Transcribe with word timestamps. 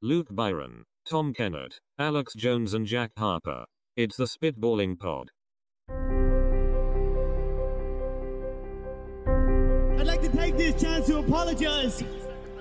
Luke 0.00 0.28
Byron, 0.30 0.84
Tom 1.10 1.34
Kennett, 1.34 1.80
Alex 1.98 2.32
Jones, 2.34 2.72
and 2.72 2.86
Jack 2.86 3.10
Harper. 3.16 3.64
It's 3.96 4.16
the 4.16 4.26
Spitballing 4.26 4.96
Pod. 4.96 5.32
I'd 9.98 10.06
like 10.06 10.22
to 10.22 10.28
take 10.28 10.56
this 10.56 10.80
chance 10.80 11.06
to 11.08 11.18
apologize 11.18 11.98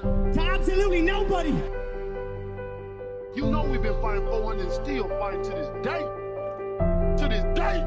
to 0.01 0.41
absolutely 0.41 1.03
nobody. 1.03 1.53
You 3.35 3.45
know 3.51 3.67
we've 3.69 3.83
been 3.83 4.01
fighting 4.01 4.25
400 4.25 4.63
and 4.63 4.71
still 4.71 5.07
fighting 5.19 5.43
to 5.43 5.49
this 5.51 5.69
day. 5.83 6.01
To 7.17 7.27
this 7.29 7.43
day. 7.55 7.83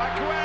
Aguero! 0.00 0.26
What? 0.26 0.39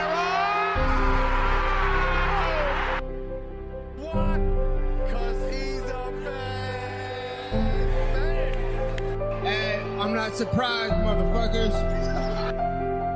Surprised, 10.35 10.93
motherfuckers. 10.95 11.71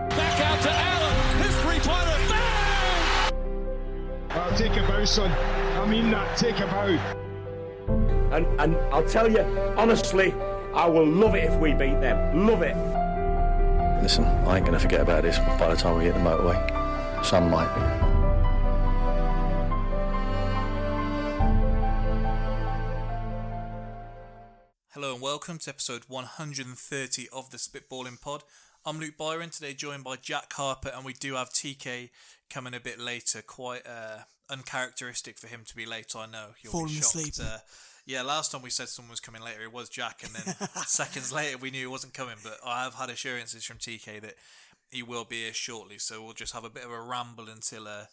Back 0.10 0.40
out 0.40 0.62
to 0.62 0.72
Allen. 0.72 1.44
His 1.44 1.56
three-pointer. 1.62 2.18
Bang! 2.30 3.34
Uh, 4.30 4.58
take 4.58 4.78
a 4.78 4.88
bow, 4.88 5.04
son. 5.04 5.30
I 5.30 5.86
mean 5.86 6.12
that. 6.12 6.38
Take 6.38 6.60
a 6.60 6.66
bow. 6.68 6.98
And, 8.34 8.46
and 8.62 8.78
I'll 8.94 9.04
tell 9.04 9.30
you, 9.30 9.42
honestly, 9.78 10.34
I 10.74 10.86
will 10.88 11.06
love 11.06 11.36
it 11.36 11.44
if 11.44 11.60
we 11.60 11.74
beat 11.74 12.00
them. 12.00 12.48
Love 12.48 12.62
it. 12.62 12.78
Listen, 14.02 14.24
I 14.24 14.58
ain't 14.58 14.66
gonna 14.66 14.80
forget 14.80 15.02
about 15.02 15.24
this 15.24 15.38
by 15.60 15.68
the 15.68 15.76
time 15.76 15.98
we 15.98 16.06
hit 16.06 16.14
the 16.14 16.22
motorway. 16.22 17.26
Some 17.26 17.50
might. 17.50 18.09
Welcome 25.40 25.58
to 25.58 25.70
episode 25.70 26.04
130 26.10 27.30
of 27.32 27.50
the 27.50 27.56
Spitballing 27.56 28.20
Pod. 28.20 28.44
I'm 28.86 29.00
Luke 29.00 29.16
Byron, 29.18 29.52
today 29.52 29.74
joined 29.74 30.04
by 30.04 30.18
Jack 30.18 30.52
Harper, 30.52 30.92
and 30.94 31.06
we 31.06 31.14
do 31.14 31.36
have 31.36 31.50
TK 31.50 32.10
coming 32.50 32.74
a 32.74 32.80
bit 32.82 33.00
later. 33.00 33.42
Quite 33.42 33.88
uh, 33.88 34.24
uncharacteristic 34.50 35.38
for 35.38 35.48
him 35.48 35.62
to 35.66 35.78
be 35.78 35.86
late, 35.86 36.14
I 36.14 36.26
know. 36.26 36.48
You'll 36.62 36.74
Falling 36.74 36.88
be 36.88 36.96
shocked. 36.96 37.16
asleep. 37.16 37.34
Uh, 37.42 37.60
yeah, 38.06 38.22
last 38.22 38.52
time 38.52 38.62
we 38.62 38.70
said 38.70 38.90
someone 38.90 39.12
was 39.12 39.22
coming 39.22 39.42
later, 39.42 39.64
it 39.64 39.72
was 39.72 39.88
Jack, 39.88 40.24
and 40.26 40.34
then 40.34 40.56
seconds 40.86 41.32
later 41.32 41.58
we 41.58 41.72
knew 41.72 41.80
he 41.80 41.88
wasn't 41.88 42.14
coming. 42.14 42.36
But 42.44 42.58
I 42.66 42.84
have 42.84 42.96
had 42.96 43.10
assurances 43.10 43.64
from 43.64 43.78
TK 43.78 44.20
that 44.20 44.36
he 44.92 45.04
will 45.04 45.24
be 45.24 45.44
here 45.44 45.54
shortly, 45.54 46.00
so 46.00 46.22
we'll 46.22 46.34
just 46.34 46.52
have 46.52 46.66
a 46.66 46.70
bit 46.70 46.84
of 46.84 46.92
a 46.92 47.02
ramble 47.02 47.48
until 47.48 47.88
uh, 47.88 48.08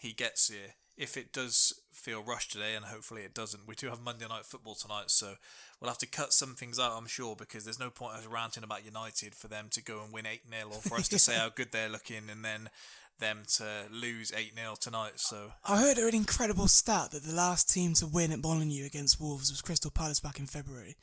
he 0.00 0.12
gets 0.12 0.48
here. 0.48 0.74
If 0.96 1.16
it 1.16 1.32
does 1.32 1.74
feel 1.92 2.22
rushed 2.22 2.52
today, 2.52 2.74
and 2.74 2.84
hopefully 2.86 3.22
it 3.22 3.34
doesn't, 3.34 3.66
we 3.66 3.74
do 3.74 3.88
have 3.88 4.00
Monday 4.00 4.26
Night 4.28 4.46
Football 4.46 4.74
tonight, 4.74 5.10
so 5.10 5.34
we'll 5.80 5.90
have 5.90 5.98
to 5.98 6.06
cut 6.06 6.32
some 6.32 6.54
things 6.54 6.78
out, 6.78 6.96
I'm 6.96 7.06
sure, 7.06 7.36
because 7.36 7.64
there's 7.64 7.80
no 7.80 7.90
point 7.90 8.14
us 8.14 8.26
ranting 8.26 8.64
about 8.64 8.84
United 8.84 9.34
for 9.34 9.48
them 9.48 9.66
to 9.72 9.82
go 9.82 10.02
and 10.02 10.12
win 10.12 10.26
8 10.26 10.42
0 10.50 10.68
or 10.68 10.80
for 10.80 10.96
us 10.96 11.08
to 11.08 11.18
say 11.18 11.34
how 11.36 11.48
good 11.48 11.72
they're 11.72 11.88
looking 11.88 12.30
and 12.30 12.44
then 12.44 12.70
them 13.18 13.42
to 13.56 13.64
lose 13.90 14.32
8 14.34 14.52
0 14.54 14.74
tonight. 14.80 15.12
So 15.16 15.52
I 15.64 15.80
heard 15.80 15.98
an 15.98 16.14
incredible 16.14 16.68
stat 16.68 17.10
that 17.12 17.24
the 17.24 17.34
last 17.34 17.72
team 17.72 17.94
to 17.94 18.06
win 18.06 18.32
at 18.32 18.42
Molineux 18.42 18.86
against 18.86 19.20
Wolves 19.20 19.50
was 19.50 19.62
Crystal 19.62 19.90
Palace 19.90 20.20
back 20.20 20.38
in 20.38 20.46
February. 20.46 20.96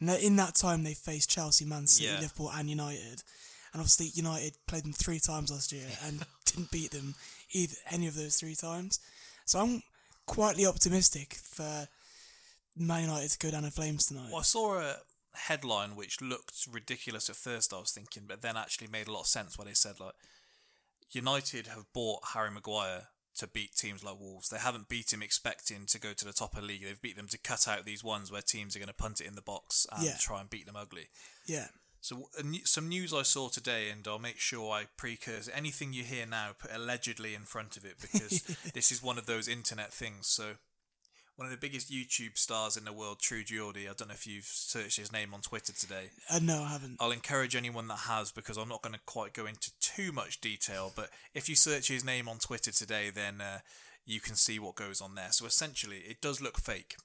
And 0.00 0.08
that 0.08 0.22
in 0.22 0.36
that 0.36 0.54
time, 0.54 0.84
they 0.84 0.94
faced 0.94 1.30
Chelsea, 1.30 1.64
Man 1.64 1.86
City, 1.86 2.08
Yeah. 2.08 2.20
Liverpool, 2.20 2.50
and 2.54 2.70
United. 2.70 3.22
And 3.72 3.80
obviously, 3.80 4.06
United 4.14 4.56
played 4.66 4.84
them 4.84 4.92
three 4.92 5.18
times 5.18 5.50
last 5.50 5.72
year 5.72 5.86
and 6.04 6.24
didn't 6.46 6.70
beat 6.70 6.92
them 6.92 7.14
either 7.52 7.74
any 7.90 8.06
of 8.06 8.14
those 8.14 8.36
three 8.36 8.54
times. 8.54 9.00
So 9.48 9.60
I'm 9.60 9.82
quietly 10.26 10.66
optimistic 10.66 11.34
for 11.34 11.88
Man 12.76 13.02
United 13.04 13.30
to 13.30 13.38
go 13.38 13.50
down 13.50 13.64
in 13.64 13.70
flames 13.70 14.04
tonight. 14.06 14.28
Well, 14.30 14.40
I 14.40 14.42
saw 14.42 14.78
a 14.78 14.96
headline 15.34 15.96
which 15.96 16.20
looked 16.20 16.66
ridiculous 16.70 17.30
at 17.30 17.36
first. 17.36 17.72
I 17.72 17.78
was 17.78 17.90
thinking, 17.90 18.24
but 18.28 18.42
then 18.42 18.58
actually 18.58 18.88
made 18.88 19.08
a 19.08 19.12
lot 19.12 19.20
of 19.22 19.26
sense 19.26 19.56
where 19.56 19.64
they 19.64 19.72
said 19.72 20.00
like 20.00 20.12
United 21.10 21.68
have 21.68 21.90
bought 21.94 22.20
Harry 22.34 22.50
Maguire 22.50 23.04
to 23.36 23.46
beat 23.46 23.74
teams 23.74 24.04
like 24.04 24.20
Wolves. 24.20 24.50
They 24.50 24.58
haven't 24.58 24.90
beat 24.90 25.14
him 25.14 25.22
expecting 25.22 25.86
to 25.86 25.98
go 25.98 26.12
to 26.12 26.24
the 26.26 26.32
top 26.34 26.54
of 26.54 26.60
the 26.60 26.66
league. 26.66 26.84
They've 26.84 27.00
beat 27.00 27.16
them 27.16 27.28
to 27.28 27.38
cut 27.38 27.66
out 27.66 27.86
these 27.86 28.04
ones 28.04 28.30
where 28.30 28.42
teams 28.42 28.76
are 28.76 28.80
going 28.80 28.88
to 28.88 28.92
punt 28.94 29.20
it 29.22 29.26
in 29.26 29.34
the 29.34 29.40
box 29.42 29.86
and 29.92 30.04
Yeah. 30.04 30.16
try 30.20 30.40
and 30.42 30.50
beat 30.50 30.66
them 30.66 30.76
ugly. 30.76 31.08
Yeah. 31.46 31.68
So 32.00 32.28
some 32.64 32.88
news 32.88 33.12
I 33.12 33.22
saw 33.22 33.48
today, 33.48 33.90
and 33.90 34.06
I'll 34.06 34.18
make 34.18 34.38
sure 34.38 34.72
I 34.72 34.84
precursor 34.96 35.50
anything 35.54 35.92
you 35.92 36.04
hear 36.04 36.26
now. 36.26 36.50
Put 36.58 36.70
allegedly 36.74 37.34
in 37.34 37.42
front 37.42 37.76
of 37.76 37.84
it 37.84 37.96
because 38.00 38.42
this 38.74 38.92
is 38.92 39.02
one 39.02 39.18
of 39.18 39.26
those 39.26 39.48
internet 39.48 39.92
things. 39.92 40.26
So 40.28 40.54
one 41.38 41.46
of 41.46 41.52
the 41.52 41.56
biggest 41.56 41.88
YouTube 41.88 42.36
stars 42.36 42.76
in 42.76 42.84
the 42.84 42.92
world, 42.92 43.20
True 43.20 43.44
Geordie. 43.44 43.88
I 43.88 43.92
don't 43.96 44.08
know 44.08 44.14
if 44.14 44.26
you've 44.26 44.44
searched 44.44 44.96
his 44.96 45.12
name 45.12 45.32
on 45.32 45.40
Twitter 45.40 45.72
today. 45.72 46.10
Uh, 46.28 46.40
no, 46.42 46.64
I 46.64 46.70
haven't. 46.70 46.96
I'll 46.98 47.12
encourage 47.12 47.54
anyone 47.54 47.86
that 47.88 48.00
has 48.08 48.32
because 48.32 48.56
I'm 48.56 48.68
not 48.68 48.82
going 48.82 48.94
to 48.94 49.00
quite 49.06 49.34
go 49.34 49.46
into 49.46 49.70
too 49.78 50.10
much 50.10 50.40
detail. 50.40 50.92
But 50.94 51.10
if 51.34 51.48
you 51.48 51.54
search 51.54 51.86
his 51.86 52.04
name 52.04 52.28
on 52.28 52.38
Twitter 52.38 52.72
today, 52.72 53.10
then 53.10 53.40
uh, 53.40 53.58
you 54.04 54.18
can 54.18 54.34
see 54.34 54.58
what 54.58 54.74
goes 54.74 55.00
on 55.00 55.14
there. 55.14 55.30
So 55.30 55.46
essentially, 55.46 55.98
it 55.98 56.20
does 56.20 56.40
look 56.40 56.58
fake, 56.58 56.96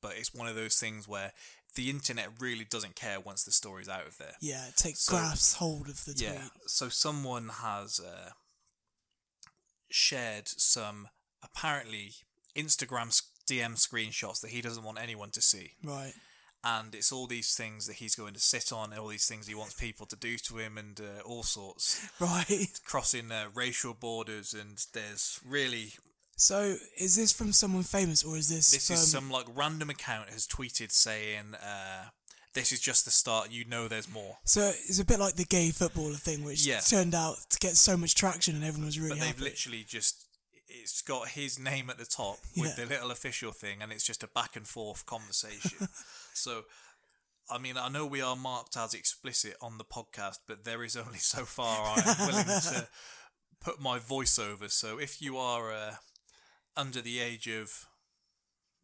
but 0.00 0.12
it's 0.16 0.34
one 0.34 0.48
of 0.48 0.54
those 0.54 0.76
things 0.76 1.06
where 1.06 1.32
the 1.74 1.88
internet 1.90 2.28
really 2.40 2.64
doesn't 2.64 2.96
care 2.96 3.18
once 3.20 3.44
the 3.44 3.52
story's 3.52 3.88
out 3.88 4.06
of 4.06 4.18
there. 4.18 4.34
Yeah, 4.40 4.66
it 4.68 4.76
takes 4.76 5.04
So- 5.04 5.12
grasps 5.12 5.54
hold 5.54 5.88
of 5.88 6.04
the 6.04 6.12
tweet. 6.14 6.28
Yeah. 6.28 6.48
So 6.66 6.88
someone 6.88 7.48
has 7.48 7.98
uh, 8.00 8.30
shared 9.90 10.48
some 10.48 11.08
apparently 11.42 12.12
Instagram 12.56 13.20
DM 13.48 13.74
screenshots 13.76 14.40
that 14.40 14.50
he 14.50 14.60
doesn't 14.60 14.84
want 14.84 15.00
anyone 15.00 15.30
to 15.30 15.42
see. 15.42 15.72
Right. 15.82 16.14
And 16.64 16.94
it's 16.94 17.10
all 17.10 17.26
these 17.26 17.54
things 17.56 17.86
that 17.88 17.96
he's 17.96 18.14
going 18.14 18.34
to 18.34 18.40
sit 18.40 18.70
on, 18.72 18.96
all 18.96 19.08
these 19.08 19.26
things 19.26 19.48
he 19.48 19.54
wants 19.54 19.74
people 19.74 20.06
to 20.06 20.14
do 20.16 20.38
to 20.38 20.58
him, 20.58 20.78
and 20.78 21.00
uh, 21.00 21.22
all 21.24 21.42
sorts, 21.42 22.06
Right. 22.20 22.68
crossing 22.84 23.32
uh, 23.32 23.46
racial 23.52 23.94
borders. 23.94 24.54
And 24.54 24.78
there's 24.92 25.40
really 25.44 25.94
So, 26.36 26.76
is 26.98 27.14
this 27.16 27.32
from 27.32 27.52
someone 27.52 27.82
famous 27.84 28.24
or 28.24 28.36
is 28.36 28.48
this 28.48 28.70
this 28.70 28.86
from 28.88 28.94
is 28.94 29.10
some 29.10 29.30
like 29.30 29.46
random 29.54 29.90
account 29.90 30.30
has 30.30 30.46
tweeted 30.46 30.90
saying, 30.90 31.54
uh, 31.54 32.06
"This 32.54 32.72
is 32.72 32.80
just 32.80 33.04
the 33.04 33.10
start. 33.10 33.50
You 33.50 33.64
know, 33.64 33.86
there's 33.88 34.08
more." 34.08 34.38
So 34.44 34.72
it's 34.88 34.98
a 34.98 35.04
bit 35.04 35.20
like 35.20 35.34
the 35.36 35.44
gay 35.44 35.70
footballer 35.70 36.14
thing, 36.14 36.42
which 36.44 36.64
Yeah. 36.66 36.80
turned 36.80 37.14
out 37.14 37.36
to 37.50 37.58
get 37.58 37.76
so 37.76 37.96
much 37.96 38.14
traction 38.14 38.56
and 38.56 38.64
everyone 38.64 38.86
was 38.86 38.98
really 38.98 39.10
but 39.10 39.20
they've 39.20 39.34
happy. 39.34 39.44
literally 39.44 39.84
just 39.84 40.26
it's 40.74 41.02
got 41.02 41.28
his 41.28 41.58
name 41.58 41.90
at 41.90 41.98
the 41.98 42.06
top 42.06 42.38
with 42.56 42.76
Yeah. 42.78 42.84
the 42.84 42.86
little 42.94 43.10
official 43.10 43.52
thing 43.52 43.82
and 43.82 43.92
it's 43.92 44.04
just 44.06 44.22
a 44.22 44.26
back 44.28 44.56
and 44.56 44.66
forth 44.66 45.04
conversation 45.04 45.86
so 46.32 46.62
i 47.50 47.58
mean 47.58 47.76
i 47.76 47.90
know 47.90 48.06
we 48.06 48.22
are 48.22 48.36
marked 48.36 48.74
as 48.74 48.94
explicit 48.94 49.54
on 49.60 49.76
the 49.76 49.84
podcast 49.84 50.38
but 50.46 50.64
there 50.64 50.82
is 50.82 50.96
only 50.96 51.18
so 51.18 51.44
far 51.44 51.92
i'm 51.98 52.26
willing 52.26 52.46
to 52.46 52.88
put 53.60 53.82
my 53.82 53.98
voice 53.98 54.38
over 54.38 54.68
so 54.70 54.98
if 54.98 55.20
you 55.20 55.36
are 55.36 55.70
uh, 55.74 55.94
under 56.76 57.00
the 57.02 57.20
age 57.20 57.46
of 57.48 57.86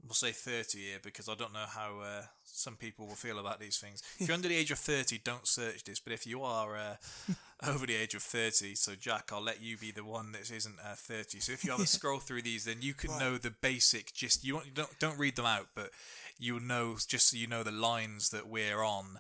we'll 0.04 0.14
say 0.14 0.30
30 0.30 0.78
here 0.78 0.98
because 1.02 1.28
i 1.28 1.34
don't 1.34 1.52
know 1.52 1.66
how 1.68 1.98
uh, 2.00 2.22
some 2.44 2.76
people 2.76 3.06
will 3.06 3.14
feel 3.16 3.38
about 3.38 3.58
these 3.58 3.78
things 3.78 4.00
if 4.20 4.28
you're 4.28 4.34
under 4.34 4.48
the 4.48 4.54
age 4.56 4.70
of 4.70 4.78
30 4.78 5.18
don't 5.24 5.46
search 5.48 5.82
this 5.84 5.98
but 6.00 6.12
if 6.12 6.26
you 6.26 6.42
are 6.42 6.76
uh, 6.76 6.96
over 7.68 7.84
the 7.86 7.96
age 7.96 8.14
of 8.14 8.22
30 8.22 8.74
so 8.76 8.92
jack 8.94 9.30
i'll 9.32 9.42
let 9.42 9.60
you 9.60 9.76
be 9.76 9.90
the 9.90 10.04
one 10.04 10.30
that 10.32 10.50
isn't 10.50 10.76
uh, 10.84 10.94
30 10.94 11.40
so 11.40 11.52
if 11.52 11.64
you 11.64 11.72
have 11.72 11.80
a 11.80 11.86
scroll 11.98 12.20
through 12.20 12.42
these 12.42 12.64
then 12.64 12.76
you 12.80 12.94
can 12.94 13.10
Right. 13.10 13.20
know 13.20 13.38
the 13.38 13.50
basic 13.50 14.12
just 14.12 14.44
you, 14.44 14.60
don't 14.72 14.98
don't 15.00 15.18
read 15.18 15.34
them 15.36 15.46
out 15.46 15.68
but 15.74 15.90
you'll 16.38 16.60
know 16.60 16.96
just 17.08 17.30
so 17.30 17.36
you 17.36 17.48
know 17.48 17.64
the 17.64 17.72
lines 17.72 18.30
that 18.30 18.46
we're 18.48 18.82
on 18.82 19.18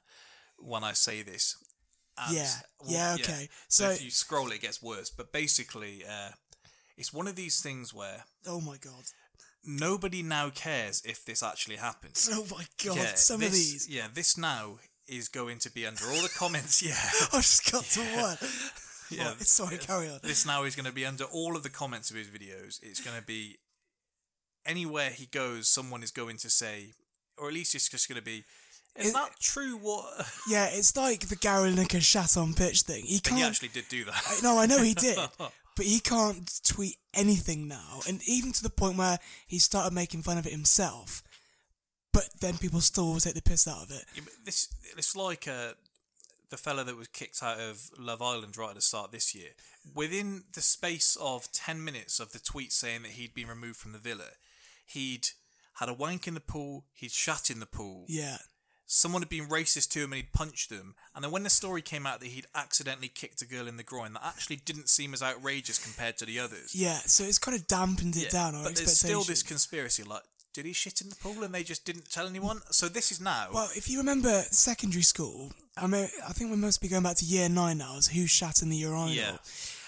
when 0.58 0.84
i 0.84 0.92
say 0.92 1.22
this 1.22 1.56
And, 2.16 2.36
Yeah. 2.36 2.54
Yeah, 2.86 3.14
okay. 3.14 3.48
so, 3.68 3.84
So- 3.84 3.90
if 3.90 4.02
you 4.04 4.10
scroll 4.12 4.52
it 4.52 4.60
gets 4.60 4.80
worse 4.80 5.10
but 5.10 5.32
basically 5.32 6.04
uh, 6.08 6.30
it's 6.98 7.12
one 7.12 7.26
of 7.26 7.36
these 7.36 7.60
things 7.62 7.94
where 7.94 8.24
oh 8.46 8.60
my 8.60 8.76
god. 8.76 9.04
nobody 9.64 10.22
now 10.22 10.50
cares 10.50 11.00
if 11.06 11.24
this 11.24 11.42
actually 11.42 11.76
happens 11.76 12.28
Oh 12.32 12.44
my 12.50 12.64
god. 12.84 12.96
yeah, 12.96 13.14
some 13.14 13.40
this, 13.40 13.48
of 13.48 13.54
these. 13.54 13.88
yeah 13.88 14.08
this 14.12 14.36
now 14.36 14.78
is 15.08 15.28
going 15.28 15.58
to 15.60 15.70
be 15.72 15.86
under 15.86 16.04
all 16.04 16.20
the 16.22 16.28
comments 16.36 16.82
yeah 16.88 16.92
I 17.32 17.38
just 17.38 17.72
got 17.72 17.84
to 17.84 18.00
one. 18.00 18.36
Yeah. 19.10 19.28
Right, 19.28 19.40
sorry, 19.46 19.78
carry 19.78 20.10
on. 20.10 20.18
this 20.22 20.44
now 20.44 20.64
is 20.64 20.76
going 20.76 20.84
to 20.86 20.92
be 20.92 21.06
under 21.06 21.24
all 21.24 21.56
of 21.56 21.62
the 21.62 21.70
comments 21.70 22.10
of 22.10 22.16
his 22.16 22.26
videos. 22.28 22.78
It's 22.82 23.00
going 23.00 23.16
to 23.18 23.24
be 23.24 23.56
anywhere 24.66 25.10
he 25.10 25.24
goes, 25.26 25.66
someone 25.68 26.02
is 26.02 26.10
going 26.10 26.36
to 26.38 26.50
say, 26.50 26.92
or 27.38 27.48
at 27.48 27.54
least 27.54 27.74
it's 27.74 27.88
just 27.88 28.06
going 28.08 28.18
to 28.18 28.24
be, 28.24 28.44
is 28.96 29.08
It- 29.08 29.14
that 29.14 29.30
true? 29.40 29.78
What? 29.80 30.26
Yeah, 30.48 30.68
it's 30.70 30.94
like 30.96 31.28
the 31.28 31.36
Gary 31.36 31.70
Lineker 31.72 32.02
shat 32.02 32.36
on 32.36 32.52
pitch 32.52 32.82
thing. 32.82 33.04
He 33.04 33.18
can't. 33.20 33.38
he 33.38 33.44
actually 33.46 33.68
did 33.68 33.88
do 33.88 34.04
that. 34.04 34.22
I- 34.28 34.40
no, 34.42 34.58
I 34.58 34.66
know 34.66 34.82
he 34.82 34.92
did, 34.92 35.16
but 35.78 35.86
he 35.86 36.00
can't 36.00 36.60
tweet 36.64 36.96
anything 37.14 37.68
now, 37.68 38.00
and 38.08 38.20
even 38.26 38.50
to 38.50 38.62
the 38.64 38.68
point 38.68 38.98
where 38.98 39.20
he 39.46 39.60
started 39.60 39.94
making 39.94 40.22
fun 40.22 40.36
of 40.36 40.44
it 40.44 40.50
himself. 40.50 41.22
But 42.12 42.28
then 42.40 42.58
people 42.58 42.80
still 42.80 43.14
take 43.20 43.34
the 43.34 43.42
piss 43.42 43.68
out 43.68 43.84
of 43.84 43.92
it. 43.92 44.04
Yeah, 44.12 44.22
but 44.24 44.32
this 44.44 44.68
it's 44.96 45.14
like 45.14 45.46
uh, 45.46 45.74
the 46.50 46.56
fella 46.56 46.82
that 46.82 46.96
was 46.96 47.06
kicked 47.06 47.44
out 47.44 47.60
of 47.60 47.90
Love 47.96 48.20
Island 48.20 48.56
right 48.56 48.70
at 48.70 48.74
the 48.74 48.80
start 48.80 49.12
this 49.12 49.36
year. 49.36 49.50
Within 49.94 50.42
the 50.52 50.62
space 50.62 51.16
of 51.20 51.52
ten 51.52 51.84
minutes 51.84 52.18
of 52.18 52.32
the 52.32 52.40
tweet 52.40 52.72
saying 52.72 53.02
that 53.02 53.12
he'd 53.12 53.32
been 53.32 53.46
removed 53.46 53.76
from 53.76 53.92
the 53.92 53.98
villa, 53.98 54.30
he'd 54.84 55.28
had 55.74 55.88
a 55.88 55.94
wank 55.94 56.26
in 56.26 56.34
the 56.34 56.40
pool, 56.40 56.86
he'd 56.92 57.12
shat 57.12 57.50
in 57.50 57.60
the 57.60 57.66
pool, 57.66 58.04
Yeah, 58.08 58.38
someone 58.90 59.20
had 59.20 59.28
been 59.28 59.46
racist 59.46 59.90
to 59.90 60.00
him 60.00 60.12
and 60.12 60.22
he'd 60.22 60.32
punched 60.32 60.70
them. 60.70 60.94
And 61.14 61.22
then 61.22 61.30
when 61.30 61.42
the 61.42 61.50
story 61.50 61.82
came 61.82 62.06
out 62.06 62.20
that 62.20 62.30
he'd 62.30 62.46
accidentally 62.54 63.08
kicked 63.08 63.42
a 63.42 63.46
girl 63.46 63.68
in 63.68 63.76
the 63.76 63.82
groin, 63.82 64.14
that 64.14 64.24
actually 64.24 64.56
didn't 64.56 64.88
seem 64.88 65.12
as 65.12 65.22
outrageous 65.22 65.78
compared 65.78 66.16
to 66.18 66.24
the 66.24 66.40
others. 66.40 66.74
Yeah, 66.74 66.96
so 67.04 67.22
it's 67.22 67.38
kind 67.38 67.56
of 67.56 67.66
dampened 67.66 68.16
it 68.16 68.24
Yeah, 68.24 68.28
down. 68.30 68.54
Our 68.54 68.64
but 68.64 68.76
there's 68.76 68.98
still 68.98 69.22
this 69.22 69.42
conspiracy. 69.42 70.02
Like, 70.04 70.22
did 70.54 70.64
he 70.64 70.72
shit 70.72 71.02
in 71.02 71.10
the 71.10 71.16
pool 71.16 71.44
and 71.44 71.54
they 71.54 71.62
just 71.62 71.84
didn't 71.84 72.10
tell 72.10 72.26
anyone? 72.26 72.60
So 72.70 72.88
this 72.88 73.12
is 73.12 73.20
now. 73.20 73.48
Well, 73.52 73.68
if 73.76 73.90
you 73.90 73.98
remember 73.98 74.42
secondary 74.50 75.02
school, 75.02 75.52
I 75.76 75.86
mean, 75.86 76.08
I 76.26 76.32
think 76.32 76.50
we 76.50 76.56
must 76.56 76.80
be 76.80 76.88
going 76.88 77.02
back 77.02 77.16
to 77.16 77.26
year 77.26 77.48
nine 77.50 77.78
now. 77.78 77.98
Is 77.98 78.08
who 78.08 78.26
shat 78.26 78.62
in 78.62 78.70
the 78.70 78.76
urinal? 78.76 79.10
Yeah. 79.10 79.36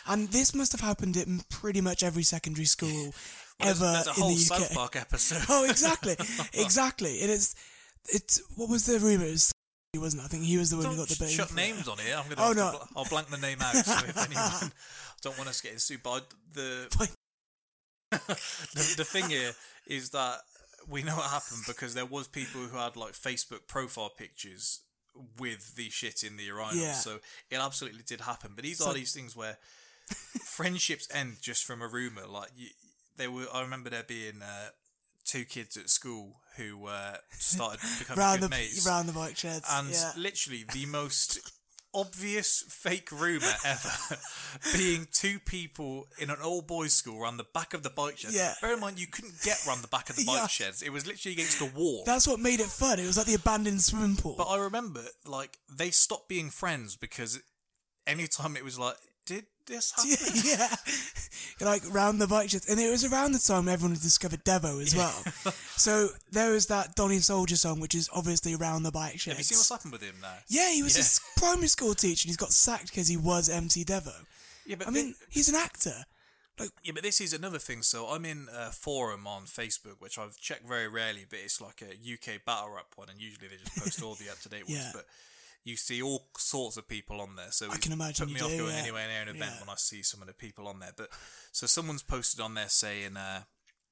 And 0.06 0.28
this 0.28 0.54
must 0.54 0.72
have 0.72 0.82
happened 0.82 1.16
in 1.16 1.40
pretty 1.48 1.80
much 1.80 2.02
every 2.02 2.22
secondary 2.22 2.66
school 2.66 3.14
ever 3.60 3.78
there's, 3.80 4.04
there's 4.04 4.06
a 4.06 4.10
in 4.10 4.14
whole 4.14 4.28
the 4.28 4.34
UK. 4.34 4.60
South 4.60 4.74
Park 4.74 4.96
episode. 4.96 5.42
oh, 5.48 5.64
exactly, 5.68 6.16
exactly. 6.52 7.12
It 7.12 7.30
is. 7.30 7.54
It's 8.08 8.40
what 8.56 8.68
was 8.68 8.86
the 8.86 8.98
rumor? 8.98 9.24
He 9.26 9.32
was, 9.32 9.52
wasn't? 9.96 10.22
I 10.24 10.26
think 10.28 10.44
he 10.44 10.56
was 10.56 10.70
the 10.70 10.76
one 10.76 10.86
who 10.86 10.96
got 10.96 11.08
the 11.08 11.16
bait. 11.18 11.30
shut 11.30 11.54
names 11.54 11.88
on 11.88 11.98
here. 11.98 12.16
I'm 12.16 12.28
gonna. 12.28 12.48
Oh, 12.48 12.52
no. 12.52 12.82
I'll 12.96 13.04
blank 13.08 13.28
the 13.28 13.36
name 13.38 13.58
out. 13.60 13.74
So 13.74 13.92
if 14.06 14.16
anyone 14.16 14.72
don't 15.22 15.36
want 15.36 15.50
us 15.50 15.60
getting 15.60 15.78
sued, 15.78 16.02
but 16.02 16.26
the 16.54 16.86
the, 18.10 18.94
the 18.96 19.04
thing 19.04 19.28
here 19.28 19.52
is 19.86 20.10
that 20.10 20.38
we 20.88 21.02
know 21.02 21.16
what 21.16 21.30
happened 21.30 21.62
because 21.66 21.94
there 21.94 22.06
was 22.06 22.28
people 22.28 22.60
who 22.60 22.76
had 22.76 22.96
like 22.96 23.12
Facebook 23.12 23.66
profile 23.68 24.10
pictures 24.16 24.80
with 25.38 25.74
the 25.76 25.90
shit 25.90 26.22
in 26.22 26.36
the 26.36 26.44
urinal. 26.44 26.74
Yeah. 26.74 26.92
So 26.92 27.18
it 27.50 27.56
absolutely 27.56 28.02
did 28.06 28.22
happen. 28.22 28.52
But 28.54 28.64
these 28.64 28.78
So- 28.78 28.90
are 28.90 28.94
these 28.94 29.12
things 29.12 29.36
where 29.36 29.58
friendships 30.44 31.08
end 31.12 31.36
just 31.40 31.64
from 31.64 31.82
a 31.82 31.88
rumor. 31.88 32.26
Like 32.26 32.50
you, 32.56 32.68
there 33.16 33.30
were. 33.30 33.46
I 33.52 33.62
remember 33.62 33.90
there 33.90 34.04
being. 34.04 34.42
Uh, 34.42 34.70
Two 35.30 35.44
kids 35.44 35.76
at 35.76 35.88
school 35.88 36.40
who 36.56 36.86
uh, 36.86 37.16
started 37.30 37.78
becoming 38.00 38.18
round 38.18 38.40
good 38.40 38.50
the 38.50 38.56
mates 38.56 38.84
round 38.86 39.08
the 39.08 39.12
bike 39.12 39.36
sheds. 39.36 39.64
and 39.70 39.88
yeah. 39.90 40.10
literally 40.16 40.64
the 40.72 40.86
most 40.86 41.38
obvious 41.94 42.64
fake 42.68 43.10
rumor 43.12 43.46
ever 43.64 43.90
being 44.76 45.06
two 45.12 45.38
people 45.40 46.06
in 46.20 46.30
an 46.30 46.36
all 46.42 46.62
boys 46.62 46.92
school 46.92 47.20
around 47.20 47.36
the 47.36 47.46
back 47.54 47.74
of 47.74 47.82
the 47.82 47.90
bike 47.90 48.18
shed. 48.18 48.32
Yeah. 48.32 48.54
Bear 48.60 48.74
in 48.74 48.80
mind, 48.80 48.98
you 48.98 49.06
couldn't 49.06 49.40
get 49.42 49.64
around 49.66 49.82
the 49.82 49.88
back 49.88 50.10
of 50.10 50.16
the 50.16 50.24
bike 50.24 50.36
Yeah. 50.36 50.46
sheds. 50.48 50.82
It 50.82 50.90
was 50.90 51.06
literally 51.06 51.34
against 51.34 51.58
the 51.60 51.66
wall. 51.66 52.02
That's 52.06 52.26
what 52.28 52.40
made 52.40 52.60
it 52.60 52.66
fun. 52.66 52.98
It 52.98 53.06
was 53.06 53.16
like 53.16 53.26
the 53.26 53.34
abandoned 53.34 53.82
swimming 53.82 54.16
pool. 54.16 54.34
but 54.36 54.44
I 54.48 54.58
remember, 54.58 55.02
like, 55.26 55.58
they 55.68 55.90
stopped 55.90 56.28
being 56.28 56.50
friends 56.50 56.96
because 56.96 57.40
anytime 58.06 58.56
it 58.56 58.64
was 58.64 58.78
like, 58.78 58.96
this 59.66 59.92
yeah, 61.60 61.66
like 61.66 61.82
round 61.92 62.20
the 62.20 62.26
bike 62.26 62.50
sheds, 62.50 62.68
and 62.68 62.80
it 62.80 62.90
was 62.90 63.04
around 63.04 63.32
the 63.32 63.38
time 63.38 63.68
everyone 63.68 63.92
had 63.94 64.02
discovered 64.02 64.44
Devo 64.44 64.82
as 64.82 64.94
well. 64.94 65.22
so 65.76 66.08
there 66.32 66.50
was 66.50 66.66
that 66.66 66.94
Donny 66.96 67.18
Soldier 67.18 67.56
song, 67.56 67.80
which 67.80 67.94
is 67.94 68.08
obviously 68.14 68.54
around 68.54 68.82
the 68.82 68.90
bike 68.92 69.12
sheds. 69.20 69.26
Have 69.26 69.38
you 69.38 69.44
seen 69.44 69.58
what's 69.58 69.68
happened 69.70 69.92
with 69.92 70.02
him 70.02 70.16
now? 70.20 70.34
Yeah, 70.48 70.70
he 70.72 70.82
was 70.82 70.96
Yeah. 70.96 71.00
a 71.00 71.04
s- 71.04 71.20
primary 71.36 71.68
school 71.68 71.94
teacher, 71.94 72.24
and 72.26 72.30
he's 72.30 72.36
got 72.36 72.52
sacked 72.52 72.86
because 72.90 73.08
he 73.08 73.16
was 73.16 73.48
MC 73.48 73.84
Devo. 73.84 74.14
Yeah, 74.66 74.76
but 74.76 74.88
I 74.88 74.90
mean, 74.90 75.14
he's 75.28 75.48
an 75.48 75.54
actor. 75.56 76.04
Yeah, 76.82 76.92
but 76.92 77.02
this 77.02 77.22
is 77.22 77.32
another 77.32 77.58
thing. 77.58 77.80
So 77.80 78.08
I'm 78.08 78.26
in 78.26 78.46
a 78.54 78.70
forum 78.70 79.26
on 79.26 79.44
Facebook, 79.44 79.94
which 79.98 80.18
I've 80.18 80.36
checked 80.38 80.68
very 80.68 80.88
rarely, 80.88 81.24
but 81.28 81.38
it's 81.42 81.58
like 81.58 81.80
a 81.82 81.86
UK 81.94 82.44
battle 82.44 82.68
rap 82.74 82.84
one, 82.96 83.08
and 83.08 83.18
usually 83.18 83.48
they 83.48 83.56
just 83.56 83.74
post 83.78 84.02
all 84.02 84.14
the 84.14 84.28
up 84.28 84.38
to 84.40 84.48
date 84.50 84.68
ones. 84.68 84.78
Yeah. 84.78 84.90
But 84.92 85.06
you 85.64 85.76
see 85.76 86.02
all 86.02 86.28
sorts 86.38 86.76
of 86.76 86.88
people 86.88 87.20
on 87.20 87.36
there. 87.36 87.50
So 87.50 87.70
I 87.70 87.76
can 87.76 87.92
imagine 87.92 88.26
put 88.26 88.34
me 88.34 88.40
you 88.40 88.46
off 88.46 88.52
do, 88.52 88.58
going 88.58 88.74
yeah. 88.74 88.82
anywhere 88.82 89.08
near 89.08 89.22
an 89.22 89.28
event 89.28 89.52
Yeah. 89.54 89.60
when 89.60 89.68
I 89.68 89.74
see 89.76 90.02
some 90.02 90.20
of 90.22 90.28
the 90.28 90.34
people 90.34 90.68
on 90.68 90.78
there. 90.80 90.92
But 90.96 91.10
so 91.52 91.66
someone's 91.66 92.02
posted 92.02 92.40
on 92.40 92.54
there 92.54 92.68
saying, 92.68 93.16
uh, 93.16 93.42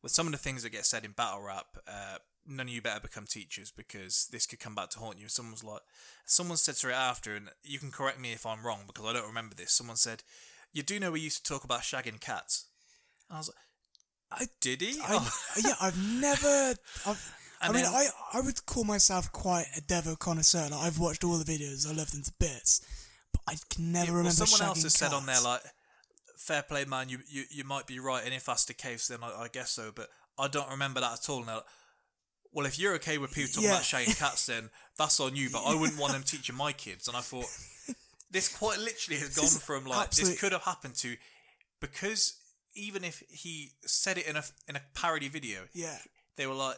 with 0.02 0.12
some 0.12 0.26
of 0.26 0.32
the 0.32 0.38
things 0.38 0.62
that 0.62 0.70
get 0.70 0.86
said 0.86 1.04
in 1.04 1.12
battle 1.12 1.42
rap, 1.42 1.66
uh, 1.86 2.18
none 2.46 2.68
of 2.68 2.72
you 2.72 2.80
better 2.80 3.00
become 3.00 3.26
teachers 3.26 3.70
because 3.70 4.28
this 4.32 4.46
could 4.46 4.60
come 4.60 4.74
back 4.74 4.90
to 4.90 4.98
haunt 4.98 5.18
you. 5.18 5.28
Someone's 5.28 5.64
like, 5.64 5.82
someone 6.24 6.56
said 6.56 6.76
straight 6.76 6.94
after, 6.94 7.36
and 7.36 7.50
you 7.62 7.78
can 7.78 7.90
correct 7.90 8.18
me 8.20 8.32
if 8.32 8.46
I'm 8.46 8.64
wrong 8.64 8.84
because 8.86 9.04
I 9.04 9.12
don't 9.12 9.26
remember 9.26 9.54
this. 9.54 9.72
Someone 9.72 9.96
said, 9.96 10.22
"You 10.72 10.82
do 10.82 10.98
know 10.98 11.10
we 11.10 11.20
used 11.20 11.44
to 11.44 11.52
talk 11.52 11.64
about 11.64 11.80
shagging 11.80 12.20
cats." 12.20 12.66
And 13.28 13.36
I 13.36 13.40
was 13.40 13.48
like, 13.48 14.40
I 14.40 14.46
did 14.60 14.80
he? 14.80 14.98
I, 15.02 15.28
yeah, 15.62 15.74
I've 15.80 15.98
never. 16.20 16.74
I've, 17.06 17.34
I 17.60 17.72
mean, 17.72 17.82
then- 17.82 17.92
I 17.92 18.08
I 18.34 18.40
would 18.40 18.64
call 18.66 18.84
myself 18.84 19.32
quite 19.32 19.66
a 19.76 19.80
Devo 19.80 20.18
connoisseur. 20.18 20.68
Like, 20.70 20.80
I've 20.80 20.98
watched 20.98 21.24
all 21.24 21.38
the 21.38 21.44
videos. 21.44 21.86
I 21.88 21.92
love 21.92 22.10
them 22.12 22.22
to 22.22 22.32
bits, 22.38 22.80
but 23.32 23.40
I 23.48 23.56
can 23.70 23.92
never 23.92 24.06
Yeah, 24.06 24.10
well, 24.12 24.18
remember. 24.18 24.46
someone 24.46 24.68
else 24.68 24.82
has 24.84 24.94
said 24.94 25.12
on 25.12 25.26
there 25.26 25.40
like, 25.40 25.62
"Fair 26.36 26.62
play, 26.62 26.84
man. 26.84 27.08
You 27.08 27.18
you, 27.28 27.44
you 27.50 27.64
might 27.64 27.86
be 27.86 27.98
right, 27.98 28.24
and 28.24 28.32
if 28.34 28.44
that's 28.46 28.64
the 28.64 28.74
case, 28.74 29.08
then 29.08 29.22
I, 29.24 29.42
I 29.42 29.48
guess 29.48 29.70
so." 29.72 29.90
But 29.92 30.08
I 30.38 30.46
don't 30.48 30.70
remember 30.70 31.00
that 31.00 31.12
at 31.14 31.28
all. 31.28 31.44
Now, 31.44 31.62
well, 32.52 32.64
if 32.66 32.78
you're 32.78 32.94
okay 32.94 33.18
with 33.18 33.32
people 33.32 33.48
talking 33.48 33.64
Yeah. 33.64 33.74
about 33.76 33.82
shagging 33.82 34.16
cats, 34.16 34.46
then 34.46 34.70
that's 34.96 35.18
on 35.20 35.34
you. 35.36 35.50
But 35.50 35.64
I 35.64 35.74
wouldn't 35.74 35.98
want 35.98 36.12
them 36.12 36.22
teaching 36.26 36.54
my 36.56 36.72
kids. 36.72 37.08
And 37.08 37.16
I 37.16 37.20
thought 37.20 37.46
this 38.30 38.48
quite 38.48 38.78
literally 38.78 39.18
has 39.20 39.34
gone 39.36 39.46
from 39.48 39.84
like 39.86 40.06
absolute- 40.08 40.30
this 40.30 40.40
could 40.40 40.52
have 40.52 40.62
happened 40.62 40.94
to 40.96 41.16
because 41.80 42.34
even 42.74 43.02
if 43.04 43.22
he 43.30 43.72
said 43.84 44.16
it 44.18 44.26
in 44.26 44.36
a 44.36 44.44
in 44.68 44.76
a 44.76 44.82
parody 44.94 45.28
video, 45.28 45.66
Yeah. 45.72 45.98
they 46.36 46.46
were 46.46 46.54
like. 46.54 46.76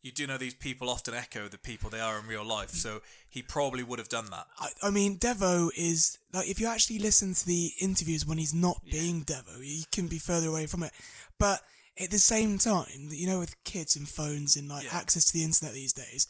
You 0.00 0.12
do 0.12 0.26
know 0.28 0.38
these 0.38 0.54
people 0.54 0.88
often 0.88 1.12
echo 1.12 1.48
the 1.48 1.58
people 1.58 1.90
they 1.90 2.00
are 2.00 2.18
in 2.20 2.26
real 2.26 2.44
life, 2.44 2.70
so 2.70 3.00
he 3.28 3.42
probably 3.42 3.82
would 3.82 3.98
have 3.98 4.08
done 4.08 4.30
that. 4.30 4.46
I, 4.58 4.68
I 4.84 4.90
mean, 4.90 5.18
Devo 5.18 5.70
is 5.76 6.18
like 6.32 6.48
if 6.48 6.60
you 6.60 6.68
actually 6.68 7.00
listen 7.00 7.34
to 7.34 7.44
the 7.46 7.72
interviews 7.80 8.24
when 8.24 8.38
he's 8.38 8.54
not 8.54 8.80
being 8.90 9.24
Devo, 9.24 9.62
he 9.62 9.84
can 9.90 10.06
be 10.06 10.18
further 10.18 10.48
away 10.48 10.66
from 10.66 10.84
it. 10.84 10.92
But 11.38 11.62
at 12.00 12.10
the 12.10 12.18
same 12.20 12.58
time, 12.58 13.08
you 13.10 13.26
know, 13.26 13.40
with 13.40 13.62
kids 13.64 13.96
and 13.96 14.08
phones 14.08 14.54
and 14.56 14.68
like 14.68 14.84
Yeah. 14.84 14.96
access 14.96 15.24
to 15.26 15.32
the 15.32 15.42
internet 15.42 15.74
these 15.74 15.92
days, 15.92 16.28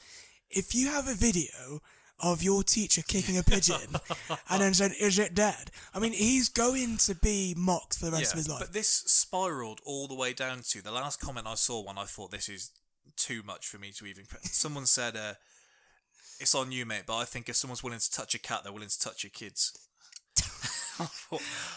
if 0.51 0.75
you 0.75 0.89
have 0.89 1.07
a 1.07 1.15
video 1.15 1.83
of 2.21 2.43
your 2.43 2.65
teacher 2.65 3.03
kicking 3.07 3.37
a 3.39 3.43
pigeon 3.43 3.95
and 4.49 4.63
then 4.63 4.73
said, 4.75 4.93
"Is 4.99 5.19
it 5.19 5.35
dead?" 5.35 5.71
I 5.95 5.99
mean, 5.99 6.13
he's 6.15 6.49
going 6.49 6.97
to 6.99 7.15
be 7.15 7.55
mocked 7.57 7.99
for 7.99 8.07
the 8.07 8.13
rest 8.13 8.33
of 8.33 8.39
his 8.39 8.49
life. 8.49 8.61
But 8.61 8.73
this 8.73 8.89
spiraled 8.89 9.81
all 9.85 10.09
the 10.09 10.15
way 10.15 10.33
down 10.33 10.63
to 10.71 10.83
the 10.83 10.91
last 10.91 11.21
comment 11.21 11.47
I 11.47 11.55
saw 11.55 11.83
when 11.85 11.99
I 11.99 12.05
thought 12.05 12.31
this 12.31 12.49
is 12.49 12.73
too 13.19 13.43
much 13.45 13.67
for 13.67 13.79
me 13.79 13.91
to 13.93 14.07
even. 14.07 14.25
Someone 14.43 14.87
said, 14.87 15.17
uh, 15.17 15.35
"It's 16.41 16.55
on 16.55 16.73
you, 16.73 16.87
mate," 16.87 17.03
but 17.07 17.17
I 17.17 17.25
think 17.25 17.49
if 17.49 17.57
someone's 17.57 17.83
willing 17.83 17.99
to 17.99 18.11
touch 18.11 18.35
a 18.35 18.39
cat, 18.39 18.61
they're 18.65 18.73
willing 18.73 18.89
to 18.89 19.01
touch 19.01 19.23
your 19.25 19.31
kids. 19.31 19.73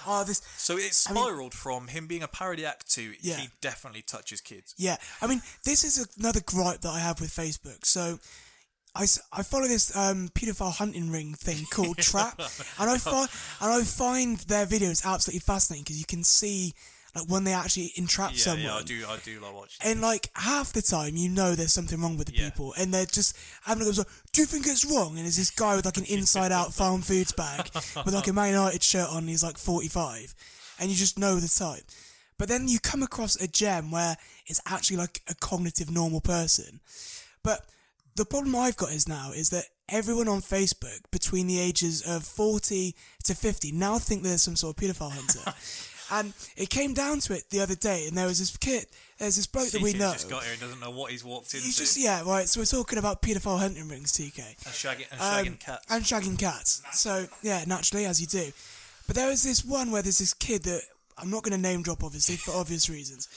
oh, 0.08 0.24
this. 0.26 0.42
So 0.58 0.78
it 0.78 0.80
I 0.80 1.14
mean- 1.14 1.24
spiraled 1.24 1.54
from 1.54 1.88
him 1.88 2.08
being 2.08 2.24
a 2.24 2.28
parody 2.28 2.66
act 2.66 2.90
to 2.94 3.14
Yeah. 3.22 3.38
he 3.38 3.50
definitely 3.62 4.02
touches 4.02 4.42
kids. 4.42 4.74
Yeah, 4.78 4.98
I 5.22 5.28
mean, 5.28 5.42
this 5.66 5.84
is 5.84 6.08
another 6.18 6.42
gripe 6.42 6.82
that 6.82 6.90
I 6.90 7.00
have 7.00 7.20
with 7.22 7.30
Facebook. 7.30 7.86
So, 7.86 8.20
I, 8.96 9.04
I 9.32 9.44
follow 9.44 9.68
this 9.68 9.96
um, 9.96 10.30
paedophile 10.30 10.74
hunting 10.74 11.12
ring 11.12 11.34
thing 11.34 11.66
called 11.72 11.98
Trap, 12.00 12.40
and 12.80 12.90
I 12.90 12.98
find 12.98 13.30
and 13.62 13.72
I 13.72 13.84
find 13.84 14.38
their 14.40 14.66
videos 14.66 15.06
absolutely 15.06 15.40
fascinating 15.40 15.84
because 15.84 16.00
you 16.00 16.06
can 16.06 16.24
see 16.24 16.74
like 17.16 17.30
when 17.30 17.44
they 17.44 17.54
actually 17.54 17.92
entrap 17.96 18.32
Yeah, 18.32 18.38
someone. 18.38 18.64
yeah, 18.66 18.76
I 18.76 18.84
do, 18.84 19.06
I 19.08 19.18
do 19.24 19.40
like 19.40 19.54
watching. 19.54 19.78
And 19.90 20.02
like 20.02 20.30
half 20.36 20.72
the 20.74 20.82
time, 20.82 21.16
you 21.18 21.30
know 21.30 21.56
there's 21.56 21.74
something 21.74 22.00
wrong 22.02 22.18
with 22.18 22.28
the 22.28 22.36
Yeah. 22.38 22.50
people, 22.50 22.74
and 22.78 22.94
they're 22.94 23.06
just 23.06 23.36
having 23.64 23.84
a 23.84 23.92
go. 23.92 23.98
like, 23.98 24.08
Do 24.34 24.42
you 24.42 24.48
think 24.48 24.66
it's 24.68 24.86
wrong? 24.86 25.10
And 25.18 25.26
there's 25.26 25.38
this 25.38 25.50
guy 25.52 25.76
with 25.76 25.86
like 25.86 25.98
an 25.98 26.06
inside-out 26.06 26.70
Farmfoods 26.70 27.36
bag 27.36 27.70
with 28.06 28.14
like 28.14 28.28
a 28.28 28.34
Man 28.34 28.50
United 28.50 28.82
shirt 28.84 29.10
on. 29.10 29.20
And 29.20 29.30
he's 29.30 29.44
like 29.44 29.58
45, 29.58 30.34
and 30.80 30.90
you 30.90 30.96
just 30.96 31.20
know 31.20 31.36
the 31.40 31.48
type. 31.50 31.84
But 32.38 32.48
then 32.50 32.68
you 32.68 32.80
come 32.80 33.04
across 33.04 33.36
a 33.40 33.48
gem 33.48 33.92
where 33.92 34.18
it's 34.48 34.62
actually 34.66 34.98
like 34.98 35.22
a 35.30 35.36
cognitive 35.36 35.92
normal 35.92 36.22
person. 36.22 36.80
But 37.44 37.66
the 38.16 38.26
problem 38.26 38.56
I've 38.56 38.78
got 38.78 38.92
is 38.92 39.08
now 39.08 39.32
is 39.32 39.50
that 39.52 39.66
everyone 39.90 40.28
on 40.28 40.42
Facebook 40.42 41.00
between 41.12 41.46
the 41.48 41.60
ages 41.60 42.02
of 42.02 42.24
40 42.24 42.96
to 43.26 43.36
50 43.36 43.72
now 43.74 44.00
think 44.00 44.24
they're 44.24 44.38
some 44.38 44.56
sort 44.56 44.76
of 44.78 44.84
paedophile 44.84 45.12
hunter. 45.12 45.54
and 46.12 46.34
it 46.58 46.70
came 46.70 46.94
down 46.94 47.20
to 47.22 47.34
it 47.34 47.44
the 47.50 47.62
other 47.62 47.76
day, 47.76 48.06
and 48.08 48.18
there 48.18 48.28
was 48.28 48.40
this 48.40 48.56
kid, 48.58 48.86
there's 49.18 49.36
this 49.38 49.48
bloke 49.48 49.70
that 49.72 49.82
we 49.82 49.94
know. 49.94 50.12
just 50.12 50.30
got 50.30 50.44
here 50.44 50.52
and 50.52 50.62
doesn't 50.62 50.80
know 50.80 50.92
what 50.92 51.12
he's 51.12 51.24
walked 51.24 51.54
into. 51.54 51.66
He's 51.66 51.78
just 51.78 51.98
yeah, 51.98 52.22
right. 52.26 52.48
So 52.48 52.60
we're 52.60 52.66
talking 52.66 53.00
about 53.00 53.22
paedophile 53.22 53.60
hunting 53.60 53.88
rings, 53.88 54.12
TK, 54.12 54.40
and 54.46 54.56
shagging, 54.74 55.06
and 55.12 55.48
Um, 55.48 55.58
cats. 55.58 55.86
and 55.90 56.04
shagging 56.04 56.38
cats. 56.38 56.82
So 56.94 57.28
yeah, 57.42 57.64
naturally 57.66 58.06
as 58.06 58.20
you 58.22 58.28
do. 58.28 58.52
But 59.08 59.16
there 59.16 59.30
was 59.30 59.44
this 59.44 59.64
one 59.66 59.92
where 59.92 60.02
there's 60.02 60.20
this 60.20 60.34
kid 60.34 60.64
that 60.64 60.82
I'm 61.18 61.30
not 61.30 61.44
going 61.44 61.54
to 61.54 61.58
name 61.58 61.82
drop, 61.84 62.04
obviously 62.04 62.36
for 62.36 62.52
obvious 62.56 62.90
reasons, 62.90 63.28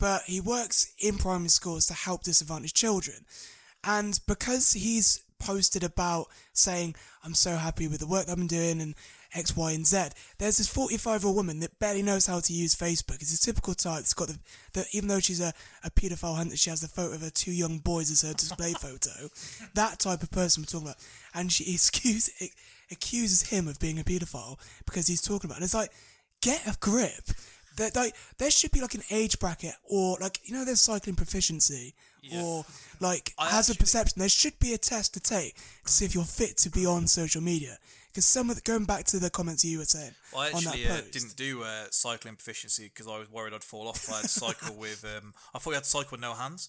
but 0.00 0.22
he 0.26 0.40
works 0.40 0.92
in 0.98 1.18
primary 1.18 1.48
schools 1.48 1.86
to 1.86 1.94
help 1.94 2.22
disadvantaged 2.24 2.76
children, 2.76 3.24
and 3.84 4.18
because 4.26 4.72
he's 4.74 5.20
posted 5.40 5.84
about 5.84 6.26
saying 6.52 6.94
I'm 7.22 7.34
so 7.34 7.56
happy 7.56 7.86
with 7.86 8.00
the 8.00 8.06
work 8.06 8.26
that 8.26 8.38
I'm 8.38 8.46
doing 8.46 8.80
and 8.80 8.94
X, 9.34 9.56
Y, 9.56 9.72
and 9.72 9.86
Z. 9.86 10.08
There's 10.38 10.58
this 10.58 10.68
45 10.68 11.22
year 11.22 11.26
old 11.28 11.36
woman 11.36 11.60
that 11.60 11.78
barely 11.78 12.02
knows 12.02 12.26
how 12.26 12.40
to 12.40 12.52
use 12.52 12.74
Facebook. 12.74 13.20
It's 13.20 13.34
a 13.34 13.40
typical 13.40 13.74
type 13.74 13.98
that's 13.98 14.14
got 14.14 14.28
the, 14.28 14.38
the 14.72 14.86
even 14.92 15.08
though 15.08 15.20
she's 15.20 15.40
a, 15.40 15.52
a 15.82 15.90
paedophile 15.90 16.36
hunter, 16.36 16.56
she 16.56 16.70
has 16.70 16.80
the 16.80 16.88
photo 16.88 17.14
of 17.14 17.22
her 17.22 17.30
two 17.30 17.52
young 17.52 17.78
boys 17.78 18.10
as 18.10 18.22
her 18.22 18.34
display 18.34 18.72
photo. 18.78 19.28
That 19.74 19.98
type 19.98 20.22
of 20.22 20.30
person 20.30 20.62
we're 20.62 20.66
talking 20.66 20.88
about. 20.88 20.98
And 21.34 21.50
she 21.50 21.72
excuse, 21.74 22.30
accuses 22.90 23.42
him 23.50 23.68
of 23.68 23.78
being 23.80 23.98
a 23.98 24.04
paedophile 24.04 24.58
because 24.86 25.06
he's 25.06 25.22
talking 25.22 25.48
about 25.48 25.56
it. 25.56 25.58
And 25.58 25.64
it's 25.64 25.74
like, 25.74 25.90
get 26.40 26.66
a 26.66 26.76
grip. 26.78 27.24
There, 27.76 27.90
like, 27.96 28.14
there 28.38 28.52
should 28.52 28.70
be 28.70 28.80
like 28.80 28.94
an 28.94 29.02
age 29.10 29.40
bracket 29.40 29.74
or 29.82 30.16
like, 30.20 30.38
you 30.44 30.54
know, 30.54 30.64
there's 30.64 30.80
cycling 30.80 31.16
proficiency 31.16 31.94
or 32.32 32.64
like 33.00 33.34
I 33.38 33.50
has 33.50 33.68
a 33.68 33.72
actually- 33.72 33.82
perception. 33.82 34.20
There 34.20 34.28
should 34.28 34.58
be 34.58 34.74
a 34.74 34.78
test 34.78 35.14
to 35.14 35.20
take 35.20 35.56
to 35.84 35.92
see 35.92 36.04
if 36.04 36.14
you're 36.14 36.24
fit 36.24 36.56
to 36.58 36.70
be 36.70 36.86
on 36.86 37.06
social 37.06 37.42
media. 37.42 37.78
Because 38.14 38.26
some 38.26 38.48
of 38.48 38.54
the, 38.54 38.62
going 38.62 38.84
back 38.84 39.06
to 39.06 39.18
the 39.18 39.28
comments 39.28 39.64
you 39.64 39.78
were 39.78 39.84
saying 39.84 40.12
Well, 40.32 40.42
I 40.42 40.46
actually 40.50 40.86
uh, 40.86 41.00
didn't 41.10 41.34
do 41.34 41.64
uh, 41.64 41.86
cycling 41.90 42.36
proficiency 42.36 42.84
because 42.84 43.08
I 43.08 43.18
was 43.18 43.28
worried 43.28 43.52
I'd 43.52 43.64
fall 43.64 43.88
off. 43.88 44.08
I 44.08 44.18
had 44.18 44.22
to 44.22 44.28
cycle 44.28 44.76
with. 44.76 45.04
Um, 45.04 45.34
I 45.52 45.58
thought 45.58 45.70
you 45.70 45.74
had 45.74 45.82
to 45.82 45.90
cycle 45.90 46.10
with 46.12 46.20
no 46.20 46.32
hands. 46.32 46.68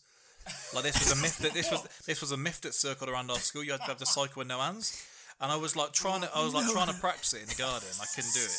Like 0.74 0.86
this 0.86 0.98
was 0.98 1.12
a 1.12 1.22
myth 1.22 1.38
that 1.40 1.54
this 1.54 1.70
was 1.70 1.88
this 2.08 2.22
was 2.22 2.32
a 2.32 2.38
myth 2.38 2.62
that 2.62 2.74
circled 2.74 3.12
around 3.12 3.30
our 3.30 3.38
school. 3.38 3.64
You 3.64 3.74
had 3.74 3.82
to 3.82 3.88
have 3.88 3.98
to 3.98 4.06
cycle 4.08 4.40
with 4.40 4.48
no 4.48 4.60
hands. 4.60 5.06
And 5.42 5.52
I 5.52 5.58
was 5.58 5.76
like 5.76 5.92
trying 5.92 6.22
to, 6.22 6.30
I 6.34 6.42
was 6.44 6.54
like 6.54 6.66
trying 6.72 6.88
to 6.88 6.94
practice 6.94 7.34
it 7.34 7.42
in 7.42 7.50
the 7.50 7.56
garden. 7.56 7.90
I 8.02 8.06
couldn't 8.16 8.34
do 8.34 8.40
it, 8.40 8.58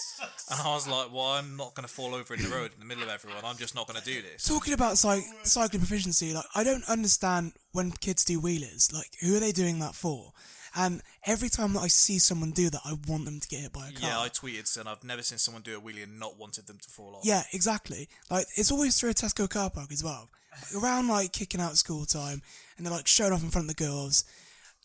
and 0.50 0.60
I 0.60 0.74
was 0.74 0.86
like, 0.86 1.10
"Well, 1.10 1.24
I'm 1.28 1.56
not 1.56 1.74
going 1.74 1.88
to 1.88 1.92
fall 1.92 2.14
over 2.14 2.34
in 2.34 2.42
the 2.42 2.50
road 2.50 2.72
in 2.74 2.80
the 2.80 2.84
middle 2.84 3.02
of 3.02 3.08
everyone. 3.08 3.40
I'm 3.44 3.56
just 3.56 3.74
not 3.74 3.86
going 3.86 3.98
to 3.98 4.04
do 4.04 4.20
this." 4.20 4.44
Talking 4.44 4.74
about 4.74 4.98
cy- 4.98 5.24
cycling 5.42 5.80
proficiency, 5.80 6.34
like 6.34 6.44
I 6.54 6.64
don't 6.64 6.86
understand 6.86 7.54
when 7.72 7.92
kids 7.92 8.26
do 8.26 8.38
wheelers. 8.40 8.92
Like, 8.92 9.10
who 9.22 9.34
are 9.34 9.40
they 9.40 9.52
doing 9.52 9.78
that 9.78 9.94
for? 9.94 10.32
And 10.78 11.00
every 11.24 11.48
time 11.48 11.72
that 11.72 11.80
I 11.80 11.88
see 11.88 12.18
someone 12.18 12.50
do 12.50 12.68
that, 12.68 12.82
I 12.84 12.94
want 13.08 13.24
them 13.24 13.40
to 13.40 13.48
get 13.48 13.60
hit 13.60 13.72
by 13.72 13.88
a 13.88 13.92
car. 13.92 14.10
Yeah, 14.10 14.20
I 14.20 14.28
tweeted 14.28 14.66
saying 14.66 14.86
I've 14.86 15.02
never 15.02 15.22
seen 15.22 15.38
someone 15.38 15.62
do 15.62 15.76
a 15.76 15.80
wheelie 15.80 16.02
and 16.02 16.20
not 16.20 16.38
wanted 16.38 16.66
them 16.66 16.78
to 16.82 16.90
fall 16.90 17.16
off. 17.16 17.24
Yeah, 17.24 17.44
exactly. 17.52 18.08
Like 18.30 18.46
it's 18.56 18.70
always 18.70 19.00
through 19.00 19.10
a 19.10 19.14
Tesco 19.14 19.48
car 19.48 19.70
park 19.70 19.90
as 19.90 20.04
well. 20.04 20.28
Around 20.76 21.08
like 21.08 21.32
kicking 21.32 21.60
out 21.60 21.76
school 21.76 22.04
time, 22.04 22.42
and 22.76 22.86
they're 22.86 22.92
like 22.92 23.06
showing 23.06 23.32
off 23.32 23.42
in 23.42 23.50
front 23.50 23.70
of 23.70 23.76
the 23.76 23.84
girls. 23.84 24.24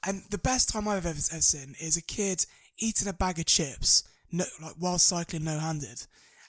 And 0.05 0.24
the 0.29 0.38
best 0.38 0.69
time 0.69 0.88
I've 0.88 1.05
ever, 1.05 1.10
ever 1.10 1.41
seen 1.41 1.75
is 1.79 1.98
a 1.98 2.01
kid 2.01 2.45
eating 2.79 3.07
a 3.07 3.13
bag 3.13 3.39
of 3.39 3.45
chips, 3.45 4.03
no, 4.31 4.45
like 4.62 4.74
while 4.79 4.98
cycling 4.98 5.43
no-handed, 5.43 6.07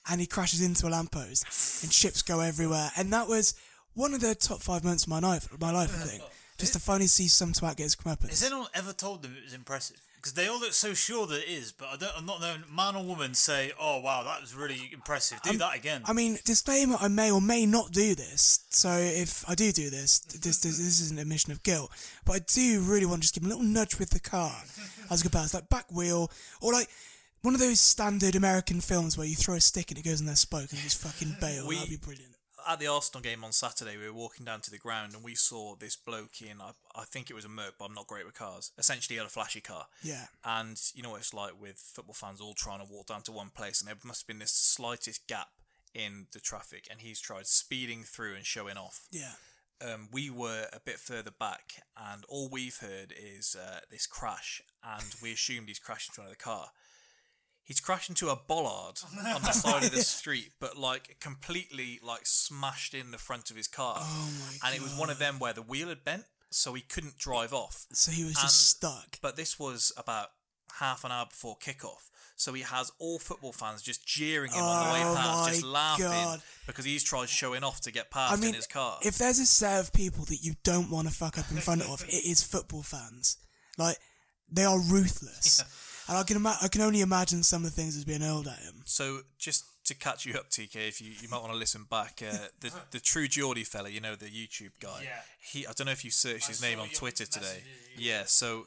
and 0.09 0.21
he 0.21 0.27
crashes 0.27 0.63
into 0.65 0.87
a 0.87 0.91
lamppost, 0.91 1.83
and 1.83 1.93
chips 1.93 2.23
go 2.23 2.41
everywhere. 2.41 2.91
And 2.97 3.13
that 3.13 3.29
was 3.29 3.55
one 3.95 4.15
of 4.15 4.21
the 4.21 4.35
top 4.35 4.61
five 4.61 4.85
moments 4.85 5.05
of 5.05 5.11
my 5.11 5.19
life. 5.21 5.49
My 5.61 5.73
life, 5.73 5.95
I 6.01 6.07
think. 6.07 6.23
Just 6.59 6.75
to 6.75 6.79
finally 6.81 7.07
see 7.09 7.29
some 7.29 7.53
twat 7.53 7.77
get 7.77 7.85
his 7.85 7.97
comeuppance. 7.97 8.31
Has 8.31 8.43
anyone 8.45 8.67
ever 8.75 8.93
told 8.93 9.23
them 9.23 9.35
it 9.37 9.45
was 9.45 9.55
impressive? 9.55 9.97
Because 10.17 10.35
they 10.35 10.47
all 10.47 10.61
look 10.61 10.73
so 10.73 10.95
sure 10.95 11.27
that 11.27 11.41
it 11.43 11.49
is, 11.49 11.73
but 11.73 11.89
I 11.89 11.97
don't, 11.97 12.13
I'm 12.17 12.25
not 12.27 12.41
known 12.41 12.63
man 12.73 12.95
or 12.95 13.03
woman 13.03 13.35
say, 13.35 13.73
"Oh 13.81 13.99
wow, 14.01 14.23
that 14.23 14.41
was 14.41 14.55
really 14.55 14.91
impressive. 14.93 15.43
Do 15.43 15.59
that 15.59 15.75
again." 15.75 16.03
I 16.05 16.13
mean, 16.13 16.39
disclaimer: 16.45 16.97
I 17.01 17.09
may 17.09 17.33
or 17.33 17.41
may 17.41 17.67
not 17.67 17.91
do 17.91 18.15
this. 18.15 18.61
So 18.71 18.89
if 18.99 19.45
I 19.51 19.57
do 19.57 19.73
do 19.73 19.91
this, 19.91 20.21
this 20.21 20.59
this, 20.61 20.79
this 20.79 21.01
is 21.01 21.11
an 21.11 21.19
admission 21.19 21.51
of 21.51 21.65
guilt. 21.65 21.91
But 22.25 22.33
I 22.37 22.39
do 22.47 22.83
really 22.83 23.05
want 23.07 23.17
to 23.17 23.23
just 23.23 23.35
give 23.35 23.43
him 23.43 23.51
a 23.51 23.55
little 23.57 23.69
nudge 23.69 23.99
with 23.99 24.11
the 24.11 24.21
car 24.21 24.55
as 25.11 25.21
a 25.21 25.25
good 25.25 25.33
pass, 25.33 25.55
like 25.55 25.69
back 25.69 25.91
wheel, 25.91 26.31
or 26.61 26.73
like 26.73 26.87
one 27.41 27.55
of 27.55 27.61
those 27.61 27.81
standard 27.81 28.37
American 28.37 28.81
films 28.81 29.19
where 29.19 29.27
you 29.27 29.35
throw 29.35 29.57
a 29.57 29.61
stick 29.61 29.91
and 29.91 29.99
it 29.99 30.05
goes 30.05 30.21
in 30.21 30.27
their 30.27 30.37
spoke 30.37 30.71
and 30.71 30.79
they 30.79 30.83
just 30.85 30.99
fucking 31.03 31.37
bail. 31.41 31.67
We- 31.67 31.75
That'd 31.75 31.91
be 31.91 31.97
brilliant. 31.97 32.32
At 32.69 32.78
the 32.78 32.87
Arsenal 32.87 33.23
game 33.23 33.45
on 33.45 33.52
Saturday, 33.52 33.97
we 33.97 34.07
were 34.07 34.12
walking 34.12 34.45
down 34.45 34.61
to 34.62 34.71
the 34.71 34.78
ground 34.78 35.14
and 35.14 35.25
we 35.25 35.35
saw 35.35 35.75
this 35.75 35.97
bloke 35.97 36.40
in, 36.40 36.61
I, 36.61 36.73
I 36.95 37.04
think 37.04 37.31
it 37.31 37.35
was 37.35 37.45
a 37.45 37.49
Merc, 37.49 37.75
but 37.78 37.87
I'm 37.87 37.95
not 37.95 38.07
great 38.07 38.25
with 38.25 38.35
cars. 38.35 38.73
Essentially, 38.78 39.14
he 39.14 39.19
had 39.19 39.26
a 39.26 39.31
flashy 39.31 39.61
car. 39.61 39.87
Yeah. 40.02 40.26
And 40.45 40.81
you 40.95 41.02
know 41.02 41.11
what 41.11 41.21
it's 41.21 41.35
like 41.35 41.61
with 41.61 41.78
football 41.78 42.14
fans 42.14 42.40
all 42.40 42.54
trying 42.54 42.81
to 42.81 42.92
walk 42.92 43.07
down 43.07 43.23
to 43.23 43.33
one 43.33 43.50
place, 43.54 43.81
and 43.81 43.88
there 43.88 43.97
must 44.04 44.23
have 44.23 44.28
been 44.28 44.38
this 44.38 44.52
slightest 44.52 45.26
gap 45.26 45.49
in 45.95 46.26
the 46.33 46.40
traffic, 46.40 46.87
and 46.90 47.00
he's 47.00 47.21
tried 47.21 47.47
speeding 47.47 48.02
through 48.02 48.35
and 48.35 48.47
showing 48.47 48.76
off. 48.76 49.07
Yeah. 49.11 49.33
Um, 49.81 50.09
we 50.12 50.31
were 50.31 50.66
a 50.73 50.81
bit 50.81 50.99
further 50.99 51.33
back, 51.33 51.83
and 51.97 52.25
all 52.28 52.49
we've 52.49 52.78
heard 52.78 53.12
is 53.16 53.57
uh, 53.61 53.81
this 53.90 54.07
crash, 54.07 54.62
and 54.85 55.14
we 55.23 55.33
assumed 55.33 55.69
he's 55.69 55.78
crashed 55.78 56.11
into 56.11 56.21
another 56.21 56.37
car. 56.37 56.69
He's 57.73 57.81
crashed 57.81 58.11
into 58.11 58.29
a 58.29 58.37
bollard 58.37 58.99
on 59.17 59.41
the 59.41 59.52
side 59.52 59.83
of 59.85 59.93
the 59.93 60.02
street, 60.02 60.50
but 60.61 60.76
like 60.76 61.17
completely 61.21 61.99
like 62.02 62.26
smashed 62.26 62.93
in 62.93 63.12
the 63.12 63.17
front 63.19 63.50
of 63.50 63.57
his 63.57 63.67
car. 63.67 63.97
Oh 63.99 64.31
my 64.41 64.69
And 64.69 64.76
it 64.76 64.83
was 64.83 64.95
one 64.95 65.09
of 65.09 65.19
them 65.19 65.38
where 65.38 65.55
the 65.55 65.62
wheel 65.62 65.88
had 65.88 66.05
bent, 66.05 66.25
so 66.50 66.75
he 66.75 66.83
couldn't 66.83 67.17
drive 67.17 67.55
off. 67.55 67.87
So 67.95 68.12
he 68.12 68.25
was 68.25 68.35
And- 68.35 68.43
just 68.43 68.69
stuck. 68.69 69.19
But 69.23 69.37
this 69.37 69.59
was 69.59 69.91
about 69.97 70.29
half 70.81 71.02
an 71.05 71.12
hour 71.12 71.25
before 71.25 71.57
kickoff. 71.57 72.11
So 72.37 72.52
he 72.52 72.61
has 72.61 72.93
all 72.99 73.19
football 73.19 73.52
fans 73.52 73.81
just 73.81 74.07
jeering 74.07 74.52
him 74.52 74.62
on 74.62 74.87
the 74.88 74.93
way 74.93 75.02
Oh 75.05 75.14
past, 75.17 75.49
just 75.50 75.62
my 75.64 75.69
laughing 75.71 76.05
God. 76.07 76.43
because 76.67 76.85
he's 76.85 77.02
tried 77.02 77.31
showing 77.31 77.64
off 77.64 77.81
to 77.83 77.91
get 77.91 78.11
past 78.11 78.35
I 78.35 78.37
mean, 78.37 78.50
in 78.50 78.55
his 78.57 78.67
car. 78.67 78.99
if 79.02 79.17
there's 79.17 79.38
a 79.38 79.47
set 79.47 79.81
of 79.81 79.93
people 79.95 80.26
that 80.26 80.43
you 80.43 80.55
don't 80.62 80.91
want 80.91 81.09
to 81.09 81.14
fuck 81.14 81.38
up 81.38 81.50
in 81.50 81.57
front 81.59 81.83
of, 81.83 82.02
it 82.07 82.25
is 82.26 82.43
football 82.43 82.83
fans. 82.83 83.38
Like 83.79 83.97
they 84.50 84.64
are 84.64 84.79
ruthless, 84.79 85.62
and 86.09 86.19
I 86.19 86.23
can 86.23 86.37
ima- 86.37 86.59
I 86.63 86.69
can 86.69 86.81
only 86.81 87.01
imagine 87.01 87.43
some 87.43 87.65
of 87.65 87.75
the 87.75 87.81
things 87.81 87.95
that's 87.95 88.05
being 88.05 88.21
hurled 88.21 88.47
at 88.49 88.59
him. 88.59 88.83
So 88.85 89.21
just 89.39 89.65
to 89.87 89.95
catch 89.95 90.25
you 90.27 90.35
up, 90.35 90.49
TK, 90.51 90.77
if 90.89 91.01
you, 91.01 91.13
you 91.21 91.29
might 91.29 91.41
want 91.41 91.53
to 91.53 91.59
listen 91.59 91.87
back, 91.91 92.23
uh, 92.27 92.49
the 92.61 92.73
the 92.91 93.01
True 93.01 93.29
Geordie 93.29 93.65
fella, 93.65 93.89
you 93.89 94.01
know 94.01 94.15
the 94.15 94.27
YouTube 94.27 94.73
guy. 94.81 95.03
Yeah. 95.05 95.21
He 95.41 95.67
I 95.67 95.73
don't 95.73 95.87
know 95.87 95.93
if 95.93 96.05
you 96.05 96.11
searched 96.11 96.49
his 96.49 96.63
name 96.63 96.81
on 96.81 96.89
Twitter 96.89 97.27
today. 97.27 97.63
Yeah. 97.97 98.25
So, 98.27 98.67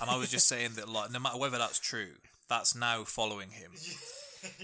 and 0.00 0.10
I 0.10 0.16
was 0.16 0.30
just 0.30 0.48
saying 0.48 0.72
that 0.76 0.88
like 0.88 1.10
no 1.10 1.18
matter 1.18 1.38
whether 1.38 1.58
that's 1.58 1.78
true, 1.78 2.12
that's 2.48 2.74
now 2.74 3.04
following 3.04 3.50
him. 3.50 3.72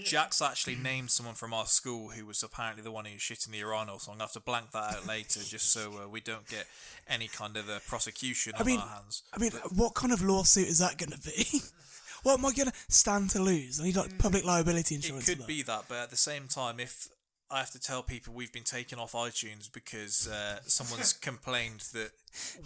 Jack's 0.03 0.41
actually 0.41 0.75
named 0.75 1.11
someone 1.11 1.35
from 1.35 1.53
our 1.53 1.67
school 1.67 2.09
who 2.09 2.25
was 2.25 2.41
apparently 2.41 2.81
the 2.81 2.91
one 2.91 3.05
who 3.05 3.19
shit 3.19 3.45
in 3.45 3.51
the 3.51 3.59
urinal, 3.59 3.99
so 3.99 4.11
I'm 4.11 4.17
gonna 4.17 4.23
have 4.23 4.31
to 4.33 4.39
blank 4.39 4.71
that 4.71 4.95
out 4.95 5.07
later, 5.07 5.39
just 5.41 5.71
so 5.71 6.01
uh, 6.03 6.09
we 6.09 6.19
don't 6.19 6.47
get 6.47 6.65
any 7.07 7.27
kind 7.27 7.55
of 7.57 7.69
uh, 7.69 7.77
prosecution 7.87 8.53
I 8.55 8.61
on 8.61 8.65
mean, 8.65 8.79
our 8.79 8.87
hands. 8.87 9.21
I 9.33 9.37
mean, 9.39 9.51
what 9.75 9.93
kind 9.93 10.11
of 10.11 10.23
lawsuit 10.23 10.67
is 10.67 10.79
that 10.79 10.97
going 10.97 11.11
to 11.11 11.19
be? 11.19 11.61
what 12.27 12.39
am 12.39 12.45
I 12.45 12.51
going 12.51 12.67
to 12.69 12.73
stand 12.89 13.29
to 13.31 13.41
lose? 13.41 13.79
I 13.79 13.85
need 13.85 13.95
like 13.95 14.17
public 14.19 14.43
liability 14.43 14.95
insurance. 14.95 15.25
for 15.29 15.35
could 15.35 15.47
be 15.47 15.63
that, 15.63 15.85
but 15.87 15.97
at 15.99 16.09
the 16.09 16.17
same 16.17 16.47
time, 16.49 16.79
if 16.79 17.07
I 17.49 17.59
have 17.59 17.71
to 17.71 17.79
tell 17.79 18.03
people 18.03 18.33
we've 18.33 18.51
been 18.51 18.63
taken 18.65 18.99
off 18.99 19.13
iTunes 19.13 19.71
because 19.71 20.27
uh, 20.27 20.59
someone's 20.65 21.13
complained 21.29 21.85
that 21.93 22.11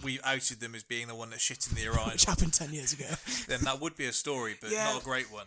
we 0.03 0.19
outed 0.23 0.59
them 0.59 0.73
as 0.73 0.81
being 0.83 1.07
the 1.07 1.13
one 1.15 1.29
that 1.29 1.39
shit 1.39 1.67
in 1.69 1.75
the 1.75 1.81
urinal, 1.83 2.05
which 2.11 2.25
happened 2.25 2.53
ten 2.53 2.73
years 2.73 2.91
ago. 2.91 3.05
then 3.47 3.61
that 3.65 3.79
would 3.79 3.95
be 3.95 4.05
a 4.07 4.11
story, 4.13 4.55
but 4.59 4.71
Yeah. 4.71 4.85
not 4.93 5.01
a 5.03 5.05
great 5.05 5.31
one. 5.31 5.45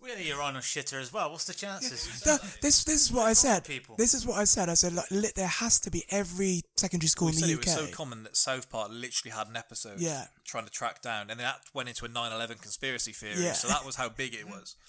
We're 0.00 0.14
the 0.14 0.24
urinal 0.24 0.60
shitter 0.60 1.00
as 1.00 1.12
well. 1.12 1.30
What's 1.32 1.46
the 1.46 1.54
chances? 1.54 2.22
No, 2.26 2.36
this 2.62 2.84
this 2.84 3.02
is 3.06 3.12
what 3.12 3.24
I 3.26 3.32
said. 3.32 3.64
people. 3.64 3.96
This 3.96 4.14
is 4.14 4.24
what 4.26 4.38
I 4.38 4.44
said. 4.44 4.68
I 4.68 4.74
said 4.74 4.92
like 4.92 5.10
li- 5.10 5.32
there 5.34 5.46
has 5.48 5.80
to 5.80 5.90
be 5.90 6.04
every 6.10 6.62
secondary 6.76 7.08
school 7.08 7.26
We 7.28 7.32
in 7.32 7.38
said 7.38 7.48
the 7.48 7.52
it 7.54 7.58
UK. 7.58 7.64
was 7.66 7.74
so 7.74 7.86
common 7.96 8.22
that 8.24 8.36
South 8.36 8.70
Park 8.70 8.90
literally 8.92 9.34
had 9.36 9.48
an 9.48 9.56
episode 9.56 9.98
Yeah. 9.98 10.26
trying 10.44 10.64
to 10.64 10.70
track 10.70 11.02
down, 11.02 11.30
and 11.30 11.40
that 11.40 11.60
went 11.74 11.88
into 11.88 12.04
a 12.04 12.08
9/11 12.08 12.60
conspiracy 12.60 13.12
theory. 13.12 13.42
Yeah. 13.42 13.54
So 13.54 13.68
that 13.68 13.84
was 13.84 13.96
how 13.96 14.08
big 14.08 14.34
it 14.34 14.46
was. 14.46 14.76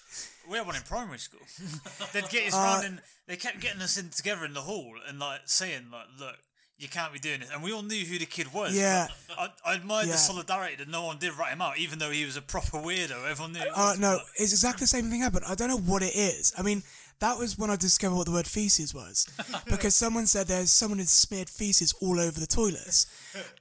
We 0.50 0.58
had 0.58 0.66
one 0.66 0.78
in 0.78 0.84
primary 0.84 1.20
school. 1.20 1.42
They'd 2.14 2.30
get 2.30 2.48
us 2.48 2.54
Uh, 2.54 2.58
round 2.58 2.86
and 2.86 3.02
they 3.28 3.36
kept 3.36 3.60
getting 3.60 3.82
us 3.82 3.98
in 3.98 4.10
together 4.12 4.46
in 4.46 4.54
the 4.54 4.62
hall 4.62 4.94
and 5.06 5.20
like 5.20 5.42
saying 5.46 5.88
like, 5.92 6.06
look, 6.18 6.38
you 6.80 6.88
can't 6.88 7.12
be 7.12 7.20
doing 7.20 7.40
this. 7.40 7.50
And 7.52 7.64
we 7.64 7.72
all 7.74 7.82
knew 7.82 8.06
who 8.06 8.20
the 8.20 8.26
kid 8.26 8.54
was. 8.54 8.76
Yeah. 8.78 9.08
I, 9.38 9.50
I 9.66 9.74
admired 9.76 10.06
Yeah. 10.08 10.14
the 10.14 10.18
solidarity 10.20 10.76
that 10.78 10.88
no 10.88 11.06
one 11.06 11.18
did 11.18 11.36
write 11.38 11.52
him 11.54 11.62
out, 11.62 11.78
even 11.80 11.98
though 12.00 12.12
he 12.12 12.24
was 12.26 12.38
a 12.38 12.42
proper 12.42 12.78
weirdo. 12.78 13.28
Everyone 13.30 13.54
knew. 13.54 13.62
it 13.62 13.68
Uh, 13.70 13.90
was, 13.92 14.00
no, 14.00 14.18
but- 14.18 14.26
it's 14.44 14.52
exactly 14.54 14.82
the 14.84 14.88
same 14.88 15.10
thing 15.10 15.22
happened. 15.22 15.46
I 15.48 15.56
don't 15.56 15.70
know 15.70 15.78
what 15.80 16.04
it 16.04 16.16
is. 16.16 16.54
I 16.58 16.62
mean, 16.62 16.84
that 17.20 17.40
was 17.40 17.58
when 17.58 17.72
I 17.72 17.76
discovered 17.78 18.16
what 18.16 18.26
the 18.28 18.32
word 18.32 18.46
feces 18.46 18.94
was. 18.94 19.26
Because 19.66 19.96
someone 19.96 20.28
said 20.28 20.48
there's 20.48 20.72
someone 20.72 21.00
had 21.00 21.10
smeared 21.10 21.50
feces 21.50 21.94
all 22.00 22.20
over 22.20 22.40
the 22.40 22.46
toilets. 22.48 23.08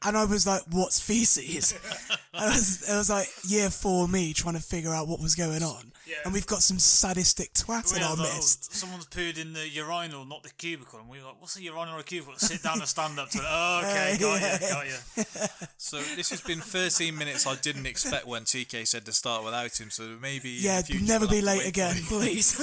And 0.02 0.16
I 0.16 0.24
was 0.26 0.46
like, 0.46 0.62
what's 0.70 1.00
feces? 1.00 1.72
I 2.34 2.46
was, 2.48 2.82
it 2.88 2.94
was 2.94 3.08
like 3.08 3.28
year 3.48 3.70
four 3.70 4.08
me 4.08 4.34
trying 4.34 4.54
to 4.56 4.60
figure 4.62 4.90
out 4.92 5.08
what 5.08 5.20
was 5.20 5.34
going 5.34 5.62
on. 5.62 5.92
And 6.24 6.32
we've 6.32 6.46
got 6.46 6.62
some 6.62 6.78
sadistic 6.78 7.52
twat 7.54 7.90
We 7.92 7.98
in 7.98 8.02
our 8.04 8.16
like, 8.16 8.28
oh, 8.30 8.34
midst. 8.34 8.74
someone's 8.74 9.06
pooed 9.06 9.38
in 9.38 9.52
the 9.52 9.68
urinal, 9.68 10.24
not 10.24 10.42
the 10.42 10.50
cubicle, 10.50 10.98
and 11.00 11.08
we're 11.08 11.24
like, 11.24 11.40
"What's 11.40 11.56
a 11.56 11.62
urinal 11.62 11.96
or 11.96 12.00
a 12.00 12.02
cubicle?" 12.04 12.34
Sit 12.38 12.62
down 12.62 12.78
and 12.78 12.88
stand 12.88 13.18
up 13.18 13.30
to 13.30 13.38
it. 13.38 13.44
Oh, 13.46 13.80
okay, 13.84 14.16
got 14.20 14.40
yeah. 14.40 14.58
you, 14.60 14.68
got 14.68 14.86
you. 14.86 15.24
So 15.78 15.98
this 16.16 16.30
has 16.30 16.40
been 16.40 16.58
13 16.60 17.16
minutes 17.16 17.46
I 17.46 17.54
didn't 17.56 17.86
expect 17.86 18.26
when 18.26 18.42
TK 18.42 18.86
said 18.86 19.04
to 19.06 19.12
start 19.12 19.44
without 19.44 19.78
him. 19.80 19.90
So 19.90 20.16
maybe 20.20 20.56
in 20.58 20.64
Yeah, 20.64 20.80
the 20.80 20.86
future 20.86 21.04
never 21.04 21.28
be 21.28 21.40
late 21.40 21.66
again, 21.66 21.96
please. 22.08 22.56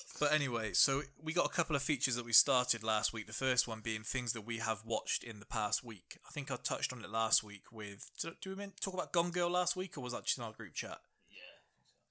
But 0.20 0.32
anyway, 0.32 0.72
so 0.72 1.02
we 1.22 1.32
got 1.32 1.46
a 1.46 1.48
couple 1.48 1.76
of 1.76 1.82
features 1.82 2.16
that 2.16 2.24
we 2.24 2.32
started 2.32 2.82
last 2.82 3.12
week. 3.12 3.28
The 3.28 3.32
first 3.32 3.68
one 3.68 3.80
being 3.80 4.02
things 4.02 4.32
that 4.32 4.40
we 4.40 4.58
have 4.58 4.80
watched 4.84 5.22
in 5.22 5.38
the 5.38 5.46
past 5.46 5.84
week. 5.84 6.18
I 6.26 6.30
think 6.32 6.50
I 6.50 6.56
touched 6.56 6.92
on 6.92 7.04
it 7.04 7.10
last 7.10 7.44
week 7.44 7.70
with. 7.70 8.10
Do 8.20 8.50
we 8.50 8.56
mean 8.56 8.72
talk 8.80 8.94
about 8.94 9.12
Gone 9.12 9.30
Girl 9.30 9.48
last 9.48 9.76
week, 9.76 9.96
or 9.96 10.00
was 10.00 10.12
that 10.12 10.24
just 10.24 10.36
in 10.38 10.42
our 10.42 10.50
group 10.52 10.74
chat? 10.74 10.98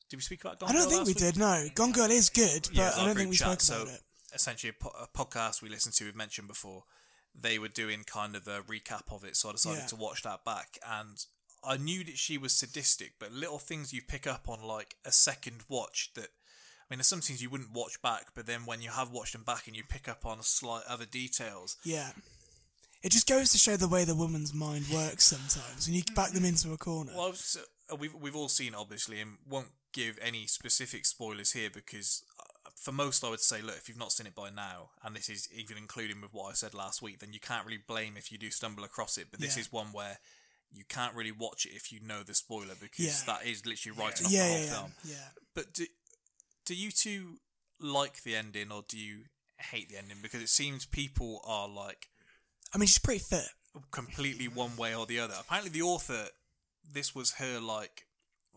Did 0.09 0.17
we 0.17 0.21
speak 0.21 0.41
about 0.41 0.59
Gone 0.59 0.69
I 0.69 0.73
don't 0.73 0.81
Girl 0.83 0.89
think 0.91 1.05
we 1.07 1.11
week? 1.11 1.17
did, 1.17 1.37
no. 1.37 1.65
Gone 1.75 1.91
Girl 1.91 2.09
is 2.11 2.29
good, 2.29 2.69
but 2.73 2.79
I 2.81 2.85
our 2.85 2.91
don't 2.91 3.05
group 3.05 3.17
think 3.17 3.29
we 3.31 3.35
chat, 3.37 3.61
spoke 3.61 3.81
about 3.83 3.93
it. 3.93 4.01
Essentially, 4.33 4.69
a, 4.79 4.83
po- 4.83 4.93
a 5.01 5.07
podcast 5.17 5.61
we 5.61 5.69
listened 5.69 5.95
to, 5.95 6.05
we've 6.05 6.15
mentioned 6.15 6.47
before. 6.47 6.83
They 7.39 7.59
were 7.59 7.67
doing 7.67 8.03
kind 8.05 8.35
of 8.35 8.47
a 8.47 8.61
recap 8.61 9.11
of 9.11 9.23
it, 9.23 9.35
so 9.35 9.49
I 9.49 9.51
decided 9.53 9.79
Yeah. 9.81 9.85
to 9.87 9.95
watch 9.95 10.23
that 10.23 10.43
back. 10.45 10.77
And 10.87 11.23
I 11.63 11.77
knew 11.77 12.03
that 12.05 12.17
she 12.17 12.37
was 12.37 12.53
sadistic, 12.53 13.13
but 13.19 13.31
little 13.31 13.59
things 13.59 13.93
you 13.93 14.01
pick 14.01 14.25
up 14.25 14.47
on, 14.49 14.61
like 14.63 14.95
a 15.05 15.11
second 15.11 15.63
watch, 15.69 16.11
that 16.15 16.29
I 16.29 16.93
mean, 16.93 16.99
there's 16.99 17.07
some 17.07 17.19
things 17.21 17.41
you 17.41 17.49
wouldn't 17.49 17.73
watch 17.73 18.01
back, 18.01 18.27
but 18.33 18.45
then 18.45 18.65
when 18.65 18.81
you 18.81 18.89
have 18.91 19.11
watched 19.11 19.33
them 19.33 19.43
back 19.43 19.67
and 19.67 19.75
you 19.75 19.83
pick 19.83 20.07
up 20.07 20.25
on 20.25 20.41
slight 20.41 20.83
other 20.87 21.05
details, 21.05 21.75
Yeah. 21.83 22.11
It 23.03 23.11
just 23.11 23.27
goes 23.27 23.51
to 23.51 23.57
show 23.59 23.77
the 23.77 23.87
way 23.87 24.05
the 24.05 24.15
woman's 24.15 24.53
mind 24.53 24.87
works 24.91 25.25
sometimes 25.25 25.85
when 25.87 25.95
you 25.95 26.03
back 26.15 26.31
them 26.31 26.43
into 26.45 26.73
a 26.73 26.77
corner. 26.77 27.11
Well, 27.15 27.33
uh, 27.91 27.95
we've 27.95 28.13
we've 28.15 28.35
all 28.35 28.49
seen 28.49 28.73
it, 28.73 28.75
obviously, 28.77 29.21
and 29.21 29.37
won't 29.47 29.67
give 29.97 30.19
any 30.21 30.45
specific 30.47 31.05
spoilers 31.05 31.51
here 31.53 31.69
because 31.73 32.23
uh, 32.39 32.69
for 32.75 32.91
most, 32.91 33.23
I 33.23 33.29
would 33.29 33.39
say, 33.39 33.61
look, 33.61 33.75
if 33.77 33.87
you've 33.89 33.97
not 33.97 34.11
seen 34.11 34.27
it 34.27 34.35
by 34.35 34.49
now, 34.49 34.91
and 35.03 35.15
this 35.15 35.29
is 35.29 35.49
even 35.51 35.77
including 35.77 36.21
with 36.21 36.33
what 36.33 36.51
I 36.51 36.53
said 36.53 36.73
last 36.73 37.01
week, 37.01 37.19
then 37.19 37.33
you 37.33 37.39
can't 37.39 37.65
really 37.65 37.81
blame 37.87 38.15
if 38.17 38.31
you 38.31 38.37
do 38.37 38.51
stumble 38.51 38.83
across 38.83 39.17
it. 39.17 39.27
But 39.31 39.39
this 39.39 39.55
Yeah. 39.55 39.61
is 39.61 39.71
one 39.71 39.87
where 39.93 40.19
you 40.71 40.83
can't 40.87 41.15
really 41.15 41.31
watch 41.31 41.65
it 41.65 41.71
if 41.73 41.91
you 41.91 41.99
know 42.01 42.23
the 42.23 42.33
spoiler 42.35 42.75
because 42.79 43.05
Yeah. 43.05 43.23
that 43.33 43.45
is 43.45 43.65
literally 43.65 43.97
writing 43.97 44.25
off 44.25 44.31
yeah, 44.31 44.43
the 44.43 44.49
whole 44.49 44.57
yeah, 44.59 44.65
yeah, 44.65 44.73
film. 44.73 44.93
yeah. 45.05 45.29
But 45.55 45.73
do, 45.73 45.87
do 46.65 46.75
you 46.75 46.91
two 46.91 47.39
like 47.79 48.23
the 48.23 48.35
ending 48.35 48.71
or 48.71 48.83
do 48.87 48.97
you 48.97 49.25
hate 49.71 49.89
the 49.89 49.97
ending? 49.97 50.17
Because 50.21 50.41
it 50.41 50.49
seems 50.49 50.85
people 50.85 51.41
are 51.45 51.67
like 51.69 52.09
I 52.73 52.77
mean, 52.77 52.87
she's 52.87 52.99
pretty 52.99 53.23
fit. 53.23 53.47
completely 53.91 54.47
one 54.49 54.75
way 54.75 54.93
or 54.93 55.05
the 55.05 55.19
other. 55.19 55.35
Apparently, 55.39 55.71
the 55.71 55.83
author, 55.83 56.27
this 56.83 57.15
was 57.15 57.33
her 57.33 57.59
like 57.61 58.06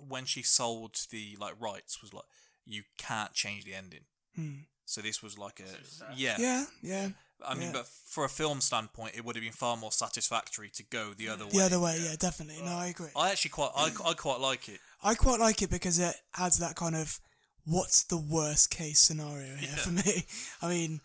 when 0.09 0.25
she 0.25 0.43
sold 0.43 0.97
the 1.11 1.37
like 1.41 1.55
rights 1.61 2.03
was 2.03 2.13
like 2.13 2.25
you 2.67 2.83
can't 2.99 3.33
change 3.33 3.65
the 3.65 3.75
ending. 3.75 4.05
Hmm. 4.37 4.63
So 4.85 5.01
this 5.01 5.23
was 5.23 5.39
like 5.39 5.61
a 5.61 6.17
yeah. 6.17 6.37
Yeah, 6.39 6.65
yeah. 6.83 7.09
I 7.47 7.55
mean, 7.55 7.69
yeah. 7.69 7.73
but 7.73 7.87
for 7.87 8.25
a 8.25 8.29
film 8.29 8.61
standpoint, 8.61 9.15
it 9.17 9.25
would 9.25 9.37
have 9.37 9.43
been 9.43 9.53
far 9.53 9.77
more 9.77 9.93
satisfactory 9.93 10.69
to 10.75 10.83
go 10.83 11.15
the 11.17 11.29
other 11.29 11.45
way. 11.45 11.51
The 11.53 11.63
other 11.63 11.81
way, 11.81 11.99
yeah, 12.03 12.15
definitely. 12.19 12.63
No, 12.63 12.73
I 12.73 12.89
agree. 12.89 13.09
I 13.17 13.31
actually 13.31 13.51
quite, 13.51 13.71
I, 13.75 13.91
I 14.05 14.15
quite 14.15 14.41
like 14.41 14.69
it. 14.69 14.79
I 15.03 15.15
quite 15.15 15.41
like 15.41 15.63
it 15.63 15.71
because 15.71 15.99
it 15.99 16.15
adds 16.37 16.59
that 16.59 16.77
kind 16.77 16.95
of 16.95 17.19
what's 17.65 18.05
the 18.05 18.19
worst 18.19 18.71
case 18.71 18.99
scenario 18.99 19.55
here 19.57 19.71
for 19.71 19.91
me. 19.91 20.27
I 20.63 20.69
mean, 20.69 21.01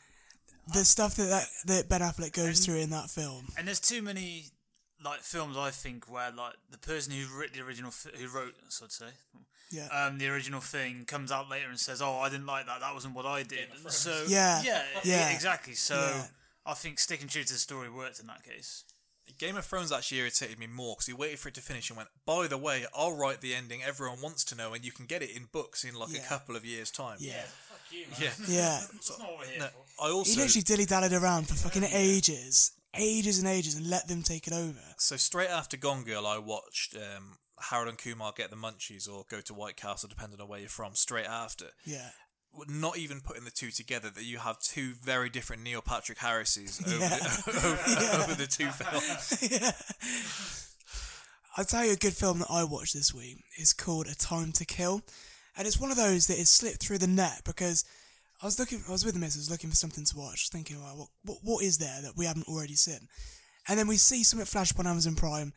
the 0.74 0.84
stuff 0.84 1.16
that, 1.16 1.26
that 1.26 1.48
that 1.68 1.90
Ben 1.90 2.02
Affleck 2.02 2.34
goes 2.34 2.66
through 2.66 2.80
in 2.80 2.90
that 2.90 3.10
film. 3.10 3.48
And 3.58 3.68
there's 3.68 3.80
too 3.80 4.02
many 4.02 4.46
like 5.06 5.22
films 5.22 5.56
I 5.56 5.70
think 5.70 6.12
where 6.12 6.32
like 6.32 6.56
the 6.72 6.78
person 6.78 7.14
who 7.14 7.26
wrote 7.40 7.54
the 7.54 7.62
original 7.62 7.92
who 8.20 8.28
wrote 8.28 8.54
so 8.70 8.86
I'd 8.86 8.92
say 8.92 9.06
Yeah. 9.72 9.88
um 9.94 10.18
the 10.18 10.28
original 10.28 10.60
thing 10.62 11.06
comes 11.06 11.32
out 11.32 11.50
later 11.50 11.70
and 11.70 11.80
says 11.80 12.02
oh 12.02 12.18
I 12.20 12.30
didn't 12.30 12.48
like 12.48 12.66
that 12.66 12.82
that 12.82 12.94
wasn't 12.94 13.16
what 13.16 13.26
I 13.26 13.44
did 13.44 13.68
so 13.90 14.26
Yeah, 14.28 14.62
yeah 14.64 14.84
yeah, 15.04 15.30
exactly 15.30 15.76
so 15.76 15.96
yeah. 15.96 16.24
I 16.66 16.74
think 16.74 17.00
sticking 17.00 17.28
true 17.30 17.44
to 17.44 17.54
the 17.54 17.60
story 17.60 17.90
worked 17.90 18.20
in 18.20 18.28
that 18.28 18.44
case 18.44 18.84
Game 19.40 19.58
of 19.58 19.66
Thrones 19.66 19.92
actually 19.92 20.20
irritated 20.20 20.60
me 20.60 20.68
more 20.68 20.94
because 20.96 21.08
he 21.08 21.14
waited 21.14 21.40
for 21.40 21.50
it 21.50 21.56
to 21.56 21.62
finish 21.62 21.90
and 21.90 21.98
went, 21.98 22.10
by 22.26 22.48
the 22.48 22.60
way, 22.60 22.86
I'll 22.96 23.18
write 23.18 23.42
the 23.42 23.54
ending 23.56 23.82
everyone 23.84 24.22
wants 24.22 24.46
to 24.46 24.56
know, 24.56 24.74
and 24.74 24.86
you 24.86 24.92
can 24.94 25.08
get 25.08 25.22
it 25.24 25.32
in 25.36 25.46
books 25.52 25.84
in 25.84 25.94
like 25.96 26.14
Yeah. 26.14 26.20
a 26.22 26.28
couple 26.28 26.56
of 26.56 26.64
years' 26.64 26.90
time. 26.92 27.18
Yeah. 27.20 27.44
Yeah. 27.92 28.00
You, 28.20 28.30
yeah. 28.48 28.80
that's 28.94 29.10
not 29.20 29.28
what 29.28 29.40
we're 29.40 29.46
here 29.48 29.60
No, 29.60 29.68
for 29.68 30.04
I 30.06 30.08
He 30.08 30.14
also. 30.14 30.40
literally 30.40 30.62
dilly 30.62 30.86
dallied 30.86 31.12
around 31.20 31.48
for 31.50 31.56
fucking 31.56 31.84
ages, 31.92 32.72
ages 32.98 33.40
and 33.40 33.48
ages, 33.48 33.76
and 33.76 33.90
let 33.90 34.08
them 34.08 34.22
take 34.24 34.48
it 34.48 34.54
over. 34.54 34.80
So 34.98 35.18
straight 35.18 35.50
after 35.50 35.78
Gone 35.78 36.04
Girl, 36.04 36.26
I 36.28 36.38
watched 36.38 36.96
um, 36.96 37.38
Harold 37.70 37.90
and 37.90 37.98
Kumar 37.98 38.34
get 38.36 38.50
the 38.50 38.56
munchies 38.56 39.10
or 39.10 39.26
go 39.30 39.42
to 39.42 39.54
White 39.54 39.78
Castle, 39.78 40.10
depending 40.10 40.40
on 40.42 40.48
where 40.48 40.60
you're 40.60 40.70
from. 40.70 40.96
Straight 40.96 41.26
after, 41.28 41.68
Yeah. 41.86 42.10
not 42.68 42.98
even 42.98 43.22
putting 43.22 43.44
the 43.46 43.52
two 43.52 43.72
together, 43.72 44.10
that 44.10 44.24
you 44.24 44.38
have 44.40 44.60
two 44.60 44.94
very 44.94 45.30
different 45.30 45.64
Neil 45.64 45.82
Patrick 45.82 46.18
Harrises 46.20 46.82
over, 46.86 46.98
Yeah. 46.98 47.10
the, 47.10 48.14
over, 48.18 48.24
over 48.24 48.36
the 48.36 48.48
two 48.48 48.70
films. 48.70 49.52
yeah. 49.52 49.72
I'll 51.58 51.66
tell 51.66 51.86
you 51.86 51.94
a 51.94 51.98
good 51.98 52.14
film 52.14 52.40
that 52.40 52.52
I 52.52 52.64
watched 52.66 52.94
this 52.94 53.14
week. 53.14 53.38
It's 53.58 53.74
called 53.74 54.08
A 54.08 54.16
Time 54.16 54.52
to 54.54 54.66
Kill, 54.66 55.02
and 55.58 55.66
it's 55.66 55.80
one 55.80 55.90
of 55.92 55.96
those 55.98 56.28
that 56.28 56.38
is 56.38 56.50
slipped 56.50 56.84
through 56.84 56.98
the 56.98 57.08
net 57.08 57.42
because 57.46 57.86
I 58.42 58.46
was 58.46 58.60
looking, 58.60 58.84
I 58.88 58.92
was 58.92 59.06
with 59.06 59.14
the 59.14 59.20
missus 59.20 59.50
looking 59.50 59.70
for 59.70 59.76
something 59.76 60.06
to 60.06 60.18
watch, 60.18 60.50
thinking, 60.50 60.82
well, 60.82 60.96
what, 60.98 61.08
what, 61.24 61.38
what 61.44 61.64
is 61.64 61.78
there 61.78 62.02
that 62.02 62.18
we 62.18 62.26
haven't 62.26 62.48
already 62.48 62.76
seen? 62.76 63.08
And 63.68 63.80
then 63.80 63.88
we 63.88 63.98
see 63.98 64.24
something 64.24 64.46
flash 64.46 64.72
up 64.72 64.80
on 64.80 64.88
Amazon 64.88 65.16
Prime. 65.16 65.54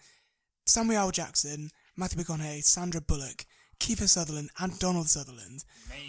Samuel 0.66 1.00
L. 1.00 1.10
Jackson, 1.10 1.70
Matthew 1.96 2.22
McConaughey, 2.22 2.62
Sandra 2.62 3.00
Bullock, 3.00 3.46
Kiefer 3.80 4.08
Sutherland, 4.08 4.50
and 4.58 4.78
Donald 4.78 5.08
Sutherland, 5.08 5.64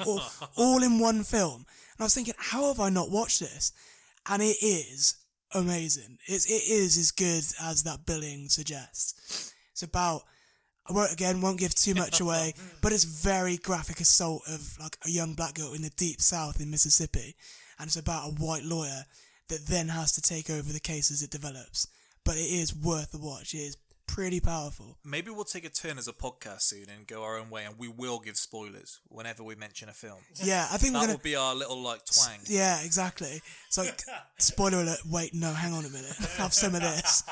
all, 0.05 0.21
all 0.57 0.83
in 0.83 0.99
one 0.99 1.23
film. 1.23 1.65
And 1.65 2.01
I 2.01 2.03
was 2.03 2.13
thinking, 2.13 2.33
how 2.37 2.67
have 2.67 2.79
I 2.79 2.89
not 2.89 3.09
watched 3.09 3.39
this? 3.39 3.71
And 4.27 4.41
it 4.41 4.57
is 4.61 5.15
amazing. 5.53 6.17
It's, 6.27 6.45
it 6.45 6.71
is 6.71 6.97
as 6.97 7.11
good 7.11 7.43
as 7.61 7.83
that 7.83 8.05
billing 8.05 8.49
suggests. 8.49 9.53
It's 9.71 9.83
about, 9.83 10.23
I 10.89 10.93
won't, 10.93 11.13
again, 11.13 11.41
won't 11.41 11.59
give 11.59 11.75
too 11.75 11.93
much 11.93 12.19
away, 12.19 12.53
mm. 12.57 12.81
but 12.81 12.91
it's 12.91 13.03
very 13.03 13.57
graphic 13.57 13.99
assault 13.99 14.41
of 14.47 14.77
like 14.79 14.97
a 15.05 15.09
young 15.09 15.35
black 15.35 15.55
girl 15.55 15.73
in 15.73 15.81
the 15.81 15.91
deep 15.91 16.21
south 16.21 16.59
in 16.59 16.71
Mississippi. 16.71 17.35
And 17.77 17.87
it's 17.87 17.95
about 17.95 18.29
a 18.29 18.33
white 18.33 18.63
lawyer 18.63 19.05
that 19.49 19.67
then 19.67 19.89
has 19.89 20.11
to 20.13 20.21
take 20.21 20.49
over 20.49 20.73
the 20.73 20.79
case 20.79 21.11
as 21.11 21.21
it 21.21 21.31
develops. 21.31 21.87
But 22.25 22.35
it 22.37 22.49
is 22.49 22.75
worth 22.75 23.11
the 23.11 23.19
watch. 23.19 23.53
It 23.53 23.59
is 23.59 23.77
pretty 24.09 24.39
powerful. 24.39 24.97
Maybe 25.05 25.29
we'll 25.29 25.45
take 25.45 25.65
a 25.65 25.69
turn 25.69 25.97
as 25.97 26.07
a 26.07 26.13
podcast 26.13 26.63
soon 26.63 26.87
and 26.89 27.05
go 27.05 27.23
our 27.23 27.37
own 27.37 27.49
way, 27.49 27.65
and 27.65 27.77
we 27.77 27.87
will 27.87 28.19
give 28.19 28.37
spoilers 28.37 28.99
whenever 29.07 29.43
we 29.43 29.55
mention 29.55 29.89
a 29.89 29.93
film. 29.93 30.17
Yeah, 30.43 30.67
I 30.71 30.77
think 30.77 30.93
that 30.93 31.01
gonna. 31.01 31.13
will 31.13 31.19
be 31.19 31.35
our 31.35 31.53
little 31.53 31.81
like 31.81 32.01
twang. 32.05 32.39
Yeah, 32.47 32.81
exactly. 32.81 33.41
It's 33.67 33.77
like 33.77 34.01
spoiler 34.37 34.81
alert. 34.81 34.99
Wait, 35.09 35.33
no, 35.33 35.53
hang 35.53 35.73
on 35.73 35.85
a 35.85 35.89
minute. 35.89 36.15
Have 36.37 36.53
some 36.53 36.75
of 36.75 36.81
this. 36.81 37.23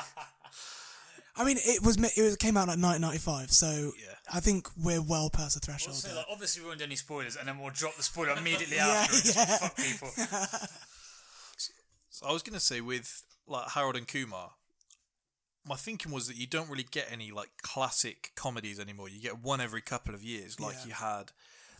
I 1.38 1.44
mean, 1.44 1.56
it 1.60 1.82
was 1.84 1.96
it 1.96 2.20
was, 2.22 2.36
came 2.36 2.56
out 2.56 2.66
like 2.68 2.78
1995, 2.78 3.50
so 3.52 3.92
I 4.32 4.40
think 4.40 4.68
we're 4.76 5.00
well 5.00 5.30
past 5.30 5.54
the 5.54 5.60
threshold. 5.60 5.96
so 5.96 6.08
there. 6.08 6.16
like, 6.16 6.26
obviously 6.30 6.62
we 6.62 6.68
won't 6.68 6.78
do 6.80 6.84
any 6.84 6.96
spoilers 6.96 7.36
and 7.36 7.46
then 7.48 7.58
we'll 7.58 7.70
drop 7.70 7.94
the 7.96 8.02
spoiler 8.02 8.30
immediately 8.36 8.76
Yeah, 8.76 9.06
after 9.08 9.28
yeah. 9.28 9.44
fuck 9.58 9.76
people 9.76 10.08
So 12.10 12.26
I 12.26 12.32
was 12.32 12.42
gonna 12.42 12.60
say 12.60 12.80
with 12.80 13.22
like 13.46 13.70
Harold 13.70 13.96
and 13.96 14.06
Kumar, 14.08 14.50
my 15.66 15.76
thinking 15.76 16.10
was 16.12 16.26
that 16.28 16.36
you 16.36 16.46
don't 16.46 16.68
really 16.68 16.86
get 16.90 17.08
any 17.12 17.30
like 17.30 17.50
classic 17.62 18.32
comedies 18.34 18.80
anymore. 18.80 19.08
You 19.08 19.20
get 19.20 19.38
one 19.42 19.60
every 19.60 19.80
couple 19.82 20.14
of 20.14 20.22
years, 20.22 20.58
like 20.60 20.76
Yeah. 20.80 20.86
you 20.86 20.92
had. 20.94 21.32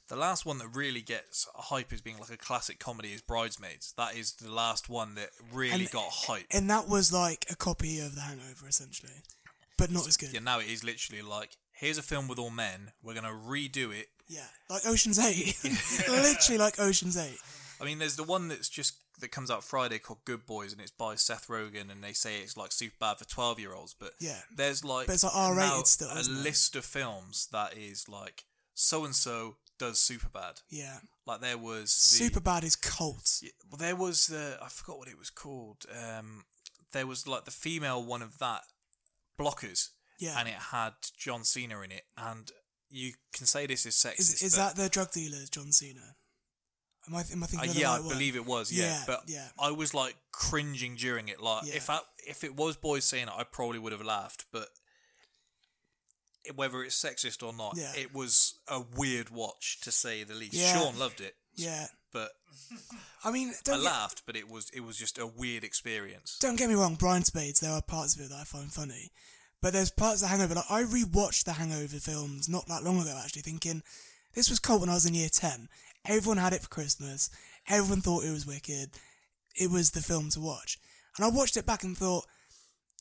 The 0.08 0.16
last 0.16 0.46
one 0.46 0.56
that 0.58 0.68
really 0.74 1.02
gets 1.02 1.46
hype 1.54 1.92
as 1.92 2.00
being 2.00 2.18
like 2.18 2.30
a 2.30 2.38
classic 2.38 2.78
comedy 2.78 3.12
is 3.12 3.20
Bridesmaids. 3.20 3.92
That 3.98 4.14
is 4.16 4.32
the 4.34 4.50
last 4.50 4.88
one 4.88 5.16
that 5.16 5.30
really 5.52 5.72
And- 5.84 5.90
got 5.90 6.08
hype. 6.10 6.46
and 6.50 6.70
that 6.70 6.88
was 6.88 7.12
like 7.12 7.44
a 7.50 7.56
copy 7.56 7.98
of 8.00 8.14
The 8.14 8.22
Hangover, 8.22 8.66
essentially, 8.68 9.12
but 9.78 9.90
not 9.90 10.06
as 10.06 10.16
good. 10.18 10.32
Yeah, 10.32 10.40
now 10.40 10.58
it 10.60 10.66
is 10.68 10.84
literally 10.84 11.22
like 11.22 11.56
here's 11.72 11.96
a 11.98 12.02
film 12.02 12.28
with 12.28 12.38
all 12.38 12.50
men. 12.50 12.92
We're 13.02 13.14
gonna 13.14 13.28
redo 13.32 13.98
it. 13.98 14.08
Yeah, 14.28 14.44
like 14.68 14.86
Ocean's 14.86 15.18
Eight, 15.18 15.56
literally 16.08 16.58
like 16.58 16.78
Ocean's 16.78 17.16
Eight. 17.16 17.38
I 17.80 17.84
mean, 17.84 17.98
there's 17.98 18.16
the 18.16 18.24
one 18.24 18.48
that's 18.48 18.68
just 18.68 18.96
that 19.20 19.30
comes 19.32 19.50
out 19.50 19.64
Friday 19.64 19.98
called 19.98 20.24
Good 20.24 20.46
Boys, 20.46 20.72
and 20.72 20.80
it's 20.80 20.90
by 20.90 21.14
Seth 21.14 21.48
Rogen, 21.48 21.90
and 21.90 22.02
they 22.04 22.12
say 22.12 22.40
it's 22.40 22.56
like 22.56 22.70
Superbad 22.70 23.18
for 23.18 23.24
twelve 23.24 23.58
year 23.58 23.72
olds. 23.72 23.94
But 23.98 24.12
Yeah. 24.20 24.40
there's 24.54 24.84
like 24.84 25.06
But 25.06 25.14
it's, 25.14 25.24
like, 25.24 25.34
now 25.56 25.82
still, 25.84 26.08
a 26.12 26.22
list 26.22 26.76
of 26.76 26.84
films 26.84 27.48
that 27.52 27.76
is 27.76 28.08
like 28.08 28.44
so 28.74 29.04
and 29.04 29.14
so 29.14 29.56
does 29.78 29.98
Superbad. 29.98 30.62
Yeah, 30.68 30.98
Like 31.24 31.40
there 31.40 31.56
was 31.58 31.94
the, 32.18 32.28
Superbad 32.30 32.64
is 32.64 32.76
cult. 32.76 33.38
Yeah, 33.42 33.50
well, 33.70 33.78
there 33.78 33.96
was 33.96 34.26
the 34.26 34.58
I 34.62 34.68
forgot 34.68 34.98
what 34.98 35.08
it 35.08 35.18
was 35.18 35.30
called. 35.30 35.84
Um, 35.90 36.44
there 36.92 37.06
was 37.06 37.26
like 37.26 37.44
the 37.44 37.50
female 37.50 38.04
one 38.04 38.22
of 38.22 38.38
that 38.38 38.62
blockers. 39.38 39.88
Yeah. 40.20 40.34
and 40.38 40.48
it 40.48 40.54
had 40.54 40.94
John 41.16 41.44
Cena 41.44 41.80
in 41.82 41.92
it, 41.92 42.02
and 42.16 42.50
you 42.90 43.12
can 43.32 43.46
say 43.46 43.66
this 43.66 43.86
is 43.86 43.94
sexist. 43.94 44.18
Is, 44.18 44.42
is 44.42 44.56
that 44.56 44.74
the 44.74 44.88
drug 44.88 45.12
dealer, 45.12 45.38
John 45.50 45.70
Cena? 45.70 46.16
Am 47.06 47.14
I, 47.14 47.22
am 47.32 47.42
I 47.42 47.44
Uh, 47.44 47.48
thinking 47.48 47.72
the 47.74 47.80
yeah, 47.80 47.92
I 47.92 47.98
believe 47.98 48.34
it 48.34 48.44
was. 48.44 48.72
Yeah, 48.72 48.84
Yeah, 48.86 49.02
but 49.06 49.22
yeah. 49.28 49.48
I 49.58 49.70
was 49.70 49.94
like 49.94 50.16
cringing 50.32 50.96
during 50.96 51.28
it. 51.28 51.40
Like 51.40 51.66
Yeah. 51.66 51.74
if 51.76 51.88
I, 51.88 52.00
if 52.26 52.42
it 52.42 52.56
was 52.56 52.76
boys 52.76 53.04
saying 53.04 53.28
it, 53.28 53.34
I 53.36 53.44
probably 53.44 53.78
would 53.78 53.92
have 53.92 54.02
laughed. 54.04 54.46
But 54.52 54.68
whether 56.54 56.82
it's 56.82 57.00
sexist 57.02 57.42
or 57.46 57.52
not, 57.52 57.74
Yeah. 57.76 57.92
it 57.94 58.14
was 58.14 58.54
a 58.68 58.80
weird 58.80 59.30
watch 59.30 59.78
to 59.82 59.92
say 59.92 60.24
the 60.24 60.34
least. 60.34 60.56
Sean 60.56 60.98
loved 60.98 61.20
it. 61.20 61.36
Yeah. 61.58 61.86
but 62.12 62.30
I 63.24 63.30
mean, 63.30 63.48
I 63.50 63.70
get, 63.70 63.80
laughed. 63.80 64.22
But 64.26 64.36
it 64.36 64.48
was 64.48 64.70
it 64.70 64.80
was 64.80 64.96
just 64.96 65.18
a 65.18 65.26
weird 65.26 65.64
experience. 65.64 66.38
don't 66.40 66.56
get 66.56 66.68
me 66.68 66.74
wrong, 66.74 66.94
Bridesmaids, 66.94 67.60
there 67.60 67.72
are 67.72 67.82
parts 67.82 68.14
of 68.14 68.22
it 68.22 68.30
that 68.30 68.40
I 68.40 68.44
find 68.44 68.72
funny. 68.72 69.10
But 69.60 69.72
there's 69.72 69.90
parts 69.90 70.22
of 70.22 70.28
The 70.28 70.28
Hangover, 70.28 70.54
like 70.54 70.70
I 70.70 70.82
rewatched 70.84 71.44
The 71.44 71.54
Hangover 71.54 71.96
films 71.96 72.48
not 72.48 72.66
that 72.68 72.84
long 72.84 73.00
ago 73.00 73.18
actually, 73.22 73.42
thinking, 73.42 73.82
this 74.34 74.48
was 74.48 74.60
cult 74.60 74.80
when 74.80 74.90
I 74.90 74.94
was 74.94 75.04
in 75.06 75.14
year 75.14 75.28
10. 75.30 75.68
Everyone 76.06 76.38
had 76.38 76.52
it 76.52 76.62
for 76.62 76.68
Christmas. 76.68 77.28
Everyone 77.68 78.00
thought 78.00 78.24
it 78.24 78.30
was 78.30 78.46
wicked. 78.46 78.90
It 79.56 79.70
was 79.70 79.90
the 79.90 80.00
film 80.00 80.28
to 80.30 80.40
watch. 80.40 80.78
And 81.16 81.26
I 81.26 81.28
watched 81.30 81.56
it 81.56 81.66
back 81.66 81.82
and 81.82 81.98
thought, 81.98 82.24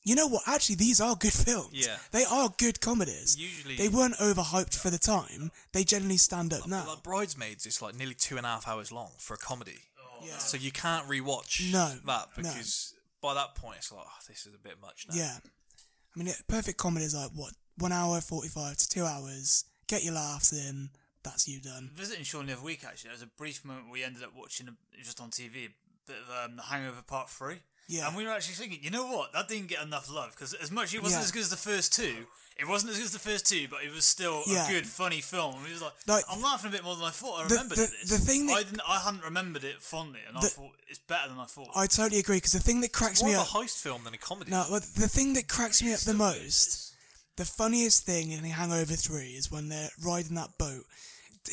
you 0.08 0.14
know 0.14 0.26
what? 0.26 0.42
Actually, 0.46 0.76
these 0.76 1.00
are 1.00 1.14
good 1.16 1.32
films. 1.46 1.70
Yeah. 1.72 1.96
They 2.12 2.24
are 2.24 2.48
good 2.58 2.80
comedies. 2.80 3.36
Usually- 3.38 3.76
They 3.76 3.88
weren't 3.88 4.14
overhyped 4.16 4.76
for 4.78 4.90
the 4.90 4.98
time. 4.98 5.50
They 5.72 5.84
generally 5.84 6.16
stand 6.16 6.52
up 6.52 6.66
now. 6.66 6.86
Like 6.86 7.02
Bridesmaids 7.02 7.66
is 7.66 7.82
like 7.82 7.94
nearly 7.94 8.14
two 8.14 8.36
and 8.36 8.46
a 8.46 8.48
half 8.48 8.66
hours 8.66 8.90
long 8.90 9.10
for 9.18 9.34
a 9.34 9.38
comedy. 9.38 9.78
Yeah. 10.24 10.38
So 10.38 10.56
you 10.56 10.72
can't 10.72 11.06
rewatch 11.06 11.70
No, 11.72 11.88
that 12.06 12.26
no. 12.36 12.42
because 12.42 12.94
by 13.22 13.34
that 13.34 13.54
point 13.54 13.76
it's 13.78 13.92
like 13.92 14.04
oh, 14.04 14.10
this 14.28 14.46
is 14.46 14.54
a 14.54 14.58
bit 14.58 14.76
much 14.80 15.06
now. 15.08 15.14
Yeah. 15.16 15.36
I 15.36 16.18
mean, 16.18 16.28
it, 16.28 16.42
perfect 16.48 16.78
comedy 16.78 17.04
is 17.04 17.14
like, 17.14 17.30
what, 17.34 17.52
one 17.76 17.92
hour, 17.92 18.20
45 18.20 18.76
to 18.78 18.88
two 18.88 19.04
hours. 19.04 19.64
Get 19.86 20.02
your 20.02 20.14
laughs 20.14 20.52
in. 20.52 20.90
That's 21.22 21.46
you 21.46 21.60
done. 21.60 21.90
visiting 21.94 22.24
Sean 22.24 22.46
the 22.46 22.54
other 22.54 22.62
week 22.62 22.84
actually 22.86 23.08
there 23.08 23.14
was 23.14 23.22
a 23.22 23.26
brief 23.36 23.64
moment 23.64 23.90
we 23.92 24.02
ended 24.02 24.22
up 24.22 24.30
watching 24.34 24.68
just 25.02 25.20
on 25.20 25.30
TV 25.30 25.66
a 25.66 25.68
bit 26.06 26.16
of 26.26 26.50
um, 26.50 26.56
The 26.56 26.62
Hangover 26.62 27.02
Part 27.06 27.28
3 27.28 27.56
Yeah. 27.88 28.06
And 28.06 28.16
we 28.16 28.24
were 28.24 28.30
actually 28.32 28.54
thinking, 28.54 28.80
you 28.82 28.90
know 28.90 29.06
what? 29.06 29.32
That 29.32 29.48
didn't 29.48 29.68
get 29.68 29.82
enough 29.82 30.10
love 30.12 30.30
because 30.32 30.52
as 30.54 30.70
much 30.70 30.88
as 30.88 30.94
it 30.94 31.02
wasn't 31.02 31.20
Yeah. 31.22 31.24
as 31.24 31.32
good 31.32 31.42
as 31.42 31.50
the 31.50 31.56
first 31.56 31.92
two. 31.94 32.26
It 32.60 32.66
wasn't 32.66 32.90
as 32.90 32.98
good 32.98 33.04
as 33.04 33.12
the 33.12 33.20
first 33.20 33.46
two, 33.46 33.68
but 33.70 33.84
it 33.84 33.94
was 33.94 34.04
still 34.04 34.42
Yeah. 34.46 34.66
a 34.66 34.70
good, 34.70 34.84
funny 34.86 35.20
film. 35.20 35.54
And 35.54 35.64
we 35.64 35.72
was 35.72 35.80
like, 35.80 35.92
Like, 36.08 36.24
I'm 36.28 36.42
laughing 36.42 36.68
a 36.68 36.72
bit 36.72 36.82
more 36.82 36.96
than 36.96 37.04
I 37.04 37.10
thought. 37.12 37.38
I 37.44 37.46
the- 37.46 37.54
remembered 37.54 37.78
the- 37.78 37.86
this. 38.02 38.10
the 38.10 38.18
thing 38.18 38.46
that- 38.46 38.54
I 38.56 38.62
didn't, 38.64 38.80
I 38.86 38.98
hadn't 39.00 39.22
remembered 39.22 39.62
it 39.62 39.80
fondly, 39.80 40.18
and 40.26 40.36
I 40.36 40.40
thought 40.40 40.74
it's 40.88 40.98
better 40.98 41.28
than 41.28 41.38
I 41.38 41.46
thought. 41.46 41.70
I 41.76 41.86
totally 41.86 42.18
agree 42.18 42.38
because 42.38 42.50
the 42.52 42.58
thing 42.60 42.80
that 42.80 42.92
cracks 42.92 43.20
More 43.20 43.28
me 43.30 43.34
of 43.36 43.42
up. 43.42 43.54
a 43.54 43.58
heist 43.58 43.76
film 43.78 44.02
than 44.02 44.12
a 44.12 44.18
comedy. 44.18 44.50
No, 44.50 44.66
but 44.68 44.82
the 44.96 45.08
thing 45.08 45.34
that 45.34 45.46
cracks 45.46 45.80
me 45.82 45.94
up 45.94 46.00
the 46.00 46.14
most, 46.14 46.94
the 47.36 47.44
funniest 47.44 48.02
thing 48.02 48.32
in 48.32 48.42
Hangover 48.44 48.96
Three 48.96 49.36
is 49.36 49.52
when 49.52 49.68
they're 49.68 49.92
riding 50.02 50.34
that 50.34 50.58
boat 50.58 50.84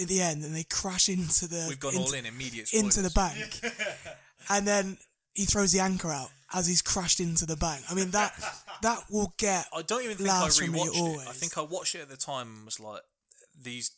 at 0.01 0.07
the 0.07 0.21
end 0.23 0.43
and 0.43 0.55
they 0.55 0.63
crash 0.63 1.07
into 1.07 1.47
the 1.47 1.67
We've 1.69 1.79
gone 1.79 1.93
into, 1.93 2.03
all 2.07 2.13
in 2.15 2.25
immediate 2.25 2.73
into 2.73 3.03
the 3.03 3.11
bank, 3.11 3.61
and 4.49 4.67
then 4.67 4.97
he 5.35 5.45
throws 5.45 5.71
the 5.71 5.79
anchor 5.79 6.09
out 6.11 6.29
as 6.53 6.65
he's 6.67 6.81
crashed 6.81 7.19
into 7.19 7.45
the 7.45 7.55
bank. 7.57 7.83
I 7.89 7.93
mean 7.93 8.11
that 8.11 8.33
that 8.81 9.03
will 9.11 9.33
get. 9.37 9.65
I 9.75 9.81
don't 9.83 10.03
even 10.03 10.17
think 10.17 10.29
I 10.29 10.41
laughs 10.41 10.57
from 10.59 10.71
me 10.71 10.79
rewatched 10.79 10.99
always. 10.99 11.21
it. 11.23 11.29
I 11.29 11.33
think 11.33 11.57
I 11.57 11.61
watched 11.61 11.95
it 11.95 12.01
at 12.01 12.09
the 12.09 12.17
time 12.17 12.47
and 12.55 12.65
was 12.65 12.79
like, 12.79 13.01
these 13.61 13.91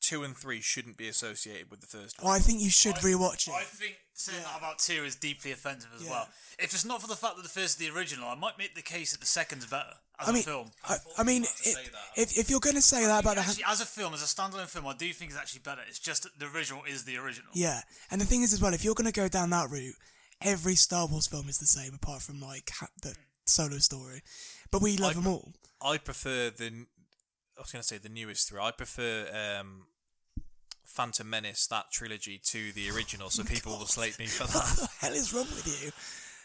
two 0.00 0.22
and 0.24 0.34
three 0.36 0.60
shouldn't 0.60 0.96
be 0.96 1.08
associated 1.08 1.70
with 1.70 1.80
the 1.80 1.86
first 1.86 2.18
one. 2.18 2.26
Well, 2.26 2.34
I 2.34 2.38
think 2.38 2.60
you 2.62 2.70
should 2.70 2.96
rewatch 2.96 3.48
it. 3.48 3.54
I 3.54 3.62
think 3.62 3.96
saying 4.14 4.42
that 4.42 4.58
about 4.58 4.78
two 4.78 5.04
is 5.04 5.14
deeply 5.14 5.52
offensive 5.52 5.90
as 5.94 6.02
Yeah. 6.04 6.10
well. 6.10 6.28
If 6.58 6.72
it's 6.74 6.84
not 6.86 7.00
for 7.02 7.06
the 7.06 7.16
fact 7.16 7.36
that 7.36 7.42
the 7.42 7.48
first 7.50 7.78
is 7.80 7.86
the 7.88 7.90
original, 7.94 8.28
I 8.28 8.34
might 8.34 8.56
make 8.58 8.74
the 8.74 8.82
case 8.82 9.12
that 9.12 9.20
the 9.20 9.26
second's 9.26 9.66
better 9.66 9.92
as 10.18 10.28
I 10.28 10.32
mean, 10.32 10.40
a 10.40 10.44
film. 10.44 10.70
I, 10.88 10.96
I 11.18 11.22
mean, 11.22 11.42
it, 11.42 11.90
if 12.16 12.36
if 12.38 12.50
you're 12.50 12.60
going 12.60 12.76
to 12.76 12.82
say 12.82 13.04
that 13.06 13.20
about 13.20 13.36
the 13.36 13.42
Actually, 13.42 13.64
as 13.68 13.80
a 13.82 13.86
film, 13.86 14.14
as 14.14 14.22
a 14.22 14.26
standalone 14.26 14.68
film, 14.68 14.86
I 14.86 14.94
do 14.94 15.10
think 15.12 15.30
it's 15.32 15.40
actually 15.40 15.60
better. 15.60 15.82
It's 15.88 15.98
just 15.98 16.22
that 16.24 16.38
the 16.38 16.46
original 16.46 16.82
is 16.88 17.04
the 17.04 17.16
original. 17.18 17.50
Yeah, 17.54 17.80
and 18.10 18.20
the 18.20 18.26
thing 18.26 18.42
is 18.42 18.52
as 18.52 18.60
well, 18.60 18.72
if 18.74 18.84
you're 18.84 18.94
going 18.94 19.06
to 19.10 19.12
go 19.12 19.28
down 19.28 19.50
that 19.50 19.70
route, 19.70 19.94
every 20.42 20.74
Star 20.74 21.06
Wars 21.06 21.26
film 21.26 21.48
is 21.48 21.58
the 21.58 21.66
same, 21.66 21.94
apart 21.94 22.22
from 22.22 22.40
like 22.40 22.70
ha- 22.74 22.88
the 23.02 23.14
solo 23.44 23.78
story. 23.78 24.22
But 24.70 24.82
we 24.82 24.96
love 24.96 25.10
I 25.10 25.14
them 25.14 25.22
pre- 25.24 25.32
all. 25.32 25.52
I 25.82 25.98
prefer 25.98 26.50
the. 26.50 26.86
I 27.58 27.62
was 27.62 27.72
going 27.72 27.82
to 27.82 27.86
say 27.86 27.98
the 27.98 28.08
newest 28.08 28.48
three. 28.48 28.58
I 28.60 28.70
prefer 28.70 29.58
um, 29.60 29.82
Phantom 30.86 31.28
Menace, 31.28 31.66
that 31.66 31.90
trilogy, 31.92 32.40
to 32.46 32.72
the 32.72 32.90
original, 32.90 33.30
so 33.30 33.44
people 33.54 33.78
will 33.78 33.86
slate 33.86 34.18
me 34.18 34.26
for 34.26 34.46
that. 34.46 34.54
What 34.54 34.90
the 34.90 35.06
hell 35.06 35.12
is 35.12 35.32
wrong 35.34 35.46
with 35.50 35.82
you? 35.82 35.90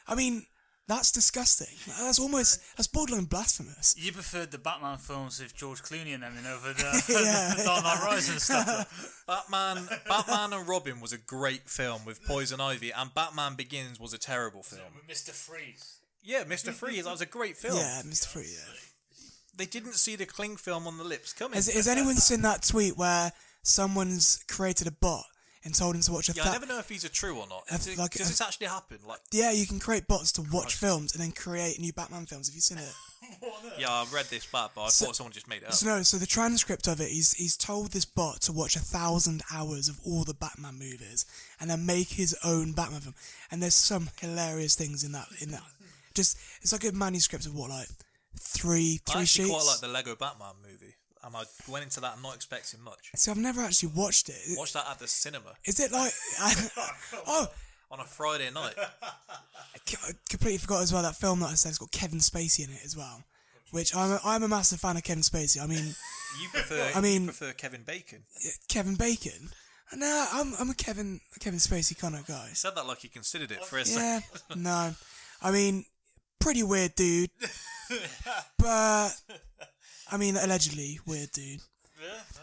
I 0.07 0.15
mean, 0.15 0.45
that's 0.87 1.11
disgusting. 1.11 1.75
That's 1.99 2.19
almost 2.19 2.61
that's 2.77 2.87
borderline 2.87 3.25
blasphemous. 3.25 3.95
You 3.97 4.11
preferred 4.11 4.51
the 4.51 4.57
Batman 4.57 4.97
films 4.97 5.39
with 5.41 5.55
George 5.55 5.81
Clooney 5.81 6.13
and 6.13 6.23
them 6.23 6.37
in 6.37 6.45
over 6.45 6.73
the 6.73 7.03
Yeah. 7.57 7.63
Dark 7.63 7.83
Knight 7.83 8.03
Rises 8.03 8.29
and 8.29 8.41
stuff. 8.41 9.23
Batman, 9.27 9.87
Batman 10.07 10.53
and 10.53 10.67
Robin 10.67 10.99
was 11.01 11.11
a 11.13 11.17
great 11.17 11.67
film 11.69 12.05
with 12.05 12.23
Poison 12.25 12.61
Ivy, 12.61 12.91
and 12.91 13.13
Batman 13.13 13.55
Begins 13.55 13.99
was 13.99 14.13
a 14.13 14.17
terrible 14.19 14.61
film. 14.63 14.81
With 14.95 15.07
Mr. 15.17 15.31
Freeze. 15.31 15.97
Yeah, 16.21 16.43
Mr. 16.43 16.71
Freeze, 16.71 17.03
that 17.05 17.11
was 17.11 17.21
a 17.21 17.25
great 17.25 17.55
film. 17.57 17.77
Yeah, 17.77 18.01
Mr. 18.03 18.27
Freeze. 18.27 18.59
Yeah. 18.67 18.73
They 19.57 19.65
didn't 19.65 19.93
see 19.93 20.15
the 20.15 20.25
Kling 20.25 20.57
film 20.57 20.85
on 20.87 20.97
the 20.97 21.03
lips 21.03 21.33
coming. 21.33 21.55
Has, 21.55 21.67
has 21.73 21.87
anyone 21.87 22.15
seen 22.15 22.41
that 22.41 22.63
tweet 22.63 22.97
where 22.97 23.31
someone's 23.63 24.43
created 24.47 24.85
a 24.87 24.91
bot 24.91 25.25
and 25.65 25.75
told 25.75 25.95
him 25.95 26.01
to 26.03 26.11
watch 26.13 26.29
a? 26.29 26.33
Yeah, 26.33 26.43
tha- 26.43 26.49
I 26.49 26.53
never 26.53 26.65
know 26.67 26.79
if 26.79 26.87
these 26.87 27.03
are 27.03 27.09
true 27.09 27.35
or 27.37 27.47
not. 27.47 27.63
Uh, 27.69 27.75
Does, 27.77 27.97
like, 27.97 28.11
this 28.11 28.39
actually 28.39 28.67
happen? 28.67 28.99
Like, 29.05 29.19
yeah, 29.31 29.51
you 29.51 29.65
can 29.67 29.79
create 29.79 30.07
bots 30.07 30.31
to 30.33 30.43
watch 30.53 30.75
films 30.75 31.13
and 31.13 31.21
then 31.21 31.31
create 31.31 31.79
new 31.79 31.91
Batman 31.91 32.25
films. 32.25 32.47
Have 32.47 32.55
you 32.55 32.61
seen 32.61 32.77
it? 32.77 32.93
yeah, 33.79 33.89
I 33.89 34.05
read 34.13 34.25
this 34.27 34.45
but 34.45 34.71
I 34.77 34.87
So- 34.89 35.07
thought 35.07 35.15
someone 35.15 35.33
just 35.33 35.47
made 35.49 35.63
it 35.63 35.65
up. 35.67 35.73
So 35.73 35.87
no, 35.87 36.03
so 36.03 36.17
the 36.17 36.27
transcript 36.27 36.87
of 36.87 37.01
it, 37.01 37.09
he's 37.09 37.33
he's 37.33 37.57
told 37.57 37.91
this 37.91 38.05
bot 38.05 38.41
to 38.41 38.51
watch 38.53 38.75
a 38.75 38.79
thousand 38.79 39.41
hours 39.51 39.89
of 39.89 39.99
all 40.05 40.23
the 40.23 40.35
Batman 40.35 40.75
movies 40.77 41.25
and 41.59 41.69
then 41.69 41.85
make 41.85 42.09
his 42.09 42.37
own 42.43 42.71
Batman 42.73 43.01
film. 43.01 43.15
And 43.51 43.61
there's 43.63 43.75
some 43.75 44.09
hilarious 44.21 44.75
things 44.75 45.03
in 45.03 45.11
that 45.13 45.27
in 45.41 45.51
that. 45.51 45.63
Just 46.13 46.37
it's 46.61 46.71
like 46.71 46.83
a 46.85 46.91
manuscript 46.91 47.45
of 47.47 47.55
what 47.55 47.69
like 47.71 47.87
three 48.39 48.99
three 49.05 49.21
actually 49.21 49.45
sheets. 49.45 49.49
quite 49.49 49.65
like 49.65 49.79
the 49.81 49.87
Lego 49.87 50.15
Batman 50.15 50.53
movie, 50.61 50.93
and 51.25 51.35
I 51.35 51.43
went 51.67 51.83
into 51.83 51.99
that 52.01 52.21
not 52.21 52.35
expecting 52.35 52.83
much. 52.83 53.09
See, 53.15 53.31
I've 53.31 53.37
never 53.37 53.61
actually 53.61 53.89
watched 53.95 54.29
it. 54.29 54.35
Watched 54.57 54.73
that 54.73 54.85
at 54.89 54.99
the 54.99 55.07
cinema 55.07 55.53
Is 55.65 55.79
it 55.79 55.91
like? 55.91 56.11
oh, 56.39 56.89
oh. 57.27 57.47
on 57.91 57.99
a 57.99 58.03
Friday 58.03 58.49
night. 58.51 58.73
I 59.01 60.11
completely 60.29 60.57
forgot 60.59 60.81
as 60.83 60.93
well 60.93 61.03
that 61.03 61.15
film 61.15 61.39
that 61.41 61.47
I 61.49 61.53
said 61.55 61.69
has 61.69 61.77
got 61.77 61.91
Kevin 61.91 62.19
Spacey 62.19 62.67
in 62.67 62.73
it 62.73 62.81
as 62.85 62.95
well. 62.95 63.23
Which 63.71 63.95
I'm 63.95 64.11
a, 64.11 64.19
I'm 64.23 64.43
a 64.43 64.47
massive 64.47 64.79
fan 64.79 64.95
of 64.97 65.03
Kevin 65.03 65.23
Spacey. 65.23 65.61
I 65.61 65.65
mean, 65.67 65.83
You 66.41 66.49
prefer? 66.49 66.91
I 66.95 67.01
mean- 67.01 67.25
prefer 67.25 67.51
Kevin 67.53 67.81
Bacon. 67.83 68.19
Kevin 68.67 68.95
Bacon. 68.95 69.49
No, 69.95 70.27
I'm 70.33 70.53
I'm 70.59 70.69
a 70.71 70.73
Kevin 70.73 71.21
Kevin 71.39 71.59
Spacey 71.59 71.97
kind 71.97 72.15
of 72.15 72.25
guy. 72.25 72.47
You 72.49 72.55
said 72.55 72.75
that 72.75 72.87
like 72.87 73.03
you 73.03 73.09
considered 73.09 73.51
it 73.51 73.63
for 73.63 73.77
a 73.77 73.79
Yeah, 73.85 74.19
second. 74.19 74.63
no. 74.63 74.95
I 75.41 75.51
mean, 75.51 75.85
pretty 76.39 76.63
weird 76.63 76.95
dude. 76.95 77.29
but, 78.57 79.09
I 80.11 80.17
mean, 80.17 80.37
allegedly 80.37 80.99
weird 81.05 81.31
dude. 81.31 81.61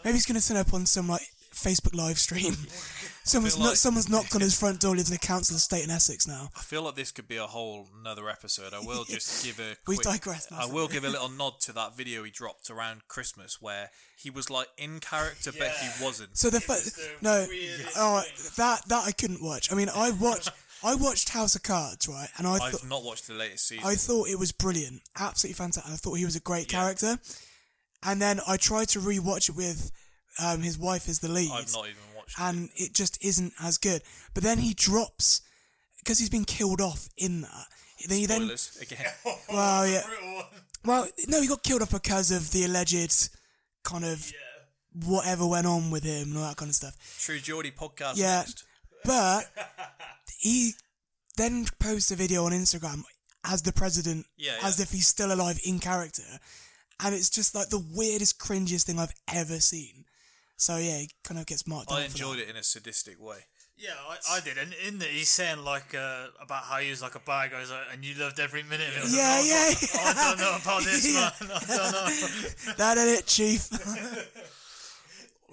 Maybe 0.03 0.15
he's 0.15 0.25
going 0.25 0.39
to 0.39 0.45
turn 0.45 0.57
up 0.57 0.73
on 0.73 0.85
some, 0.85 1.07
like, 1.07 1.21
Facebook 1.53 1.95
live 1.95 2.17
stream. 2.17 2.53
someone's, 3.23 3.55
feel 3.55 3.63
not, 3.63 3.69
like- 3.69 3.77
someone's 3.77 4.09
knocked 4.09 4.35
on 4.35 4.41
his 4.41 4.57
front 4.57 4.79
door, 4.81 4.95
lives 4.95 5.09
in 5.09 5.15
a 5.15 5.19
council 5.19 5.55
estate 5.55 5.83
in 5.83 5.89
Essex 5.89 6.27
now. 6.27 6.49
I 6.55 6.59
feel 6.61 6.81
like 6.81 6.95
this 6.95 7.11
could 7.11 7.27
be 7.27 7.37
a 7.37 7.45
whole 7.45 7.87
another 8.01 8.29
episode. 8.29 8.73
I 8.73 8.79
will 8.85 9.05
just 9.05 9.45
give 9.45 9.59
a. 9.59 9.75
We 9.87 9.97
digress 9.97 10.51
I 10.51 10.65
will 10.65 10.87
give 10.87 11.03
a 11.05 11.09
little 11.09 11.29
nod 11.29 11.59
to 11.61 11.73
that 11.73 11.95
video 11.95 12.23
he 12.23 12.31
dropped 12.31 12.69
around 12.69 13.07
Christmas 13.07 13.61
where 13.61 13.91
he 14.17 14.29
was 14.29 14.49
like 14.49 14.67
in 14.77 14.99
character, 14.99 15.51
but 15.57 15.69
he 15.69 16.03
wasn't. 16.03 16.37
So 16.37 16.49
the 16.49 16.59
fa- 16.59 16.79
no, 17.21 17.45
oh, 17.95 18.23
that 18.57 18.87
that 18.87 19.03
I 19.05 19.11
couldn't 19.11 19.43
watch. 19.43 19.71
I 19.71 19.75
mean, 19.75 19.89
I 19.93 20.11
watched 20.11 20.49
I 20.83 20.95
watched 20.95 21.29
House 21.29 21.55
of 21.55 21.63
Cards, 21.63 22.07
right? 22.07 22.27
And 22.37 22.47
I 22.47 22.55
I've 22.55 22.73
thought 22.73 22.89
not 22.89 23.03
watched 23.03 23.27
the 23.27 23.35
latest 23.35 23.67
season. 23.67 23.85
I 23.85 23.95
thought 23.95 24.27
it 24.27 24.37
was 24.37 24.51
brilliant, 24.51 25.01
absolutely 25.17 25.55
fantastic. 25.55 25.93
I 25.93 25.95
thought 25.95 26.15
he 26.15 26.25
was 26.25 26.35
a 26.35 26.41
great 26.41 26.67
character. 26.67 27.19
And 28.05 28.21
then 28.21 28.39
I 28.47 28.57
tried 28.57 28.89
to 28.89 28.99
rewatch 28.99 29.49
it 29.49 29.55
with 29.55 29.91
um, 30.41 30.61
his 30.61 30.77
wife 30.77 31.07
as 31.07 31.19
the 31.19 31.29
lead, 31.29 31.51
I've 31.51 31.71
not 31.73 31.85
even 31.85 32.01
watched 32.15 32.39
and 32.39 32.69
it 32.75 32.93
just 32.93 33.23
isn't 33.23 33.53
as 33.61 33.77
good. 33.77 34.01
But 34.33 34.43
then 34.43 34.57
he 34.57 34.73
drops 34.73 35.41
because 35.99 36.19
he's 36.19 36.29
been 36.29 36.45
killed 36.45 36.81
off 36.81 37.07
in 37.17 37.41
that. 37.41 37.65
Then 38.07 38.17
he 38.17 38.25
then 38.25 38.49
again. 38.81 39.05
well, 39.49 39.87
yeah. 39.87 40.01
Well, 40.85 41.07
no, 41.27 41.41
he 41.41 41.47
got 41.47 41.63
killed 41.63 41.81
off 41.81 41.91
because 41.91 42.31
of 42.31 42.51
the 42.51 42.65
alleged 42.65 43.29
kind 43.83 44.03
of 44.03 44.29
whatever 45.05 45.47
went 45.47 45.65
on 45.67 45.91
with 45.91 46.03
him 46.03 46.29
and 46.29 46.37
all 46.37 46.47
that 46.47 46.57
kind 46.57 46.69
of 46.69 46.75
stuff. 46.75 46.95
True 47.19 47.39
Geordie 47.39 47.71
podcast 47.71 48.17
Yeah, 48.17 48.39
next. 48.39 48.65
but 49.05 49.45
he 50.39 50.73
then 51.37 51.65
posts 51.79 52.11
a 52.11 52.15
video 52.15 52.45
on 52.45 52.51
Instagram 52.51 53.03
as 53.45 53.61
the 53.61 53.71
president, 53.73 54.25
Yeah, 54.37 54.53
as 54.61 54.79
if 54.79 54.91
he's 54.91 55.07
still 55.07 55.33
alive 55.33 55.59
in 55.65 55.79
character, 55.79 56.23
and 57.01 57.15
it's 57.15 57.29
just 57.29 57.55
like 57.55 57.69
the 57.69 57.83
weirdest, 57.93 58.39
cringiest 58.39 58.83
thing 58.85 58.99
I've 58.99 59.13
ever 59.33 59.59
seen. 59.59 60.05
So 60.57 60.77
yeah, 60.77 60.97
he 60.99 61.09
kind 61.23 61.39
of 61.39 61.45
gets 61.45 61.67
marked. 61.67 61.91
I 61.91 62.01
down 62.01 62.05
enjoyed 62.05 62.39
it 62.39 62.49
in 62.49 62.55
a 62.55 62.63
sadistic 62.63 63.19
way. 63.21 63.39
Yeah, 63.75 63.89
I, 64.07 64.37
I 64.37 64.39
did, 64.39 64.57
and 64.59 64.73
in 64.87 64.99
there 64.99 65.09
he's 65.09 65.29
saying 65.29 65.63
like 65.63 65.95
uh, 65.95 66.27
about 66.39 66.63
how 66.63 66.77
he 66.77 66.91
was 66.91 67.01
like 67.01 67.15
a 67.15 67.19
bad 67.19 67.51
guy, 67.51 67.59
like, 67.61 67.69
and 67.91 68.05
you 68.05 68.13
loved 68.15 68.39
every 68.39 68.61
minute 68.63 68.89
of 68.89 69.03
it. 69.05 69.09
Yeah, 69.09 69.35
like, 69.37 69.47
yeah, 69.47 69.73
oh, 69.73 69.87
oh, 69.95 70.13
I 70.15 70.29
don't 70.29 70.39
know 70.39 70.57
about 70.61 70.83
this, 70.83 71.13
Yeah. 71.13 71.31
man. 71.41 71.51
I 71.55 71.65
don't 71.65 71.91
know. 71.91 72.73
That 72.77 72.97
ain't 72.99 73.19
it, 73.19 73.25
chief. 73.25 73.67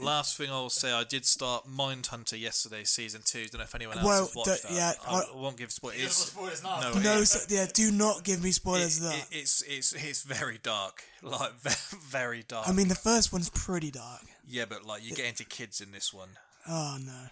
Last 0.01 0.37
thing 0.37 0.51
I'll 0.51 0.71
say, 0.71 0.93
I 0.93 1.05
did 1.05 1.25
start 1.27 1.67
Mindhunter 1.69 2.39
yesterday, 2.41 2.85
season 2.85 3.23
two. 3.25 3.47
Don't 3.47 3.59
know 3.59 3.65
if 3.65 3.75
anyone 3.75 3.99
else 3.99 4.07
Well, 4.07 4.27
has 4.27 4.35
watched 4.35 4.47
don't- 4.49 4.63
that. 4.63 4.73
yeah, 4.73 4.93
I, 5.07 5.23
I- 5.33 5.37
won't 5.37 5.57
give 5.57 5.71
spoilers. 5.73 6.01
He 6.01 6.07
spoilers 6.09 6.63
now. 6.63 6.81
No, 6.81 6.99
no, 7.01 7.25
so, 7.25 7.39
yeah, 7.49 7.67
do 7.73 7.91
not 7.91 8.25
give 8.25 8.43
me 8.43 8.51
spoilers 8.53 8.99
it- 8.99 9.03
that. 9.03 9.15
it- 9.15 9.27
it's 9.39 9.63
it's 9.63 9.93
it's 9.93 10.23
very 10.23 10.59
dark, 10.63 11.05
like 11.23 11.53
very 11.61 12.43
dark. 12.47 12.69
I 12.69 12.73
mean, 12.73 12.89
the 12.89 12.95
first 12.95 13.33
one's 13.33 13.51
pretty 13.51 13.91
dark. 13.91 14.23
yeah, 14.49 14.65
but 14.69 14.85
like 14.85 15.05
you 15.05 15.15
get 15.15 15.27
into 15.27 15.45
kids 15.45 15.81
in 15.81 15.93
this 15.93 16.13
one. 16.13 16.31
Oh 16.69 16.99
no, 17.05 17.27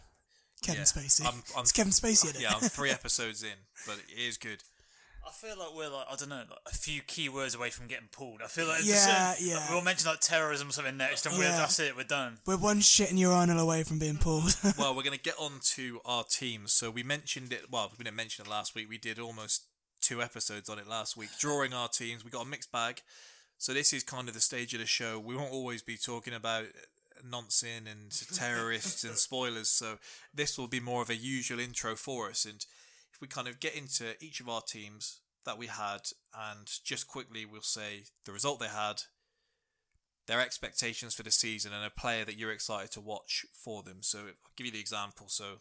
Kevin 0.62 0.81
Yeah, 0.81 0.85
Spacey. 0.85 1.24
I'm- 1.24 1.42
I'm- 1.54 1.62
it's 1.62 1.72
Kevin 1.72 1.92
Spacey 1.92 2.35
in. 2.35 2.40
Yeah, 2.42 2.52
I'm 2.54 2.68
three 2.68 2.90
episodes 2.90 3.42
in, 3.42 3.59
but 3.87 3.96
it 4.09 4.18
is 4.20 4.37
good. 4.38 4.59
I 5.29 5.31
feel 5.33 5.59
like 5.59 5.75
we're 5.77 5.88
like 5.91 6.07
I 6.11 6.17
don't 6.17 6.29
know, 6.31 6.37
like 6.49 6.59
a 6.67 6.75
few 6.75 7.03
keywords 7.03 7.55
away 7.57 7.71
from 7.71 7.87
getting 7.87 8.09
pulled. 8.11 8.41
I 8.43 8.47
feel 8.47 8.67
like 8.67 8.81
Yeah, 8.85 9.35
certain- 9.35 9.47
yeah. 9.49 9.57
like, 9.59 9.71
we'll 9.71 9.83
mention 9.83 10.09
like 10.09 10.21
terrorism 10.21 10.69
or 10.69 10.73
something 10.73 10.97
next, 10.97 11.27
and 11.27 11.37
we're 11.37 11.45
Yeah. 11.45 11.59
that's 11.59 11.79
it, 11.79 11.97
we're 11.97 12.05
done. 12.05 12.38
We're 12.47 12.57
one 12.57 12.81
shit 12.81 13.11
in 13.11 13.19
urinal 13.19 13.59
away 13.59 13.83
from 13.85 13.99
being 13.99 14.17
pulled. 14.19 14.57
well, 14.79 14.95
we're 14.95 15.03
going 15.03 15.17
to 15.17 15.23
get 15.23 15.35
on 15.38 15.61
to 15.75 16.01
our 16.05 16.25
teams. 16.25 16.73
So 16.73 16.91
we 16.91 17.03
mentioned 17.03 17.53
it. 17.53 17.71
Well, 17.71 17.93
we 17.99 18.05
didn't 18.05 18.17
mention 18.17 18.47
it 18.47 18.49
last 18.51 18.75
week. 18.75 18.88
We 18.88 18.99
did 18.99 19.19
almost 19.19 19.64
two 20.01 20.23
episodes 20.23 20.69
on 20.69 20.79
it 20.79 20.87
last 20.88 21.17
week, 21.17 21.31
drawing 21.38 21.73
our 21.75 21.88
teams. 21.88 22.25
We 22.25 22.31
got 22.31 22.47
a 22.47 22.49
mixed 22.49 22.73
bag. 22.73 23.03
So 23.59 23.75
this 23.75 23.93
is 23.93 24.05
kind 24.05 24.29
of 24.29 24.35
the 24.35 24.41
stage 24.41 24.73
of 24.75 24.81
the 24.81 24.87
show. 24.87 25.19
We 25.19 25.35
won't 25.37 25.53
always 25.53 25.83
be 25.83 25.97
talking 25.97 26.33
about 26.33 26.67
nonsense 27.29 27.88
and 27.91 28.12
terrorists 28.38 29.05
and 29.05 29.17
spoilers. 29.17 29.69
So 29.69 29.99
this 30.33 30.57
will 30.57 30.69
be 30.69 30.81
more 30.81 31.03
of 31.03 31.11
a 31.11 31.17
usual 31.17 31.59
intro 31.59 31.97
for 31.97 32.31
us. 32.31 32.45
And 32.45 32.55
if 32.55 32.67
we 33.20 33.26
kind 33.28 33.48
of 33.48 33.61
get 33.61 33.74
into 33.74 34.14
each 34.20 34.40
of 34.40 34.48
our 34.48 34.61
teams 34.61 35.20
that 35.44 35.59
we 35.59 35.66
had, 35.66 36.11
and 36.35 36.68
just 36.85 37.09
quickly 37.09 37.44
we'll 37.46 37.62
say 37.62 38.04
the 38.24 38.33
result 38.33 38.61
they 38.61 38.68
had, 38.68 39.02
their 40.26 40.40
expectations 40.40 41.14
for 41.14 41.22
the 41.22 41.31
season 41.31 41.72
and 41.72 41.85
a 41.85 41.90
player 41.90 42.24
that 42.24 42.37
you're 42.37 42.52
excited 42.52 42.90
to 42.92 43.00
watch 43.00 43.46
for 43.52 43.83
them. 43.83 43.98
So 44.02 44.18
I'll 44.18 44.52
give 44.57 44.66
you 44.66 44.72
the 44.72 44.81
example. 44.81 45.26
So 45.28 45.57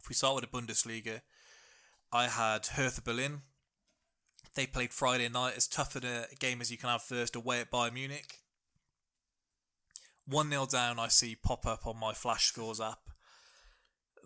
if 0.00 0.08
we 0.08 0.14
start 0.14 0.36
with 0.36 0.50
the 0.50 0.56
Bundesliga, 0.56 1.22
I 2.12 2.28
had 2.28 2.66
Hertha 2.66 3.02
Berlin 3.02 3.42
They 4.54 4.66
played 4.66 4.92
Friday 4.92 5.28
night, 5.28 5.54
as 5.56 5.66
tough 5.66 5.96
a 5.96 6.28
game 6.38 6.60
as 6.60 6.70
you 6.70 6.78
can 6.78 6.88
have 6.88 7.02
first 7.02 7.34
away 7.34 7.60
at 7.60 7.72
Bayern 7.72 7.94
Munich. 7.94 8.38
1 10.26 10.48
0 10.48 10.66
down, 10.66 11.00
I 11.00 11.08
see 11.08 11.34
pop 11.34 11.66
up 11.66 11.86
on 11.86 11.98
my 11.98 12.12
Flash 12.12 12.46
Scores 12.46 12.80
app. 12.80 13.10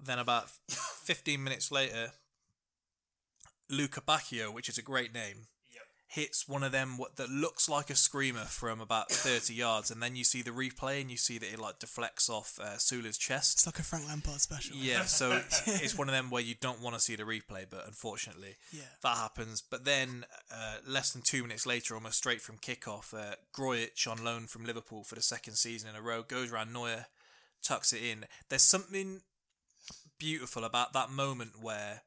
Then, 0.01 0.19
about 0.19 0.51
15 0.69 1.43
minutes 1.43 1.73
later, 1.73 2.13
Lukebakio, 3.71 4.53
which 4.53 4.69
is 4.69 4.79
a 4.79 4.83
great 4.83 5.13
name, 5.15 5.47
hits 6.11 6.49
one 6.49 6.63
of 6.63 6.73
them 6.73 6.97
what 6.97 7.17
that 7.17 7.29
looks 7.29 7.69
like 7.69 7.91
a 7.91 7.95
screamer 7.95 8.45
from 8.47 8.81
about 8.81 9.11
30 9.13 9.53
yards, 9.53 9.91
and 9.91 10.03
then 10.03 10.17
you 10.17 10.25
see 10.25 10.41
the 10.41 10.51
replay 10.51 11.03
and 11.03 11.11
you 11.11 11.19
see 11.19 11.37
that 11.37 11.53
it 11.53 11.59
like 11.59 11.79
deflects 11.79 12.31
off 12.31 12.59
uh, 12.63 12.77
Süle's 12.79 13.19
chest. 13.19 13.59
It's 13.59 13.67
like 13.67 13.79
a 13.79 13.83
Frank 13.83 14.09
Lampard 14.09 14.41
special. 14.41 14.75
Yeah, 14.75 15.03
so 15.05 15.43
it's 15.67 15.99
one 15.99 16.09
of 16.09 16.15
them 16.15 16.31
where 16.31 16.41
you 16.43 16.55
don't 16.59 16.81
want 16.81 16.95
to 16.97 17.01
see 17.03 17.15
the 17.15 17.25
replay, 17.25 17.67
but 17.69 17.87
unfortunately, 17.87 18.57
Yeah. 18.73 18.85
that 19.03 19.17
happens. 19.19 19.61
But 19.61 19.85
then, 19.85 20.25
uh, 20.51 20.77
less 20.87 21.13
than 21.13 21.21
two 21.21 21.43
minutes 21.43 21.67
later, 21.67 21.95
almost 21.95 22.17
straight 22.17 22.41
from 22.41 22.57
kickoff, 22.57 23.13
uh, 23.13 23.35
Grujić 23.55 24.11
on 24.11 24.25
loan 24.25 24.47
from 24.47 24.65
Liverpool 24.65 25.05
for 25.05 25.15
the 25.15 25.21
second 25.23 25.57
season 25.57 25.91
in 25.91 25.95
a 25.97 26.01
row 26.01 26.23
goes 26.23 26.51
around 26.51 26.73
Neuer, 26.73 27.05
tucks 27.63 27.93
it 27.93 28.03
in. 28.03 28.25
There's 28.49 28.63
something 28.63 29.21
beautiful 30.19 30.65
about 30.65 30.95
that 30.95 31.11
moment 31.11 31.53
where 31.61 32.01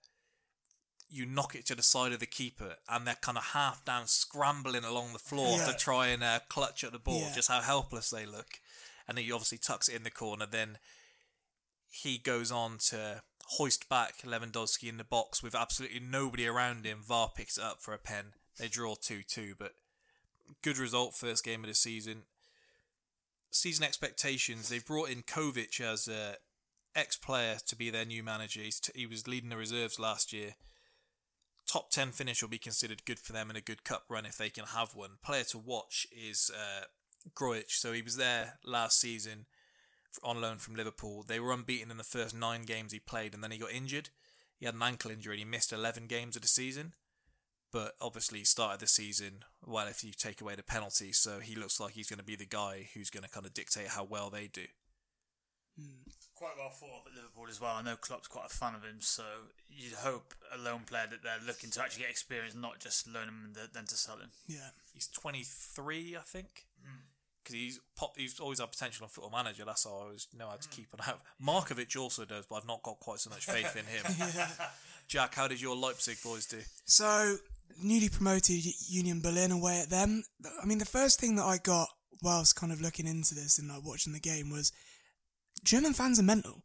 you 1.11 1.25
knock 1.25 1.53
it 1.55 1.65
to 1.65 1.75
the 1.75 1.83
side 1.83 2.13
of 2.13 2.19
the 2.19 2.25
keeper 2.25 2.75
and 2.89 3.05
they're 3.05 3.15
kind 3.15 3.37
of 3.37 3.43
half 3.47 3.83
down 3.83 4.07
scrambling 4.07 4.83
along 4.85 5.11
the 5.13 5.19
floor 5.19 5.57
Yeah. 5.57 5.65
to 5.71 5.77
try 5.77 6.07
and 6.07 6.23
uh, 6.23 6.39
clutch 6.47 6.83
at 6.83 6.93
the 6.93 6.99
ball 6.99 7.19
Yeah. 7.21 7.33
just 7.35 7.49
how 7.49 7.61
helpless 7.61 8.09
they 8.09 8.25
look. 8.25 8.59
And 9.07 9.17
he 9.19 9.31
obviously 9.31 9.57
tucks 9.57 9.89
it 9.89 9.95
in 9.95 10.03
the 10.03 10.09
corner 10.11 10.45
then 10.45 10.77
he 11.89 12.17
goes 12.17 12.51
on 12.51 12.77
to 12.89 13.21
hoist 13.57 13.89
back 13.89 14.21
Lewandowski 14.23 14.87
in 14.87 14.95
the 14.95 15.03
box 15.03 15.43
with 15.43 15.53
absolutely 15.53 15.99
nobody 15.99 16.47
around 16.47 16.85
him. 16.85 16.99
VAR 17.05 17.29
picks 17.35 17.57
it 17.57 17.63
up 17.63 17.81
for 17.81 17.93
a 17.93 17.97
pen. 17.97 18.27
They 18.57 18.69
draw 18.69 18.95
2-2 18.95 19.55
but 19.59 19.73
good 20.61 20.77
result 20.77 21.13
first 21.15 21.43
game 21.43 21.61
of 21.63 21.67
the 21.67 21.75
season. 21.75 22.23
Season 23.49 23.83
expectations 23.83 24.69
they've 24.69 24.85
brought 24.85 25.09
in 25.09 25.23
Covic 25.23 25.81
as 25.81 26.07
a 26.07 26.37
ex-player 26.95 27.57
to 27.67 27.75
be 27.75 27.89
their 27.89 28.05
new 28.05 28.23
manager. 28.23 28.61
He's 28.61 28.79
t- 28.79 28.93
he 28.95 29.05
was 29.05 29.27
leading 29.27 29.49
the 29.49 29.57
reserves 29.57 29.99
last 29.99 30.31
year 30.31 30.55
top 31.71 31.89
10 31.89 32.11
finish 32.11 32.41
will 32.41 32.49
be 32.49 32.57
considered 32.57 33.05
good 33.05 33.19
for 33.19 33.31
them 33.31 33.49
in 33.49 33.55
a 33.55 33.61
good 33.61 33.83
cup 33.83 34.03
run 34.09 34.25
if 34.25 34.37
they 34.37 34.49
can 34.49 34.65
have 34.65 34.93
one. 34.93 35.11
Player 35.23 35.43
to 35.45 35.57
watch 35.57 36.05
is 36.11 36.51
uh, 36.53 36.85
Grujić. 37.33 37.69
So 37.69 37.93
he 37.93 38.01
was 38.01 38.17
there 38.17 38.59
last 38.65 38.99
season 38.99 39.45
on 40.21 40.41
loan 40.41 40.57
from 40.57 40.75
Liverpool. 40.75 41.23
They 41.25 41.39
were 41.39 41.53
unbeaten 41.53 41.89
in 41.89 41.97
the 41.97 42.03
first 42.03 42.35
nine 42.35 42.63
games 42.63 42.91
he 42.91 42.99
played 42.99 43.33
and 43.33 43.41
then 43.41 43.51
he 43.51 43.57
got 43.57 43.71
injured. 43.71 44.09
He 44.57 44.65
had 44.65 44.75
an 44.75 44.83
ankle 44.83 45.11
injury 45.11 45.35
and 45.35 45.39
he 45.39 45.45
missed 45.45 45.71
11 45.71 46.07
games 46.07 46.35
of 46.35 46.41
the 46.41 46.47
season. 46.47 46.93
But 47.71 47.93
obviously, 48.01 48.39
he 48.39 48.45
started 48.45 48.81
the 48.81 48.87
season 48.87 49.45
well 49.65 49.87
if 49.87 50.03
you 50.03 50.11
take 50.11 50.41
away 50.41 50.55
the 50.55 50.63
penalty. 50.63 51.13
So 51.13 51.39
he 51.39 51.55
looks 51.55 51.79
like 51.79 51.93
he's 51.93 52.09
going 52.09 52.19
to 52.19 52.25
be 52.25 52.35
the 52.35 52.45
guy 52.45 52.89
who's 52.93 53.09
going 53.09 53.23
to 53.23 53.29
kind 53.29 53.45
of 53.45 53.53
dictate 53.53 53.87
how 53.87 54.03
well 54.03 54.29
they 54.29 54.47
do. 54.47 54.65
Quite 56.41 56.57
well 56.57 56.69
thought 56.69 57.05
of 57.05 57.11
at 57.11 57.15
Liverpool 57.15 57.45
as 57.51 57.61
well. 57.61 57.75
I 57.75 57.83
know 57.83 57.95
Klopp's 57.95 58.27
quite 58.27 58.47
a 58.47 58.49
fan 58.49 58.73
of 58.73 58.81
him, 58.81 58.97
so 58.99 59.21
you'd 59.69 59.93
hope 59.93 60.33
a 60.51 60.57
loan 60.57 60.81
player 60.87 61.05
that 61.11 61.21
they're 61.21 61.45
looking 61.45 61.69
to 61.69 61.81
actually 61.81 62.01
get 62.01 62.09
experience, 62.09 62.55
not 62.55 62.79
just 62.79 63.07
loan 63.07 63.27
him 63.27 63.41
and 63.45 63.69
then 63.71 63.85
to 63.85 63.95
sell 63.95 64.17
him. 64.17 64.31
Yeah. 64.47 64.73
He's 64.91 65.05
23, 65.05 66.17
I 66.17 66.21
think. 66.21 66.65
Mm. 66.83 67.05
Because 67.43 67.53
he's 67.53 67.79
pop, 67.95 68.13
he's 68.17 68.39
always 68.39 68.59
had 68.59 68.71
potential 68.71 69.03
on 69.03 69.09
football 69.09 69.29
manager. 69.29 69.65
That's 69.65 69.83
how 69.83 69.91
I 69.91 70.03
always 70.05 70.27
know 70.35 70.47
how 70.47 70.55
to 70.55 70.67
mm. 70.67 70.71
keep 70.71 70.91
an 70.93 71.01
eye. 71.01 71.13
Markovic 71.39 71.95
also 71.95 72.25
does, 72.25 72.47
but 72.47 72.55
I've 72.55 72.67
not 72.67 72.81
got 72.81 72.99
quite 72.99 73.19
so 73.19 73.29
much 73.29 73.45
faith 73.45 73.75
in 73.75 73.85
him. 73.85 74.31
yeah. 74.35 74.47
Jack, 75.07 75.35
how 75.35 75.47
did 75.47 75.61
your 75.61 75.75
Leipzig 75.75 76.17
boys 76.23 76.47
do? 76.47 76.57
So, 76.85 77.37
newly 77.79 78.09
promoted 78.09 78.63
Union 78.89 79.21
Berlin 79.21 79.51
away 79.51 79.79
at 79.81 79.91
them. 79.91 80.23
I 80.59 80.65
mean, 80.65 80.79
the 80.79 80.85
first 80.85 81.19
thing 81.19 81.35
that 81.35 81.45
I 81.45 81.59
got 81.59 81.89
whilst 82.23 82.55
kind 82.55 82.71
of 82.71 82.81
looking 82.81 83.05
into 83.05 83.35
this 83.35 83.59
and 83.59 83.69
like 83.69 83.85
watching 83.85 84.13
the 84.13 84.19
game 84.19 84.49
was 84.49 84.71
German 85.63 85.93
fans 85.93 86.19
are 86.19 86.23
mental. 86.23 86.63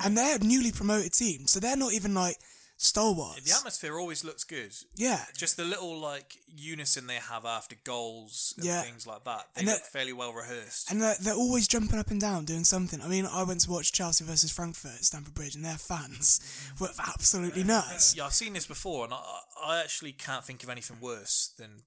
And 0.00 0.16
they're 0.16 0.36
a 0.36 0.38
newly 0.38 0.70
promoted 0.70 1.12
team, 1.12 1.46
so 1.48 1.58
they're 1.58 1.76
not 1.76 1.92
even 1.92 2.14
like 2.14 2.36
stalwarts. 2.76 3.42
The 3.42 3.56
atmosphere 3.56 3.98
always 3.98 4.22
looks 4.22 4.44
good. 4.44 4.72
Yeah. 4.94 5.24
Just 5.36 5.56
the 5.56 5.64
little 5.64 5.98
like 5.98 6.36
unison 6.46 7.08
they 7.08 7.16
have 7.16 7.44
after 7.44 7.74
goals 7.82 8.54
and 8.56 8.64
Yeah. 8.64 8.82
things 8.82 9.08
like 9.08 9.24
that. 9.24 9.48
They 9.54 9.62
And 9.62 9.68
look 9.70 9.82
fairly 9.82 10.12
well 10.12 10.32
rehearsed. 10.32 10.88
And 10.90 11.02
they're, 11.02 11.16
they're 11.20 11.34
always 11.34 11.66
jumping 11.66 11.98
up 11.98 12.12
and 12.12 12.20
down 12.20 12.44
doing 12.44 12.62
something. 12.62 13.00
I 13.02 13.08
mean, 13.08 13.26
I 13.26 13.42
went 13.42 13.62
to 13.62 13.70
watch 13.70 13.92
Chelsea 13.92 14.22
versus 14.24 14.52
Frankfurt 14.52 14.92
at 14.98 15.04
Stamford 15.04 15.34
Bridge, 15.34 15.56
and 15.56 15.64
their 15.64 15.76
fans 15.78 16.40
were 16.80 16.90
absolutely 17.00 17.64
nuts. 17.64 18.14
Yeah, 18.16 18.26
I've 18.26 18.34
seen 18.34 18.52
this 18.52 18.66
before, 18.68 19.04
and 19.04 19.12
I, 19.14 19.20
I 19.66 19.80
actually 19.80 20.12
can't 20.12 20.44
think 20.44 20.62
of 20.62 20.68
anything 20.70 20.98
worse 21.00 21.50
than 21.58 21.82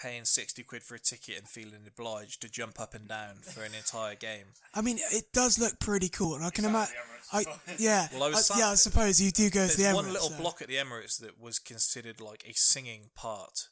paying 0.00 0.24
60 0.24 0.62
quid 0.62 0.82
for 0.82 0.94
a 0.94 0.98
ticket 0.98 1.36
and 1.38 1.48
feeling 1.48 1.80
obliged 1.86 2.40
to 2.42 2.48
jump 2.48 2.80
up 2.80 2.94
and 2.94 3.06
down 3.08 3.36
for 3.42 3.62
an 3.62 3.74
entire 3.74 4.14
game. 4.14 4.46
I 4.74 4.80
mean, 4.80 4.98
it 5.12 5.32
does 5.32 5.58
look 5.58 5.78
pretty 5.78 6.08
cool, 6.08 6.34
and 6.36 6.44
I 6.44 6.50
can 6.50 6.64
imagine. 6.64 6.94
I 7.32 7.44
yeah, 7.78 8.08
Well, 8.12 8.24
I 8.24 8.28
was 8.30 8.50
I- 8.50 8.58
yeah. 8.58 8.68
I 8.70 8.74
suppose 8.76 9.20
you 9.20 9.30
do 9.30 9.50
go 9.50 9.60
There's 9.60 9.72
to 9.76 9.82
the 9.82 9.88
Emirates. 9.88 9.94
one 9.94 10.12
little 10.12 10.30
so- 10.30 10.36
block 10.38 10.62
at 10.62 10.68
the 10.68 10.76
Emirates 10.76 11.18
that 11.20 11.40
was 11.40 11.58
considered 11.58 12.20
like 12.20 12.44
a 12.48 12.52
singing 12.54 13.10
part, 13.14 13.68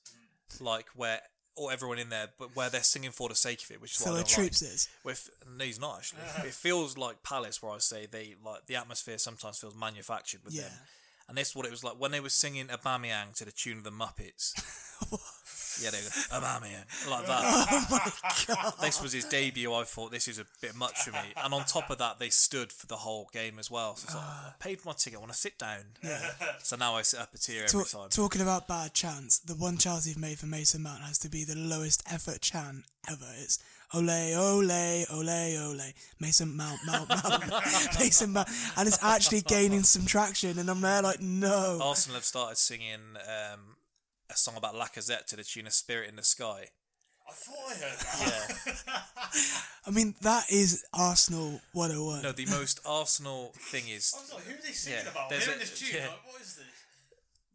like 0.60 0.86
where 0.94 1.20
or 1.56 1.72
everyone 1.72 1.98
in 1.98 2.08
there, 2.08 2.28
but 2.38 2.54
where 2.54 2.70
they're 2.70 2.84
singing 2.84 3.10
for 3.10 3.28
the 3.28 3.34
sake 3.34 3.60
of 3.64 3.70
it, 3.72 3.80
which 3.80 3.90
is 3.90 3.96
So 3.98 4.12
what 4.12 4.18
the 4.18 4.22
don't 4.22 4.28
troops 4.32 4.62
like. 4.62 4.72
is? 4.74 4.88
With 5.02 5.28
no, 5.56 5.64
he's 5.64 5.80
not 5.80 5.96
actually. 5.98 6.20
it 6.48 6.54
feels 6.54 6.96
like 6.96 7.24
Palace, 7.24 7.60
where 7.60 7.72
I 7.72 7.78
say 7.78 8.06
they 8.06 8.36
like 8.44 8.66
the 8.66 8.76
atmosphere 8.76 9.18
sometimes 9.18 9.58
feels 9.58 9.74
manufactured 9.74 10.40
with 10.44 10.54
them. 10.54 10.70
And 11.28 11.36
this 11.36 11.50
is 11.50 11.56
what 11.56 11.66
it 11.66 11.70
was 11.72 11.82
like 11.82 11.94
when 11.98 12.12
they 12.12 12.20
were 12.20 12.28
singing 12.30 12.68
Aubameyang 12.68 13.34
to 13.38 13.44
the 13.44 13.50
tune 13.50 13.78
of 13.78 13.84
the 13.84 13.90
Muppets. 13.90 14.52
Yeah, 15.82 15.90
they 15.90 15.98
go 15.98 16.08
Aubameyang 16.36 17.10
like 17.10 17.26
that. 17.26 17.66
Oh 17.70 17.86
my 17.90 18.54
god! 18.54 18.74
This 18.82 19.00
was 19.02 19.12
his 19.12 19.24
debut. 19.24 19.72
I 19.72 19.84
thought 19.84 20.10
this 20.10 20.28
is 20.28 20.38
a 20.38 20.46
bit 20.60 20.74
much 20.74 21.02
for 21.02 21.12
me. 21.12 21.32
And 21.42 21.52
on 21.54 21.64
top 21.64 21.90
of 21.90 21.98
that, 21.98 22.18
they 22.18 22.30
stood 22.30 22.72
for 22.72 22.86
the 22.86 22.96
whole 22.96 23.28
game 23.32 23.58
as 23.58 23.70
well. 23.70 23.96
So 23.96 24.04
it's 24.06 24.14
like, 24.14 24.24
I 24.24 24.52
paid 24.58 24.80
for 24.80 24.88
my 24.88 24.94
ticket. 24.94 25.18
I 25.18 25.20
want 25.20 25.32
to 25.32 25.38
sit 25.38 25.58
down. 25.58 25.84
Yeah. 26.02 26.30
So 26.62 26.76
now 26.76 26.94
I 26.96 27.02
sit 27.02 27.20
up 27.20 27.34
a 27.34 27.38
tier 27.38 27.64
every 27.64 27.80
Talk- 27.80 27.88
time. 27.90 28.08
talking 28.10 28.40
about 28.42 28.68
bad 28.68 28.94
chants, 28.94 29.38
the 29.38 29.54
one 29.54 29.76
Chelsea 29.78 30.10
have 30.10 30.18
made 30.18 30.38
for 30.38 30.46
Mason 30.46 30.82
Mount 30.82 31.02
has 31.02 31.18
to 31.20 31.28
be 31.28 31.44
the 31.44 31.56
lowest 31.56 32.02
effort 32.10 32.40
chant 32.40 32.84
ever. 33.10 33.26
It's 33.38 33.58
ole, 33.94 34.08
ole, 34.10 34.70
ole, 35.10 35.30
ole, 35.30 35.92
Mason 36.20 36.56
Mount, 36.56 36.78
Mount, 36.86 37.08
Mount, 37.08 37.52
Mason 37.98 38.32
Mount, 38.32 38.48
and 38.76 38.86
it's 38.86 39.02
actually 39.02 39.40
gaining 39.42 39.82
some 39.82 40.04
traction. 40.04 40.58
And 40.58 40.68
I'm 40.68 40.80
there 40.80 41.00
like, 41.02 41.20
no. 41.20 41.78
Arsenal 41.82 42.16
have 42.16 42.24
started 42.24 42.56
singing 42.58 43.00
um, 43.16 43.60
a 44.30 44.36
song 44.36 44.56
about 44.56 44.74
Lacazette 44.74 45.26
to 45.26 45.36
the 45.36 45.44
tune 45.44 45.66
of 45.66 45.72
"Spirit 45.72 46.08
in 46.08 46.16
the 46.16 46.22
Sky." 46.24 46.68
I 47.28 47.32
thought 47.32 47.70
I 47.70 47.74
heard 47.74 47.98
that. 47.98 48.76
Yeah. 48.86 49.00
I 49.86 49.90
mean, 49.90 50.14
that 50.22 50.44
is 50.50 50.84
Arsenal 50.94 51.60
101. 51.74 52.22
no, 52.22 52.32
the 52.32 52.46
most 52.46 52.80
Arsenal 52.86 53.52
thing 53.70 53.88
is 53.88 54.14
I 54.16 54.20
was 54.22 54.32
like, 54.32 54.44
who 54.44 54.54
are 54.54 54.62
they 54.64 54.72
singing 54.72 55.00
Yeah, 55.04 55.10
about? 55.10 55.28
there's 55.30 55.44
Him 55.46 55.54
a- 55.56 55.58
this 55.58 55.78
tune. 55.78 55.88
yeah. 56.00 56.06
Like, 56.08 56.26
what 56.32 56.40
is 56.40 56.56
this? 56.56 56.64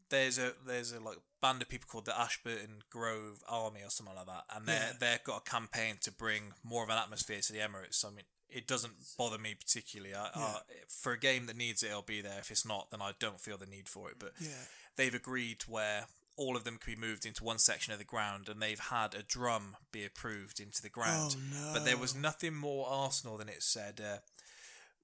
there's 0.09 0.37
a 0.37 0.53
there's 0.67 0.91
a 0.91 0.99
like 0.99 1.17
band 1.41 1.61
of 1.63 1.69
people 1.69 1.87
called 1.91 2.05
the 2.05 2.17
Ashburton 2.19 2.83
Grove 2.91 3.39
Army 3.49 3.81
or 3.83 3.89
something 3.89 4.15
like 4.15 4.27
that, 4.27 4.43
and 4.55 4.67
they 4.67 4.73
Yeah. 4.73 4.91
they've 4.99 5.23
got 5.23 5.41
a 5.45 5.49
campaign 5.49 5.95
to 6.01 6.11
bring 6.11 6.53
more 6.63 6.83
of 6.83 6.89
an 6.89 6.97
atmosphere 6.99 7.39
to 7.41 7.51
the 7.53 7.59
Emirates. 7.59 7.95
So, 7.95 8.09
I 8.09 8.11
mean, 8.11 8.25
it 8.49 8.67
doesn't 8.67 8.93
bother 9.17 9.39
me 9.39 9.55
particularly. 9.55 10.13
I, 10.13 10.29
I, 10.35 10.59
for 10.87 11.13
a 11.13 11.19
game 11.19 11.47
that 11.47 11.57
needs 11.57 11.81
it, 11.81 11.87
it'll 11.87 12.03
be 12.03 12.21
there. 12.21 12.37
If 12.37 12.51
it's 12.51 12.65
not, 12.65 12.91
then 12.91 13.01
I 13.01 13.13
don't 13.19 13.41
feel 13.41 13.57
the 13.57 13.65
need 13.65 13.89
for 13.89 14.09
it. 14.11 14.17
But 14.19 14.33
Yeah. 14.39 14.49
they've 14.97 15.15
agreed 15.15 15.63
where 15.67 16.05
all 16.35 16.55
of 16.55 16.63
them 16.63 16.77
could 16.77 16.95
be 16.95 17.07
moved 17.07 17.25
into 17.25 17.43
one 17.43 17.59
section 17.59 17.93
of 17.93 17.99
the 17.99 18.05
ground, 18.05 18.49
and 18.49 18.61
they've 18.61 18.79
had 18.79 19.13
a 19.13 19.23
drum 19.23 19.75
be 19.91 20.03
approved 20.05 20.59
into 20.59 20.81
the 20.81 20.89
ground. 20.89 21.35
Oh, 21.55 21.71
But 21.73 21.85
there 21.85 21.97
was 21.97 22.15
nothing 22.15 22.55
more 22.55 22.87
Arsenal 22.89 23.37
than 23.37 23.49
it 23.49 23.63
said. 23.63 24.01
Uh, 24.03 24.17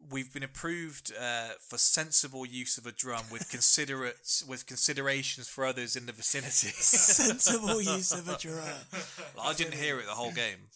We've 0.09 0.33
been 0.33 0.43
approved 0.43 1.11
uh, 1.11 1.49
for 1.59 1.77
sensible 1.77 2.45
use 2.45 2.77
of 2.77 2.85
a 2.85 2.91
drum 2.93 3.25
with 3.29 3.49
considerate 3.51 4.15
with 4.47 4.65
considerations 4.65 5.49
for 5.49 5.65
others 5.65 5.97
in 5.97 6.05
the 6.05 6.13
vicinity. 6.13 6.69
Sensible 6.73 7.81
use 7.81 8.13
of 8.13 8.29
a 8.29 8.37
drum. 8.37 8.63
I 9.41 9.53
didn't 9.53 9.73
hear 9.73 9.99
it 9.99 10.05
the 10.05 10.13
whole 10.13 10.31
game. 10.31 10.69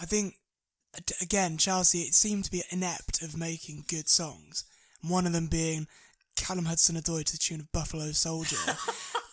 I 0.00 0.06
think 0.06 0.34
again 1.22 1.56
Chelsea 1.56 2.00
it 2.00 2.14
seemed 2.14 2.46
to 2.46 2.50
be 2.50 2.64
inept 2.70 3.22
of 3.22 3.36
making 3.38 3.84
good 3.86 4.08
songs. 4.08 4.64
One 5.02 5.24
of 5.24 5.32
them 5.32 5.46
being 5.46 5.86
Callum 6.36 6.64
Hudson-Odoi 6.64 7.22
to 7.26 7.32
the 7.32 7.38
tune 7.38 7.60
of 7.60 7.70
Buffalo 7.70 8.10
Soldier. 8.10 8.56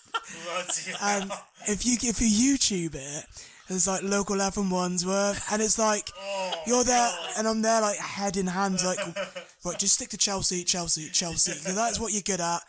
And 1.01 1.31
if 1.67 1.85
you 1.85 1.97
if 2.01 2.21
you 2.21 2.57
YouTube 2.57 2.95
it, 2.95 3.25
there's 3.67 3.87
like 3.87 4.03
local 4.03 4.37
lad 4.37 4.53
from 4.53 4.69
Wandsworth, 4.69 5.45
and 5.51 5.61
it's 5.61 5.79
like 5.79 6.09
you're 6.67 6.83
there, 6.83 7.09
and 7.37 7.47
I'm 7.47 7.61
there 7.61 7.81
like 7.81 7.97
head 7.97 8.37
in 8.37 8.47
hands, 8.47 8.83
like 8.83 8.99
right, 9.65 9.79
just 9.79 9.95
stick 9.95 10.09
to 10.09 10.17
Chelsea, 10.17 10.63
Chelsea, 10.63 11.09
Chelsea. 11.09 11.53
that's 11.73 11.99
what 11.99 12.13
you're 12.13 12.21
good 12.21 12.41
at. 12.41 12.61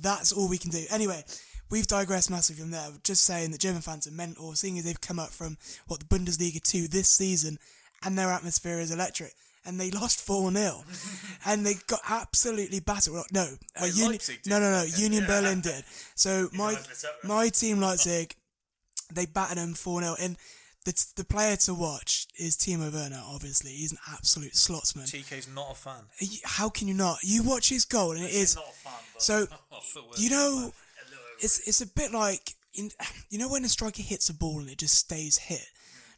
That's 0.00 0.32
all 0.32 0.48
we 0.48 0.58
can 0.58 0.70
do. 0.70 0.84
Anyway, 0.90 1.24
we've 1.70 1.86
digressed 1.86 2.30
massively 2.30 2.62
from 2.62 2.70
there. 2.70 2.88
Just 3.02 3.24
saying 3.24 3.50
that 3.52 3.60
German 3.60 3.82
fans 3.82 4.06
are 4.06 4.12
mental, 4.12 4.54
seeing 4.54 4.78
as 4.78 4.84
they've 4.84 5.00
come 5.00 5.18
up 5.18 5.30
from 5.30 5.56
what 5.86 6.00
the 6.00 6.06
Bundesliga 6.06 6.62
two 6.62 6.86
this 6.86 7.08
season, 7.08 7.58
and 8.04 8.16
their 8.16 8.30
atmosphere 8.30 8.78
is 8.78 8.90
electric. 8.90 9.32
And 9.66 9.78
they 9.80 9.90
lost 9.90 10.20
4 10.20 10.50
0. 10.52 10.84
and 11.46 11.66
they 11.66 11.74
got 11.86 12.00
absolutely 12.08 12.80
battered. 12.80 13.12
Well, 13.12 13.24
No, 13.32 13.42
uh, 13.42 13.82
Wait, 13.82 13.94
Uni- 13.94 14.18
no, 14.46 14.60
no, 14.60 14.70
no. 14.70 14.84
Union 14.96 15.22
Yeah. 15.22 15.28
Berlin 15.28 15.60
did. 15.60 15.84
So 16.14 16.48
my 16.52 16.70
United 16.70 16.90
us 16.90 17.04
out, 17.04 17.10
right? 17.22 17.28
my 17.28 17.48
team 17.48 17.80
Leipzig, 17.80 18.34
they 19.12 19.26
battered 19.26 19.58
them 19.58 19.74
4 19.74 20.00
0. 20.02 20.16
And 20.20 20.36
the, 20.84 21.06
the 21.16 21.24
player 21.24 21.56
to 21.56 21.74
watch 21.74 22.28
is 22.38 22.56
Timo 22.56 22.92
Werner, 22.92 23.20
obviously. 23.26 23.70
He's 23.72 23.90
an 23.92 23.98
absolute 24.12 24.52
slotsman. 24.52 25.10
TK's 25.10 25.48
not 25.52 25.72
a 25.72 25.74
fan. 25.74 26.04
You- 26.20 26.38
How 26.44 26.68
can 26.68 26.86
you 26.88 26.94
not? 26.94 27.18
You 27.22 27.42
watch 27.42 27.68
his 27.68 27.84
goal, 27.84 28.12
and 28.12 28.22
it 28.24 28.30
is. 28.32 28.54
not 28.54 28.66
a 28.68 28.72
fan, 28.72 28.92
but 29.14 29.22
So, 29.22 29.46
you 30.16 30.30
know, 30.30 30.72
it's 31.40 31.66
it's 31.68 31.80
a 31.80 31.86
bit 31.86 32.12
like 32.12 32.54
in, 32.74 32.90
you 33.30 33.38
know 33.38 33.48
when 33.48 33.64
a 33.64 33.68
striker 33.68 34.02
hits 34.02 34.28
a 34.28 34.34
ball 34.34 34.60
and 34.60 34.70
it 34.70 34.78
just 34.78 34.94
stays 34.94 35.36
hit. 35.38 35.66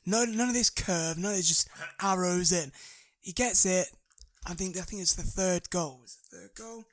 No, 0.07 0.25
none 0.25 0.49
of 0.49 0.55
this 0.55 0.71
curve, 0.71 1.19
none 1.19 1.33
of 1.33 1.37
this 1.37 1.49
just 1.49 1.69
arrows 2.03 2.53
in. 2.53 2.73
He 3.29 3.35
gets 3.35 3.67
it. 3.67 3.89
I 4.47 4.55
think 4.55 4.79
I 4.79 4.81
think 4.81 5.03
it's 5.03 5.13
the 5.13 5.23
third 5.23 5.69
goal. 5.69 6.01
Is 6.03 6.17
the 6.17 6.39
third 6.39 6.51
goal? 6.57 6.85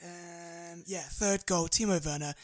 Um, 0.00 0.84
yeah, 0.86 1.00
third 1.00 1.44
goal. 1.44 1.66
Timo 1.66 1.98
Werner 2.06 2.34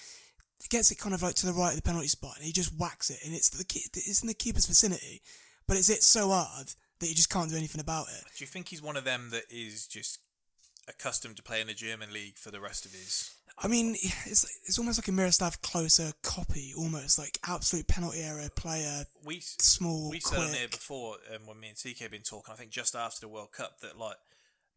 gets 0.68 0.90
it 0.90 0.98
kind 0.98 1.14
of 1.14 1.22
like 1.22 1.36
to 1.36 1.46
the 1.46 1.52
right 1.52 1.70
of 1.70 1.76
the 1.76 1.82
penalty 1.82 2.08
spot, 2.08 2.34
and 2.34 2.44
he 2.44 2.50
just 2.50 2.76
whacks 2.76 3.10
it, 3.10 3.20
and 3.24 3.32
it's 3.32 3.48
the 3.50 3.64
it's 3.94 4.22
in 4.22 4.26
the 4.26 4.34
keeper's 4.34 4.66
vicinity, 4.66 5.22
but 5.68 5.76
it's 5.76 5.86
hit 5.86 6.02
so 6.02 6.30
hard 6.30 6.74
that 6.98 7.06
you 7.06 7.14
just 7.14 7.30
can't 7.30 7.48
do 7.48 7.56
anything 7.56 7.80
about 7.80 8.08
it. 8.08 8.24
Do 8.36 8.42
you 8.42 8.48
think 8.48 8.70
he's 8.70 8.82
one 8.82 8.96
of 8.96 9.04
them 9.04 9.28
that 9.30 9.44
is 9.48 9.86
just 9.86 10.18
accustomed 10.88 11.36
to 11.36 11.44
playing 11.44 11.62
in 11.62 11.68
the 11.68 11.74
German 11.74 12.12
league 12.12 12.38
for 12.38 12.50
the 12.50 12.60
rest 12.60 12.84
of 12.84 12.90
his? 12.90 13.36
I 13.58 13.68
mean, 13.68 13.92
it's 13.94 14.44
it's 14.66 14.78
almost 14.78 14.98
like 14.98 15.08
a 15.08 15.12
Miroslav 15.12 15.60
Klose 15.62 16.12
copy, 16.22 16.72
almost 16.76 17.18
like 17.18 17.38
absolute 17.46 17.86
penalty 17.86 18.20
area 18.20 18.48
player, 18.54 19.04
We 19.24 19.40
small, 19.40 20.10
we 20.10 20.20
said 20.20 20.38
on 20.38 20.48
here 20.48 20.58
quick. 20.60 20.70
before 20.72 21.16
um, 21.34 21.46
when 21.46 21.60
me 21.60 21.68
and 21.68 21.76
TK 21.76 22.10
been 22.10 22.22
talking. 22.22 22.52
I 22.52 22.56
think 22.56 22.70
just 22.70 22.94
after 22.96 23.20
the 23.20 23.28
World 23.28 23.52
Cup 23.52 23.80
that 23.80 23.98
like 23.98 24.16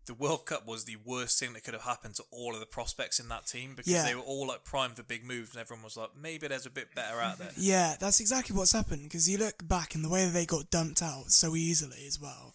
the 0.05 0.13
World 0.13 0.45
Cup 0.45 0.67
was 0.67 0.85
the 0.85 0.97
worst 1.03 1.39
thing 1.39 1.53
that 1.53 1.63
could 1.63 1.73
have 1.73 1.81
happened 1.83 2.13
to 2.15 2.23
all 2.29 2.53
of 2.53 2.59
the 2.59 2.65
prospects 2.67 3.19
in 3.19 3.27
that 3.29 3.47
team 3.47 3.73
because 3.75 3.91
Yeah. 3.91 4.03
they 4.03 4.13
were 4.13 4.21
all 4.21 4.45
like 4.47 4.63
primed 4.63 4.97
for 4.97 5.03
big 5.03 5.23
moves, 5.23 5.51
and 5.51 5.59
everyone 5.61 5.83
was 5.83 5.97
like, 5.97 6.09
maybe 6.15 6.47
there's 6.47 6.67
a 6.67 6.69
bit 6.69 6.93
better 6.93 7.19
out 7.19 7.39
there. 7.39 7.49
Yeah, 7.57 7.95
that's 7.99 8.19
exactly 8.19 8.55
what's 8.55 8.73
happened. 8.73 9.03
Because 9.03 9.27
you 9.27 9.39
look 9.39 9.67
back 9.67 9.95
and 9.95 10.03
the 10.05 10.09
way 10.09 10.25
that 10.25 10.31
they 10.31 10.45
got 10.45 10.69
dumped 10.69 11.01
out 11.01 11.31
so 11.31 11.55
easily 11.55 12.05
as 12.05 12.19
well, 12.21 12.53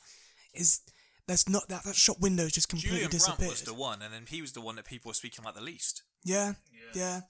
is 0.54 0.80
there's 1.26 1.48
not 1.48 1.66
that 1.68 1.82
that 1.84 1.96
shop 1.96 2.18
window's 2.20 2.52
just 2.52 2.68
completely 2.68 2.98
Julian 2.98 3.10
Brandt 3.10 3.24
disappeared. 3.24 3.50
was 3.50 3.62
the 3.62 3.74
one, 3.74 4.00
and 4.02 4.14
then 4.14 4.26
he 4.28 4.40
was 4.40 4.52
the 4.52 4.60
one 4.60 4.76
that 4.76 4.84
people 4.84 5.08
were 5.10 5.14
speaking 5.14 5.44
like 5.44 5.54
the 5.54 5.60
least. 5.60 6.02
Yeah, 6.24 6.52
yeah. 6.94 7.20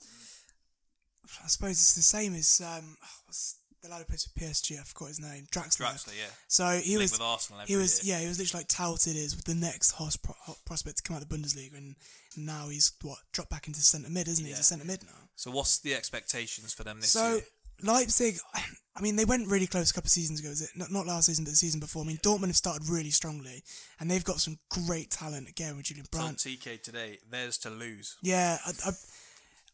I 1.44 1.46
suppose 1.46 1.72
it's 1.72 1.94
the 1.94 2.02
same 2.02 2.34
as 2.34 2.60
um, 2.64 2.96
what's 3.26 3.56
the 3.82 3.88
lad 3.88 3.98
who 3.98 4.04
plays 4.04 4.24
for 4.24 4.38
PSG. 4.40 4.78
I 4.78 4.82
forgot 4.82 5.08
his 5.08 5.20
name. 5.20 5.46
Draxler. 5.50 5.86
Draxler, 5.86 6.18
yeah. 6.18 6.30
So 6.48 6.66
he 6.82 6.98
Linked 6.98 7.12
was 7.12 7.12
with 7.12 7.20
Arsenal 7.22 7.62
he 7.66 7.76
was 7.76 8.04
year. 8.04 8.16
yeah 8.16 8.22
he 8.22 8.28
was 8.28 8.38
literally 8.38 8.60
like 8.60 8.68
touted 8.68 9.16
as 9.16 9.34
the 9.36 9.54
next 9.54 9.92
hot, 9.92 10.16
pro- 10.22 10.34
hot 10.40 10.58
prospect 10.66 10.98
to 10.98 11.02
come 11.02 11.16
out 11.16 11.22
of 11.22 11.28
the 11.28 11.34
Bundesliga, 11.36 11.76
and 11.76 11.96
now 12.36 12.68
he's 12.68 12.92
what 13.02 13.18
dropped 13.32 13.50
back 13.50 13.66
into 13.68 13.80
centre 13.80 14.10
mid, 14.10 14.28
isn't 14.28 14.44
he? 14.44 14.50
He's 14.50 14.60
a 14.60 14.64
centre 14.64 14.84
mid 14.84 15.02
now. 15.04 15.28
So 15.36 15.50
what's 15.50 15.78
the 15.78 15.94
expectations 15.94 16.74
for 16.74 16.84
them 16.84 17.00
this 17.00 17.12
so 17.12 17.34
year? 17.34 17.40
Leipzig, 17.82 18.36
I 18.96 19.02
mean, 19.02 19.16
they 19.16 19.24
went 19.24 19.48
really 19.48 19.66
close 19.66 19.90
a 19.90 19.94
couple 19.94 20.08
of 20.08 20.12
seasons 20.12 20.40
ago. 20.40 20.50
Is 20.50 20.62
it 20.62 20.70
not, 20.74 20.90
not 20.90 21.06
last 21.06 21.26
season, 21.26 21.44
but 21.44 21.50
the 21.50 21.56
season 21.56 21.80
before? 21.80 22.02
I 22.02 22.06
mean, 22.06 22.18
Dortmund 22.18 22.48
have 22.48 22.56
started 22.56 22.88
really 22.88 23.10
strongly, 23.10 23.62
and 23.98 24.10
they've 24.10 24.24
got 24.24 24.40
some 24.40 24.58
great 24.68 25.10
talent 25.10 25.48
again 25.48 25.76
with 25.76 25.86
Julian 25.86 26.06
Told 26.10 26.24
Brandt. 26.24 26.38
TK 26.38 26.82
today, 26.82 27.18
theirs 27.30 27.56
to 27.58 27.70
lose. 27.70 28.16
Yeah, 28.22 28.58
I, 28.66 28.70
I, 28.86 28.90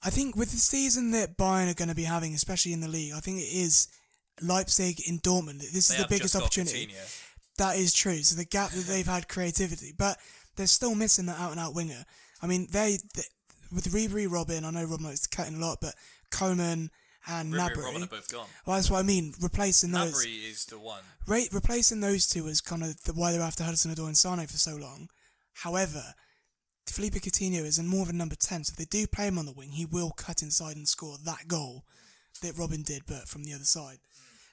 I 0.04 0.10
think 0.10 0.36
with 0.36 0.50
the 0.50 0.58
season 0.58 1.10
that 1.12 1.36
Bayern 1.36 1.70
are 1.70 1.74
going 1.74 1.88
to 1.88 1.94
be 1.94 2.04
having, 2.04 2.34
especially 2.34 2.72
in 2.72 2.80
the 2.80 2.88
league, 2.88 3.14
I 3.14 3.20
think 3.20 3.38
it 3.38 3.52
is 3.52 3.88
Leipzig 4.40 5.00
in 5.08 5.18
Dortmund. 5.20 5.60
This 5.60 5.88
They 5.88 5.96
is 5.96 6.02
the 6.02 6.08
biggest 6.08 6.36
opportunity. 6.36 6.86
Coutinho. 6.86 7.22
That 7.58 7.76
is 7.76 7.94
true. 7.94 8.22
So 8.22 8.36
the 8.36 8.44
gap 8.44 8.70
that 8.70 8.84
they've 8.84 9.06
had 9.06 9.28
creativity, 9.28 9.94
but 9.96 10.18
they're 10.56 10.66
still 10.66 10.94
missing 10.94 11.26
that 11.26 11.40
out 11.40 11.52
and 11.52 11.60
out 11.60 11.74
winger. 11.74 12.04
I 12.42 12.46
mean, 12.46 12.68
they, 12.70 12.98
they 13.14 13.22
with 13.72 13.92
Ribery, 13.92 14.28
Robben. 14.28 14.64
I 14.64 14.70
know 14.70 14.86
Robben 14.86 15.04
likes 15.04 15.26
to 15.26 15.34
cut 15.34 15.48
in 15.48 15.54
a 15.54 15.58
lot, 15.58 15.78
but 15.80 15.94
Coman 16.30 16.90
and 17.28 17.52
Ribery 17.52 17.58
and 17.66 17.76
Gnabry. 17.76 17.82
Robben 17.82 18.02
are 18.02 18.06
both 18.06 18.32
gone. 18.32 18.46
Well, 18.64 18.76
that's 18.76 18.90
what 18.90 18.98
I 18.98 19.02
mean. 19.02 19.34
Replacing 19.40 19.92
those. 19.92 20.24
Gnabry 20.24 20.50
is 20.50 20.64
the 20.66 20.78
one. 20.78 21.02
Re- 21.26 21.48
replacing 21.52 22.00
those 22.00 22.26
two 22.26 22.44
was 22.44 22.60
kind 22.60 22.82
of 22.82 23.02
the, 23.02 23.12
why 23.12 23.32
they're 23.32 23.40
after 23.42 23.64
Hudson 23.64 23.94
Odoi 23.94 24.06
and 24.06 24.16
Sane 24.16 24.46
for 24.46 24.56
so 24.56 24.76
long. 24.76 25.08
However, 25.54 26.14
Felipe 26.86 27.14
Coutinho 27.14 27.64
is 27.64 27.78
in 27.78 27.86
more 27.88 28.02
of 28.02 28.10
a 28.10 28.12
number 28.12 28.36
10, 28.36 28.64
so 28.64 28.72
if 28.72 28.76
they 28.76 28.84
do 28.84 29.06
play 29.06 29.26
him 29.26 29.38
on 29.38 29.46
the 29.46 29.52
wing, 29.52 29.70
he 29.70 29.84
will 29.86 30.10
cut 30.10 30.42
inside 30.42 30.76
and 30.76 30.86
score 30.88 31.16
that 31.24 31.48
goal 31.48 31.84
that 32.42 32.54
Robben 32.54 32.84
did, 32.84 33.02
but 33.06 33.26
from 33.28 33.44
the 33.44 33.54
other 33.54 33.64
side. 33.64 33.98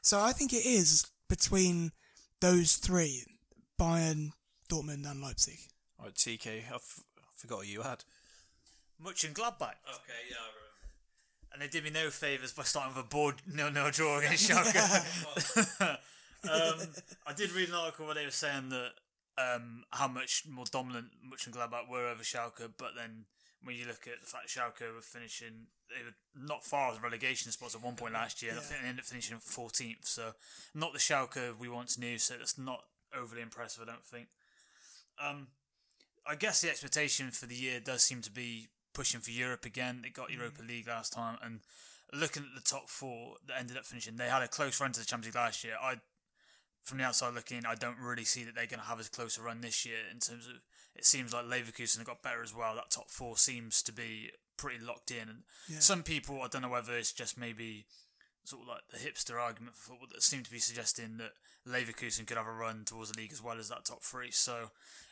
So 0.01 0.19
I 0.19 0.31
think 0.31 0.53
it 0.53 0.65
is 0.65 1.05
between 1.29 1.91
those 2.41 2.75
three 2.75 3.23
Bayern, 3.79 4.31
Dortmund, 4.69 5.09
and 5.09 5.21
Leipzig. 5.21 5.59
All 5.99 6.05
right, 6.05 6.13
TK, 6.15 6.47
I 6.71 6.75
f- 6.75 7.03
I 7.17 7.21
forgot 7.35 7.59
what 7.59 7.67
you 7.67 7.81
had. 7.81 8.03
Mönchengladbach. 9.01 9.75
Okay, 9.95 10.21
yeah, 10.29 10.37
I 10.37 10.47
remember. 10.47 10.62
And 11.53 11.61
they 11.61 11.67
did 11.67 11.83
me 11.83 11.91
no 11.91 12.09
favours 12.09 12.51
by 12.51 12.63
starting 12.63 12.95
with 12.95 13.05
a 13.05 13.07
board 13.07 13.35
no 13.45 13.69
no 13.69 13.91
draw 13.91 14.17
against 14.19 14.49
Schalke. 14.49 15.79
um, 16.49 16.87
I 17.27 17.33
did 17.33 17.51
read 17.51 17.69
an 17.69 17.75
article 17.75 18.07
where 18.07 18.15
they 18.15 18.25
were 18.25 18.31
saying 18.31 18.69
that 18.69 18.91
um, 19.37 19.83
how 19.91 20.07
much 20.07 20.43
more 20.49 20.65
dominant 20.71 21.07
Mönchengladbach 21.23 21.89
were 21.89 22.07
over 22.07 22.23
Schalke, 22.23 22.69
but 22.77 22.91
then 22.95 23.25
when 23.63 23.75
you 23.75 23.85
look 23.85 24.07
at 24.07 24.19
the 24.21 24.27
fact 24.27 24.53
that 24.53 24.59
Schalke 24.59 24.93
were 24.93 25.01
finishing, 25.01 25.67
they 25.89 26.03
were 26.03 26.45
not 26.45 26.65
far 26.65 26.89
off 26.89 26.95
the 26.95 27.01
relegation 27.01 27.51
spots 27.51 27.75
at 27.75 27.83
one 27.83 27.95
point 27.95 28.13
last 28.13 28.41
year. 28.41 28.51
and 28.51 28.59
I 28.59 28.63
think 28.63 28.81
they 28.81 28.87
ended 28.87 29.03
up 29.03 29.07
finishing 29.07 29.37
14th, 29.37 30.05
so 30.05 30.33
not 30.73 30.93
the 30.93 30.99
Schalke 30.99 31.57
we 31.57 31.69
once 31.69 31.97
knew. 31.97 32.17
So 32.17 32.35
that's 32.37 32.57
not 32.57 32.83
overly 33.17 33.41
impressive, 33.41 33.83
I 33.83 33.91
don't 33.91 34.05
think. 34.05 34.27
Um, 35.23 35.47
I 36.27 36.35
guess 36.35 36.61
the 36.61 36.69
expectation 36.69 37.31
for 37.31 37.45
the 37.45 37.55
year 37.55 37.79
does 37.79 38.03
seem 38.03 38.21
to 38.21 38.31
be 38.31 38.67
pushing 38.93 39.21
for 39.21 39.31
Europe 39.31 39.65
again. 39.65 40.01
They 40.03 40.09
got 40.09 40.31
Europa 40.31 40.61
League 40.61 40.87
last 40.87 41.13
time, 41.13 41.37
and 41.41 41.61
looking 42.11 42.43
at 42.43 42.55
the 42.55 42.61
top 42.69 42.89
four 42.89 43.35
that 43.47 43.59
ended 43.59 43.77
up 43.77 43.85
finishing, 43.85 44.15
they 44.15 44.29
had 44.29 44.43
a 44.43 44.47
close 44.47 44.79
run 44.79 44.91
to 44.93 44.99
the 44.99 45.05
Champions 45.05 45.33
League 45.35 45.43
last 45.43 45.63
year. 45.63 45.75
I, 45.81 45.95
from 46.83 46.97
the 46.99 47.03
outside 47.05 47.33
looking, 47.33 47.57
in, 47.59 47.65
I 47.65 47.75
don't 47.75 47.97
really 47.99 48.25
see 48.25 48.43
that 48.43 48.55
they're 48.55 48.67
going 48.67 48.79
to 48.81 48.85
have 48.85 48.99
as 48.99 49.09
close 49.09 49.37
a 49.37 49.41
run 49.41 49.61
this 49.61 49.85
year. 49.85 49.99
In 50.11 50.19
terms 50.19 50.47
of, 50.47 50.53
it 50.95 51.05
seems 51.05 51.33
like 51.33 51.45
Leverkusen 51.45 51.97
have 51.97 52.07
got 52.07 52.21
better 52.21 52.43
as 52.43 52.53
well. 52.53 52.75
That 52.75 52.91
top 52.91 53.09
four 53.09 53.37
seems 53.37 53.81
to 53.83 53.91
be 53.91 54.31
pretty 54.57 54.83
locked 54.83 55.09
in, 55.11 55.29
and 55.29 55.43
Yeah. 55.67 55.79
some 55.79 56.03
people, 56.03 56.41
I 56.41 56.47
don't 56.47 56.61
know 56.61 56.69
whether 56.69 56.95
it's 56.97 57.11
just 57.13 57.37
maybe 57.37 57.85
sort 58.45 58.61
of 58.63 58.67
like 58.67 58.81
the 58.91 58.97
hipster 58.97 59.39
argument 59.41 59.75
for 59.75 59.91
football 59.91 60.07
that 60.11 60.21
seem 60.21 60.43
to 60.43 60.51
be 60.51 60.59
suggesting 60.59 61.15
that 61.17 61.31
Leverkusen 61.65 62.27
could 62.27 62.35
have 62.35 62.45
a 62.45 62.51
run 62.51 62.83
towards 62.83 63.09
the 63.11 63.17
league 63.17 63.31
as 63.31 63.41
well 63.41 63.57
as 63.57 63.69
that 63.69 63.85
top 63.85 64.03
three. 64.03 64.31
So 64.31 64.71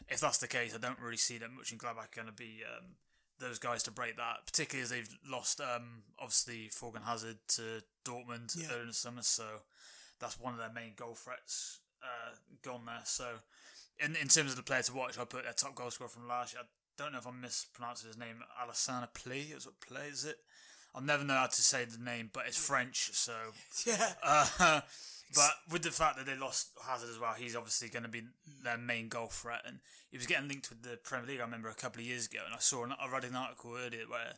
if 0.09 0.19
that's 0.19 0.37
the 0.37 0.49
case, 0.49 0.75
I 0.75 0.79
don't 0.79 0.99
really 0.99 1.15
see 1.17 1.37
that 1.37 1.49
Mönchengladbach 1.49 2.11
going 2.13 2.27
to 2.27 2.33
be 2.33 2.61
um, 2.67 2.95
those 3.41 3.60
guys 3.60 3.84
to 3.84 3.91
break 3.91 4.15
that, 4.17 4.45
particularly 4.45 4.84
as 4.84 4.89
they've 4.89 5.17
lost 5.30 5.60
um, 5.60 6.04
obviously 6.19 6.69
Thorgan 6.71 7.04
Hazard 7.06 7.38
to 7.49 7.82
Dortmund 8.06 8.56
Yeah. 8.58 8.67
earlier 8.71 8.82
in 8.82 8.88
the 8.88 8.93
summer. 8.93 9.21
So 9.21 9.43
that's 10.19 10.39
one 10.39 10.54
of 10.54 10.60
their 10.60 10.71
main 10.73 10.93
goal 10.95 11.15
threats 11.15 11.80
uh, 12.04 12.36
gone 12.63 12.86
there. 12.86 13.01
So 13.04 13.25
in 13.99 14.15
in 14.15 14.27
terms 14.30 14.51
of 14.51 14.56
the 14.56 14.63
player 14.63 14.82
to 14.84 14.93
watch, 14.93 15.17
I 15.19 15.25
put 15.25 15.43
their 15.43 15.54
top 15.54 15.75
goal 15.75 15.91
scorer 15.91 16.10
from 16.10 16.27
last 16.27 16.54
year. 16.54 16.63
I 16.63 16.67
don't 16.97 17.12
know 17.13 17.19
if 17.19 17.27
I'm 17.27 17.41
mispronouncing 17.41 18.08
his 18.08 18.17
name. 18.17 18.38
Alassane 18.62 19.08
Pléa 19.13 19.58
is 19.58 19.65
what 19.65 19.80
play 19.82 20.08
is 20.08 20.23
it? 20.25 20.38
I'll 20.93 21.01
never 21.01 21.23
know 21.23 21.36
how 21.36 21.47
to 21.47 21.62
say 21.62 21.86
the 21.86 22.04
name, 22.04 22.30
but 22.34 22.43
it's 22.47 22.58
French, 22.58 23.12
so 23.13 23.34
Yeah. 23.86 24.13
uh, 24.21 24.82
but 25.35 25.51
with 25.71 25.83
the 25.83 25.91
fact 25.91 26.17
that 26.17 26.25
they 26.25 26.35
lost 26.35 26.69
Hazard 26.85 27.09
as 27.09 27.19
well, 27.19 27.33
he's 27.33 27.55
obviously 27.55 27.89
going 27.89 28.03
to 28.03 28.09
be 28.09 28.23
their 28.63 28.77
main 28.77 29.07
goal 29.07 29.27
threat, 29.27 29.61
and 29.65 29.79
he 30.09 30.17
was 30.17 30.27
getting 30.27 30.47
linked 30.47 30.69
with 30.69 30.83
the 30.83 30.97
Premier 31.03 31.27
League. 31.27 31.39
I 31.39 31.43
remember 31.43 31.69
a 31.69 31.73
couple 31.75 32.01
of 32.01 32.05
years 32.07 32.27
ago, 32.27 32.39
and 32.45 32.53
I 32.53 32.59
saw 32.59 32.83
an, 32.83 32.93
I 32.99 33.09
read 33.09 33.23
an 33.23 33.35
article 33.35 33.75
earlier 33.77 34.03
where 34.07 34.33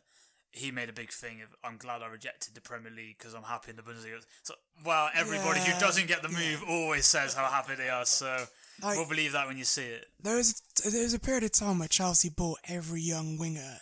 he 0.50 0.70
made 0.70 0.88
a 0.88 0.92
big 0.92 1.10
thing 1.10 1.42
of 1.42 1.48
"I'm 1.64 1.76
glad 1.78 2.02
I 2.02 2.06
rejected 2.06 2.54
the 2.54 2.60
Premier 2.60 2.92
League 2.92 3.18
because 3.18 3.34
I'm 3.34 3.42
happy 3.42 3.70
in 3.70 3.76
the 3.76 3.82
Bundesliga." 3.82 4.24
So, 4.44 4.54
well, 4.84 5.10
everybody 5.14 5.58
Yeah, 5.60 5.72
who 5.74 5.80
doesn't 5.80 6.06
get 6.06 6.22
the 6.22 6.28
move 6.28 6.62
always 6.68 7.06
says 7.06 7.34
how 7.34 7.46
happy 7.46 7.74
they 7.74 7.88
are. 7.90 8.06
So 8.06 8.46
Like- 8.80 8.96
we'll 8.96 9.08
believe 9.08 9.32
that 9.32 9.48
when 9.48 9.58
you 9.58 9.64
see 9.64 9.82
it. 9.86 10.06
There 10.20 10.36
was 10.36 10.60
there 10.84 11.02
was 11.02 11.14
a 11.14 11.18
period 11.18 11.42
of 11.44 11.52
time 11.52 11.80
where 11.80 11.88
Chelsea 11.88 12.28
bought 12.28 12.58
every 12.68 13.00
young 13.02 13.36
winger 13.36 13.78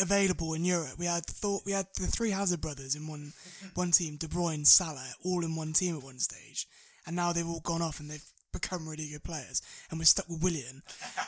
available 0.00 0.54
in 0.54 0.64
Europe. 0.64 0.98
We 0.98 1.06
had 1.06 1.24
thought 1.24 1.62
we 1.64 1.72
had 1.72 1.86
the 1.98 2.06
three 2.06 2.30
Hazard 2.30 2.60
brothers 2.60 2.94
in 2.94 3.06
one 3.06 3.32
one 3.74 3.90
team, 3.90 4.16
De 4.16 4.26
Bruyne, 4.26 4.66
Salah, 4.66 5.14
all 5.24 5.44
in 5.44 5.56
one 5.56 5.72
team 5.72 5.96
at 5.96 6.02
one 6.02 6.18
stage, 6.18 6.66
and 7.06 7.16
now 7.16 7.32
they've 7.32 7.48
all 7.48 7.60
gone 7.60 7.82
off 7.82 8.00
and 8.00 8.10
they've 8.10 8.24
become 8.52 8.88
really 8.88 9.08
good 9.10 9.22
players, 9.24 9.62
and 9.90 9.98
we're 9.98 10.04
stuck 10.04 10.28
with 10.28 10.42
Willian. 10.42 10.82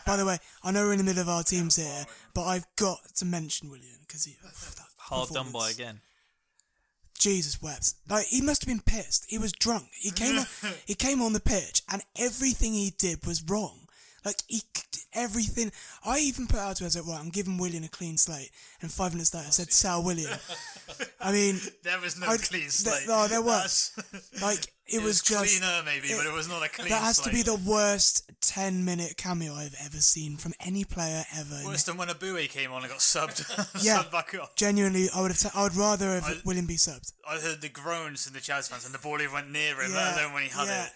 By 0.06 0.16
the 0.16 0.26
way, 0.26 0.38
I 0.62 0.72
know 0.72 0.84
we're 0.84 0.92
in 0.92 0.98
the 0.98 1.04
middle 1.04 1.22
of 1.22 1.28
our 1.28 1.42
teams 1.42 1.76
here, 1.76 2.04
but 2.34 2.44
I've 2.44 2.66
got 2.76 2.98
to 3.16 3.24
mention 3.24 3.70
Willian 3.70 3.98
because 4.06 4.24
he 4.24 4.36
oh, 4.44 4.48
that 4.48 4.86
Hard 4.96 5.28
done 5.30 5.52
by 5.52 5.70
again. 5.70 6.00
Jesus 7.18 7.62
wept. 7.62 7.94
Like 8.08 8.26
he 8.26 8.40
must 8.40 8.62
have 8.62 8.68
been 8.68 8.82
pissed. 8.84 9.26
He 9.28 9.38
was 9.38 9.52
drunk. 9.52 9.84
He 10.00 10.10
came 10.10 10.38
on, 10.38 10.46
he 10.86 10.94
came 10.94 11.22
on 11.22 11.32
the 11.32 11.40
pitch 11.40 11.82
and 11.90 12.02
everything 12.18 12.72
he 12.72 12.92
did 12.98 13.24
was 13.26 13.42
wrong. 13.42 13.81
Like 14.24 14.36
he 14.48 14.62
everything. 15.14 15.70
I 16.06 16.20
even 16.20 16.46
put 16.46 16.58
out 16.58 16.76
to 16.76 16.84
I 16.84 16.88
said, 16.88 17.02
right, 17.06 17.20
I'm 17.20 17.28
giving 17.28 17.58
Willian 17.58 17.84
a 17.84 17.88
clean 17.88 18.16
slate. 18.16 18.50
And 18.80 18.90
five 18.90 19.12
minutes 19.12 19.34
later, 19.34 19.46
I 19.48 19.50
said, 19.50 19.70
Sal 19.72 20.02
Willian. 20.02 20.30
I 21.20 21.32
mean, 21.32 21.60
There 21.82 22.00
was 22.00 22.18
no 22.18 22.26
I'd- 22.28 22.42
clean 22.42 22.62
th- 22.62 22.72
slate. 22.72 23.06
no, 23.08 23.26
there 23.28 23.42
was. 23.42 23.92
Like, 24.40 24.60
it, 24.86 24.96
It 24.96 25.02
was 25.02 25.20
just. 25.20 25.60
cleaner 25.60 25.82
maybe, 25.84 26.08
but 26.16 26.26
it 26.26 26.32
was 26.32 26.48
not 26.48 26.64
a 26.64 26.68
clean 26.68 26.88
slate. 26.88 26.90
That 26.90 27.02
has 27.02 27.18
to 27.20 27.30
be 27.30 27.42
the 27.42 27.56
worst 27.66 28.30
10 28.40 28.84
minute 28.84 29.16
cameo 29.16 29.52
I've 29.54 29.76
ever 29.84 29.98
seen 29.98 30.36
from 30.38 30.54
any 30.60 30.84
player 30.84 31.24
ever. 31.36 31.60
Worse 31.64 31.84
than 31.84 31.96
when 31.98 32.08
Abue 32.08 32.48
came 32.48 32.72
on 32.72 32.82
and 32.82 32.90
got 32.90 33.00
subbed, 33.00 33.38
Yeah. 33.84 34.02
subbed. 34.04 34.56
Genuinely, 34.56 35.08
I 35.14 35.20
would 35.20 35.30
have. 35.30 35.38
T- 35.40 35.48
I 35.54 35.62
would 35.64 35.76
rather 35.76 36.14
have 36.14 36.24
I- 36.24 36.36
Willian 36.44 36.66
be 36.66 36.76
subbed. 36.76 37.12
I 37.28 37.38
heard 37.38 37.60
the 37.60 37.68
groans 37.68 38.24
from 38.24 38.32
the 38.34 38.40
Chaz 38.40 38.68
fans, 38.70 38.84
and 38.86 38.94
the 38.94 38.98
ball 38.98 39.20
even 39.20 39.32
went 39.34 39.50
near 39.50 39.80
him, 39.80 39.92
Yeah, 39.92 39.96
let 39.98 40.18
alone 40.22 40.32
when 40.34 40.42
he 40.44 40.48
had 40.48 40.66
yeah. 40.66 40.84
it. 40.86 40.92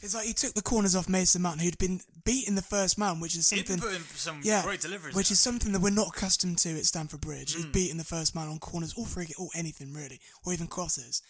It's 0.00 0.14
like 0.14 0.26
he 0.26 0.32
took 0.32 0.54
the 0.54 0.62
corners 0.62 0.94
off 0.94 1.08
Mason 1.08 1.42
Mount, 1.42 1.60
who'd 1.60 1.76
been 1.78 2.00
beat 2.24 2.46
in 2.46 2.54
the 2.54 2.62
first 2.62 2.98
man, 2.98 3.18
which 3.20 3.34
is 3.36 3.46
something. 3.48 3.80
some 4.14 4.40
yeah, 4.44 4.62
great 4.62 4.80
deliveries. 4.80 5.14
which 5.16 5.28
there. 5.28 5.34
is 5.34 5.40
something 5.40 5.72
that 5.72 5.80
we're 5.80 5.90
not 5.90 6.08
accustomed 6.16 6.58
to 6.58 6.70
at 6.78 6.86
Stamford 6.86 7.20
Bridge. 7.20 7.54
He's 7.54 7.66
Mm. 7.66 7.72
beating 7.72 7.96
the 7.96 8.04
first 8.04 8.34
man 8.34 8.46
on 8.48 8.58
corners, 8.60 8.94
or 8.96 9.06
free, 9.06 9.26
or 9.38 9.48
anything 9.54 9.92
really, 9.92 10.20
or 10.44 10.52
even 10.52 10.66
crosses. 10.68 11.20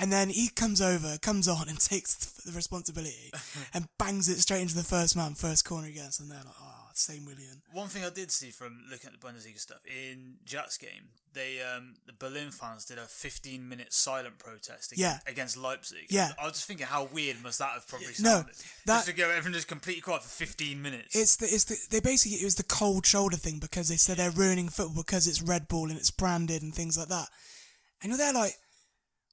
And 0.00 0.12
then 0.12 0.28
he 0.30 0.48
comes 0.48 0.80
over, 0.80 1.18
comes 1.18 1.46
on, 1.48 1.68
and 1.68 1.78
takes 1.80 2.14
the 2.16 2.52
responsibility 2.52 3.32
and 3.74 3.88
bangs 3.98 4.28
it 4.28 4.40
straight 4.40 4.62
into 4.62 4.74
the 4.76 4.84
first 4.84 5.14
man, 5.16 5.34
first 5.34 5.64
corner 5.64 5.86
against, 5.88 6.20
and 6.20 6.30
they're 6.30 6.38
like, 6.44 6.54
"Oh, 6.60 6.77
same 6.98 7.24
Willian." 7.24 7.62
One 7.72 7.88
thing 7.88 8.04
I 8.04 8.10
did 8.10 8.30
see 8.30 8.50
from 8.50 8.80
looking 8.90 9.10
at 9.12 9.20
the 9.20 9.26
Bundesliga 9.26 9.58
stuff 9.58 9.78
in 9.86 10.34
Jack's 10.44 10.76
game, 10.78 11.08
they 11.32 11.60
um, 11.62 11.94
the 12.06 12.12
Berlin 12.12 12.50
fans 12.50 12.84
did 12.84 12.98
a 12.98 13.02
15 13.06 13.68
minute 13.68 13.92
silent 13.92 14.38
protest 14.38 14.92
ag- 14.92 14.98
Yeah. 14.98 15.18
against 15.26 15.56
Leipzig. 15.56 16.06
Yeah. 16.10 16.32
I 16.40 16.44
was 16.44 16.54
just 16.54 16.66
thinking 16.66 16.86
how 16.86 17.04
weird 17.04 17.42
must 17.42 17.58
that 17.60 17.70
have 17.72 17.86
probably 17.88 18.08
No, 18.18 18.30
sounded. 18.36 18.54
that- 18.86 18.96
just 18.98 19.06
to 19.06 19.12
go 19.12 19.30
everyone 19.30 19.52
just 19.54 19.68
completely 19.68 20.00
quiet 20.02 20.22
for 20.22 20.28
15 20.28 20.80
minutes. 20.82 21.14
It's 21.14 21.36
the 21.36 21.46
it's 21.46 21.64
the 21.64 21.76
they 21.90 22.00
basically 22.00 22.38
it 22.38 22.44
was 22.44 22.56
the 22.56 22.62
cold 22.64 23.06
shoulder 23.06 23.36
thing 23.36 23.58
because 23.58 23.88
they 23.88 23.96
said 23.96 24.16
they're 24.16 24.30
ruining 24.30 24.68
football 24.68 25.02
because 25.02 25.26
it's 25.26 25.42
Red 25.42 25.68
Bull 25.68 25.90
and 25.90 25.98
it's 25.98 26.10
branded 26.10 26.62
and 26.62 26.74
things 26.74 26.96
like 26.98 27.08
that. 27.08 27.28
And 28.02 28.12
they're 28.14 28.32
like, 28.32 28.54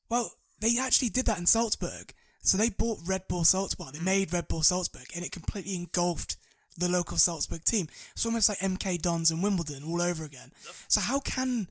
well, 0.09 0.32
they 0.59 0.78
actually 0.80 1.09
did 1.09 1.26
that 1.28 1.38
in 1.39 1.45
Salzburg. 1.45 2.13
So 2.41 2.57
they 2.57 2.70
bought 2.70 2.99
Red 3.07 3.28
Bull 3.28 3.43
Salzburg. 3.43 3.93
They 3.93 3.99
made 3.99 4.32
Red 4.32 4.47
Bull 4.47 4.61
Salzburg, 4.61 5.07
and 5.16 5.26
it 5.26 5.32
completely 5.32 5.76
engulfed 5.76 6.38
the 6.78 6.90
local 6.90 7.18
Salzburg 7.18 7.64
team. 7.64 7.88
It's 8.14 8.26
almost 8.26 8.50
like 8.50 8.60
MK 8.60 9.02
Dons 9.02 9.32
and 9.32 9.42
Wimbledon 9.42 9.84
all 9.84 10.02
over 10.02 10.24
again. 10.24 10.52
So 10.88 11.02
how 11.02 11.20
can 11.20 11.68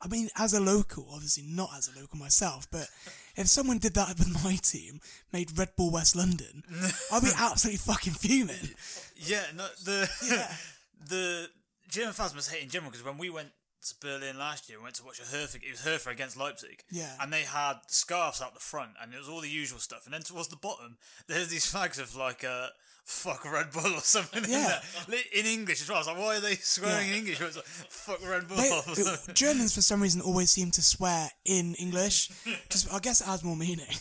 I 0.00 0.06
mean, 0.06 0.28
as 0.36 0.54
a 0.54 0.60
local, 0.60 1.06
obviously 1.12 1.42
not 1.46 1.70
as 1.76 1.88
a 1.88 1.98
local 2.00 2.18
myself, 2.18 2.68
but 2.70 2.88
if 3.36 3.48
someone 3.48 3.78
did 3.78 3.94
that 3.94 4.08
with 4.18 4.28
my 4.44 4.56
team, 4.56 5.00
made 5.32 5.58
Red 5.58 5.74
Bull 5.76 5.90
West 5.90 6.14
London, 6.14 6.62
I'd 7.12 7.22
be 7.22 7.30
absolutely 7.36 7.78
fucking 7.78 8.12
fuming. 8.14 8.74
Yeah, 9.16 9.42
no, 9.56 9.66
the 9.84 10.08
the 11.08 11.48
German 11.88 12.12
fans 12.12 12.34
must 12.34 12.50
hate 12.52 12.62
in 12.62 12.68
general 12.68 12.90
because 12.90 13.04
when 13.04 13.18
we 13.18 13.30
went 13.30 13.48
to 13.88 13.94
Berlin 14.00 14.38
last 14.38 14.68
year, 14.68 14.78
we 14.78 14.84
went 14.84 14.96
to 14.96 15.04
watch 15.04 15.20
a 15.20 15.24
Hertha. 15.24 15.58
It 15.58 15.70
was 15.70 15.80
Hertha 15.80 16.10
against 16.10 16.36
Leipzig. 16.36 16.84
Yeah. 16.90 17.12
and 17.20 17.32
they 17.32 17.42
had 17.42 17.78
scarves 17.88 18.40
out 18.40 18.54
the 18.54 18.60
front, 18.60 18.92
and 19.02 19.12
it 19.12 19.18
was 19.18 19.28
all 19.28 19.40
the 19.40 19.48
usual 19.48 19.80
stuff. 19.80 20.04
And 20.04 20.14
then 20.14 20.22
towards 20.22 20.48
the 20.48 20.56
bottom, 20.56 20.96
there's 21.26 21.48
these 21.48 21.66
flags 21.66 21.98
of 21.98 22.14
like 22.14 22.44
uh, 22.44 22.68
"fuck 23.08 23.44
Red 23.50 23.70
Bull" 23.72 23.94
or 23.94 24.00
something 24.00 24.44
in 24.44 24.50
Yeah. 24.50 24.80
there 25.08 25.16
Li- 25.18 25.24
in 25.40 25.46
English 25.46 25.80
as 25.82 25.88
well. 25.88 25.96
I 25.96 26.00
was 26.00 26.06
like, 26.08 26.18
why 26.18 26.36
are 26.36 26.40
they 26.40 26.56
swearing 26.56 27.06
Yeah. 27.08 27.12
in 27.14 27.18
English? 27.20 27.40
It's 27.40 27.56
like 27.56 27.66
"fuck 27.66 28.20
Red 28.28 28.46
Bull." 28.48 28.56
They, 28.58 28.70
or. 28.70 29.34
Germans, 29.34 29.74
for 29.74 29.82
some 29.82 30.00
reason, 30.02 30.20
always 30.20 30.50
seem 30.50 30.70
to 30.72 30.82
swear 30.82 31.30
in 31.44 31.74
English. 31.76 32.30
Just, 32.68 32.92
I 32.92 32.98
guess 33.00 33.20
it 33.20 33.24
has 33.26 33.42
more 33.42 33.56
meaning. 33.56 33.86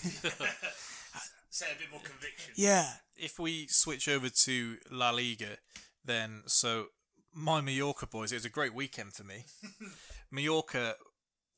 Say 1.50 1.66
a 1.76 1.80
bit 1.80 1.90
more 1.92 2.02
conviction. 2.02 2.54
yeah. 2.56 2.94
If 3.16 3.40
we 3.40 3.66
switch 3.68 4.08
over 4.08 4.30
to 4.30 4.78
La 4.92 5.10
Liga, 5.10 5.58
then 6.06 6.44
so 6.46 6.88
my 7.34 7.62
Mallorca 7.62 8.06
boys, 8.06 8.32
it 8.32 8.36
was 8.36 8.46
a 8.46 8.50
great 8.50 8.74
weekend 8.76 9.14
for 9.14 9.24
me. 9.24 9.46
Mallorca 10.32 10.96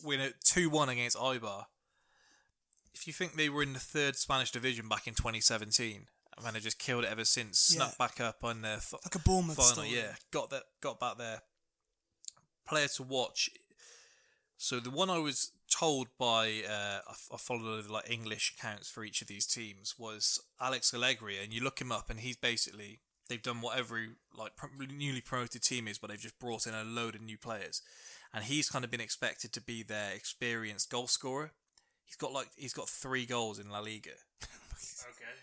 win 0.03 0.21
at 0.21 0.41
2 0.45 0.69
1 0.69 0.87
against 0.89 1.17
Eibar. 1.17 1.65
If 2.93 3.07
you 3.07 3.13
think 3.13 3.35
they 3.35 3.49
were 3.49 3.61
in 3.63 3.73
the 3.73 3.79
third 3.79 4.15
Spanish 4.15 4.51
division 4.51 4.87
back 4.87 5.05
in 5.07 5.15
2017, 5.15 6.07
and 6.45 6.55
they 6.55 6.59
just 6.59 6.79
killed 6.79 7.03
it 7.03 7.11
ever 7.11 7.25
since, 7.25 7.59
snuck 7.59 7.89
Yeah. 7.99 8.05
back 8.07 8.19
up 8.21 8.43
on 8.43 8.61
their 8.61 8.77
f- 8.77 8.93
Like 9.03 9.15
a 9.15 9.19
Bournemouth 9.19 9.57
final, 9.57 9.71
story. 9.73 9.89
yeah, 9.95 10.15
got 10.31 10.49
that, 10.51 10.63
got 10.81 10.99
back 10.99 11.17
there. 11.17 11.41
Player 12.67 12.87
to 12.95 13.03
watch. 13.03 13.49
So 14.57 14.79
the 14.79 14.89
one 14.89 15.09
I 15.09 15.17
was 15.19 15.51
told 15.73 16.07
by 16.19 16.63
uh, 16.67 16.99
I, 17.07 17.11
f- 17.11 17.29
I 17.33 17.37
followed 17.37 17.83
the 17.85 17.91
like 17.93 18.09
English 18.09 18.55
accounts 18.57 18.89
for 18.89 19.03
each 19.03 19.21
of 19.21 19.27
these 19.27 19.45
teams 19.45 19.95
was 19.97 20.39
Alex 20.59 20.93
Allegri, 20.93 21.41
and 21.41 21.53
you 21.53 21.63
look 21.63 21.79
him 21.79 21.91
up, 21.91 22.09
and 22.09 22.19
he's 22.19 22.35
basically 22.37 22.99
they've 23.29 23.41
done 23.41 23.61
what 23.61 23.77
every 23.77 24.09
like 24.35 24.55
pr- 24.55 24.67
newly 24.91 25.21
promoted 25.21 25.63
team 25.63 25.87
is, 25.87 25.97
but 25.97 26.09
they've 26.09 26.19
just 26.19 26.39
brought 26.39 26.67
in 26.67 26.73
a 26.73 26.83
load 26.83 27.15
of 27.15 27.21
new 27.21 27.37
players, 27.37 27.81
and 28.33 28.43
he's 28.45 28.69
kind 28.69 28.83
of 28.83 28.91
been 28.91 28.99
expected 29.01 29.53
to 29.53 29.61
be 29.61 29.81
their 29.81 30.11
experienced 30.13 30.89
goal 30.91 31.07
scorer. 31.07 31.53
He's 32.03 32.15
got 32.17 32.33
like 32.33 32.49
he's 32.57 32.73
got 32.73 32.89
three 32.89 33.25
goals 33.25 33.59
in 33.59 33.69
La 33.69 33.79
Liga, 33.79 34.11
Okay. 34.43 35.39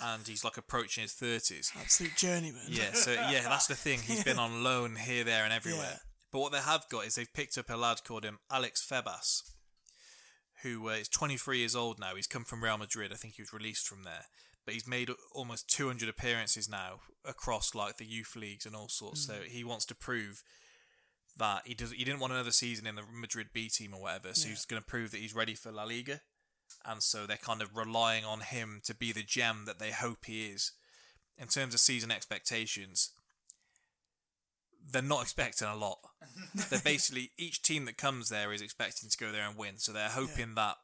And 0.00 0.26
he's 0.26 0.44
like 0.44 0.56
approaching 0.56 1.02
his 1.02 1.12
thirties. 1.12 1.72
Absolute 1.78 2.16
journeyman. 2.16 2.62
Yeah, 2.68 2.92
so 2.92 3.12
yeah, 3.12 3.42
that's 3.48 3.66
the 3.66 3.74
thing. 3.74 4.00
He's 4.00 4.24
been 4.24 4.38
on 4.46 4.62
loan 4.64 4.96
here, 4.96 5.24
there, 5.24 5.44
and 5.44 5.52
everywhere. 5.52 5.88
Yeah. 5.92 5.98
But 6.32 6.40
what 6.40 6.52
they 6.52 6.58
have 6.58 6.84
got 6.90 7.06
is 7.06 7.14
they've 7.14 7.32
picked 7.32 7.56
up 7.58 7.70
a 7.70 7.76
lad 7.76 7.98
called 8.04 8.24
him 8.24 8.38
Alex 8.50 8.84
Febas, 8.84 9.42
who 10.62 10.88
uh, 10.88 10.92
is 10.94 11.08
23 11.08 11.58
years 11.58 11.76
old 11.76 11.98
now. 12.00 12.14
He's 12.16 12.26
come 12.26 12.44
from 12.44 12.64
Real 12.64 12.78
Madrid. 12.78 13.12
I 13.12 13.16
think 13.16 13.34
he 13.34 13.42
was 13.42 13.52
released 13.52 13.86
from 13.86 14.02
there, 14.02 14.24
but 14.64 14.74
he's 14.74 14.86
made 14.88 15.10
almost 15.32 15.68
200 15.70 16.08
appearances 16.08 16.68
now 16.68 17.00
across 17.24 17.74
like 17.74 17.98
the 17.98 18.04
youth 18.06 18.34
leagues 18.36 18.66
and 18.66 18.74
all 18.74 18.88
sorts. 18.88 19.24
So 19.26 19.34
he 19.46 19.62
wants 19.62 19.84
to 19.86 19.94
prove 19.94 20.42
that 21.38 21.62
he 21.66 21.74
does. 21.74 21.92
He 21.92 22.04
didn't 22.04 22.20
want 22.20 22.32
another 22.32 22.50
season 22.52 22.86
in 22.86 22.94
the 22.96 23.02
Madrid 23.12 23.48
B 23.52 23.68
team 23.68 23.94
or 23.94 24.00
whatever. 24.02 24.34
So 24.34 24.46
Yeah. 24.46 24.54
he's 24.54 24.64
going 24.64 24.82
to 24.82 24.86
prove 24.86 25.10
that 25.12 25.20
he's 25.20 25.34
ready 25.34 25.54
for 25.54 25.70
La 25.70 25.84
Liga, 25.84 26.20
and 26.84 27.02
so 27.02 27.26
they're 27.26 27.36
kind 27.36 27.62
of 27.62 27.76
relying 27.76 28.24
on 28.24 28.40
him 28.40 28.80
to 28.84 28.94
be 28.94 29.12
the 29.12 29.22
gem 29.22 29.64
that 29.66 29.78
they 29.78 29.90
hope 29.90 30.26
he 30.26 30.46
is. 30.46 30.72
In 31.38 31.48
terms 31.48 31.74
of 31.74 31.80
season 31.80 32.10
expectations, 32.10 33.10
they're 34.90 35.02
not 35.02 35.22
expecting 35.22 35.68
a 35.68 35.76
lot. 35.76 35.98
they're 36.70 36.78
basically 36.78 37.32
each 37.36 37.62
team 37.62 37.84
that 37.86 37.96
comes 37.96 38.28
there 38.28 38.52
is 38.52 38.62
expecting 38.62 39.08
to 39.08 39.18
go 39.18 39.32
there 39.32 39.48
and 39.48 39.56
win. 39.56 39.78
So 39.78 39.92
they're 39.92 40.08
hoping 40.08 40.54
that 40.54 40.76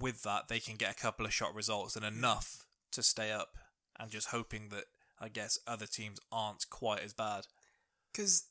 with 0.00 0.22
that 0.22 0.48
they 0.48 0.60
can 0.60 0.76
get 0.76 0.92
a 0.92 1.00
couple 1.00 1.26
of 1.26 1.32
shot 1.32 1.54
results 1.54 1.96
and 1.96 2.04
enough 2.04 2.64
to 2.92 3.02
stay 3.02 3.30
up, 3.30 3.56
and 3.98 4.10
just 4.10 4.28
hoping 4.28 4.68
that 4.70 4.84
I 5.20 5.28
guess 5.28 5.58
other 5.66 5.86
teams 5.86 6.18
aren't 6.30 6.68
quite 6.70 7.02
as 7.02 7.12
bad. 7.12 7.46
Because, 8.12 8.44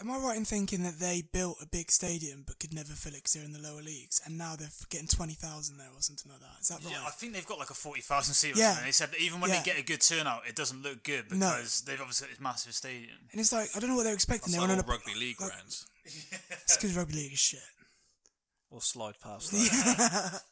am 0.00 0.10
I 0.10 0.18
right 0.18 0.36
in 0.36 0.44
thinking 0.44 0.82
that 0.84 0.98
they 0.98 1.22
built 1.32 1.58
a 1.62 1.66
big 1.66 1.90
stadium 1.90 2.42
but 2.46 2.58
could 2.58 2.74
never 2.74 2.92
fill 2.92 3.12
it 3.12 3.16
because 3.22 3.32
they're 3.34 3.44
in 3.44 3.52
the 3.52 3.58
lower 3.62 3.82
leagues, 3.82 4.20
and 4.26 4.36
now 4.36 4.56
they're 4.56 4.68
getting 4.90 5.06
20,000 5.08 5.76
there 5.78 5.88
or 5.94 6.00
something 6.00 6.30
like 6.32 6.40
that? 6.40 6.60
Is 6.60 6.68
that 6.68 6.82
right? 6.84 6.92
Yeah, 6.92 7.04
I 7.06 7.10
think 7.10 7.32
they've 7.32 7.46
got 7.46 7.58
like 7.58 7.70
a 7.70 7.74
40,000 7.74 8.34
seat 8.34 8.56
or 8.56 8.58
Yeah. 8.58 8.70
something. 8.72 8.84
They 8.86 8.92
said 8.92 9.10
that 9.12 9.20
even 9.20 9.40
when 9.40 9.50
Yeah. 9.50 9.58
they 9.60 9.64
get 9.64 9.78
a 9.78 9.82
good 9.84 10.00
turnout, 10.00 10.46
it 10.48 10.56
doesn't 10.56 10.82
look 10.82 11.02
good 11.04 11.30
No. 11.30 11.50
because 11.56 11.82
they've 11.82 12.00
obviously 12.00 12.26
got 12.26 12.30
this 12.32 12.40
massive 12.40 12.74
stadium. 12.74 13.18
and 13.32 13.40
it's 13.40 13.52
like, 13.52 13.70
I 13.76 13.78
don't 13.80 13.90
know 13.90 13.96
what 13.96 14.04
they're 14.04 14.14
expecting. 14.14 14.52
That's 14.52 14.60
They're 14.60 14.68
like 14.76 14.78
on 14.78 14.84
all 14.84 14.94
a, 14.94 14.98
rugby 14.98 15.14
league 15.14 15.40
like- 15.40 15.50
grounds. 15.52 15.86
It's 16.04 16.76
because 16.76 16.94
rugby 16.96 17.14
league 17.14 17.32
is 17.32 17.38
shit. 17.38 17.60
We'll 18.70 18.80
slide 18.80 19.14
past 19.22 19.50
that. 19.52 20.42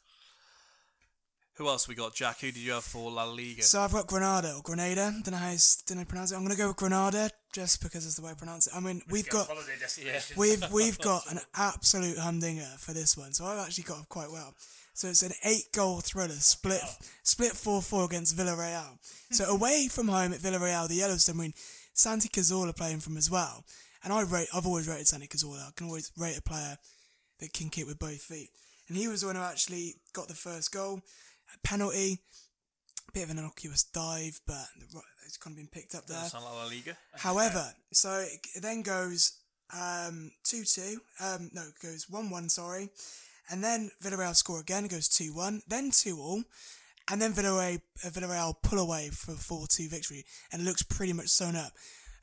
Who 1.57 1.67
else 1.67 1.87
we 1.87 1.93
got? 1.93 2.15
Jack, 2.15 2.39
who 2.39 2.47
did 2.47 2.57
you 2.57 2.71
have 2.71 2.83
for 2.83 3.11
La 3.11 3.25
Liga? 3.25 3.61
So 3.61 3.79
I've 3.79 3.91
got 3.91 4.07
Granada 4.07 4.55
or 4.55 4.61
Grenada. 4.63 5.13
Don't 5.23 5.31
know 5.31 5.37
how 5.37 5.51
you, 5.51 5.59
don't 5.85 5.97
know 5.97 5.99
how 5.99 6.03
to 6.03 6.07
pronounce 6.07 6.31
it. 6.31 6.35
I'm 6.35 6.43
gonna 6.43 6.55
go 6.55 6.67
with 6.69 6.77
Granada 6.77 7.29
just 7.51 7.83
because 7.83 8.07
it's 8.07 8.15
the 8.15 8.23
way 8.23 8.31
I 8.31 8.33
pronounce 8.33 8.65
it. 8.65 8.73
I 8.75 8.79
mean, 8.79 9.03
we've 9.09 9.29
got 9.29 9.47
holiday 9.47 9.77
destination. 9.79 10.35
we've 10.37 10.63
we've 10.71 10.97
got 10.97 11.21
an 11.31 11.39
absolute 11.55 12.17
humdinger 12.17 12.69
for 12.79 12.93
this 12.93 13.15
one. 13.15 13.33
So 13.33 13.45
I've 13.45 13.59
actually 13.59 13.83
got 13.83 14.01
it 14.01 14.09
quite 14.09 14.31
well. 14.31 14.55
So 14.95 15.07
it's 15.07 15.23
an 15.23 15.31
eight-goal 15.43 16.01
thriller, 16.01 16.29
split 16.29 16.81
split 17.23 17.51
four-four 17.51 18.05
against 18.05 18.35
Villarreal. 18.35 18.97
So 19.31 19.45
hmm. 19.45 19.51
away 19.51 19.87
from 19.91 20.07
home 20.07 20.33
at 20.33 20.39
Villarreal, 20.39 20.87
the 20.87 20.95
Yellow 20.95 21.17
Submarine, 21.17 21.53
Santi 21.93 22.29
Cazorla 22.29 22.75
playing 22.75 22.99
from 22.99 23.17
as 23.17 23.29
well. 23.29 23.63
And 24.03 24.11
I 24.11 24.21
rate, 24.23 24.47
I've 24.53 24.65
always 24.65 24.87
rated 24.87 25.07
Santi 25.07 25.27
Cazorla. 25.27 25.67
I 25.67 25.71
can 25.75 25.87
always 25.87 26.11
rate 26.17 26.37
a 26.37 26.41
player 26.41 26.77
that 27.39 27.53
can 27.53 27.69
kick 27.69 27.87
with 27.87 27.99
both 27.99 28.21
feet. 28.21 28.49
And 28.87 28.97
he 28.97 29.07
was 29.07 29.21
the 29.21 29.27
one 29.27 29.35
who 29.35 29.41
actually 29.41 29.95
got 30.13 30.27
the 30.27 30.33
first 30.33 30.73
goal, 30.73 31.01
a 31.55 31.67
penalty, 31.67 32.19
bit 33.13 33.23
of 33.23 33.29
an 33.29 33.37
innocuous 33.37 33.83
dive, 33.83 34.39
but 34.47 34.65
it's 35.25 35.37
kind 35.37 35.53
of 35.53 35.57
been 35.57 35.67
picked 35.67 35.95
up 35.95 36.05
there. 36.07 36.17
Like. 37.13 37.21
However, 37.21 37.73
so 37.91 38.25
it 38.27 38.61
then 38.61 38.81
goes 38.81 39.33
um, 39.73 40.31
2 40.43 40.63
2. 40.63 40.97
Um, 41.21 41.49
no, 41.53 41.61
it 41.63 41.79
goes 41.81 42.07
1 42.09 42.29
1, 42.29 42.49
sorry. 42.49 42.89
And 43.49 43.63
then 43.63 43.91
Villarreal 44.01 44.35
score 44.35 44.61
again, 44.61 44.85
it 44.85 44.91
goes 44.91 45.07
2 45.09 45.33
1, 45.33 45.61
then 45.67 45.91
2 45.91 46.17
all. 46.17 46.43
And 47.09 47.21
then 47.21 47.33
Villarreal, 47.33 47.81
uh, 48.05 48.09
Villarreal 48.09 48.55
pull 48.63 48.79
away 48.79 49.09
for 49.09 49.33
a 49.33 49.35
4 49.35 49.67
2 49.69 49.89
victory. 49.89 50.25
And 50.51 50.61
it 50.61 50.65
looks 50.65 50.83
pretty 50.83 51.13
much 51.13 51.27
sewn 51.27 51.55
up. 51.55 51.73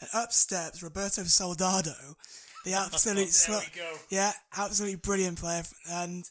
And 0.00 0.08
up 0.14 0.32
steps 0.32 0.82
Roberto 0.82 1.22
Soldado, 1.24 2.16
the 2.64 2.72
absolute 2.84 3.28
There 3.28 3.56
slut. 3.56 3.74
we 3.74 3.80
go. 3.80 3.92
Yeah, 4.08 4.32
absolutely 4.56 4.96
brilliant 4.96 5.38
player. 5.38 5.62
And 5.90 6.24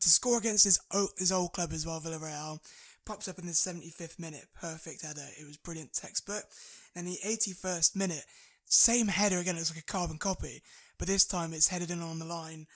to 0.00 0.08
score 0.08 0.38
against 0.38 0.64
his, 0.64 0.78
o- 0.92 1.08
his 1.18 1.32
old 1.32 1.52
club 1.52 1.72
as 1.72 1.86
well, 1.86 2.00
Villarreal. 2.00 2.60
pops 3.04 3.28
up 3.28 3.38
in 3.38 3.46
the 3.46 3.52
75th 3.52 4.18
minute, 4.18 4.46
perfect 4.54 5.02
header. 5.02 5.26
It 5.40 5.46
was 5.46 5.56
brilliant 5.56 5.92
textbook. 5.92 6.44
And 6.94 7.06
the 7.06 7.18
81st 7.26 7.96
minute, 7.96 8.24
same 8.66 9.08
header 9.08 9.38
again. 9.38 9.56
It 9.56 9.60
was 9.60 9.70
like 9.74 9.82
a 9.82 9.92
carbon 9.92 10.18
copy, 10.18 10.62
but 10.98 11.08
this 11.08 11.24
time 11.24 11.52
it's 11.52 11.68
headed 11.68 11.90
in 11.90 12.00
on 12.02 12.18
the 12.18 12.24
line 12.24 12.66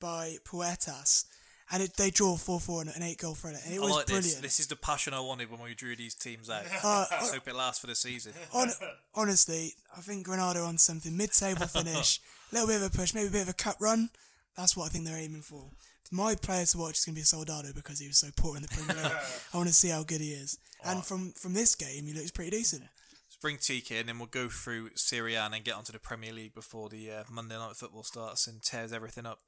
by 0.00 0.36
Puertas. 0.44 1.24
And 1.70 1.82
it, 1.82 1.96
they 1.96 2.10
draw 2.10 2.36
4 2.36 2.60
4 2.60 2.82
and 2.82 2.90
an 2.96 3.02
8 3.02 3.18
goal 3.18 3.34
thriller. 3.34 3.58
And 3.64 3.74
it 3.74 3.78
I 3.78 3.80
was 3.80 3.92
like 3.92 4.06
brilliant. 4.06 4.24
this. 4.26 4.40
This 4.40 4.60
is 4.60 4.66
the 4.66 4.76
passion 4.76 5.14
I 5.14 5.20
wanted 5.20 5.50
when 5.50 5.60
we 5.62 5.74
drew 5.74 5.96
these 5.96 6.14
teams 6.14 6.50
out. 6.50 6.64
Uh, 6.84 7.06
Let's 7.10 7.32
hope 7.32 7.48
it 7.48 7.54
lasts 7.54 7.80
for 7.80 7.86
the 7.86 7.94
season. 7.94 8.32
Hon- 8.52 8.72
honestly, 9.14 9.74
I 9.96 10.00
think 10.00 10.26
Granada 10.26 10.60
on 10.60 10.76
something 10.78 11.16
mid-table 11.16 11.66
finish, 11.66 12.20
a 12.50 12.54
little 12.54 12.68
bit 12.68 12.82
of 12.82 12.94
a 12.94 12.98
push, 12.98 13.14
maybe 13.14 13.28
a 13.28 13.30
bit 13.30 13.42
of 13.42 13.48
a 13.48 13.54
cut 13.54 13.76
run. 13.80 14.10
That's 14.56 14.76
what 14.76 14.84
I 14.86 14.88
think 14.88 15.06
they're 15.06 15.16
aiming 15.18 15.42
for. 15.42 15.70
My 16.14 16.34
player 16.34 16.66
to 16.66 16.78
watch 16.78 16.98
is 16.98 17.04
going 17.06 17.14
to 17.14 17.20
be 17.20 17.24
Soldado 17.24 17.70
because 17.74 17.98
he 17.98 18.06
was 18.06 18.18
so 18.18 18.28
poor 18.36 18.54
in 18.54 18.60
the 18.60 18.68
Premier 18.68 19.02
League. 19.02 19.12
I 19.54 19.56
want 19.56 19.68
to 19.68 19.74
see 19.74 19.88
how 19.88 20.02
good 20.02 20.20
he 20.20 20.32
is. 20.32 20.58
And 20.84 21.02
from 21.02 21.32
from 21.32 21.54
this 21.54 21.74
game, 21.74 22.06
he 22.06 22.12
looks 22.12 22.30
pretty 22.30 22.50
decent. 22.50 22.82
Let's 22.82 23.36
bring 23.40 23.56
TK 23.56 24.00
and 24.00 24.08
then 24.10 24.18
we'll 24.18 24.28
go 24.28 24.48
through 24.50 24.90
Serie 24.94 25.36
A 25.36 25.44
and 25.44 25.54
then 25.54 25.62
get 25.62 25.74
onto 25.74 25.90
the 25.90 25.98
Premier 25.98 26.32
League 26.32 26.54
before 26.54 26.90
the 26.90 27.10
uh, 27.10 27.22
Monday 27.30 27.56
night 27.56 27.76
football 27.76 28.02
starts 28.02 28.46
and 28.46 28.62
tears 28.62 28.92
everything 28.92 29.24
up. 29.24 29.38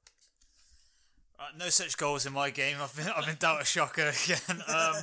Uh, 1.38 1.48
no 1.58 1.68
such 1.68 1.98
goals 1.98 2.24
in 2.24 2.32
my 2.32 2.48
game. 2.48 2.76
I've 2.80 2.96
been 2.96 3.08
I've 3.14 3.26
been 3.26 3.36
down 3.38 3.60
a 3.60 3.64
shocker 3.64 4.12
again. 4.24 4.62
Um, 4.68 4.94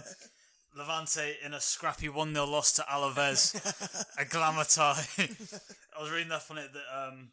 Levante 0.75 1.35
in 1.45 1.53
a 1.53 1.59
scrappy 1.59 2.07
one 2.09 2.33
0 2.33 2.45
loss 2.45 2.71
to 2.73 2.81
Alaves, 2.83 3.53
a 4.17 4.25
glamour 4.25 4.63
tie. 4.63 5.05
I 5.97 6.01
was 6.01 6.09
reading 6.09 6.31
up 6.31 6.45
on 6.49 6.57
it 6.57 6.71
that 6.73 7.07
um, 7.07 7.31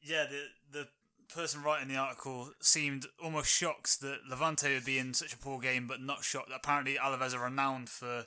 yeah, 0.00 0.24
the 0.24 0.78
the 0.78 0.88
person 1.34 1.62
writing 1.62 1.88
the 1.88 1.96
article 1.96 2.50
seemed 2.60 3.06
almost 3.22 3.50
shocked 3.50 4.00
that 4.00 4.18
Levante 4.28 4.72
would 4.72 4.84
be 4.84 4.98
in 4.98 5.14
such 5.14 5.32
a 5.32 5.38
poor 5.38 5.58
game, 5.58 5.86
but 5.86 6.00
not 6.00 6.24
shocked 6.24 6.50
apparently 6.54 6.96
Alaves 6.96 7.34
are 7.34 7.44
renowned 7.44 7.88
for 7.88 8.26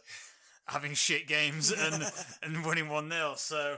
having 0.67 0.93
shit 0.93 1.27
games 1.27 1.71
and 1.77 2.11
and 2.43 2.65
winning 2.65 2.89
one 2.89 3.09
0 3.09 3.33
So 3.37 3.77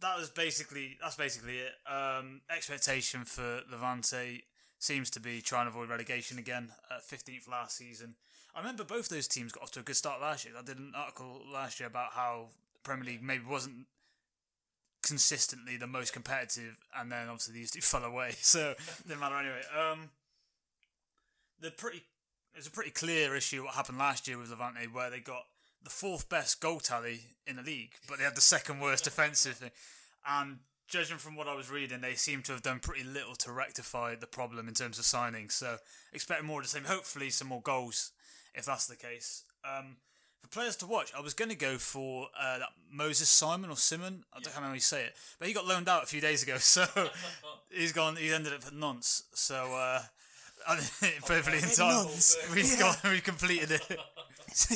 that 0.00 0.18
was 0.18 0.30
basically 0.30 0.98
that's 1.00 1.16
basically 1.16 1.58
it. 1.58 1.72
Um, 1.90 2.42
expectation 2.54 3.24
for 3.24 3.62
Levante 3.70 4.44
seems 4.78 5.10
to 5.10 5.20
be 5.20 5.40
trying 5.40 5.66
to 5.66 5.70
avoid 5.70 5.88
relegation 5.88 6.38
again 6.38 6.70
15th 7.10 7.48
last 7.48 7.76
season. 7.76 8.14
I 8.54 8.60
remember 8.60 8.84
both 8.84 9.08
those 9.08 9.28
teams 9.28 9.52
got 9.52 9.64
off 9.64 9.70
to 9.72 9.80
a 9.80 9.82
good 9.82 9.96
start 9.96 10.20
last 10.20 10.44
year. 10.44 10.54
I 10.58 10.62
did 10.62 10.78
an 10.78 10.92
article 10.96 11.42
last 11.52 11.78
year 11.80 11.88
about 11.88 12.12
how 12.12 12.48
the 12.72 12.80
Premier 12.80 13.04
League 13.04 13.22
maybe 13.22 13.44
wasn't 13.44 13.86
consistently 15.06 15.76
the 15.76 15.86
most 15.86 16.12
competitive, 16.12 16.76
and 16.98 17.10
then 17.10 17.28
obviously 17.28 17.54
these 17.54 17.70
two 17.70 17.80
fell 17.82 18.04
away, 18.04 18.32
so 18.40 18.70
it 18.70 19.08
didn't 19.08 19.20
matter 19.20 19.36
anyway. 19.36 19.62
Um, 19.78 20.10
the 21.60 21.70
pretty 21.70 22.02
it's 22.54 22.66
a 22.66 22.70
pretty 22.70 22.90
clear 22.90 23.36
issue 23.36 23.64
what 23.64 23.74
happened 23.74 23.98
last 23.98 24.26
year 24.26 24.38
with 24.38 24.50
Levante, 24.50 24.86
where 24.90 25.10
they 25.10 25.20
got 25.20 25.44
the 25.82 25.90
fourth 25.90 26.28
best 26.28 26.60
goal 26.60 26.80
tally 26.80 27.20
in 27.46 27.56
the 27.56 27.62
league, 27.62 27.92
but 28.08 28.18
they 28.18 28.24
had 28.24 28.34
the 28.34 28.40
second 28.40 28.80
worst 28.80 29.04
defensive 29.04 29.56
thing. 29.56 29.70
And 30.26 30.60
judging 30.88 31.18
from 31.18 31.36
what 31.36 31.48
I 31.48 31.54
was 31.54 31.70
reading, 31.70 32.00
they 32.00 32.14
seem 32.14 32.42
to 32.44 32.52
have 32.52 32.62
done 32.62 32.80
pretty 32.80 33.04
little 33.04 33.36
to 33.36 33.52
rectify 33.52 34.14
the 34.14 34.26
problem 34.26 34.68
in 34.68 34.74
terms 34.74 34.98
of 34.98 35.04
signings. 35.04 35.52
So 35.52 35.76
expect 36.12 36.44
more 36.44 36.60
of 36.60 36.64
the 36.64 36.70
same. 36.70 36.84
Hopefully, 36.84 37.30
some 37.30 37.48
more 37.48 37.60
goals 37.60 38.12
if 38.54 38.64
that's 38.64 38.86
the 38.86 38.96
case. 38.96 39.44
Um, 39.64 39.98
for 40.46 40.58
players 40.60 40.76
to 40.76 40.86
watch, 40.86 41.12
I 41.16 41.20
was 41.20 41.34
going 41.34 41.48
to 41.50 41.56
go 41.56 41.76
for 41.78 42.28
uh, 42.40 42.58
that 42.58 42.68
Moses 42.92 43.28
Simon 43.28 43.70
or 43.70 43.76
Simon. 43.76 44.24
I 44.32 44.40
don't 44.40 44.54
know 44.56 44.68
how 44.68 44.72
you 44.72 44.80
say 44.80 45.04
it, 45.04 45.14
but 45.38 45.48
he 45.48 45.54
got 45.54 45.66
loaned 45.66 45.88
out 45.88 46.02
a 46.02 46.06
few 46.06 46.20
days 46.20 46.42
ago, 46.42 46.56
so 46.58 46.86
he's 47.70 47.92
gone. 47.92 48.16
He 48.16 48.32
ended 48.32 48.52
up 48.52 48.66
at 48.66 48.72
Nantes. 48.74 49.24
So 49.34 49.54
uh, 49.74 50.00
perfectly 51.26 51.58
in 51.58 51.64
At 51.64 51.72
time. 51.74 52.06
We've 52.54 52.66
Yeah. 52.70 52.78
got 52.78 53.02
we 53.04 53.20
completed 53.20 53.70
it. 53.72 53.98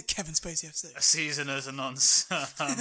Kevin 0.06 0.34
Spacey 0.34 0.66
FC. 0.66 0.94
a 0.96 1.00
season 1.02 1.48
as 1.48 1.66
a 1.66 1.72
nonce. 1.72 2.30
um, 2.30 2.76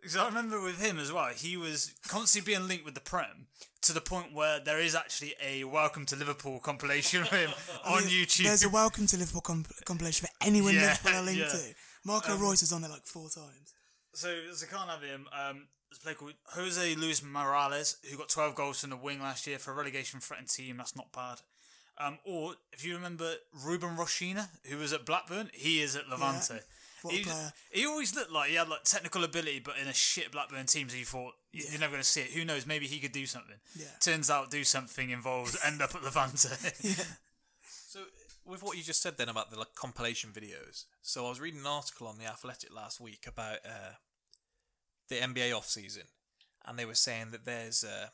because 0.00 0.16
I 0.16 0.26
remember 0.26 0.60
with 0.62 0.80
him 0.80 0.98
as 0.98 1.12
well, 1.12 1.26
he 1.34 1.56
was 1.56 1.92
constantly 2.08 2.52
being 2.54 2.68
linked 2.68 2.84
with 2.84 2.94
the 2.94 3.00
Prem 3.00 3.46
to 3.82 3.92
the 3.92 4.00
point 4.00 4.32
where 4.32 4.60
there 4.60 4.78
is 4.80 4.94
actually 4.94 5.34
a 5.44 5.64
Welcome 5.64 6.06
to 6.06 6.16
Liverpool 6.16 6.58
compilation 6.60 7.22
of 7.22 7.28
him 7.28 7.50
on 7.84 8.02
YouTube. 8.02 8.44
There's 8.44 8.64
a 8.64 8.68
Welcome 8.68 9.06
to 9.08 9.16
Liverpool 9.16 9.40
comp- 9.42 9.84
compilation 9.84 10.26
for 10.28 10.46
anyone 10.46 10.74
Yeah, 10.74 10.82
Liverpool 11.02 11.12
are 11.14 11.22
linked 11.22 11.40
yeah. 11.40 11.48
to. 11.48 11.74
Marco 12.06 12.34
Um, 12.34 12.40
Reus 12.40 12.62
is 12.62 12.72
on 12.72 12.82
there 12.82 12.90
like 12.90 13.04
four 13.04 13.28
times. 13.28 13.74
So 14.14 14.34
as 14.50 14.62
I 14.62 14.66
can't 14.74 14.88
have 14.88 15.02
him, 15.02 15.26
um, 15.32 15.66
there's 15.90 15.98
a 15.98 16.02
player 16.02 16.14
called 16.14 16.34
Jose 16.54 16.94
Luis 16.94 17.22
Morales 17.22 17.96
who 18.08 18.16
got 18.16 18.28
12 18.28 18.54
goals 18.54 18.80
from 18.80 18.90
the 18.90 18.96
wing 18.96 19.20
last 19.20 19.46
year 19.46 19.58
for 19.58 19.72
a 19.72 19.74
relegation 19.74 20.20
threatened 20.20 20.48
team. 20.48 20.76
That's 20.76 20.96
not 20.96 21.12
bad. 21.12 21.40
Um, 21.98 22.18
or 22.24 22.54
if 22.72 22.84
you 22.84 22.94
remember 22.94 23.34
Ruben 23.64 23.96
Rochina, 23.96 24.48
who 24.66 24.78
was 24.78 24.92
at 24.92 25.04
Blackburn, 25.04 25.50
he 25.52 25.80
is 25.80 25.96
at 25.96 26.08
Levante. 26.08 26.60
What 27.02 27.14
he, 27.14 27.24
player. 27.24 27.52
he 27.70 27.86
always 27.86 28.14
looked 28.14 28.32
like 28.32 28.50
he 28.50 28.56
had 28.56 28.68
like 28.68 28.84
technical 28.84 29.24
ability, 29.24 29.60
but 29.60 29.74
in 29.80 29.88
a 29.88 29.92
shit 29.94 30.30
Blackburn 30.32 30.66
team, 30.66 30.88
so 30.88 30.96
you 30.96 31.04
thought 31.04 31.34
you're 31.52 31.80
never 31.80 31.92
going 31.92 32.02
to 32.02 32.08
see 32.08 32.20
it. 32.22 32.30
Who 32.30 32.44
knows? 32.44 32.66
Maybe 32.66 32.86
he 32.86 33.00
could 33.00 33.12
do 33.12 33.26
something. 33.26 33.56
Yeah. 33.78 33.86
Turns 34.00 34.30
out, 34.30 34.50
do 34.50 34.64
something 34.64 35.10
involves 35.10 35.56
end 35.64 35.80
up 35.82 35.94
at 35.94 36.02
Levante. 36.02 36.48
So, 36.82 37.02
with 38.46 38.62
what 38.62 38.76
you 38.76 38.82
just 38.82 39.02
said 39.02 39.18
then 39.18 39.28
about 39.28 39.50
the 39.50 39.58
like, 39.58 39.74
compilation 39.74 40.30
videos, 40.30 40.84
so 41.02 41.26
I 41.26 41.28
was 41.28 41.40
reading 41.40 41.60
an 41.60 41.66
article 41.66 42.06
on 42.06 42.18
the 42.18 42.26
Athletic 42.26 42.74
last 42.74 43.00
week 43.00 43.24
about 43.26 43.58
uh, 43.64 43.94
the 45.08 45.16
NBA 45.16 45.56
off 45.56 45.66
season, 45.66 46.04
and 46.64 46.78
they 46.78 46.84
were 46.84 46.94
saying 46.94 47.30
that 47.32 47.44
there's 47.44 47.84
uh, 47.84 48.08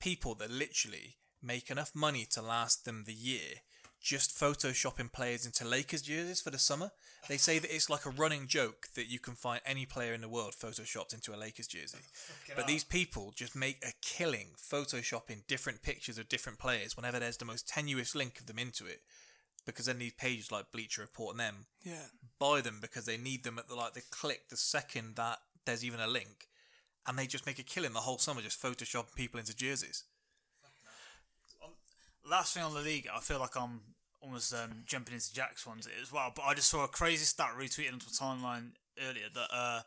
people 0.00 0.34
that 0.36 0.50
literally 0.50 1.16
make 1.42 1.70
enough 1.70 1.94
money 1.94 2.26
to 2.30 2.42
last 2.42 2.84
them 2.84 3.04
the 3.06 3.14
year 3.14 3.62
just 4.00 4.38
photoshopping 4.38 5.12
players 5.12 5.44
into 5.44 5.66
Lakers 5.66 6.02
jerseys 6.02 6.40
for 6.40 6.50
the 6.50 6.58
summer. 6.58 6.92
They 7.28 7.36
say 7.36 7.58
that 7.58 7.74
it's 7.74 7.90
like 7.90 8.06
a 8.06 8.10
running 8.10 8.46
joke 8.46 8.88
that 8.94 9.10
you 9.10 9.18
can 9.18 9.34
find 9.34 9.60
any 9.66 9.86
player 9.86 10.14
in 10.14 10.20
the 10.20 10.28
world 10.28 10.54
photoshopped 10.54 11.12
into 11.12 11.34
a 11.34 11.36
Lakers 11.36 11.66
jersey. 11.66 11.98
But 12.54 12.66
these 12.66 12.84
people 12.84 13.32
just 13.34 13.56
make 13.56 13.82
a 13.82 13.92
killing 14.00 14.50
photoshopping 14.56 15.46
different 15.46 15.82
pictures 15.82 16.16
of 16.16 16.28
different 16.28 16.58
players 16.58 16.96
whenever 16.96 17.18
there's 17.18 17.38
the 17.38 17.44
most 17.44 17.68
tenuous 17.68 18.14
link 18.14 18.38
of 18.40 18.46
them 18.46 18.58
into 18.58 18.86
it. 18.86 19.00
Because 19.68 19.86
then 19.86 19.98
these 19.98 20.14
pages 20.14 20.50
like 20.50 20.72
Bleacher 20.72 21.02
Report 21.02 21.34
and 21.34 21.40
them 21.40 21.66
Yeah. 21.82 22.06
buy 22.38 22.62
them 22.62 22.78
because 22.80 23.04
they 23.04 23.18
need 23.18 23.44
them 23.44 23.58
at 23.58 23.68
the 23.68 23.74
like 23.74 23.92
the 23.92 24.00
click 24.10 24.48
the 24.48 24.56
second 24.56 25.16
that 25.16 25.40
there's 25.66 25.84
even 25.84 26.00
a 26.00 26.06
link, 26.06 26.48
and 27.06 27.18
they 27.18 27.26
just 27.26 27.44
make 27.44 27.58
a 27.58 27.62
killing 27.62 27.92
the 27.92 28.00
whole 28.00 28.18
summer 28.18 28.40
just 28.40 28.60
photoshopping 28.62 29.14
people 29.14 29.38
into 29.38 29.54
jerseys. 29.54 30.04
last 32.24 32.54
thing 32.54 32.62
on 32.62 32.74
the 32.74 32.80
league, 32.80 33.08
I 33.14 33.20
feel 33.20 33.38
like 33.38 33.56
I'm 33.56 33.80
almost 34.20 34.52
um, 34.54 34.82
jumping 34.86 35.14
into 35.14 35.32
Jack's 35.32 35.66
ones 35.66 35.88
as 36.00 36.12
well. 36.12 36.32
But 36.34 36.42
I 36.42 36.54
just 36.54 36.68
saw 36.68 36.84
a 36.84 36.88
crazy 36.88 37.24
stat 37.24 37.52
retweeted 37.58 37.92
onto 37.92 38.06
a 38.06 38.10
timeline 38.10 38.72
earlier 39.06 39.26
that 39.34 39.48
uh, 39.52 39.80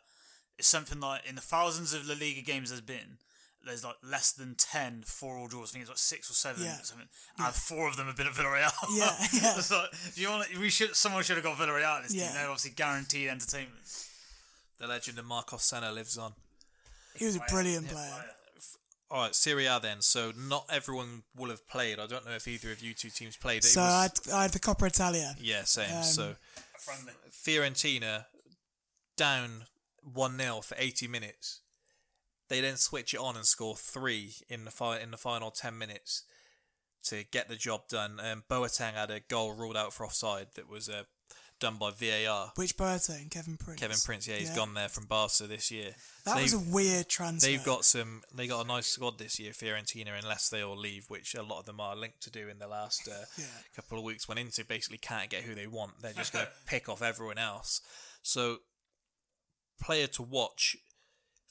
it's 0.58 0.68
something 0.68 1.00
like 1.00 1.22
in 1.28 1.34
the 1.34 1.40
thousands 1.40 1.92
of 1.92 2.06
La 2.06 2.14
Liga 2.14 2.42
games 2.42 2.70
there's 2.70 2.80
been, 2.80 3.18
there's 3.64 3.84
like 3.84 3.96
less 4.02 4.32
than 4.32 4.54
10 4.56 5.02
four 5.06 5.36
all 5.38 5.46
draws. 5.48 5.70
I 5.70 5.72
think 5.72 5.82
it's 5.82 5.90
like 5.90 5.98
six 5.98 6.30
or 6.30 6.34
seven. 6.34 6.64
Yeah. 6.64 6.80
Or 6.80 6.84
something. 6.84 7.08
And 7.38 7.54
four 7.54 7.88
of 7.88 7.96
them 7.96 8.06
have 8.06 8.16
been 8.16 8.26
at 8.26 8.32
Villarreal. 8.32 8.72
Yeah, 8.96 9.14
yeah. 9.32 9.58
It's 9.58 9.70
like, 9.70 9.90
do 10.14 10.20
you 10.20 10.28
want? 10.30 10.58
We 10.58 10.70
should. 10.70 10.94
Someone 10.96 11.22
should 11.22 11.36
have 11.36 11.44
got 11.44 11.56
Villarreal 11.56 11.96
in 11.98 12.02
this 12.04 12.14
Yeah. 12.14 12.26
team. 12.26 12.34
They're 12.34 12.46
obviously 12.48 12.72
guaranteed 12.72 13.28
entertainment. 13.28 13.82
The 14.78 14.86
legend 14.86 15.18
of 15.18 15.24
Marcos 15.26 15.64
Senna 15.64 15.92
lives 15.92 16.18
on. 16.18 16.32
He 17.14 17.24
was 17.26 17.36
a 17.36 17.40
brilliant 17.48 17.88
player. 17.88 18.24
All 19.10 19.20
right, 19.24 19.34
Serie 19.34 19.66
A 19.66 19.78
then. 19.78 20.00
So 20.00 20.32
not 20.36 20.64
everyone 20.70 21.22
will 21.36 21.50
have 21.50 21.68
played. 21.68 21.98
I 22.00 22.06
don't 22.06 22.24
know 22.24 22.32
if 22.32 22.48
either 22.48 22.72
of 22.72 22.80
you 22.82 22.94
two 22.94 23.10
teams 23.10 23.36
played. 23.36 23.58
It 23.58 23.64
So 23.68 23.80
was- 23.82 23.92
I, 23.92 24.02
had, 24.02 24.12
I 24.38 24.42
had 24.42 24.50
the 24.52 24.58
Coppa 24.58 24.86
Italia. 24.86 25.34
yeah, 25.38 25.64
same. 25.64 25.94
um, 25.94 26.02
so 26.02 26.34
A 26.56 26.78
friendly. 26.80 27.12
Fiorentina 27.30 28.24
down 29.16 29.66
1 30.02 30.38
0 30.38 30.60
for 30.62 30.74
80 30.78 31.08
minutes. 31.08 31.60
They 32.52 32.60
then 32.60 32.76
switch 32.76 33.14
it 33.14 33.20
on 33.20 33.34
and 33.36 33.46
score 33.46 33.76
three 33.76 34.34
in 34.48 34.66
the 34.66 34.70
fi- 34.70 34.98
in 34.98 35.10
the 35.10 35.16
final 35.16 35.50
10 35.50 35.78
minutes 35.78 36.24
to 37.04 37.24
get 37.24 37.48
the 37.48 37.56
job 37.56 37.88
done. 37.88 38.20
Um, 38.20 38.44
Boateng 38.50 38.92
had 38.92 39.10
a 39.10 39.20
goal 39.20 39.54
ruled 39.54 39.76
out 39.76 39.94
for 39.94 40.04
offside 40.04 40.48
that 40.56 40.68
was 40.68 40.86
uh, 40.90 41.04
done 41.58 41.76
by 41.76 41.90
VAR. 41.92 42.52
Which 42.56 42.76
Boateng? 42.76 43.30
Kevin 43.30 43.56
Prince. 43.56 43.80
Kevin 43.80 43.96
Prince, 44.04 44.28
yeah, 44.28 44.34
he's 44.36 44.50
gone 44.54 44.74
there 44.74 44.90
from 44.90 45.06
Barca 45.06 45.44
this 45.46 45.70
year. 45.70 45.92
That 46.26 46.36
So 46.36 46.42
was 46.42 46.52
a 46.52 46.58
weird 46.58 47.08
transfer. 47.08 47.48
They've 47.48 47.64
got 47.64 47.86
some. 47.86 48.20
They 48.34 48.46
got 48.46 48.66
a 48.66 48.68
nice 48.68 48.86
squad 48.86 49.18
this 49.18 49.40
year, 49.40 49.52
Fiorentina, 49.52 50.10
unless 50.20 50.50
they 50.50 50.62
all 50.62 50.76
leave, 50.76 51.06
which 51.08 51.34
a 51.34 51.42
lot 51.42 51.60
of 51.60 51.64
them 51.64 51.80
are 51.80 51.96
linked 51.96 52.20
to 52.24 52.30
do 52.30 52.48
in 52.48 52.58
the 52.58 52.68
last 52.68 53.08
uh, 53.08 53.24
Yeah. 53.38 53.44
couple 53.74 53.96
of 53.96 54.04
weeks. 54.04 54.28
Went 54.28 54.40
into 54.40 54.62
basically 54.66 54.98
can't 54.98 55.30
get 55.30 55.44
who 55.44 55.54
they 55.54 55.66
want. 55.66 56.02
They're 56.02 56.12
just 56.12 56.34
going 56.34 56.44
to 56.46 56.52
pick 56.66 56.90
off 56.90 57.00
everyone 57.00 57.38
else. 57.38 57.80
So, 58.22 58.58
player 59.82 60.06
to 60.08 60.22
watch. 60.22 60.76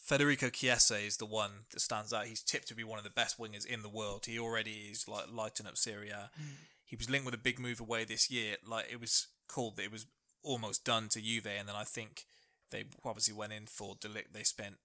Federico 0.02 0.50
Chiesa 0.50 0.98
is 0.98 1.18
the 1.18 1.26
one 1.26 1.52
that 1.72 1.80
stands 1.80 2.12
out. 2.12 2.26
He's 2.26 2.42
tipped 2.42 2.68
to 2.70 2.76
be 2.76 2.84
one 2.84 2.98
of 2.98 3.04
the 3.04 3.10
best 3.12 3.38
wingers 3.40 3.66
in 3.66 3.82
the 3.84 3.90
world. 3.90 4.26
He 4.26 4.40
already 4.40 4.90
is 4.92 5.08
like 5.08 5.26
lighting 5.32 5.68
up 5.68 5.78
Serie. 5.78 6.10
A. 6.10 6.32
Hmm. 6.36 6.44
He 6.86 6.96
was 6.96 7.10
linked 7.10 7.26
with 7.26 7.36
a 7.36 7.38
big 7.40 7.60
move 7.60 7.80
away 7.80 8.04
this 8.04 8.30
year. 8.30 8.56
Like 8.68 8.88
it 8.92 9.00
was 9.00 9.28
called 9.48 9.78
that 9.78 9.84
it 9.84 9.92
was 9.92 10.06
almost 10.44 10.84
done 10.84 11.08
to 11.10 11.22
Juve, 11.22 11.46
and 11.48 11.68
then 11.70 11.76
I 11.76 11.84
think 11.84 12.26
they 12.72 12.86
obviously 13.06 13.34
went 13.36 13.54
in 13.54 13.68
for 13.68 13.96
de 14.02 14.08
Ligt. 14.10 14.34
They 14.34 14.44
spent 14.44 14.76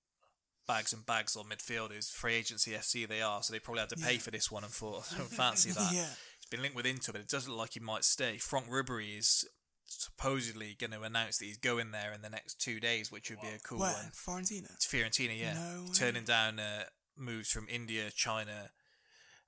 bags 0.68 0.92
and 0.92 1.06
bags 1.06 1.34
on 1.34 1.46
midfielders. 1.46 2.10
Free 2.12 2.34
agency 2.34 2.72
FC 2.72 3.08
they 3.08 3.22
are, 3.22 3.42
so 3.42 3.52
they 3.52 3.58
probably 3.58 3.80
had 3.80 3.88
to 3.90 3.96
pay 3.96 4.14
Yeah. 4.14 4.18
for 4.18 4.30
this 4.30 4.50
one 4.50 4.64
and 4.64 4.72
for 4.72 5.00
fancy 5.30 5.70
that. 5.70 5.92
Yeah. 5.92 6.08
It's 6.36 6.50
been 6.50 6.60
linked 6.62 6.76
with 6.76 6.86
Inter, 6.86 7.12
but 7.12 7.20
it 7.22 7.28
doesn't 7.28 7.50
look 7.50 7.58
like 7.60 7.72
he 7.74 7.80
might 7.80 8.04
stay. 8.04 8.36
Franck 8.36 8.68
Ribery 8.68 9.18
is 9.18 9.44
supposedly 9.86 10.74
going 10.78 10.90
to 10.92 11.02
announce 11.02 11.38
that 11.38 11.44
he's 11.46 11.58
going 11.58 11.90
there 11.90 12.12
in 12.12 12.22
the 12.22 12.30
next 12.30 12.60
two 12.60 12.80
days, 12.80 13.10
which 13.12 13.30
would 13.30 13.40
be 13.40 13.48
a 13.48 13.58
cool 13.58 13.78
Where? 13.78 13.92
one. 13.92 14.10
Fiorentina? 14.14 14.72
It's 14.74 14.86
Fiorentina, 14.86 15.38
yeah. 15.38 15.54
No. 15.54 15.86
Turning 15.94 16.24
down 16.24 16.58
uh, 16.58 16.84
moves 17.16 17.50
from 17.50 17.66
India, 17.68 18.10
China, 18.14 18.70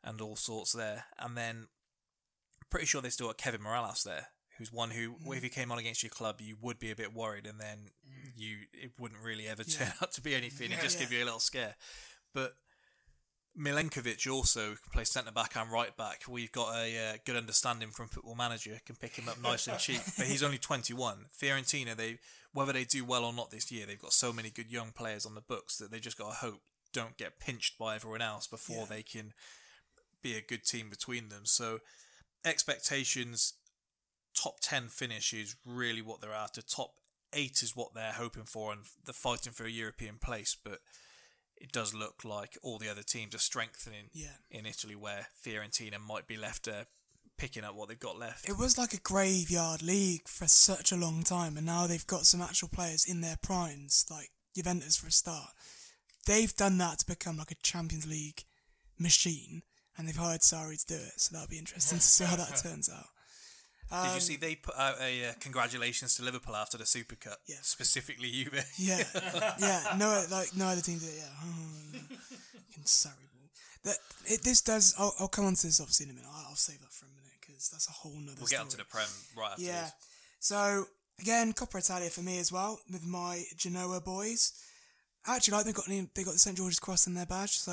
and 0.04 0.20
all 0.20 0.36
sorts 0.36 0.72
there. 0.72 1.04
And 1.18 1.36
then, 1.36 1.66
pretty 2.70 2.86
sure 2.86 3.00
they 3.02 3.10
still 3.10 3.26
got 3.28 3.38
Kevin 3.38 3.60
Mirallas 3.62 4.02
there, 4.04 4.28
who's 4.58 4.72
one 4.72 4.90
who, 4.90 5.16
Mm. 5.16 5.36
if 5.36 5.42
he 5.42 5.48
came 5.48 5.72
on 5.72 5.78
against 5.78 6.02
your 6.02 6.10
club, 6.10 6.40
you 6.40 6.56
would 6.60 6.78
be 6.78 6.90
a 6.90 6.96
bit 6.96 7.12
worried, 7.12 7.46
and 7.46 7.60
then 7.60 7.90
you 8.36 8.58
it 8.72 8.92
wouldn't 8.98 9.20
really 9.22 9.48
ever 9.48 9.64
turn 9.64 9.92
out 10.02 10.12
to 10.12 10.20
be 10.20 10.34
anything. 10.34 10.70
It 10.72 10.80
just 10.80 10.96
Yeah. 10.98 11.04
give 11.04 11.12
you 11.12 11.24
a 11.24 11.26
little 11.26 11.40
scare. 11.40 11.74
But 12.34 12.54
Milenkovic 13.58 14.30
also 14.30 14.68
can 14.68 14.90
play 14.92 15.04
centre 15.04 15.32
back 15.32 15.56
and 15.56 15.70
right 15.70 15.96
back. 15.96 16.22
We've 16.28 16.52
got 16.52 16.74
a 16.76 16.96
uh, 16.96 17.16
good 17.24 17.36
understanding 17.36 17.90
from 17.90 18.08
Football 18.08 18.36
Manager, 18.36 18.80
can 18.86 18.96
pick 18.96 19.16
him 19.16 19.28
up 19.28 19.42
nice 19.42 19.66
and 19.66 19.78
cheap. 19.78 20.00
But 20.16 20.26
he's 20.26 20.42
only 20.42 20.58
21. 20.58 21.26
Fiorentina, 21.40 21.96
they 21.96 22.18
whether 22.52 22.72
they 22.72 22.84
do 22.84 23.04
well 23.04 23.24
or 23.24 23.32
not 23.32 23.50
this 23.50 23.70
year, 23.70 23.84
they've 23.86 24.00
got 24.00 24.12
so 24.12 24.32
many 24.32 24.50
good 24.50 24.70
young 24.70 24.92
players 24.92 25.26
on 25.26 25.34
the 25.34 25.40
books 25.40 25.76
that 25.78 25.90
they 25.90 25.98
just 26.00 26.16
got 26.16 26.30
to 26.30 26.36
hope 26.36 26.60
don't 26.92 27.18
get 27.18 27.38
pinched 27.38 27.78
by 27.78 27.94
everyone 27.94 28.22
else 28.22 28.46
before 28.46 28.86
Yeah. 28.88 28.96
they 28.96 29.02
can 29.02 29.32
be 30.22 30.34
a 30.36 30.40
good 30.40 30.64
team 30.64 30.88
between 30.88 31.28
them. 31.28 31.44
So 31.44 31.80
expectations, 32.44 33.54
top 34.34 34.60
10 34.60 34.88
finish 34.88 35.32
is 35.32 35.56
really 35.64 36.00
what 36.02 36.20
they're 36.20 36.32
after. 36.32 36.62
Top 36.62 36.92
eight 37.32 37.62
is 37.62 37.76
what 37.76 37.94
they're 37.94 38.12
hoping 38.12 38.44
for, 38.44 38.72
and 38.72 38.82
they're 39.04 39.12
fighting 39.12 39.52
for 39.52 39.66
a 39.66 39.70
European 39.70 40.16
place. 40.16 40.56
But 40.62 40.78
it 41.60 41.72
does 41.72 41.94
look 41.94 42.24
like 42.24 42.56
all 42.62 42.78
the 42.78 42.88
other 42.88 43.02
teams 43.02 43.34
are 43.34 43.38
strengthening 43.38 44.10
Yeah. 44.12 44.36
in 44.50 44.66
Italy, 44.66 44.94
where 44.96 45.28
Fiorentina 45.44 45.98
might 46.00 46.26
be 46.26 46.36
left 46.36 46.68
uh, 46.68 46.84
picking 47.36 47.64
up 47.64 47.74
what 47.74 47.88
they've 47.88 47.98
got 47.98 48.18
left. 48.18 48.48
It 48.48 48.58
was 48.58 48.76
like 48.78 48.92
a 48.94 49.00
graveyard 49.00 49.82
league 49.82 50.26
for 50.28 50.46
such 50.48 50.90
a 50.92 50.96
long 50.96 51.22
time, 51.22 51.56
and 51.56 51.66
now 51.66 51.86
they've 51.86 52.06
got 52.06 52.26
some 52.26 52.40
actual 52.42 52.68
players 52.68 53.04
in 53.04 53.20
their 53.20 53.36
primes, 53.42 54.04
like 54.10 54.30
Juventus 54.56 54.96
for 54.96 55.06
a 55.08 55.12
start. 55.12 55.50
They've 56.26 56.54
done 56.54 56.78
that 56.78 56.98
to 57.00 57.06
become 57.06 57.36
like 57.38 57.50
a 57.50 57.56
Champions 57.62 58.06
League 58.06 58.44
machine, 58.98 59.62
and 59.96 60.06
they've 60.08 60.16
hired 60.16 60.40
Sarri 60.42 60.78
to 60.80 60.86
do 60.86 60.94
it. 61.00 61.20
So 61.20 61.32
that'll 61.32 61.48
be 61.48 61.58
interesting 61.58 61.98
to 61.98 62.04
see 62.04 62.24
how 62.24 62.36
that 62.36 62.56
turns 62.62 62.88
out. 62.88 63.06
Did 63.90 63.96
Um, 63.96 64.14
you 64.14 64.20
see 64.20 64.36
they 64.36 64.54
put 64.54 64.76
out 64.76 65.00
a 65.00 65.28
uh, 65.28 65.32
congratulations 65.40 66.14
to 66.16 66.22
Liverpool 66.22 66.54
after 66.54 66.76
the 66.76 66.84
Super 66.86 67.14
Cup? 67.16 67.38
Yeah. 67.46 67.56
Specifically, 67.62 68.30
Juve. 68.30 68.64
Yeah, 68.78 69.02
yeah. 69.58 69.94
No, 69.96 70.24
like 70.30 70.54
no 70.54 70.66
other 70.66 70.82
team 70.82 70.98
did. 70.98 71.08
it, 71.08 71.14
Yeah, 71.18 72.00
ball. 72.76 73.12
That 73.84 73.96
it, 74.26 74.42
this 74.42 74.60
does. 74.60 74.94
I'll, 74.98 75.14
I'll 75.20 75.28
come 75.28 75.46
on 75.46 75.54
to 75.54 75.66
this 75.66 75.80
obviously 75.80 76.04
in 76.04 76.10
a 76.10 76.14
minute. 76.14 76.28
I'll, 76.32 76.46
I'll 76.50 76.56
save 76.56 76.80
that 76.80 76.92
for 76.92 77.06
a 77.06 77.08
minute 77.08 77.32
because 77.40 77.68
that's 77.70 77.88
a 77.88 77.92
whole 77.92 78.12
nother. 78.12 78.36
We'll 78.38 78.46
get 78.46 78.56
story. 78.56 78.60
onto 78.62 78.76
the 78.76 78.84
Prem 78.84 79.06
right 79.36 79.52
after 79.52 79.62
Yeah. 79.62 79.82
this. 79.82 79.92
So 80.40 80.84
again, 81.20 81.52
Coppa 81.52 81.78
Italia 81.78 82.10
for 82.10 82.22
me 82.22 82.38
as 82.38 82.52
well 82.52 82.78
with 82.90 83.06
my 83.06 83.44
Genoa 83.56 84.00
boys. 84.00 84.52
Actually, 85.26 85.56
like 85.58 85.66
they 85.66 85.72
got 85.72 85.88
any, 85.88 86.08
they 86.14 86.24
got 86.24 86.32
the 86.32 86.38
St 86.38 86.56
George's 86.56 86.78
Cross 86.80 87.06
in 87.06 87.14
their 87.14 87.26
badge, 87.26 87.50
so 87.58 87.72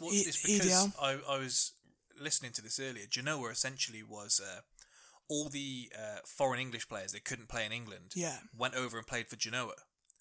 Well, 0.00 0.12
E- 0.12 0.18
it's 0.26 0.42
because 0.42 0.66
EDL. 0.70 0.92
I, 1.00 1.18
I 1.34 1.38
was 1.38 1.72
listening 2.20 2.52
to 2.52 2.62
this 2.62 2.78
earlier. 2.78 3.06
Genoa 3.08 3.48
essentially 3.50 4.02
was 4.02 4.40
uh, 4.44 4.60
all 5.32 5.48
the 5.48 5.90
uh, 6.02 6.20
foreign 6.38 6.60
English 6.66 6.86
players 6.88 7.12
that 7.12 7.24
couldn't 7.28 7.48
play 7.48 7.64
in 7.66 7.72
England 7.72 8.08
Yeah. 8.14 8.38
went 8.62 8.74
over 8.74 8.94
and 8.98 9.06
played 9.06 9.28
for 9.28 9.36
Genoa. 9.36 9.74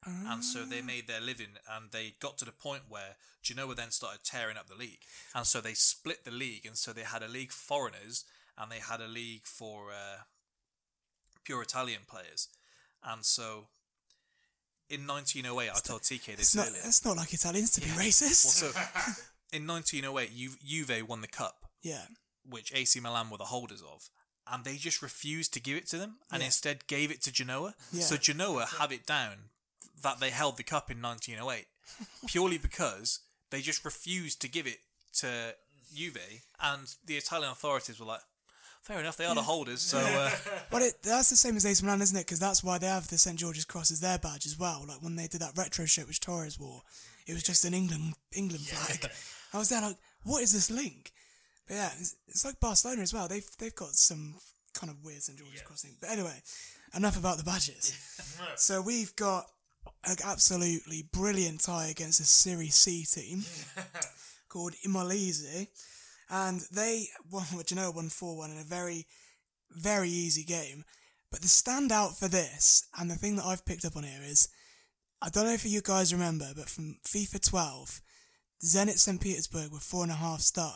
And 0.03 0.43
so 0.43 0.59
Ah. 0.63 0.69
they 0.73 0.81
made 0.81 1.05
their 1.07 1.21
living, 1.31 1.53
and 1.73 1.91
they 1.91 2.15
got 2.25 2.37
to 2.39 2.45
the 2.45 2.51
point 2.67 2.83
where 2.89 3.11
Genoa 3.43 3.75
then 3.75 3.91
started 3.91 4.21
tearing 4.23 4.57
up 4.57 4.67
the 4.67 4.79
league, 4.85 5.03
and 5.35 5.45
so 5.45 5.61
they 5.61 5.75
split 5.75 6.23
the 6.25 6.31
league, 6.45 6.65
and 6.65 6.75
so 6.83 6.91
they 6.91 7.03
had 7.15 7.21
a 7.21 7.27
league 7.37 7.51
for 7.51 7.61
foreigners, 7.73 8.25
and 8.57 8.71
they 8.71 8.79
had 8.79 8.99
a 9.01 9.07
league 9.07 9.45
for 9.45 9.91
uh, 9.91 10.19
pure 11.43 11.61
Italian 11.61 12.01
players, 12.07 12.47
and 13.03 13.23
so 13.25 13.67
in 14.89 15.05
1908, 15.07 15.69
I 15.69 15.79
told 15.79 16.01
TK 16.01 16.25
this 16.35 16.39
it's 16.47 16.55
not. 16.55 16.67
earlier. 16.67 16.81
It's 16.85 17.05
not 17.05 17.17
like 17.17 17.33
Italians 17.33 17.71
to 17.71 17.81
be 17.81 17.87
Well, 17.91 17.99
racist. 17.99 18.45
so 18.61 18.67
in 19.57 19.67
1908, 19.67 20.35
Ju- 20.35 20.57
Juve 20.65 21.07
won 21.07 21.21
the 21.21 21.27
cup, 21.27 21.69
yeah, 21.83 22.05
which 22.43 22.73
AC 22.73 22.99
Milan 22.99 23.29
were 23.29 23.37
the 23.37 23.45
holders 23.55 23.81
of, 23.83 24.09
and 24.51 24.63
they 24.63 24.75
just 24.77 25.01
refused 25.01 25.53
to 25.53 25.59
give 25.59 25.77
it 25.77 25.87
to 25.87 25.97
them, 25.97 26.17
and 26.31 26.41
Yeah. 26.41 26.47
instead 26.47 26.87
gave 26.87 27.11
it 27.11 27.21
to 27.23 27.31
Genoa. 27.31 27.75
Yeah. 27.91 28.03
So 28.03 28.17
Genoa 28.17 28.65
have 28.79 28.91
it 28.91 29.05
down 29.05 29.49
that 30.01 30.19
they 30.19 30.31
held 30.31 30.57
the 30.57 30.63
cup 30.63 30.89
in 30.91 31.01
1908, 31.01 31.67
purely 32.27 32.57
because 32.57 33.19
they 33.49 33.61
just 33.61 33.85
refused 33.85 34.41
to 34.41 34.47
give 34.47 34.67
it 34.67 34.79
to 35.19 35.55
Juve, 35.93 36.17
and 36.59 36.93
the 37.05 37.17
Italian 37.17 37.51
authorities 37.51 37.99
were 37.99 38.05
like, 38.05 38.21
"Fair 38.81 38.99
enough, 38.99 39.17
they 39.17 39.25
are 39.25 39.35
the 39.35 39.43
holders." 39.43 39.81
So 39.81 39.99
uh, 39.99 40.31
but 40.71 40.81
it, 40.81 41.03
that's 41.03 41.29
the 41.29 41.35
same 41.35 41.55
as 41.57 41.65
AC 41.65 41.83
Milan, 41.85 42.01
isn't 42.01 42.15
it? 42.17 42.25
Because 42.25 42.39
that's 42.39 42.63
why 42.63 42.77
they 42.77 42.87
have 42.87 43.07
the 43.09 43.17
St 43.17 43.37
George's 43.37 43.65
Cross 43.65 43.91
as 43.91 43.99
their 43.99 44.17
badge 44.17 44.45
as 44.45 44.57
well. 44.57 44.85
Like 44.87 45.01
when 45.01 45.15
they 45.17 45.27
did 45.27 45.41
that 45.41 45.57
retro 45.57 45.85
shirt 45.85 46.07
which 46.07 46.19
Torres 46.21 46.57
wore, 46.59 46.81
it 47.27 47.33
was 47.33 47.43
just 47.43 47.65
an 47.65 47.73
England 47.73 48.13
England 48.31 48.65
flag. 48.65 49.11
I 49.53 49.57
was 49.57 49.67
there 49.69 49.81
like, 49.81 49.97
what 50.23 50.41
is 50.43 50.53
this 50.53 50.71
link? 50.71 51.11
Yeah, 51.71 51.89
it's, 51.97 52.17
it's 52.27 52.43
like 52.43 52.59
Barcelona 52.59 53.01
as 53.01 53.13
well. 53.13 53.29
They've 53.29 53.47
they've 53.57 53.75
got 53.75 53.93
some 53.93 54.35
kind 54.73 54.91
of 54.91 55.03
weird 55.03 55.21
St 55.21 55.37
George's 55.37 55.61
Cross 55.61 55.83
thing. 55.83 55.95
But 56.01 56.09
anyway, 56.09 56.35
enough 56.95 57.17
about 57.17 57.37
the 57.37 57.45
badges. 57.45 57.97
so 58.57 58.81
we've 58.81 59.15
got 59.15 59.45
an 60.05 60.17
absolutely 60.25 61.05
brilliant 61.13 61.61
tie 61.61 61.87
against 61.87 62.19
a 62.19 62.25
Serie 62.25 62.67
C 62.67 63.05
team 63.05 63.43
called 64.49 64.73
Imolese, 64.85 65.67
and 66.29 66.61
they 66.73 67.07
won. 67.31 67.45
Well, 67.53 67.63
you 67.67 67.75
know, 67.77 67.91
won 67.91 68.09
four 68.09 68.37
one 68.37 68.51
in 68.51 68.57
a 68.57 68.65
very 68.65 69.07
very 69.71 70.09
easy 70.09 70.43
game. 70.43 70.83
But 71.31 71.39
the 71.39 71.47
standout 71.47 72.19
for 72.19 72.27
this, 72.27 72.85
and 72.99 73.09
the 73.09 73.15
thing 73.15 73.37
that 73.37 73.45
I've 73.45 73.65
picked 73.65 73.85
up 73.85 73.95
on 73.95 74.03
here 74.03 74.19
is, 74.21 74.49
I 75.21 75.29
don't 75.29 75.45
know 75.45 75.53
if 75.53 75.65
you 75.65 75.81
guys 75.81 76.11
remember, 76.11 76.51
but 76.53 76.67
from 76.67 76.97
FIFA 77.07 77.49
12, 77.49 78.01
Zenit 78.65 78.99
St. 78.99 79.21
Petersburg 79.21 79.71
were 79.71 79.79
four 79.79 80.03
and 80.03 80.11
a 80.11 80.15
half 80.15 80.41
star, 80.41 80.73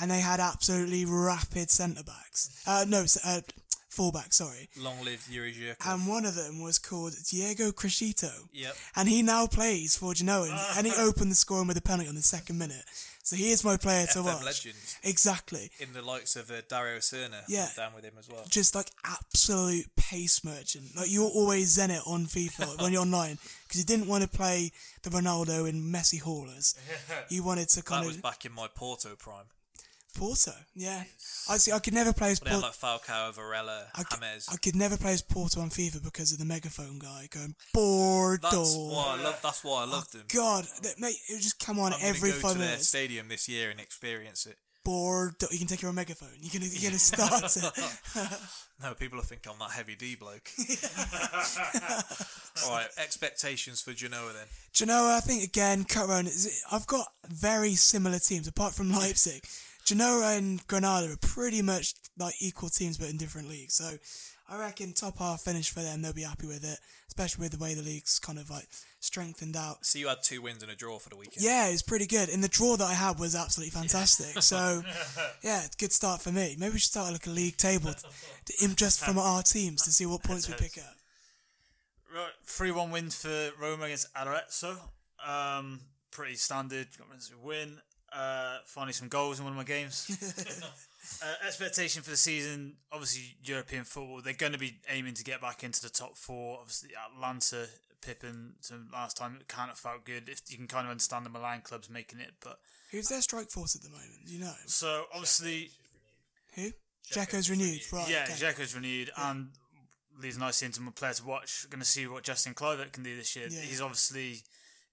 and 0.00 0.10
they 0.10 0.20
had 0.20 0.40
absolutely 0.40 1.04
rapid 1.06 1.70
centre 1.70 2.02
backs. 2.04 2.62
Uh, 2.66 2.84
no, 2.86 3.04
uh, 3.24 3.40
fullback, 3.88 4.32
sorry. 4.32 4.68
long 4.78 5.02
live 5.04 5.26
Yuri 5.30 5.52
Zhirkov. 5.52 5.94
And 5.94 6.06
one 6.08 6.24
of 6.24 6.34
them 6.34 6.60
was 6.62 6.78
called 6.78 7.14
Diego 7.28 7.70
Criscito. 7.72 8.30
Yep. 8.52 8.74
And 8.96 9.08
he 9.08 9.22
now 9.22 9.46
plays 9.46 9.96
for 9.96 10.14
Genoa, 10.14 10.48
and, 10.50 10.78
and 10.78 10.86
he 10.86 10.92
opened 11.02 11.30
the 11.30 11.34
scoring 11.34 11.66
with 11.66 11.76
a 11.76 11.82
penalty 11.82 12.08
on 12.08 12.14
the 12.14 12.22
second 12.22 12.58
minute. 12.58 12.84
So 13.22 13.36
he 13.36 13.50
is 13.52 13.62
my 13.64 13.76
player 13.76 14.06
to 14.06 14.18
FM 14.20 14.24
watch. 14.24 14.44
legend. 14.44 14.74
Exactly. 15.04 15.70
in 15.78 15.92
the 15.92 16.02
likes 16.02 16.36
of 16.36 16.50
uh, 16.50 16.62
Dario 16.68 16.98
Serna, 16.98 17.42
Yeah. 17.48 17.68
down 17.76 17.92
with 17.94 18.02
him 18.04 18.14
as 18.18 18.28
well. 18.28 18.42
just 18.48 18.74
like 18.74 18.90
absolute 19.04 19.84
pace 19.96 20.42
merchant. 20.42 20.96
Like 20.96 21.10
you're 21.12 21.28
always 21.30 21.76
Zenit 21.76 22.06
on 22.08 22.24
FIFA 22.26 22.80
when 22.82 22.92
you're 22.92 23.02
online 23.02 23.38
because 23.68 23.78
you 23.80 23.84
didn't 23.86 24.06
want 24.08 24.22
to 24.22 24.28
play 24.28 24.72
the 25.02 25.10
Ronaldo 25.10 25.68
and 25.68 25.94
Messi 25.94 26.20
haulers. 26.20 26.74
You 27.28 27.44
wanted 27.44 27.68
to 27.70 27.82
kind 27.82 28.02
That 28.02 28.08
of 28.08 28.14
was 28.14 28.22
back 28.22 28.44
in 28.44 28.52
my 28.52 28.66
Porto 28.74 29.14
prime. 29.16 29.44
Porto. 30.14 30.52
Yeah, 30.74 31.02
I 31.48 31.56
see. 31.56 31.72
I 31.72 31.78
could 31.78 31.94
never 31.94 32.12
play 32.12 32.32
as 32.32 32.40
they 32.40 32.50
had 32.50 32.60
Porto. 32.60 32.66
like 32.66 33.02
Falcao, 33.02 33.34
Varela, 33.34 33.86
I, 33.94 34.02
James. 34.02 34.48
I 34.50 34.56
could 34.56 34.76
never 34.76 34.96
play 34.96 35.12
as 35.12 35.22
Porto 35.22 35.60
on 35.60 35.70
FIFA 35.70 36.04
because 36.04 36.32
of 36.32 36.38
the 36.38 36.44
megaphone 36.44 36.98
guy 36.98 37.28
going 37.30 37.54
Porto. 37.74 38.38
That's 38.42 38.76
why 38.76 39.16
I 39.18 39.22
love. 39.22 39.40
That's 39.42 39.64
why 39.64 39.82
I 39.82 39.84
oh, 39.84 39.90
loved 39.90 40.14
him. 40.14 40.22
God, 40.32 40.66
that, 40.82 40.98
mate, 40.98 41.16
it 41.28 41.34
would 41.34 41.42
just 41.42 41.58
come 41.58 41.78
on 41.78 41.92
I'm 41.92 42.00
every 42.02 42.30
gonna 42.30 42.42
go 42.42 42.48
five 42.48 42.52
to 42.52 42.58
their 42.58 42.68
minutes. 42.68 42.88
stadium 42.88 43.28
this 43.28 43.48
year 43.48 43.70
and 43.70 43.80
experience 43.80 44.46
it. 44.46 44.56
Bordeaux. 44.84 45.48
You 45.50 45.58
can 45.58 45.66
take 45.66 45.82
your 45.82 45.90
own 45.90 45.94
megaphone. 45.94 46.30
You're 46.40 46.52
gonna, 46.52 46.70
you're 46.72 46.90
gonna 46.90 46.98
start 46.98 47.56
it. 47.56 48.30
No, 48.82 48.94
people 48.94 49.18
will 49.18 49.24
think 49.24 49.46
I'm 49.46 49.58
that 49.58 49.72
heavy 49.72 49.94
D 49.94 50.16
bloke. 50.16 50.48
All 52.64 52.72
right, 52.72 52.88
expectations 52.96 53.82
for 53.82 53.92
Genoa 53.92 54.32
then. 54.32 54.46
Genoa, 54.72 55.16
I 55.16 55.20
think 55.20 55.44
again, 55.44 55.84
cut 55.84 56.08
is- 56.24 56.64
I've 56.72 56.86
got 56.86 57.08
very 57.28 57.74
similar 57.74 58.18
teams 58.18 58.48
apart 58.48 58.72
from 58.72 58.90
Leipzig. 58.90 59.44
Genoa 59.90 60.36
and 60.36 60.64
Granada 60.68 61.12
are 61.12 61.16
pretty 61.16 61.62
much 61.62 61.94
like 62.16 62.34
equal 62.40 62.68
teams, 62.68 62.96
but 62.96 63.10
in 63.10 63.16
different 63.16 63.48
leagues. 63.48 63.74
So 63.74 63.90
I 64.48 64.56
reckon 64.56 64.92
top 64.92 65.18
half 65.18 65.40
finish 65.40 65.68
for 65.68 65.80
them. 65.80 66.00
They'll 66.00 66.12
be 66.12 66.22
happy 66.22 66.46
with 66.46 66.62
it, 66.62 66.78
especially 67.08 67.42
with 67.42 67.58
the 67.58 67.58
way 67.58 67.74
the 67.74 67.82
league's 67.82 68.20
kind 68.20 68.38
of 68.38 68.50
like 68.50 68.68
strengthened 69.00 69.56
out. 69.56 69.84
So 69.84 69.98
you 69.98 70.06
had 70.06 70.18
two 70.22 70.42
wins 70.42 70.62
and 70.62 70.70
a 70.70 70.76
draw 70.76 71.00
for 71.00 71.08
the 71.08 71.16
weekend. 71.16 71.44
Yeah, 71.44 71.70
it's 71.70 71.82
pretty 71.82 72.06
good. 72.06 72.28
And 72.28 72.42
the 72.42 72.48
draw 72.48 72.76
that 72.76 72.84
I 72.84 72.94
had 72.94 73.18
was 73.18 73.34
absolutely 73.34 73.72
fantastic. 73.72 74.40
So, 74.44 74.84
yeah, 75.42 75.64
good 75.76 75.90
start 75.90 76.20
for 76.20 76.30
me. 76.30 76.54
Maybe 76.56 76.74
we 76.74 76.78
should 76.78 76.92
start 76.92 77.10
like 77.10 77.26
a 77.26 77.30
league 77.30 77.56
table 77.56 77.92
to, 77.92 78.52
to, 78.52 78.74
just 78.76 79.00
from 79.04 79.18
our 79.18 79.42
teams 79.42 79.82
to 79.82 79.90
see 79.90 80.06
what 80.06 80.22
points 80.22 80.48
we 80.48 80.54
pick 80.54 80.78
up. 80.78 80.94
Right, 82.14 82.30
three 82.44 82.70
one 82.70 82.92
win 82.92 83.10
for 83.10 83.50
Roma 83.60 83.86
against 83.86 84.06
Arezzo. 84.14 84.76
Um, 85.26 85.80
pretty 86.12 86.36
standard. 86.36 86.86
Got 86.96 87.08
a 87.08 87.44
win. 87.44 87.80
Uh, 88.12 88.58
finally 88.64 88.92
some 88.92 89.08
goals 89.08 89.38
in 89.38 89.44
one 89.44 89.52
of 89.52 89.56
my 89.56 89.64
games. 89.64 90.10
uh, 91.22 91.46
expectation 91.46 92.02
for 92.02 92.10
the 92.10 92.16
season, 92.16 92.74
obviously 92.92 93.36
European 93.42 93.84
football. 93.84 94.20
They're 94.22 94.32
going 94.32 94.52
to 94.52 94.58
be 94.58 94.78
aiming 94.88 95.14
to 95.14 95.24
get 95.24 95.40
back 95.40 95.62
into 95.62 95.80
the 95.82 95.90
top 95.90 96.16
four. 96.16 96.58
Obviously 96.60 96.90
Atalanta, 96.96 97.66
Pippin, 98.02 98.54
so 98.60 98.76
last 98.92 99.16
time 99.16 99.36
it 99.40 99.48
kind 99.48 99.70
of 99.70 99.78
felt 99.78 100.04
good. 100.04 100.28
If 100.28 100.40
you 100.48 100.56
can 100.56 100.66
kind 100.66 100.86
of 100.86 100.90
understand 100.90 101.24
the 101.24 101.30
Milan 101.30 101.60
clubs 101.62 101.88
making 101.88 102.20
it, 102.20 102.32
but 102.42 102.58
Who's 102.90 103.08
their 103.08 103.22
strike 103.22 103.50
force 103.50 103.76
at 103.76 103.82
the 103.82 103.90
moment? 103.90 104.26
Do 104.26 104.32
you 104.32 104.40
know? 104.40 104.52
so 104.66 105.04
obviously 105.12 105.70
Who? 106.56 106.70
Dzeko's 107.12 107.50
renewed. 107.50 107.80
Right. 107.92 108.08
yeah, 108.08 108.24
okay. 108.24 108.34
Dzeko's 108.34 108.74
renewed, 108.74 109.10
and 109.16 109.48
leads 110.20 110.38
nicely 110.38 110.66
into 110.66 110.80
my 110.80 110.92
player 110.92 111.12
to 111.12 111.24
watch. 111.24 111.66
Going 111.70 111.80
to 111.80 111.86
see 111.86 112.06
what 112.06 112.22
Justin 112.22 112.54
Kluivert 112.54 112.92
can 112.92 113.02
do 113.02 113.16
this 113.16 113.34
year. 113.34 113.46
Yeah. 113.50 113.60
He's 113.60 113.80
obviously 113.80 114.42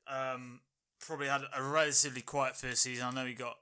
um, 0.07 0.61
probably 0.99 1.27
had 1.27 1.41
a 1.55 1.63
relatively 1.63 2.21
quiet 2.21 2.55
first 2.55 2.81
season. 2.83 3.05
I 3.05 3.11
know 3.11 3.25
he 3.25 3.33
got 3.33 3.55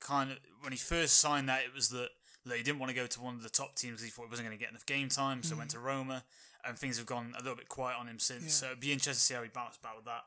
kind 0.00 0.30
of 0.32 0.38
when 0.62 0.72
he 0.72 0.78
first 0.78 1.18
signed 1.18 1.48
that 1.48 1.62
it 1.64 1.74
was 1.74 1.88
that, 1.90 2.08
that 2.46 2.56
he 2.56 2.62
didn't 2.62 2.78
want 2.78 2.90
to 2.90 2.96
go 2.96 3.06
to 3.06 3.20
one 3.20 3.34
of 3.34 3.42
the 3.42 3.50
top 3.50 3.74
teams. 3.76 3.96
'cause 4.00 4.04
He 4.04 4.10
thought 4.10 4.24
he 4.24 4.30
wasn't 4.30 4.48
going 4.48 4.56
to 4.58 4.62
get 4.62 4.70
enough 4.70 4.86
game 4.86 5.08
time, 5.08 5.42
so 5.42 5.56
went 5.56 5.70
to 5.70 5.78
Roma, 5.78 6.24
and 6.64 6.78
things 6.78 6.96
have 6.96 7.06
gone 7.06 7.34
a 7.38 7.42
little 7.42 7.56
bit 7.56 7.68
quiet 7.68 7.96
on 7.98 8.06
him 8.08 8.18
since. 8.18 8.44
Yeah. 8.44 8.48
So 8.50 8.66
it'd 8.66 8.80
be 8.80 8.92
interesting 8.92 9.14
to 9.14 9.20
see 9.20 9.34
how 9.34 9.42
he 9.42 9.48
bounced 9.48 9.82
back 9.82 9.96
with 9.96 10.06
that. 10.06 10.24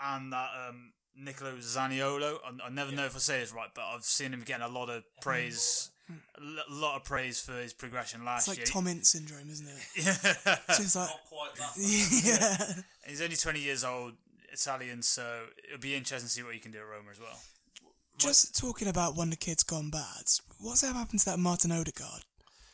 And 0.00 0.32
that 0.32 0.50
um, 0.68 0.92
Nicolo 1.16 1.56
Zaniolo, 1.56 2.38
I, 2.44 2.66
I 2.66 2.68
never 2.70 2.92
know 2.92 3.04
if 3.06 3.16
I 3.16 3.18
say 3.18 3.40
this 3.40 3.52
right, 3.52 3.68
but 3.74 3.82
I've 3.84 4.04
seen 4.04 4.32
him 4.32 4.42
getting 4.42 4.64
a 4.64 4.68
lot 4.68 4.88
of 4.88 5.02
praise, 5.20 5.90
a 6.36 6.72
lot 6.72 6.96
of 6.96 7.04
praise 7.04 7.40
for 7.40 7.52
his 7.60 7.72
progression 7.72 8.24
last 8.24 8.46
year. 8.46 8.52
It's 8.52 8.60
like 8.60 8.68
year. 8.68 8.82
Tom 8.82 8.86
Ince 8.86 9.08
syndrome, 9.10 9.50
isn't 9.50 9.66
it? 9.66 9.76
Yeah. 9.96 10.56
It's 10.68 10.78
just 10.78 10.94
like, 10.96 11.10
yeah. 11.76 12.82
He's 13.06 13.20
only 13.20 13.36
20 13.36 13.60
years 13.60 13.82
old, 13.84 14.12
Italian, 14.52 15.02
so 15.02 15.44
it'll 15.66 15.80
be 15.80 15.94
interesting 15.94 16.26
to 16.26 16.32
see 16.32 16.42
what 16.42 16.54
he 16.54 16.60
can 16.60 16.72
do 16.72 16.78
at 16.78 16.86
Roma 16.86 17.10
as 17.10 17.20
well. 17.20 17.38
Just 18.18 18.58
talking 18.58 18.88
about 18.88 19.16
when 19.16 19.30
the 19.30 19.36
kid's 19.36 19.62
gone 19.62 19.90
bad, 19.90 20.24
what's 20.58 20.82
ever 20.82 20.98
happened 20.98 21.20
to 21.20 21.26
that 21.26 21.38
Martin 21.38 21.70
Odegaard? 21.70 22.24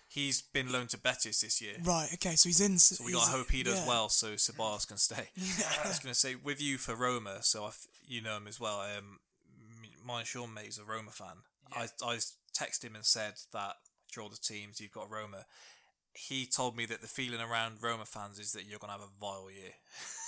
He's 0.08 0.42
been 0.42 0.70
loaned 0.70 0.90
to 0.90 0.98
Betis 0.98 1.40
this 1.40 1.60
year. 1.60 1.74
Right, 1.82 2.08
okay, 2.14 2.36
so 2.36 2.48
he's 2.48 2.60
in. 2.60 2.78
So 2.78 3.04
we 3.04 3.12
got 3.12 3.24
to 3.24 3.30
hope 3.30 3.50
he 3.50 3.64
does 3.64 3.80
yeah. 3.80 3.88
well, 3.88 4.08
so 4.08 4.34
Ceballos 4.34 4.86
can 4.86 4.96
stay. 4.96 5.30
Yeah. 5.36 5.66
I 5.84 5.88
was 5.88 5.98
going 5.98 6.12
to 6.12 6.18
say 6.18 6.36
with 6.36 6.62
you 6.62 6.78
for 6.78 6.94
Roma, 6.94 7.38
so 7.42 7.64
I 7.64 7.68
f- 7.68 7.86
you 8.06 8.22
know 8.22 8.36
him 8.36 8.46
as 8.46 8.60
well. 8.60 8.80
Um, 8.80 9.18
my 10.06 10.20
and 10.20 10.26
Sean 10.26 10.54
mate 10.54 10.68
is 10.68 10.78
a 10.78 10.84
Roma 10.84 11.10
fan. 11.10 11.42
I 11.72 11.88
I 12.02 12.18
texted 12.56 12.84
him 12.84 12.94
and 12.94 13.04
said 13.04 13.34
that 13.52 13.74
draw 14.12 14.28
the 14.28 14.36
teams 14.36 14.80
you've 14.80 14.92
got 14.92 15.10
Roma. 15.10 15.46
He 16.14 16.46
told 16.46 16.76
me 16.76 16.86
that 16.86 17.00
the 17.00 17.08
feeling 17.08 17.40
around 17.40 17.82
Roma 17.82 18.04
fans 18.04 18.38
is 18.38 18.52
that 18.52 18.64
you're 18.66 18.78
going 18.78 18.92
to 18.92 18.98
have 19.00 19.08
a 19.08 19.20
vile 19.20 19.50
year. 19.50 19.72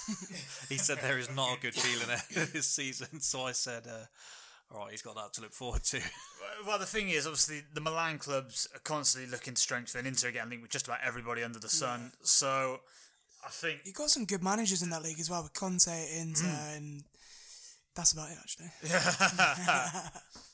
he 0.68 0.78
said 0.78 0.99
there 1.01 1.18
is 1.18 1.30
not 1.34 1.57
a 1.57 1.61
good 1.61 1.74
feeling 1.74 2.09
this 2.53 2.66
season. 2.66 3.20
So 3.20 3.43
I 3.43 3.53
said, 3.53 3.87
uh, 3.87 4.05
all 4.74 4.80
right, 4.80 4.91
he's 4.91 5.03
got 5.03 5.14
that 5.14 5.32
to 5.34 5.43
look 5.43 5.53
forward 5.53 5.84
to. 5.84 6.01
Well, 6.66 6.78
the 6.78 6.87
thing 6.87 7.11
is, 7.11 7.26
obviously, 7.26 7.62
the 7.72 7.80
Milan 7.80 8.18
clubs 8.18 8.66
are 8.74 8.80
constantly 8.80 9.30
looking 9.30 9.55
to 9.55 9.61
strengthen. 9.61 10.07
Inter 10.07 10.30
getting 10.32 10.51
linked 10.51 10.62
with 10.62 10.70
just 10.72 10.87
about 10.89 11.01
everybody 11.05 11.43
under 11.45 11.59
the 11.61 11.68
sun. 11.68 12.12
So 12.22 12.80
I 13.45 13.51
think 13.51 13.80
You've 13.84 13.95
got 13.95 14.11
some 14.11 14.24
good 14.24 14.43
managers 14.43 14.82
in 14.82 14.91
that 14.91 15.03
league 15.05 15.20
as 15.20 15.30
well, 15.30 15.43
with 15.45 15.55
Conte, 15.55 15.91
Inter, 16.18 16.47
Mm. 16.47 16.76
and 16.76 17.05
that's 17.95 18.12
about 18.12 18.30
it 18.30 18.39
actually. 18.41 18.70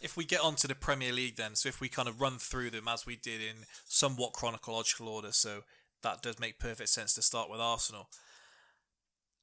if 0.00 0.16
we 0.16 0.24
get 0.24 0.40
onto 0.40 0.68
the 0.68 0.74
Premier 0.74 1.12
League 1.12 1.36
then, 1.36 1.54
so 1.54 1.68
if 1.68 1.80
we 1.80 1.88
kind 1.88 2.08
of 2.08 2.20
run 2.20 2.38
through 2.38 2.70
them 2.70 2.88
as 2.88 3.06
we 3.06 3.16
did 3.16 3.40
in 3.40 3.64
somewhat 3.84 4.32
chronological 4.32 5.08
order, 5.08 5.32
so 5.32 5.64
that 6.02 6.22
does 6.22 6.38
make 6.38 6.58
perfect 6.58 6.90
sense 6.90 7.14
to 7.14 7.22
start 7.22 7.50
with 7.50 7.60
Arsenal. 7.60 8.08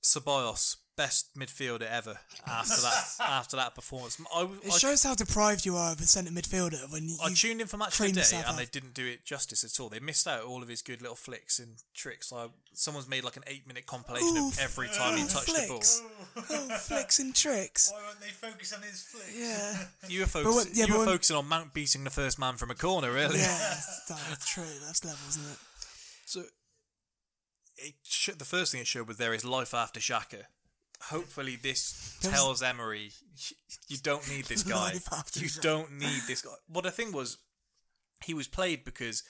Ceballos, 0.04 0.76
best 0.96 1.36
midfielder 1.36 1.90
ever 1.90 2.20
after 2.46 2.80
that 2.82 3.06
after 3.20 3.56
that 3.56 3.74
performance. 3.74 4.20
I, 4.36 4.44
It 4.44 4.74
I- 4.74 4.78
shows 4.78 5.02
how 5.04 5.16
deprived 5.16 5.66
you 5.66 5.76
are 5.78 5.94
of 5.94 6.00
a 6.02 6.04
centre 6.04 6.30
midfielder 6.32 6.92
when 6.92 7.08
you. 7.10 7.16
I 7.24 7.34
tuned 7.34 7.62
in 7.62 7.68
for 7.68 7.78
match 7.78 8.00
of 8.00 8.06
the 8.08 8.12
day 8.12 8.20
yourself 8.20 8.50
and 8.50 8.58
they 8.60 8.66
didn't 8.66 8.94
do 8.94 9.06
it 9.06 9.24
justice 9.24 9.64
at 9.64 9.80
all. 9.82 9.88
They 9.90 10.00
missed 10.02 10.28
out 10.28 10.44
all 10.44 10.62
of 10.62 10.68
his 10.68 10.82
good 10.82 11.02
little 11.02 11.16
flicks 11.16 11.58
and 11.58 11.76
tricks. 11.96 12.32
Like 12.34 12.52
someone's 12.74 13.08
made 13.08 13.24
like 13.24 13.38
an 13.38 13.44
eight 13.48 13.66
minute 13.66 13.86
compilation 13.86 14.38
Ooh, 14.38 14.50
of 14.50 14.60
every 14.60 14.90
time 14.90 15.18
he 15.18 15.24
touched 15.24 15.50
flicks. 15.50 16.02
the 16.36 16.42
ball. 16.42 16.46
oh, 16.52 16.78
flicks 16.80 17.20
and 17.20 17.34
tricks. 17.34 17.90
Why 17.92 18.02
weren't 18.06 18.20
they 18.20 18.28
focus 18.28 18.74
on 18.74 18.82
his 18.84 19.02
flicks? 19.04 19.34
Yeah. 19.40 19.86
You 20.10 20.20
were, 20.20 20.26
But 20.26 20.32
focus- 20.44 20.66
when- 20.66 20.76
yeah, 20.76 20.86
you 20.86 20.94
were 20.94 21.00
when- 21.00 21.08
focusing 21.08 21.38
on 21.38 21.48
Mount 21.48 21.74
beating 21.74 22.04
the 22.04 22.10
first 22.10 22.38
man 22.38 22.58
from 22.58 22.70
a 22.72 22.76
corner, 22.76 23.10
really. 23.12 23.40
Yeah, 23.40 23.58
that's 24.10 24.54
true. 24.54 24.64
That's 24.86 25.04
level, 25.06 25.20
isn't 25.30 25.44
it? 25.50 25.58
So, 26.26 26.44
it 27.78 27.96
sh- 28.04 28.30
the 28.38 28.46
first 28.46 28.72
thing 28.72 28.82
it 28.82 28.88
showed 28.88 29.08
was 29.08 29.18
there 29.18 29.34
is 29.34 29.44
life 29.46 29.74
after 29.74 30.00
Xhaka. 30.00 30.44
Hopefully, 31.08 31.58
this 31.62 32.18
tells 32.22 32.64
Emery 32.64 33.12
you 33.90 33.98
don't 34.02 34.28
need 34.30 34.46
this 34.46 34.64
guy. 34.76 34.94
You 35.36 35.50
don't 35.62 35.92
need 35.94 36.22
this 36.28 36.42
guy. 36.42 36.52
Well, 36.70 36.82
the 36.82 36.92
thing 36.92 37.12
was, 37.12 37.38
he 38.24 38.34
was 38.34 38.48
played 38.48 38.86
because 38.86 39.22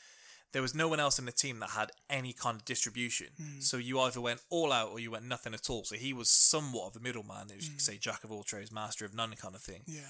there 0.51 0.61
was 0.61 0.75
no 0.75 0.87
one 0.87 0.99
else 0.99 1.17
in 1.17 1.25
the 1.25 1.31
team 1.31 1.59
that 1.61 1.71
had 1.71 1.89
any 2.11 2.31
kind 2.31 2.57
of 2.57 2.65
distribution. 2.65 3.27
Hmm. 3.37 3.59
So 3.59 3.77
you 3.77 3.99
either 4.01 4.21
went 4.21 4.41
all 4.51 4.71
out 4.71 4.91
or 4.91 4.99
you 4.99 5.09
went 5.09 5.25
nothing 5.25 5.55
at 5.55 5.67
all. 5.67 5.83
So 5.83 5.95
he 5.95 6.13
was 6.13 6.29
somewhat 6.29 6.87
of 6.89 6.95
a 6.95 6.99
middleman, 6.99 7.49
as 7.49 7.63
you 7.63 7.69
Hmm. 7.71 7.75
could 7.77 7.81
say, 7.81 7.97
jack 7.97 8.23
of 8.23 8.31
all 8.31 8.43
trades, 8.43 8.71
master 8.71 9.03
of 9.05 9.15
none 9.15 9.33
kind 9.33 9.55
of 9.55 9.61
thing. 9.63 9.81
Yeah. 9.87 10.01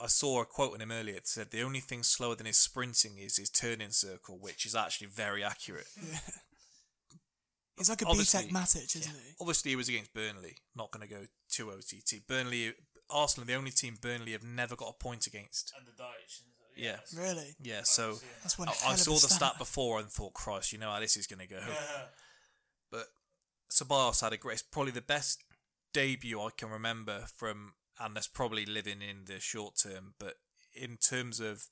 I 0.00 0.06
saw 0.06 0.40
a 0.42 0.46
quote 0.46 0.72
on 0.74 0.80
him 0.80 0.90
earlier 0.92 1.14
that 1.16 1.26
said 1.28 1.50
the 1.50 1.62
only 1.62 1.80
thing 1.80 2.02
slower 2.02 2.34
than 2.34 2.46
his 2.46 2.58
sprinting 2.58 3.18
is 3.18 3.36
his 3.36 3.50
turning 3.50 3.90
circle, 3.90 4.38
which 4.38 4.64
is 4.64 4.74
actually 4.74 5.06
very 5.08 5.42
accurate. 5.44 5.86
Yeah. 6.02 6.18
He's 7.76 7.88
like 7.88 8.02
a 8.02 8.06
Obviously- 8.06 8.44
BTEC 8.44 8.52
Matic, 8.52 8.96
isn't 8.96 9.14
he? 9.14 9.34
Obviously, 9.40 9.70
he 9.70 9.76
was 9.76 9.88
against 9.88 10.12
Burnley. 10.12 10.56
Not 10.76 10.90
going 10.90 11.06
to 11.08 11.12
go 11.14 11.26
to 11.52 11.70
OTT. 11.72 12.26
Burnley, 12.28 12.74
Arsenal, 13.10 13.46
the 13.46 13.54
only 13.54 13.70
team 13.70 13.96
Burnley 14.00 14.32
have 14.32 14.42
never 14.44 14.76
got 14.76 14.90
a 14.90 15.02
point 15.02 15.26
against. 15.26 15.72
And 15.76 15.86
the 15.86 15.92
Dutch. 15.92 16.42
Yeah, 16.76 16.96
Really? 17.14 17.54
yeah. 17.60 17.82
So 17.82 18.18
That's 18.42 18.58
one 18.58 18.68
I, 18.68 18.72
I 18.86 18.94
saw 18.94 19.12
the 19.12 19.18
stat. 19.20 19.30
stat 19.32 19.58
before 19.58 20.00
and 20.00 20.08
thought, 20.10 20.32
Christ, 20.32 20.72
you 20.72 20.78
know 20.78 20.90
how 20.90 21.00
this 21.00 21.16
is 21.18 21.26
going 21.26 21.40
to 21.40 21.46
go. 21.46 21.60
Yeah. 21.60 22.04
But 22.90 23.06
Ceballos 23.70 24.22
had 24.22 24.32
a 24.32 24.38
great, 24.38 24.54
it's 24.54 24.62
probably 24.62 24.92
the 24.92 25.02
best 25.02 25.42
debut 25.92 26.40
I 26.40 26.48
can 26.56 26.70
remember 26.70 27.26
from, 27.36 27.74
and 28.00 28.16
that's 28.16 28.26
probably 28.28 28.64
living 28.64 29.02
in 29.02 29.24
the 29.26 29.38
short 29.38 29.74
term. 29.82 30.14
But 30.18 30.34
in 30.74 30.96
terms 30.96 31.40
of, 31.40 31.68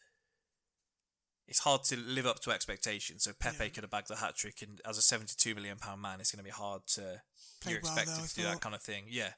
it's 1.50 1.58
hard 1.58 1.82
to 1.84 1.96
live 1.98 2.26
up 2.26 2.40
to 2.40 2.50
expectations. 2.52 3.24
So 3.24 3.32
Pepe 3.38 3.68
could 3.70 3.82
have 3.84 3.90
bagged 3.90 4.08
the 4.08 4.16
hat 4.16 4.36
trick, 4.36 4.62
and 4.62 4.80
as 4.88 4.96
a 4.96 5.02
seventy-two 5.02 5.54
million 5.54 5.76
pound 5.76 6.00
man, 6.00 6.20
it's 6.20 6.30
going 6.32 6.42
to 6.42 6.48
be 6.48 6.50
hard 6.50 6.82
to. 6.94 7.20
Played 7.60 7.72
you're 7.72 7.80
well, 7.82 7.92
expected 7.92 8.22
though, 8.22 8.26
to 8.26 8.34
do 8.34 8.42
that 8.44 8.60
kind 8.62 8.74
of 8.74 8.80
thing, 8.80 9.04
yeah. 9.08 9.32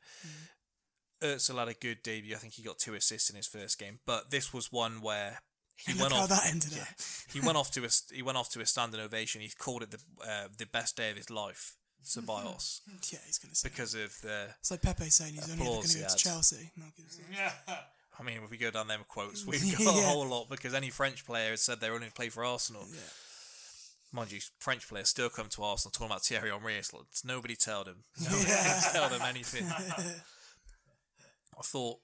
Özil 1.22 1.58
had 1.58 1.68
a 1.68 1.74
good 1.74 2.02
debut. 2.02 2.34
I 2.34 2.38
think 2.38 2.52
he 2.54 2.62
got 2.62 2.78
two 2.78 2.94
assists 2.94 3.30
in 3.30 3.36
his 3.36 3.46
first 3.46 3.78
game, 3.78 3.98
but 4.06 4.30
this 4.30 4.52
was 4.52 4.70
one 4.72 5.00
where 5.00 5.42
he 5.76 5.92
And 5.92 6.00
went 6.00 6.12
look 6.12 6.18
how 6.18 6.24
off. 6.24 6.42
that 6.42 6.50
ended 6.50 6.72
yeah, 6.74 6.82
up. 6.82 6.88
he 7.32 7.40
went 7.40 7.56
off 7.56 7.70
to 7.72 7.84
a 7.84 7.88
he 8.14 8.22
went 8.22 8.38
off 8.38 8.50
to 8.50 8.60
a 8.60 8.66
standing 8.66 9.00
ovation. 9.00 9.40
He 9.40 9.50
called 9.58 9.82
it 9.82 9.90
the 9.90 9.98
uh, 10.24 10.48
the 10.56 10.66
best 10.66 10.96
day 10.96 11.10
of 11.10 11.16
his 11.16 11.30
life, 11.30 11.76
Ceballos, 12.04 12.80
Yeah, 13.12 13.20
he's 13.26 13.38
going 13.38 13.50
to 13.50 13.56
say. 13.56 13.68
because 13.68 13.94
of 13.94 14.14
the. 14.22 14.48
It's 14.60 14.70
like 14.70 14.82
Pepe 14.82 15.10
saying 15.10 15.34
he's 15.34 15.50
only 15.50 15.64
going 15.64 15.82
to 15.82 15.98
go 15.98 16.06
to. 16.08 16.16
Chelsea. 16.16 16.70
Not 16.76 16.88
Yeah. 17.32 17.52
I 18.22 18.24
mean, 18.24 18.38
if 18.44 18.50
we 18.50 18.56
go 18.56 18.70
down 18.70 18.86
them 18.88 19.00
quotes, 19.08 19.44
we've 19.46 19.60
got 19.78 19.96
a 19.98 20.02
whole 20.02 20.26
lot 20.26 20.48
because 20.48 20.74
any 20.74 20.90
French 20.90 21.26
player 21.26 21.50
has 21.50 21.62
said 21.62 21.80
they're 21.80 21.94
only 21.94 22.08
play 22.14 22.28
for 22.28 22.44
Arsenal. 22.44 22.86
Mind 24.12 24.30
you, 24.30 24.40
French 24.58 24.86
players 24.88 25.08
still 25.08 25.30
come 25.30 25.48
to 25.48 25.62
Arsenal 25.62 25.90
talking 25.90 26.06
about 26.06 26.22
Thierry 26.22 26.50
Henry. 26.50 26.76
It's 26.76 26.92
like, 26.92 27.04
nobody 27.24 27.56
tell 27.56 27.82
them. 27.82 28.04
Nobody 28.22 28.44
tell 28.92 29.08
them 29.08 29.22
anything. 29.22 29.66
I 29.68 31.62
thought 31.64 31.98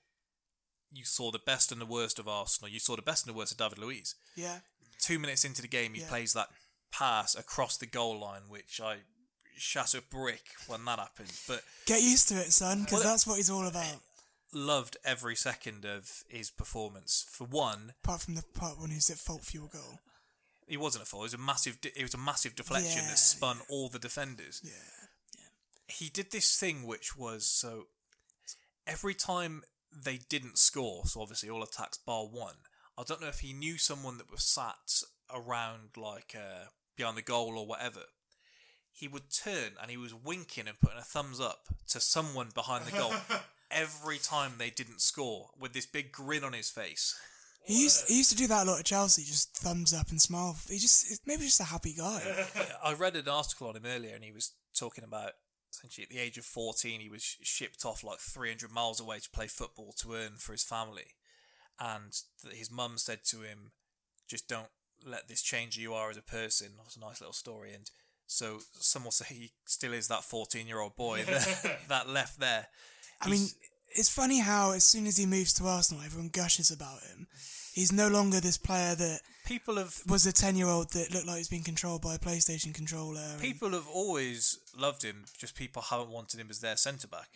you 0.91 1.05
saw 1.05 1.31
the 1.31 1.39
best 1.39 1.71
and 1.71 1.81
the 1.81 1.87
worst 1.87 2.19
of 2.19 2.27
Arsenal. 2.27 2.71
You 2.71 2.79
saw 2.81 2.97
the 2.97 3.03
best 3.03 3.27
and 3.27 3.35
the 3.35 3.39
worst 3.39 3.53
of 3.53 3.59
David 3.59 3.79
Luiz. 3.79 4.15
Yeah. 4.37 4.61
Two 5.01 5.19
minutes 5.19 5.45
into 5.45 5.61
the 5.63 5.69
game, 5.69 5.93
he 5.95 6.01
Yeah. 6.01 6.09
plays 6.09 6.33
that 6.33 6.49
pass 6.91 7.35
across 7.35 7.77
the 7.77 7.87
goal 7.87 8.19
line, 8.19 8.49
which 8.49 8.81
I 8.81 9.01
shatter 9.57 10.01
brick 10.01 10.45
when 10.67 10.85
that 10.87 10.99
happens. 10.99 11.43
But 11.47 11.63
Get 11.85 12.01
used 12.03 12.29
to 12.31 12.37
it, 12.37 12.53
son, 12.53 12.85
because 12.85 13.01
Well, 13.05 13.11
that's 13.13 13.27
what 13.27 13.37
he's 13.37 13.51
all 13.51 13.67
about. 13.67 14.01
Loved 14.53 14.97
every 15.05 15.37
second 15.37 15.85
of 15.85 16.25
his 16.29 16.51
performance. 16.51 17.27
For 17.31 17.47
one, 17.47 17.93
Apart 18.05 18.23
from 18.23 18.35
the 18.35 18.43
part 18.55 18.79
when 18.81 18.91
he's 18.91 19.11
at 19.11 19.19
fault 19.19 19.45
for 19.45 19.57
your 19.57 19.69
goal. 19.69 19.99
he 20.67 20.77
wasn't 20.77 21.03
at 21.03 21.09
fault. 21.09 21.23
It 21.23 21.27
was 21.27 21.35
a 21.35 21.39
massive. 21.39 21.79
It 21.83 22.03
was 22.03 22.15
a 22.15 22.19
massive 22.19 22.55
deflection 22.57 23.03
Yeah, 23.05 23.11
that 23.11 23.19
spun 23.19 23.59
all 23.69 23.89
the 23.89 23.99
defenders. 23.99 24.61
Yeah. 24.65 24.73
He 25.87 26.09
did 26.11 26.31
this 26.33 26.57
thing 26.57 26.87
which 26.87 27.17
was 27.17 27.47
so. 27.47 27.87
Every 28.87 29.15
time 29.15 29.63
they 29.93 30.19
didn't 30.29 30.59
score, 30.59 31.05
so 31.07 31.21
obviously 31.21 31.51
all 31.51 31.63
attacks 31.63 31.99
bar 31.99 32.25
one. 32.25 32.57
I 32.97 33.03
don't 33.07 33.21
know 33.21 33.29
if 33.29 33.41
he 33.41 33.53
knew 33.53 33.79
someone 33.79 34.19
that 34.19 34.31
was 34.31 34.43
sat 34.43 35.03
around 35.33 35.91
like 35.97 36.35
uh, 36.37 36.67
behind 36.97 37.17
the 37.17 37.23
goal 37.23 37.57
or 37.59 37.67
whatever. 37.67 38.01
He 38.93 39.07
would 39.07 39.31
turn 39.31 39.73
and 39.81 39.91
he 39.91 39.97
was 39.97 40.13
winking 40.15 40.67
and 40.67 40.81
putting 40.81 40.99
a 40.99 41.03
thumbs 41.03 41.39
up 41.41 41.69
to 41.89 42.01
someone 42.01 42.49
behind 42.53 42.87
the 42.87 42.91
goal 42.99 43.13
every 43.71 44.19
time 44.19 44.55
they 44.59 44.71
didn't 44.71 45.01
score 45.01 45.51
with 45.59 45.73
this 45.73 45.87
big 45.87 46.13
grin 46.13 46.45
on 46.45 46.53
his 46.53 46.71
face. 46.71 47.19
He 47.65 47.83
used, 47.83 48.09
he 48.09 48.17
used 48.17 48.31
to 48.31 48.37
do 48.37 48.47
that 48.47 48.67
a 48.67 48.71
lot 48.71 48.79
at 48.81 48.87
Chelsea, 48.87 49.23
just 49.23 49.55
thumbs 49.55 49.93
up 49.93 50.09
and 50.11 50.21
smile. 50.21 50.57
He 50.69 50.79
just 50.79 51.21
maybe 51.27 51.43
just 51.43 51.61
a 51.61 51.65
happy 51.65 51.93
guy. 51.93 52.23
I 52.85 52.95
read 52.95 53.15
an 53.15 53.29
article 53.29 53.69
on 53.69 53.77
him 53.77 53.85
earlier, 53.85 54.15
and 54.15 54.25
he 54.25 54.33
was 54.33 54.53
talking 54.75 55.05
about 55.05 55.33
essentially 55.79 56.05
at 56.05 56.11
the 56.11 56.19
age 56.19 56.39
of 56.39 56.45
14, 56.45 57.01
he 57.01 57.09
was 57.09 57.23
shipped 57.23 57.85
off 57.85 58.03
like 58.03 58.19
300 58.19 58.71
miles 58.71 59.01
away 59.01 59.19
to 59.19 59.31
play 59.31 59.47
football 59.47 59.93
to 59.99 60.15
earn 60.15 60.33
for 60.39 60.53
his 60.53 60.65
family. 60.65 61.15
And 61.81 62.13
that 62.43 62.55
his 62.55 62.71
mum 62.71 62.99
said 62.99 63.21
to 63.27 63.43
him, 63.43 63.73
just 64.27 64.49
don't 64.49 64.69
let 65.07 65.29
this 65.29 65.43
change 65.43 65.77
who 65.77 65.83
you 65.83 65.95
are 65.95 66.11
as 66.11 66.17
a 66.17 66.23
person. 66.23 66.73
That 66.77 66.87
was 66.87 66.97
a 66.97 67.01
nice 67.01 67.21
little 67.21 67.33
story. 67.33 67.73
And 67.75 67.91
so 68.27 68.59
some 68.73 69.05
will 69.05 69.11
say 69.11 69.35
he 69.35 69.53
still 69.67 69.93
is 69.93 70.09
that 70.09 70.25
14 70.25 70.67
year 70.67 70.81
old 70.81 70.97
boy 70.97 71.23
that, 71.27 71.79
that 71.89 72.09
left 72.09 72.41
there. 72.41 72.67
I 73.21 73.29
mean, 73.29 73.49
it's 73.91 74.09
funny 74.09 74.41
how 74.41 74.73
as 74.73 74.85
soon 74.85 75.07
as 75.07 75.17
he 75.17 75.27
moves 75.27 75.53
to 75.55 75.65
Arsenal, 75.67 76.03
everyone 76.05 76.29
gushes 76.29 76.71
about 76.71 77.03
him. 77.03 77.27
He's 77.75 77.93
no 77.93 78.09
longer 78.09 78.41
this 78.41 78.59
player 78.59 78.95
that 78.95 79.21
people 79.47 79.77
have 79.77 79.95
was 80.07 80.27
a 80.27 80.33
ten 80.33 80.57
year 80.57 80.67
old 80.67 80.93
that 80.93 81.13
looked 81.13 81.27
like 81.27 81.37
he 81.37 81.41
was 81.41 81.49
being 81.49 81.63
controlled 81.65 82.03
by 82.03 82.15
a 82.17 82.19
PlayStation 82.19 82.75
controller. 82.75 83.21
and- 83.33 83.41
people 83.41 83.71
have 83.71 83.87
always 83.89 84.59
loved 84.77 85.03
him. 85.03 85.25
Just 85.39 85.55
people 85.55 85.83
haven't 85.83 86.11
wanted 86.11 86.41
him 86.41 86.49
as 86.51 86.61
their 86.61 86.77
centre 86.77 87.09
back. 87.09 87.29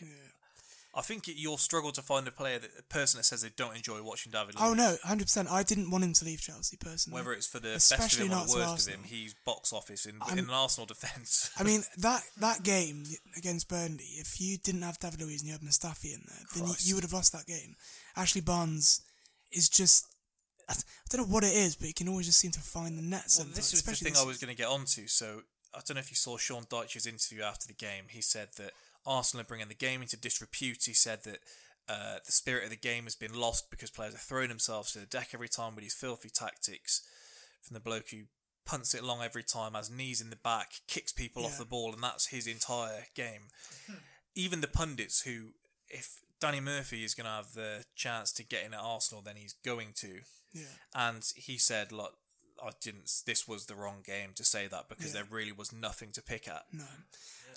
I 0.95 1.01
think 1.01 1.25
you'll 1.27 1.57
struggle 1.57 1.91
to 1.93 2.03
find 2.03 2.29
a 2.29 2.31
player 2.31 2.59
that 2.59 2.71
a 2.79 2.83
person 2.83 3.19
that 3.19 3.25
says 3.25 3.41
they 3.41 3.49
don't 3.57 3.75
enjoy 3.75 4.03
watching 4.03 4.31
David. 4.31 4.57
Oh 4.59 4.75
no, 4.75 4.97
hundred 5.03 5.25
percent. 5.25 5.51
I 5.51 5.63
didn't 5.63 5.91
want 5.91 6.05
him 6.05 6.13
to 6.13 6.25
leave 6.25 6.41
Chelsea 6.41 6.77
personally. 6.77 7.19
Whether 7.19 7.33
it's 7.33 7.47
for 7.47 7.61
the 7.61 7.75
best 7.75 7.93
of 7.93 7.99
Especially 7.99 8.27
him 8.27 8.33
or 8.33 8.37
not 8.37 8.47
the 8.49 8.57
worst 8.57 8.89
of 8.89 8.95
him, 8.95 9.01
he's 9.05 9.35
box 9.47 9.73
office 9.73 10.05
in, 10.05 10.17
I'm- 10.21 10.39
in 10.39 10.45
an 10.45 10.51
Arsenal 10.51 10.87
defence. 10.87 11.51
I 11.59 11.63
mean 11.63 11.83
that 11.99 12.23
that 12.41 12.63
game 12.63 13.05
against 13.37 13.69
Burnley. 13.69 14.05
If 14.19 14.41
you 14.41 14.59
didn't 14.59 14.83
have 14.83 14.99
David 14.99 15.23
Luiz 15.23 15.41
and 15.41 15.49
you 15.49 15.53
had 15.53 15.63
Mustafi 15.63 16.13
in 16.13 16.23
there, 16.29 16.47
then 16.55 16.67
you, 16.69 16.75
you 16.81 16.95
would 16.95 17.05
have 17.05 17.13
lost 17.15 17.33
that 17.33 17.47
game. 17.47 17.77
Ashley 18.17 18.43
Barnes 18.43 19.01
is 19.51 19.69
just. 19.69 20.07
I 20.69 20.75
don't 21.11 21.29
know 21.29 21.35
what 21.35 21.45
it 21.45 21.55
is, 21.55 21.75
but 21.77 21.87
he 21.89 21.93
can 21.93 22.09
always 22.09 22.27
just 22.27 22.39
seem 22.39 22.53
to 22.53 22.61
find 22.61 22.97
the 22.97 23.03
net. 23.03 23.25
Well, 23.37 23.49
this 23.53 23.73
was 23.73 23.83
the 23.83 23.93
thing 23.93 24.13
this 24.13 24.23
I 24.23 24.27
was 24.27 24.39
going 24.39 24.55
to 24.55 24.57
get 24.57 24.69
onto. 24.69 25.07
So 25.07 25.41
I 25.75 25.81
don't 25.85 25.97
know 25.97 26.01
if 26.01 26.11
you 26.11 26.17
saw 26.17 26.37
Sean 26.37 26.65
Dyche's 26.65 27.07
interview 27.07 27.43
after 27.43 27.67
the 27.67 27.75
game. 27.75 28.05
He 28.09 28.23
said 28.23 28.49
that 28.59 28.73
Arsenal 29.07 29.43
are 29.43 29.47
bringing 29.49 29.69
the 29.69 29.75
game 29.75 30.03
into 30.03 30.17
disrepute. 30.17 30.85
He 30.85 30.95
said 30.95 31.21
that 31.25 31.39
uh, 31.89 32.19
the 32.25 32.33
spirit 32.33 32.65
of 32.65 32.71
the 32.71 32.77
game 32.77 33.05
has 33.05 33.17
been 33.17 33.35
lost 33.39 33.71
because 33.71 33.91
players 33.91 34.15
are 34.15 34.19
throwing 34.19 34.49
themselves 34.49 34.93
to 34.93 34.99
the 35.01 35.07
deck 35.07 35.31
every 35.35 35.49
time 35.49 35.75
with 35.75 35.83
these 35.85 35.95
filthy 35.95 36.31
tactics. 36.31 37.03
From 37.63 37.75
the 37.75 37.81
bloke 37.81 38.11
who 38.11 38.23
punts 38.65 38.95
it 38.95 39.03
long 39.05 39.23
every 39.23 39.43
time, 39.43 39.75
has 39.75 39.91
knees 39.91 40.21
in 40.21 40.31
the 40.31 40.37
back, 40.37 40.73
kicks 40.89 41.13
people 41.13 41.45
off 41.45 41.59
the 41.59 41.65
ball, 41.65 41.93
and 41.93 42.03
that's 42.03 42.29
his 42.29 42.47
entire 42.47 43.07
game. 43.15 43.43
Even 44.35 44.61
the 44.61 44.69
pundits 44.69 45.23
who, 45.23 45.49
if 45.89 46.21
Danny 46.41 46.61
Murphy 46.61 47.05
is 47.05 47.15
going 47.15 47.27
to 47.27 47.31
have 47.31 47.53
the 47.55 47.85
chance 47.95 48.33
to 48.33 48.45
get 48.45 48.65
in 48.65 48.73
at 48.75 48.81
Arsenal, 48.81 49.23
then 49.23 49.37
he's 49.37 49.55
going 49.65 49.89
to. 49.97 50.21
Yeah. 50.53 50.65
And 50.95 51.23
he 51.37 51.59
said, 51.59 51.93
"Look, 51.93 52.15
I 52.65 52.71
didn't. 52.81 53.11
This 53.27 53.47
was 53.47 53.67
the 53.67 53.75
wrong 53.75 54.03
game 54.05 54.31
to 54.37 54.45
say 54.45 54.67
that 54.69 54.89
because 54.89 55.07
Yeah. 55.15 55.23
there 55.23 55.29
really 55.31 55.53
was 55.53 55.73
nothing 55.73 56.11
to 56.13 56.23
pick 56.23 56.49
at." 56.49 56.65
No, 56.73 56.85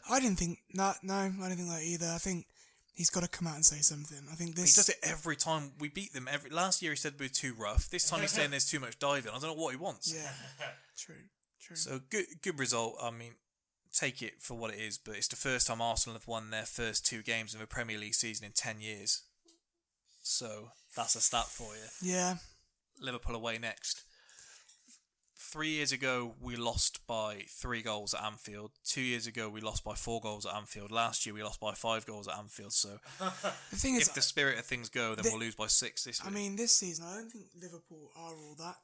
I 0.09 0.19
didn't 0.19 0.37
think 0.37 0.59
that. 0.73 0.97
No, 1.03 1.13
I 1.13 1.29
didn't 1.29 1.57
think 1.57 1.69
that 1.69 1.83
either. 1.83 2.07
I 2.13 2.17
think 2.17 2.45
he's 2.93 3.09
got 3.09 3.23
to 3.23 3.29
come 3.29 3.47
out 3.47 3.55
and 3.55 3.65
say 3.65 3.79
something. 3.81 4.17
I 4.31 4.35
think 4.35 4.55
this. 4.55 4.75
He 4.75 4.79
does 4.79 4.89
it 4.89 4.97
every 5.03 5.35
time 5.35 5.73
we 5.79 5.89
beat 5.89 6.13
them. 6.13 6.27
Every 6.31 6.49
last 6.49 6.81
year 6.81 6.91
he 6.91 6.97
said 6.97 7.13
we 7.19 7.25
were 7.25 7.29
too 7.29 7.53
rough. 7.57 7.89
This 7.89 8.09
time 8.09 8.21
he's 8.21 8.31
saying 8.31 8.51
there's 8.51 8.69
too 8.69 8.79
much 8.79 8.99
diving. 8.99 9.31
I 9.31 9.39
don't 9.39 9.55
know 9.57 9.63
what 9.63 9.71
he 9.71 9.77
wants. 9.77 10.13
Yeah, 10.13 10.29
true, 10.97 11.15
true. 11.61 11.75
So 11.75 11.99
good, 12.09 12.25
good 12.41 12.59
result. 12.59 12.97
I 13.01 13.11
mean, 13.11 13.33
take 13.93 14.21
it 14.21 14.41
for 14.41 14.55
what 14.55 14.73
it 14.73 14.79
is, 14.79 14.97
but 14.97 15.15
it's 15.15 15.27
the 15.27 15.35
first 15.35 15.67
time 15.67 15.81
Arsenal 15.81 16.17
have 16.17 16.27
won 16.27 16.49
their 16.49 16.65
first 16.65 17.05
two 17.05 17.21
games 17.21 17.53
of 17.53 17.61
a 17.61 17.67
Premier 17.67 17.97
League 17.97 18.15
season 18.15 18.45
in 18.45 18.51
ten 18.53 18.81
years. 18.81 19.23
So 20.21 20.69
that's 20.95 21.15
a 21.15 21.21
stat 21.21 21.45
for 21.45 21.75
you. 21.75 22.11
Yeah, 22.13 22.35
Liverpool 22.99 23.35
away 23.35 23.57
next. 23.57 24.03
Three 25.37 25.69
years 25.69 25.91
ago, 25.91 26.33
we 26.41 26.55
lost 26.55 27.05
by 27.07 27.43
three 27.49 27.81
goals 27.81 28.13
at 28.13 28.23
Anfield. 28.23 28.71
Two 28.85 29.01
years 29.01 29.27
ago, 29.27 29.49
we 29.49 29.59
lost 29.61 29.83
by 29.83 29.93
four 29.93 30.21
goals 30.21 30.45
at 30.45 30.53
Anfield. 30.55 30.91
Last 30.91 31.25
year, 31.25 31.35
we 31.35 31.43
lost 31.43 31.59
by 31.59 31.73
five 31.73 32.05
goals 32.05 32.27
at 32.27 32.37
Anfield. 32.37 32.71
So, 32.73 32.97
the 33.19 33.75
thing 33.75 33.95
is, 33.95 34.07
if 34.07 34.13
the 34.15 34.21
spirit 34.21 34.57
of 34.59 34.65
things 34.65 34.87
go, 34.89 35.13
then 35.13 35.23
the- 35.23 35.31
we'll 35.31 35.39
lose 35.39 35.55
by 35.55 35.67
six 35.67 36.05
this 36.05 36.21
I 36.25 36.29
mean, 36.29 36.55
this 36.55 36.71
season 36.71 37.05
I 37.05 37.15
don't 37.15 37.29
think 37.29 37.45
Liverpool 37.61 38.11
are 38.17 38.33
all 38.33 38.55
that. 38.59 38.75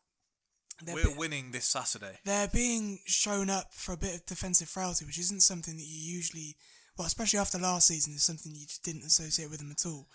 They're 0.83 0.95
We're 0.95 1.03
bit- 1.05 1.17
winning 1.17 1.51
this 1.51 1.65
Saturday. 1.65 2.19
they're 2.25 2.47
being 2.47 2.99
shown 3.05 3.49
up 3.49 3.73
for 3.73 3.93
a 3.93 3.97
bit 3.97 4.15
of 4.15 4.25
defensive 4.25 4.67
frailty, 4.67 5.05
which 5.05 5.19
isn't 5.19 5.41
something 5.41 5.75
that 5.77 5.85
you 5.85 6.15
usually, 6.15 6.55
well, 6.97 7.05
especially 7.07 7.39
after 7.39 7.59
last 7.59 7.87
season, 7.87 8.13
is 8.13 8.23
something 8.23 8.51
you 8.53 8.65
just 8.65 8.83
didn't 8.83 9.03
associate 9.03 9.49
with 9.49 9.59
them 9.59 9.71
at 9.71 9.85
all. 9.85 10.07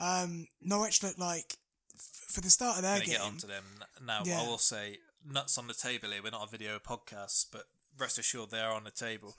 Um, 0.00 0.46
Norwich 0.62 1.02
looked 1.02 1.18
like, 1.18 1.56
f- 1.94 2.32
for 2.34 2.40
the 2.40 2.50
start 2.50 2.76
of 2.78 2.82
their 2.82 2.94
Gonna 2.94 3.04
game, 3.04 3.14
get 3.14 3.20
onto 3.22 3.46
them 3.46 3.64
now. 4.04 4.22
Yeah. 4.24 4.40
I 4.40 4.46
will 4.46 4.58
say 4.58 4.98
nuts 5.30 5.58
on 5.58 5.66
the 5.66 5.74
table 5.74 6.10
here. 6.10 6.22
We're 6.22 6.30
not 6.30 6.46
a 6.46 6.50
video 6.50 6.78
podcast, 6.78 7.46
but 7.52 7.64
rest 7.98 8.18
assured 8.18 8.50
they 8.50 8.60
are 8.60 8.72
on 8.72 8.84
the 8.84 8.90
table. 8.90 9.34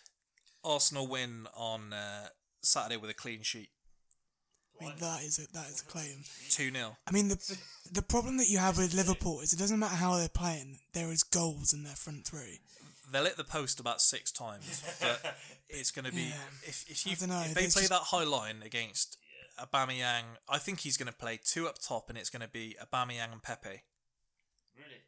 Arsenal 0.64 1.06
win 1.06 1.46
on 1.54 1.92
uh, 1.92 2.28
Saturday 2.60 2.96
with 2.96 3.10
a 3.10 3.14
clean 3.14 3.42
sheet, 3.42 3.70
I 4.80 4.84
mean, 4.84 4.94
that 5.00 5.22
is 5.22 5.38
a, 5.38 5.52
that 5.56 5.68
is 5.68 5.80
a 5.80 5.84
claim. 5.90 6.24
two 6.50 6.70
0 6.72 6.96
I 7.06 7.10
mean, 7.12 7.28
the 7.28 7.58
the 7.92 8.02
problem 8.02 8.36
that 8.38 8.48
you 8.48 8.58
have 8.58 8.76
with 8.78 8.94
Liverpool 8.94 9.40
is 9.40 9.52
it 9.52 9.58
doesn't 9.58 9.78
matter 9.78 9.94
how 9.96 10.16
they're 10.16 10.28
playing, 10.28 10.78
there 10.92 11.10
is 11.12 11.22
goals 11.22 11.72
in 11.72 11.84
their 11.84 11.94
front 11.94 12.26
three. 12.26 12.60
They'll 13.10 13.24
hit 13.24 13.36
the 13.36 13.44
post 13.44 13.80
about 13.80 14.00
six 14.02 14.30
times, 14.30 14.82
but 15.00 15.36
it's 15.68 15.90
going 15.90 16.04
to 16.04 16.12
be 16.12 16.22
Yeah. 16.22 16.34
if 16.62 16.84
if 16.88 17.04
I 17.06 17.10
you 17.10 17.16
dunno, 17.16 17.40
if 17.42 17.54
they 17.54 17.62
play 17.62 17.82
just- 17.82 17.88
that 17.90 18.02
high 18.02 18.24
line 18.24 18.62
against 18.64 19.16
Aubameyang, 19.58 20.24
I 20.48 20.58
think 20.58 20.80
he's 20.80 20.96
going 20.96 21.10
to 21.10 21.16
play 21.18 21.38
two 21.42 21.66
up 21.66 21.78
top, 21.80 22.08
and 22.08 22.18
it's 22.18 22.30
going 22.30 22.42
to 22.42 22.48
be 22.48 22.76
Aubameyang 22.82 23.32
and 23.32 23.42
Pepe. 23.42 23.82
Really? 24.76 25.02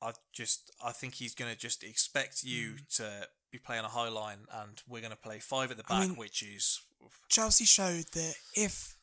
I 0.00 0.12
just 0.32 0.70
I 0.84 0.92
think 0.92 1.14
he's 1.14 1.34
going 1.34 1.52
to 1.52 1.58
just 1.58 1.82
expect 1.82 2.44
you 2.44 2.70
hmm. 2.70 2.76
to 2.96 3.28
be 3.50 3.58
playing 3.58 3.84
a 3.84 3.88
high 3.88 4.08
line, 4.08 4.46
and 4.52 4.80
we're 4.88 5.00
going 5.00 5.10
to 5.12 5.16
play 5.16 5.38
five 5.38 5.70
at 5.70 5.76
the 5.76 5.84
I 5.88 6.00
back, 6.00 6.08
mean- 6.08 6.16
which 6.16 6.42
is 6.42 6.80
Chelsea 7.28 7.64
showed 7.64 8.06
that 8.12 8.34
if 8.54 8.96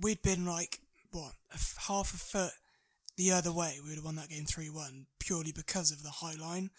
we'd 0.00 0.22
been 0.22 0.46
like 0.46 0.80
what 1.10 1.32
a 1.50 1.54
f- 1.54 1.76
half 1.88 2.12
a 2.12 2.16
foot 2.16 2.52
the 3.16 3.30
other 3.30 3.52
way, 3.52 3.78
we 3.82 3.90
would 3.90 3.96
have 3.96 4.04
won 4.04 4.16
that 4.16 4.30
game 4.30 4.44
three 4.44 4.70
one 4.70 5.06
purely 5.18 5.52
because 5.52 5.90
of 5.90 6.02
the 6.02 6.10
high 6.10 6.34
line. 6.34 6.70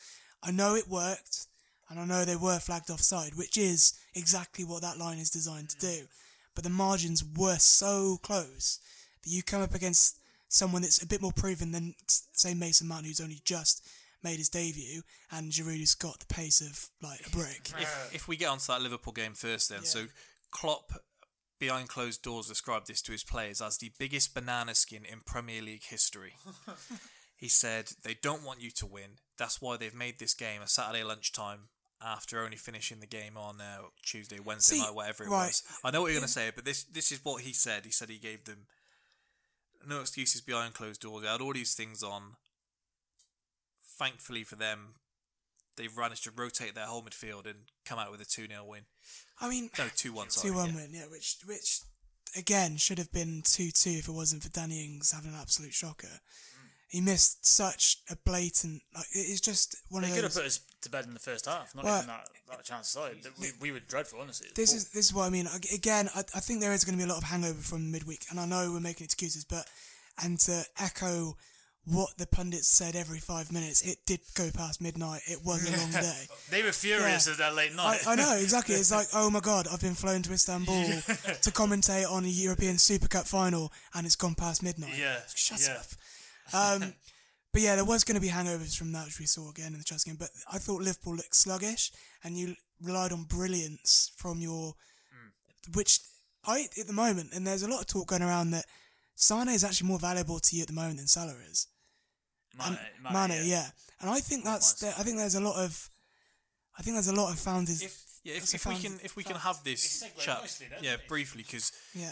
I 0.43 0.51
know 0.51 0.75
it 0.75 0.87
worked, 0.87 1.47
and 1.89 1.99
I 1.99 2.05
know 2.05 2.25
they 2.25 2.35
were 2.35 2.59
flagged 2.59 2.89
offside, 2.89 3.35
which 3.35 3.57
is 3.57 3.93
exactly 4.13 4.65
what 4.65 4.81
that 4.81 4.97
line 4.97 5.17
is 5.17 5.29
designed 5.29 5.69
to 5.69 5.77
hmm. 5.77 5.93
do. 5.93 6.05
But 6.53 6.63
the 6.63 6.69
margins 6.69 7.23
were 7.23 7.57
so 7.57 8.17
close 8.21 8.79
that 9.23 9.29
you 9.29 9.43
come 9.43 9.61
up 9.61 9.75
against 9.75 10.19
someone 10.47 10.81
that's 10.81 11.01
a 11.01 11.07
bit 11.07 11.21
more 11.21 11.31
proven 11.31 11.71
than 11.71 11.95
say 12.07 12.53
Mason 12.53 12.87
Mount, 12.87 13.05
who's 13.05 13.21
only 13.21 13.41
just 13.43 13.87
made 14.23 14.37
his 14.37 14.49
debut, 14.49 15.01
and 15.31 15.51
Giroud, 15.51 15.77
who's 15.77 15.95
got 15.95 16.19
the 16.19 16.33
pace 16.33 16.61
of 16.61 16.89
like 17.01 17.25
a 17.25 17.29
brick. 17.29 17.71
if 17.79 18.11
if 18.13 18.27
we 18.27 18.37
get 18.37 18.49
onto 18.49 18.65
that 18.67 18.81
Liverpool 18.81 19.13
game 19.13 19.33
first, 19.33 19.69
then 19.69 19.83
so 19.83 20.05
Klopp 20.51 20.91
behind 21.59 21.87
closed 21.87 22.21
doors 22.21 22.47
described 22.47 22.87
this 22.87 23.01
to 23.01 23.11
his 23.11 23.23
players 23.23 23.61
as 23.61 23.77
the 23.77 23.91
biggest 23.97 24.33
banana 24.33 24.75
skin 24.75 25.05
in 25.05 25.21
Premier 25.25 25.61
League 25.61 25.85
history. 25.85 26.33
he 27.37 27.47
said 27.47 27.91
they 28.03 28.15
don't 28.21 28.43
want 28.43 28.61
you 28.61 28.71
to 28.71 28.85
win. 28.85 29.19
That's 29.37 29.61
why 29.61 29.77
they've 29.77 29.93
made 29.93 30.19
this 30.19 30.33
game 30.33 30.61
a 30.61 30.67
Saturday 30.67 31.03
lunchtime 31.03 31.69
after 32.01 32.43
only 32.43 32.57
finishing 32.57 32.99
the 32.99 33.07
game 33.07 33.37
on 33.37 33.61
uh, 33.61 33.77
Tuesday, 34.03 34.39
Wednesday 34.39 34.75
See, 34.75 34.81
night, 34.81 34.93
whatever 34.93 35.23
it 35.23 35.29
right. 35.29 35.47
was. 35.47 35.63
I 35.83 35.91
know 35.91 36.01
what 36.01 36.07
you're 36.07 36.19
going 36.19 36.27
to 36.27 36.33
say, 36.33 36.51
but 36.53 36.65
this 36.65 36.83
this 36.83 37.11
is 37.11 37.23
what 37.23 37.43
he 37.43 37.53
said. 37.53 37.85
He 37.85 37.91
said 37.91 38.09
he 38.09 38.19
gave 38.19 38.45
them 38.45 38.67
no 39.87 40.01
excuses 40.01 40.41
behind 40.41 40.73
closed 40.73 41.01
doors. 41.01 41.23
They 41.23 41.29
had 41.29 41.41
all 41.41 41.53
these 41.53 41.73
things 41.75 42.03
on. 42.03 42.35
Thankfully 43.97 44.43
for 44.43 44.55
them, 44.55 44.95
they've 45.77 45.95
managed 45.95 46.23
to 46.25 46.31
rotate 46.35 46.75
their 46.75 46.85
whole 46.85 47.01
midfield 47.03 47.45
and 47.45 47.59
come 47.85 47.97
out 47.99 48.11
with 48.11 48.21
a 48.21 48.25
2 48.25 48.47
0 48.47 48.65
win. 48.65 48.81
I 49.39 49.49
mean, 49.49 49.69
No, 49.77 49.87
2 49.95 50.11
1, 50.13 50.29
sorry. 50.29 50.49
two 50.49 50.55
one 50.55 50.69
yeah. 50.69 50.75
win, 50.75 50.89
yeah, 50.93 51.05
which 51.09 51.37
which 51.45 51.79
again 52.35 52.75
should 52.77 52.97
have 52.97 53.11
been 53.11 53.41
two 53.45 53.71
two 53.71 53.91
if 53.91 54.07
it 54.09 54.11
wasn't 54.11 54.43
for 54.43 54.49
Danny 54.49 54.83
Ings 54.83 55.11
having 55.11 55.33
an 55.33 55.39
absolute 55.39 55.73
shocker. 55.73 56.07
Mm. 56.07 56.69
He 56.89 57.01
missed 57.01 57.45
such 57.45 57.99
a 58.09 58.15
blatant 58.17 58.81
like 58.93 59.05
it- 59.13 59.19
it's 59.29 59.39
just 59.41 59.77
one 59.89 60.01
They 60.01 60.09
of 60.09 60.15
could 60.15 60.23
have 60.25 60.33
put 60.33 60.45
us 60.45 60.59
to 60.85 60.89
bed 60.89 61.05
in 61.05 61.13
the 61.13 61.19
first 61.19 61.45
half. 61.45 61.75
Not 61.75 61.83
Well, 61.85 61.97
even 61.97 62.07
that, 62.07 62.27
that 62.49 62.63
chance 62.63 62.87
aside. 62.87 63.17
We, 63.39 63.49
we 63.59 63.71
were 63.71 63.79
dreadful, 63.81 64.19
honestly. 64.21 64.47
This 64.55 64.73
is 64.73 64.89
this 64.89 65.05
is 65.05 65.13
what 65.13 65.25
I 65.25 65.29
mean. 65.29 65.47
Again, 65.73 66.09
I, 66.15 66.19
I 66.19 66.39
think 66.39 66.61
there 66.61 66.73
is 66.73 66.83
going 66.85 66.97
to 66.97 67.03
be 67.03 67.09
a 67.09 67.13
lot 67.13 67.21
of 67.21 67.25
hangover 67.25 67.61
from 67.61 67.91
midweek, 67.91 68.25
and 68.31 68.39
I 68.39 68.45
know 68.45 68.71
we're 68.71 68.79
making 68.79 69.05
excuses, 69.05 69.43
but 69.45 69.65
and 70.23 70.39
to 70.41 70.63
echo 70.79 71.35
what 71.87 72.09
the 72.17 72.25
pundits 72.25 72.67
said 72.67 72.95
every 72.95 73.19
five 73.19 73.51
minutes, 73.51 73.83
it 73.83 73.97
did 74.07 74.19
go 74.35 74.49
past 74.51 74.81
midnight. 74.81 75.21
It 75.27 75.39
was 75.45 75.69
a 75.69 75.77
long 75.77 75.91
day. 75.91 76.25
They 76.49 76.63
were 76.63 76.71
furious 76.71 77.27
Yeah. 77.27 77.33
at 77.33 77.37
that 77.39 77.53
late 77.55 77.73
I, 77.73 77.75
night. 77.75 78.07
I 78.07 78.15
know 78.15 78.35
exactly. 78.41 78.73
It's 78.73 78.91
like, 78.91 79.05
oh 79.13 79.29
my 79.29 79.39
god, 79.39 79.67
I've 79.71 79.81
been 79.81 79.93
flown 79.93 80.23
to 80.23 80.33
Istanbul 80.33 80.83
to 80.83 81.51
commentate 81.51 82.09
on 82.11 82.25
a 82.25 82.27
European 82.27 82.79
Super 82.79 83.07
Cup 83.07 83.27
final, 83.27 83.71
and 83.93 84.05
it's 84.07 84.15
gone 84.15 84.33
past 84.33 84.63
midnight. 84.63 84.97
Yeah, 84.97 85.17
shut 85.35 85.61
yeah. 85.61 85.77
up. 86.57 86.81
Um, 86.81 86.93
but 87.55 87.61
yeah, 87.61 87.75
there 87.75 87.85
was 87.85 88.03
going 88.03 88.15
to 88.15 88.21
be 88.21 88.27
hangovers 88.27 88.77
from 88.77 88.91
that, 88.91 89.05
which 89.05 89.17
we 89.17 89.25
saw 89.25 89.49
again 89.49 89.71
in 89.71 89.77
the 89.77 89.85
Chelsea 89.85 90.09
game. 90.09 90.17
But 90.19 90.27
I 90.51 90.57
thought 90.57 90.81
Liverpool 90.81 91.15
looked 91.15 91.33
sluggish, 91.33 91.89
and 92.21 92.37
you 92.37 92.53
relied 92.83 93.13
on 93.13 93.23
brilliance 93.23 94.11
from 94.17 94.41
your, 94.41 94.73
hmm. 95.09 95.71
which 95.71 96.01
I 96.45 96.67
at 96.77 96.87
the 96.87 96.91
moment, 96.91 97.29
and 97.33 97.47
there's 97.47 97.63
a 97.63 97.69
lot 97.69 97.79
of 97.79 97.87
talk 97.87 98.07
going 98.09 98.23
around 98.23 98.51
that 98.51 98.65
Sane 99.15 99.47
is 99.47 99.63
actually 99.63 99.87
more 99.87 99.99
valuable 99.99 100.37
to 100.37 100.53
you 100.53 100.63
at 100.63 100.67
the 100.67 100.73
moment 100.73 100.97
than 100.97 101.07
Salah 101.07 101.33
is. 101.49 101.67
Mane, 102.59 102.77
Mane, 103.01 103.29
Mane, 103.29 103.41
yeah. 103.45 103.67
And 104.01 104.09
I 104.09 104.19
think 104.19 104.43
that's 104.43 104.73
there, 104.73 104.93
I 104.99 105.03
think 105.03 105.15
there's 105.15 105.35
a 105.35 105.39
lot 105.39 105.55
of, 105.55 105.89
I 106.77 106.81
think 106.81 106.97
there's 106.97 107.07
a 107.07 107.15
lot 107.15 107.31
of 107.31 107.39
founders. 107.39 107.81
Yeah, 107.81 108.33
if, 108.33 108.39
that's 108.41 108.53
a 108.53 108.57
if 108.57 108.65
we 108.65 108.75
can 108.75 108.99
if 109.01 109.15
we 109.15 109.23
can 109.23 109.37
have 109.37 109.63
this 109.63 110.03
chat, 110.17 110.41
nicely, 110.41 110.67
yeah, 110.81 110.95
it? 110.95 111.07
briefly, 111.07 111.43
because 111.43 111.71
Yeah. 111.93 112.11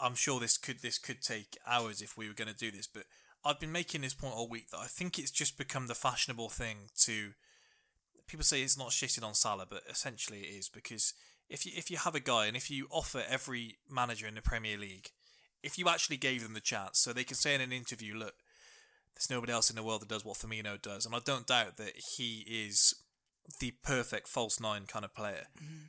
I'm 0.00 0.16
sure 0.16 0.40
this 0.40 0.58
could 0.58 0.80
this 0.80 0.98
could 0.98 1.22
take 1.22 1.56
hours 1.68 2.02
if 2.02 2.18
we 2.18 2.26
were 2.26 2.34
going 2.34 2.52
to 2.52 2.58
do 2.58 2.72
this. 2.72 2.88
But 2.88 3.04
I've 3.44 3.60
been 3.60 3.72
making 3.72 4.02
this 4.02 4.14
point 4.14 4.34
all 4.34 4.48
week 4.48 4.70
that 4.70 4.78
I 4.78 4.86
think 4.86 5.18
it's 5.18 5.30
just 5.30 5.58
become 5.58 5.86
the 5.86 5.94
fashionable 5.94 6.48
thing 6.48 6.90
to. 7.00 7.32
People 8.26 8.44
say 8.44 8.62
it's 8.62 8.78
not 8.78 8.90
shitting 8.90 9.24
on 9.24 9.34
Salah, 9.34 9.66
but 9.68 9.82
essentially 9.90 10.40
it 10.40 10.56
is 10.58 10.68
because 10.68 11.12
if 11.48 11.66
you 11.66 11.72
if 11.76 11.90
you 11.90 11.98
have 11.98 12.14
a 12.14 12.20
guy 12.20 12.46
and 12.46 12.56
if 12.56 12.70
you 12.70 12.86
offer 12.90 13.22
every 13.28 13.76
manager 13.90 14.26
in 14.26 14.34
the 14.34 14.42
Premier 14.42 14.78
League, 14.78 15.10
if 15.62 15.78
you 15.78 15.88
actually 15.88 16.16
gave 16.16 16.42
them 16.42 16.54
the 16.54 16.60
chance, 16.60 16.98
so 16.98 17.12
they 17.12 17.24
can 17.24 17.36
say 17.36 17.54
in 17.54 17.60
an 17.60 17.72
interview, 17.72 18.14
look, 18.14 18.34
there's 19.14 19.30
nobody 19.30 19.52
else 19.52 19.70
in 19.70 19.76
the 19.76 19.82
world 19.82 20.02
that 20.02 20.08
does 20.08 20.24
what 20.24 20.38
Firmino 20.38 20.80
does, 20.80 21.04
and 21.04 21.14
I 21.14 21.18
don't 21.24 21.46
doubt 21.46 21.76
that 21.76 21.96
he 22.16 22.44
is 22.48 22.94
the 23.60 23.72
perfect 23.82 24.28
false 24.28 24.60
nine 24.60 24.84
kind 24.86 25.04
of 25.04 25.14
player. 25.14 25.46
Mm-hmm. 25.62 25.86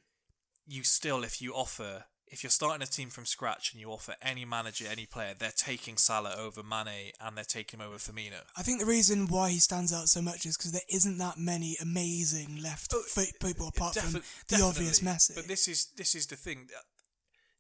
You 0.67 0.83
still, 0.83 1.23
if 1.23 1.41
you 1.41 1.53
offer, 1.53 2.05
if 2.34 2.43
you're 2.43 2.49
starting 2.49 2.81
a 2.81 2.88
team 2.88 3.09
from 3.09 3.25
scratch 3.25 3.71
and 3.71 3.79
you 3.79 3.89
offer 3.91 4.15
any 4.21 4.43
manager, 4.43 4.86
any 4.89 5.05
player, 5.05 5.34
they're 5.38 5.53
taking 5.55 5.97
Salah 5.97 6.36
over 6.38 6.63
Mane 6.63 7.11
and 7.21 7.38
they're 7.38 7.43
taking 7.45 7.79
him 7.79 7.86
over 7.86 7.97
Firmino. 7.97 8.41
I 8.57 8.63
think 8.63 8.79
the 8.79 8.88
reason 8.88 9.27
why 9.27 9.51
he 9.51 9.59
stands 9.59 9.93
out 9.93 10.09
so 10.09 10.19
much 10.21 10.45
is 10.47 10.57
because 10.57 10.71
there 10.71 10.81
isn't 10.89 11.19
that 11.19 11.38
many 11.38 11.77
amazing 11.79 12.59
left 12.61 12.91
foot 12.91 13.27
people 13.39 13.67
apart 13.67 13.95
from 13.95 14.13
Defi- 14.13 14.25
the 14.55 14.63
obvious. 14.63 14.99
Messi. 14.99 15.36
But 15.36 15.47
this 15.47 15.67
is 15.67 15.86
this 15.95 16.15
is 16.15 16.25
the 16.25 16.36
thing. 16.36 16.67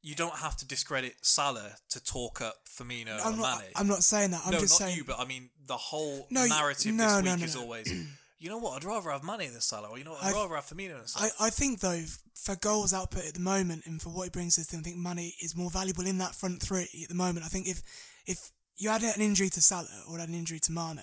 You 0.01 0.15
don't 0.15 0.35
have 0.37 0.57
to 0.57 0.67
discredit 0.67 1.15
Salah 1.21 1.75
to 1.91 2.03
talk 2.03 2.41
up 2.41 2.55
Firmino 2.67 3.19
I'm 3.23 3.35
or 3.35 3.37
not. 3.37 3.59
Mane. 3.59 3.69
I'm 3.75 3.87
not 3.87 4.03
saying 4.03 4.31
that. 4.31 4.41
I'm 4.45 4.51
no, 4.53 4.59
just 4.59 4.81
not 4.81 4.87
saying. 4.87 4.97
you, 4.97 5.03
but 5.05 5.19
I 5.19 5.25
mean 5.25 5.51
the 5.67 5.77
whole 5.77 6.25
No, 6.31 6.43
you- 6.43 6.49
narrative 6.49 6.93
no, 6.95 7.21
this 7.21 7.35
week 7.35 7.43
is 7.45 7.55
always, 7.55 7.87
you 8.43 8.49
know 8.49 8.57
what? 8.57 8.73
I'd 8.75 8.83
rather 8.83 9.09
have 9.11 9.23
Mane 9.23 9.51
than 9.51 9.61
Salah, 9.61 9.89
or 9.89 9.97
you 9.97 10.03
know 10.03 10.11
what? 10.11 10.23
I'd 10.23 10.27
I've- 10.29 10.35
rather 10.37 10.55
have 10.55 10.65
Firmino 10.65 10.97
than 10.97 11.07
Salah. 11.07 11.31
I, 11.39 11.47
I 11.47 11.49
think 11.49 11.79
though, 11.79 12.03
for 12.35 12.55
goals 12.57 12.93
output 12.93 13.25
at 13.25 13.33
the 13.35 13.39
moment 13.39 13.83
and 13.85 14.01
for 14.01 14.09
what 14.09 14.23
he 14.25 14.29
brings 14.29 14.55
to 14.55 14.61
the 14.61 14.67
team, 14.67 14.79
I 14.81 14.83
think 14.83 14.97
Mane 14.97 15.31
is 15.41 15.55
more 15.55 15.69
valuable 15.69 16.05
in 16.05 16.17
that 16.19 16.35
front 16.35 16.61
three 16.61 16.87
at 17.03 17.09
the 17.09 17.15
moment. 17.15 17.45
I 17.45 17.49
think 17.49 17.67
if 17.67 17.81
if 18.27 18.51
you 18.77 18.89
had 18.89 19.03
an 19.03 19.21
injury 19.21 19.49
to 19.49 19.61
Salah 19.61 19.87
or 20.09 20.19
had 20.19 20.29
an 20.29 20.35
injury 20.35 20.59
to 20.59 20.71
Mane, 20.71 20.99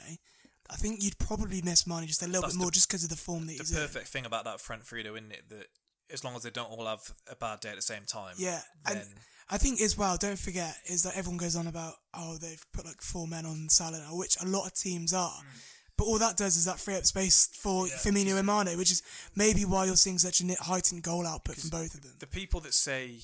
I 0.68 0.76
think 0.76 1.02
you'd 1.02 1.18
probably 1.18 1.62
miss 1.62 1.86
Mane 1.86 2.06
just 2.06 2.22
a 2.22 2.26
little 2.26 2.42
That's 2.42 2.54
bit 2.54 2.58
the- 2.58 2.62
more 2.64 2.70
just 2.70 2.88
because 2.88 3.04
of 3.04 3.10
the 3.10 3.16
form 3.16 3.46
that 3.46 3.52
the 3.58 3.58
he's 3.58 3.70
in. 3.72 3.76
perfect 3.78 4.08
thing 4.08 4.26
about 4.26 4.44
that 4.44 4.60
front 4.60 4.86
three, 4.86 5.02
though, 5.02 5.16
isn't 5.16 5.32
it? 5.32 5.48
That 5.48 5.66
as 6.12 6.22
long 6.24 6.34
as 6.36 6.42
they 6.42 6.50
don't 6.50 6.70
all 6.70 6.86
have 6.86 7.02
a 7.30 7.36
bad 7.36 7.60
day 7.60 7.70
at 7.70 7.76
the 7.76 7.82
same 7.82 8.04
time, 8.04 8.34
Yeah, 8.36 8.60
then 8.86 8.96
and 8.98 9.06
I 9.48 9.58
think 9.58 9.80
as 9.80 9.96
well, 9.96 10.16
don't 10.16 10.38
forget, 10.38 10.76
is 10.86 11.02
that 11.04 11.16
everyone 11.16 11.38
goes 11.38 11.56
on 11.56 11.66
about, 11.68 11.94
oh, 12.14 12.36
they've 12.38 12.64
put 12.72 12.84
like 12.84 13.00
four 13.00 13.26
men 13.26 13.46
on 13.46 13.68
Salah 13.68 13.98
now, 13.98 14.16
which 14.16 14.36
a 14.40 14.46
lot 14.46 14.66
of 14.66 14.74
teams 14.74 15.12
are. 15.14 15.30
Mm. 15.40 15.44
But 16.00 16.06
all 16.06 16.18
that 16.18 16.38
does 16.38 16.56
is 16.56 16.64
that 16.64 16.80
free 16.80 16.94
up 16.96 17.04
space 17.04 17.50
for 17.52 17.84
Firmino 17.84 18.38
and 18.38 18.46
Mane, 18.46 18.78
which 18.78 18.90
is 18.90 19.02
maybe 19.36 19.66
why 19.66 19.84
you're 19.84 19.96
seeing 19.96 20.16
such 20.18 20.40
a 20.40 20.54
heightened 20.62 21.02
goal 21.02 21.26
output 21.26 21.56
from 21.56 21.68
both 21.68 21.92
of 21.92 22.00
them. 22.00 22.14
the 22.18 22.26
people 22.26 22.58
that 22.60 22.72
say 22.72 23.18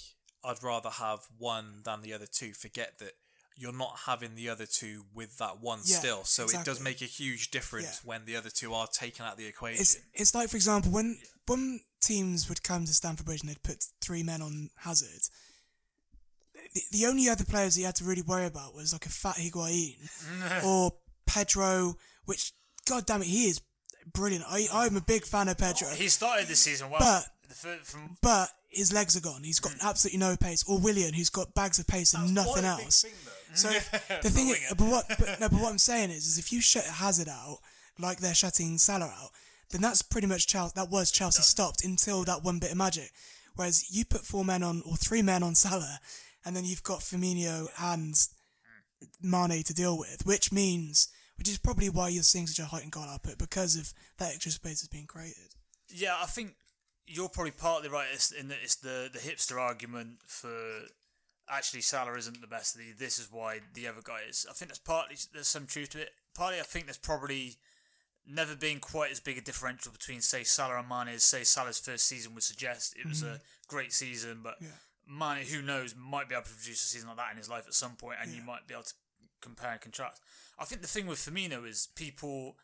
I'd 0.45 0.63
rather 0.63 0.91
have 0.91 1.21
one 1.39 1.81
than 1.87 2.03
the 2.03 2.13
other 2.13 2.27
two 2.27 2.53
forget 2.53 2.99
that 2.99 3.13
you're 3.57 3.73
not 3.73 4.01
having 4.05 4.35
the 4.35 4.51
other 4.51 4.67
two 4.67 5.07
with 5.15 5.39
that 5.39 5.63
one 5.63 5.79
Yeah, 5.87 5.97
still. 5.97 6.25
So 6.25 6.45
it 6.45 6.67
does 6.67 6.79
make 6.79 7.01
a 7.01 7.07
huge 7.07 7.51
difference 7.51 8.03
Yeah. 8.05 8.09
when 8.11 8.27
the 8.27 8.37
other 8.37 8.51
two 8.51 8.75
are 8.75 8.87
taken 8.87 9.25
out 9.25 9.33
of 9.33 9.39
the 9.39 9.47
equation. 9.47 9.81
It's 9.81 9.97
it's 10.13 10.35
like, 10.35 10.51
for 10.51 10.57
example, 10.57 10.93
when 10.93 11.19
when 11.47 11.81
teams 12.03 12.47
would 12.51 12.63
come 12.63 12.85
to 12.85 12.93
Stamford 12.93 13.25
Bridge 13.25 13.41
and 13.41 13.49
they'd 13.49 13.63
put 13.63 13.87
three 14.03 14.23
men 14.23 14.43
on 14.43 14.69
Hazard, 14.81 15.23
the, 16.75 16.83
the 16.93 17.07
only 17.07 17.27
other 17.31 17.47
players 17.47 17.75
that 17.75 17.81
you 17.81 17.87
had 17.87 17.97
to 17.97 18.05
really 18.05 18.21
worry 18.21 18.45
about 18.45 18.75
was 18.75 18.93
like 18.93 19.07
a 19.07 19.09
fat 19.09 19.37
Higuain 19.37 19.97
or 20.65 20.93
Pedro, 21.27 21.97
which, 22.27 22.53
god 22.87 23.07
damn 23.07 23.23
it, 23.23 23.29
he 23.29 23.45
is 23.45 23.61
brilliant. 24.13 24.45
I, 24.49 24.67
I'm 24.73 24.97
a 24.97 25.01
big 25.01 25.25
fan 25.25 25.49
of 25.49 25.59
Pedro. 25.59 25.89
He 25.89 26.09
started 26.09 26.49
the 26.49 26.57
season 26.57 26.91
well. 26.91 27.01
But- 27.01 27.29
from 27.85 28.17
but 28.23 28.51
his 28.69 28.93
legs 28.93 29.17
are 29.17 29.21
gone. 29.21 29.43
He's 29.43 29.61
got 29.61 29.73
mm. 29.73 29.89
absolutely 29.89 30.19
no 30.19 30.37
pace. 30.37 30.65
Or 30.69 30.79
Willian, 30.79 31.15
who's 31.15 31.31
got 31.31 31.55
bags 31.55 31.79
of 31.79 31.87
pace 31.87 32.13
and 32.13 32.35
nothing 32.35 32.65
else. 32.65 33.05
So 33.55 33.71
if- 33.71 33.91
the 33.91 34.29
thing, 34.31 34.49
is, 34.49 34.59
but 34.77 34.87
what, 34.87 35.07
but, 35.09 35.21
no, 35.41 35.49
but 35.49 35.61
what 35.61 35.71
I'm 35.71 35.79
saying 35.79 36.11
is, 36.11 36.27
is 36.27 36.37
if 36.37 36.53
you 36.53 36.61
shut 36.61 36.85
Hazard 36.85 37.29
out 37.29 37.59
like 37.99 38.19
they're 38.19 38.35
shutting 38.35 38.77
Salah 38.77 39.07
out, 39.07 39.31
then 39.71 39.81
that's 39.81 40.03
pretty 40.03 40.27
much 40.27 40.47
Chelsea. 40.47 40.73
That 40.77 40.91
was 40.91 41.11
Chelsea 41.11 41.43
stopped 41.43 41.83
until 41.83 42.25
that 42.25 42.43
one 42.43 42.59
bit 42.59 42.73
of 42.73 42.77
magic. 42.77 43.13
Whereas 43.55 43.87
you 43.91 44.05
put 44.05 44.27
four 44.27 44.45
men 44.45 44.63
on 44.63 44.83
or 44.85 44.97
three 44.97 45.23
men 45.23 45.43
on 45.43 45.55
Salah, 45.55 46.01
and 46.45 46.55
then 46.55 46.65
you've 46.67 46.83
got 46.83 47.01
Firmino 47.01 47.69
and 47.81 48.13
mm. 48.13 48.29
Mane 49.23 49.63
to 49.63 49.73
deal 49.73 49.97
with, 49.97 50.27
which 50.27 50.53
means, 50.53 51.09
which 51.39 51.49
is 51.49 51.59
probably 51.59 51.89
why 51.89 52.09
you're 52.09 52.23
seeing 52.23 52.47
such 52.47 52.65
a 52.65 52.69
heightened 52.69 52.93
goal 52.93 53.05
output 53.05 53.39
because 53.39 53.77
of 53.77 53.93
that 54.19 54.33
extra 54.33 54.53
space 54.53 54.81
that's 54.81 54.89
being 54.89 55.07
created. 55.07 55.55
Yeah, 55.89 56.17
I 56.21 56.27
think 56.27 56.55
you're 57.07 57.29
probably 57.29 57.53
partly 57.53 57.89
right 57.89 58.09
in 58.39 58.49
that 58.49 58.59
it's 58.63 58.77
the, 58.77 59.09
the 59.13 59.19
hipster 59.19 59.61
argument 59.61 60.19
for 60.27 60.51
actually 61.49 61.81
Salah 61.81 62.17
isn't 62.17 62.41
the 62.41 62.47
best. 62.47 62.77
The, 62.77 62.93
this 62.99 63.19
is 63.19 63.29
why 63.31 63.61
the 63.75 63.87
other 63.87 64.01
guy 64.03 64.21
is. 64.29 64.47
I 64.49 64.53
think 64.53 64.71
there's 64.71 64.79
partly 64.79 65.17
there's 65.33 65.49
some 65.49 65.67
truth 65.67 65.91
to 65.91 66.03
it. 66.03 66.11
Partly, 66.35 66.59
I 66.59 66.65
think 66.65 66.87
there's 66.87 66.99
probably 66.99 67.57
never 68.29 68.57
been 68.57 68.81
quite 68.81 69.13
as 69.13 69.21
big 69.21 69.39
a 69.39 69.41
differential 69.41 69.93
between 69.93 70.21
say 70.21 70.43
Salah 70.43 70.79
and 70.79 70.89
Mane 70.89 71.15
as 71.15 71.23
say 71.23 71.45
Salah's 71.45 71.79
first 71.79 72.07
season 72.07 72.35
would 72.35 72.43
suggest. 72.43 72.97
It 72.99 73.07
was 73.07 73.23
a 73.23 73.27
mm-hmm. 73.27 73.37
great 73.69 73.93
season, 73.93 74.41
but 74.43 74.57
Yeah. 74.61 74.69
Mane, 75.09 75.47
who 75.47 75.63
knows, 75.63 75.95
might 75.97 76.29
be 76.29 76.35
able 76.35 76.45
to 76.45 76.51
produce 76.51 76.83
a 76.83 76.89
season 76.89 77.09
like 77.09 77.19
that 77.19 77.31
in 77.31 77.37
his 77.37 77.49
life 77.49 77.65
at 77.69 77.75
some 77.75 77.95
point, 77.95 78.19
and 78.21 78.33
you 78.33 78.43
might 78.43 78.67
be 78.67 78.75
able 78.75 78.83
to 78.83 78.95
compare 79.41 79.73
and 79.73 79.81
contrast. 79.81 80.23
I 80.59 80.65
think 80.65 80.83
the 80.83 80.89
thing 80.89 81.07
with 81.07 81.19
Firmino 81.19 81.69
is 81.69 81.89
people 81.95 82.57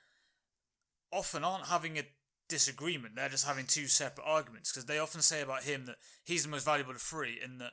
often 1.12 1.45
aren't 1.45 1.66
having 1.66 1.99
a 1.99 2.05
disagreement. 2.49 3.16
They're 3.16 3.29
just 3.29 3.47
having 3.47 3.66
two 3.66 3.87
separate 3.87 4.25
arguments 4.25 4.73
because 4.73 4.87
they 4.87 4.99
often 4.99 5.23
say 5.23 5.43
about 5.43 5.64
him 5.64 5.87
that 5.87 5.97
he's 6.25 6.45
the 6.45 6.49
most 6.49 6.64
valuable 6.64 6.93
of 6.93 7.01
three 7.01 7.39
and 7.43 7.61
that 7.61 7.73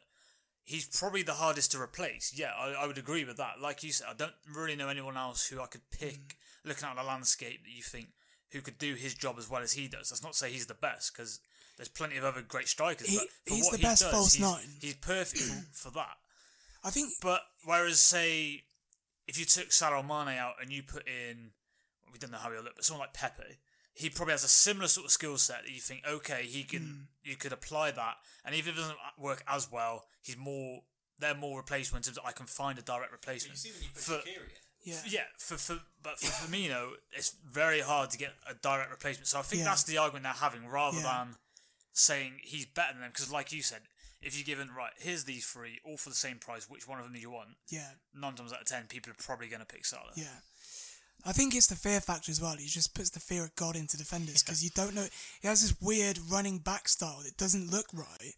he's 0.64 0.86
probably 0.86 1.24
the 1.24 1.34
hardest 1.34 1.72
to 1.72 1.82
replace. 1.82 2.34
Yeah, 2.36 2.52
I, 2.58 2.72
I 2.84 2.88
would 2.88 2.98
agree 2.98 3.26
with 3.26 3.38
that. 3.38 3.60
Like 3.62 3.84
you 3.84 3.92
said, 3.92 4.08
I 4.10 4.14
don't 4.14 4.34
really 4.54 4.76
know 4.76 4.90
anyone 4.90 5.18
else 5.18 5.48
who 5.48 5.62
I 5.62 5.66
could 5.66 5.90
pick 5.92 6.14
mm. 6.14 6.34
looking 6.66 6.88
at 6.88 6.96
the 6.96 7.04
landscape 7.04 7.64
that 7.64 7.72
you 7.72 7.84
think 7.84 8.10
who 8.52 8.62
could 8.62 8.78
do 8.78 8.96
his 8.96 9.14
job 9.14 9.36
as 9.38 9.50
well 9.50 9.62
as 9.62 9.74
he 9.74 9.88
does. 9.88 10.10
That's 10.10 10.24
not 10.24 10.34
to 10.34 10.38
say 10.38 10.52
he's 10.52 10.68
the 10.68 10.74
best 10.74 11.14
because 11.14 11.40
there's 11.78 11.90
plenty 11.90 12.18
of 12.18 12.24
other 12.24 12.42
great 12.42 12.68
strikers. 12.68 13.08
He- 13.08 13.18
but 13.18 13.28
for 13.48 13.54
he's 13.54 13.64
what 13.64 13.72
the 13.72 13.78
he 13.78 13.84
best 13.84 14.02
does, 14.02 14.12
false 14.12 14.34
he's, 14.34 14.42
nine. 14.42 14.70
He's 14.82 14.96
perfect 14.96 15.40
for, 15.40 15.90
for 15.90 15.94
that. 15.96 16.18
I 16.84 16.90
think 16.92 17.10
But 17.22 17.42
whereas, 17.66 18.00
say, 18.00 18.64
if 19.30 19.40
you 19.40 19.46
took 19.46 19.72
Salah 19.72 19.98
or 19.98 20.04
Mane 20.04 20.38
out 20.38 20.56
and 20.62 20.72
you 20.72 20.82
put 20.84 21.08
in, 21.08 21.52
we 22.12 22.18
don't 22.20 22.32
know 22.32 22.38
how 22.40 22.52
he'll 22.52 22.64
look, 22.64 22.76
but 22.76 22.84
someone 22.86 23.06
like 23.06 23.14
Pepe, 23.14 23.60
he 23.94 24.10
probably 24.10 24.32
has 24.34 24.44
a 24.44 24.48
similar 24.50 24.88
sort 24.88 25.06
of 25.06 25.12
skill 25.12 25.38
set 25.38 25.64
that 25.64 25.72
you 25.72 25.80
think, 25.82 26.04
okay, 26.08 26.44
he 26.44 26.64
can, 26.64 26.82
Hmm. 26.82 27.30
you 27.30 27.36
could 27.36 27.54
apply 27.54 27.92
that, 27.92 28.16
and 28.44 28.56
even 28.56 28.72
if 28.72 28.78
it 28.78 28.82
doesn't 28.82 28.98
work 29.18 29.44
as 29.48 29.72
well, 29.72 30.06
he's 30.22 30.38
more, 30.38 30.82
they're 31.20 31.36
more 31.36 31.58
replaceable 31.60 31.98
in 31.98 32.04
terms 32.04 32.18
of 32.18 32.26
I 32.26 32.32
can 32.32 32.46
find 32.48 32.80
a 32.80 32.82
direct 32.82 33.12
replacement. 33.12 33.60
for, 33.94 34.22
yeah. 34.84 35.02
yeah, 35.06 35.24
for, 35.38 35.58
for 35.58 35.80
but 36.02 36.18
for 36.20 36.28
Firmino, 36.28 36.92
it's 37.12 37.36
very 37.46 37.82
hard 37.82 38.10
to 38.12 38.18
get 38.18 38.34
a 38.48 38.54
direct 38.56 38.90
replacement. 38.90 39.28
So 39.28 39.38
I 39.40 39.42
think 39.44 39.60
Yeah. 39.60 39.66
that's 39.70 39.84
the 39.84 39.98
argument 39.98 40.24
they're 40.24 40.34
having, 40.34 40.66
rather 40.68 40.98
Yeah. 40.98 41.04
than 41.26 41.36
saying 41.92 42.40
he's 42.44 42.66
better 42.66 42.94
than 42.94 43.02
them. 43.02 43.12
Because, 43.12 43.30
like 43.32 43.52
you 43.52 43.62
said, 43.62 43.82
if 44.22 44.38
you're 44.38 44.46
given 44.46 44.74
right, 44.76 44.92
here's 44.98 45.24
these 45.24 45.46
three, 45.46 45.80
all 45.86 45.98
for 45.98 46.10
the 46.10 46.16
same 46.16 46.38
price, 46.38 46.70
which 46.70 46.88
one 46.88 47.00
of 47.00 47.06
them 47.06 47.14
do 47.14 47.20
you 47.20 47.32
want? 47.32 47.50
Yeah. 47.70 47.90
Nine 48.14 48.36
times 48.36 48.54
out 48.54 48.62
of 48.62 48.68
ten, 48.68 48.86
people 48.88 49.12
are 49.12 49.16
probably 49.18 49.48
going 49.48 49.62
to 49.62 49.66
pick 49.66 49.86
Salah. 49.86 50.12
Yeah. 50.16 50.26
I 51.26 51.34
think 51.34 51.54
it's 51.54 51.68
the 51.68 51.76
fear 51.76 52.00
factor 52.00 52.32
as 52.32 52.42
well. 52.42 52.56
He 52.58 52.68
just 52.68 52.94
puts 52.94 53.10
the 53.10 53.20
fear 53.20 53.44
of 53.44 53.56
God 53.56 53.76
into 53.76 53.98
defenders 53.98 54.42
because 54.42 54.64
you 54.64 54.70
don't 54.74 54.96
know. 54.96 55.06
He 55.42 55.50
has 55.50 55.62
this 55.62 55.76
weird 55.82 56.18
running 56.32 56.60
back 56.60 56.88
style 56.88 57.22
that 57.26 57.36
doesn't 57.36 57.70
look 57.70 57.88
right, 57.94 58.34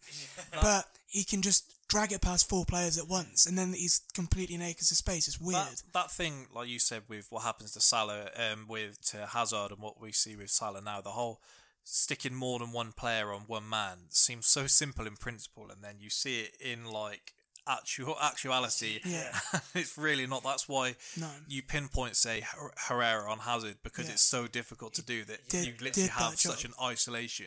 but 0.60 0.86
he 1.06 1.22
can 1.22 1.42
just 1.42 1.72
drag 1.88 2.10
it 2.10 2.22
past 2.22 2.48
four 2.48 2.64
players 2.64 2.98
at 2.98 3.06
once, 3.06 3.46
and 3.46 3.56
then 3.56 3.72
he's 3.72 4.00
completely 4.14 4.56
naked 4.56 4.82
of 4.82 4.96
space. 4.96 5.28
It's 5.28 5.40
weird. 5.40 5.62
That, 5.62 5.82
that 5.92 6.10
thing, 6.10 6.46
like 6.52 6.68
you 6.68 6.80
said, 6.80 7.02
with 7.06 7.28
what 7.30 7.44
happens 7.44 7.72
to 7.74 7.80
Salah, 7.80 8.30
um, 8.36 8.66
with 8.68 9.00
to 9.10 9.26
Hazard, 9.26 9.70
and 9.70 9.80
what 9.80 10.00
we 10.00 10.10
see 10.10 10.34
with 10.34 10.50
Salah 10.50 10.80
now, 10.80 11.00
the 11.00 11.10
whole 11.10 11.40
sticking 11.84 12.34
more 12.34 12.58
than 12.58 12.72
one 12.72 12.92
player 12.92 13.32
on 13.32 13.42
one 13.42 13.68
man 13.68 13.98
seems 14.10 14.46
so 14.46 14.66
simple 14.66 15.06
in 15.06 15.16
principle, 15.16 15.68
and 15.70 15.82
then 15.82 15.96
you 16.00 16.10
see 16.10 16.40
it 16.42 16.56
in 16.60 16.84
like 16.84 17.32
actual 17.68 18.16
actuality. 18.20 19.00
Yeah. 19.04 19.38
it's 19.74 19.96
really 19.96 20.26
not. 20.26 20.42
That's 20.42 20.68
why 20.68 20.96
No. 21.16 21.30
you 21.48 21.62
pinpoint 21.62 22.16
say 22.16 22.40
Her- 22.40 22.72
Herrera 22.88 23.30
on 23.30 23.38
Hazard 23.40 23.76
because 23.84 24.06
Yeah. 24.06 24.12
it's 24.14 24.22
so 24.22 24.46
difficult 24.48 24.94
to 24.94 25.02
do 25.02 25.24
that. 25.26 25.48
did- 25.48 25.66
you 25.66 25.74
literally 25.80 26.08
have 26.08 26.38
such 26.40 26.64
an 26.64 26.72
isolation. 26.82 27.46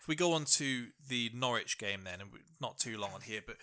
If 0.00 0.08
we 0.08 0.16
go 0.16 0.32
on 0.32 0.44
to 0.46 0.88
the 1.08 1.30
Norwich 1.34 1.78
game 1.78 2.04
then, 2.04 2.20
and 2.20 2.30
not 2.60 2.78
too 2.78 2.98
long 2.98 3.12
on 3.12 3.20
here, 3.22 3.42
but 3.46 3.56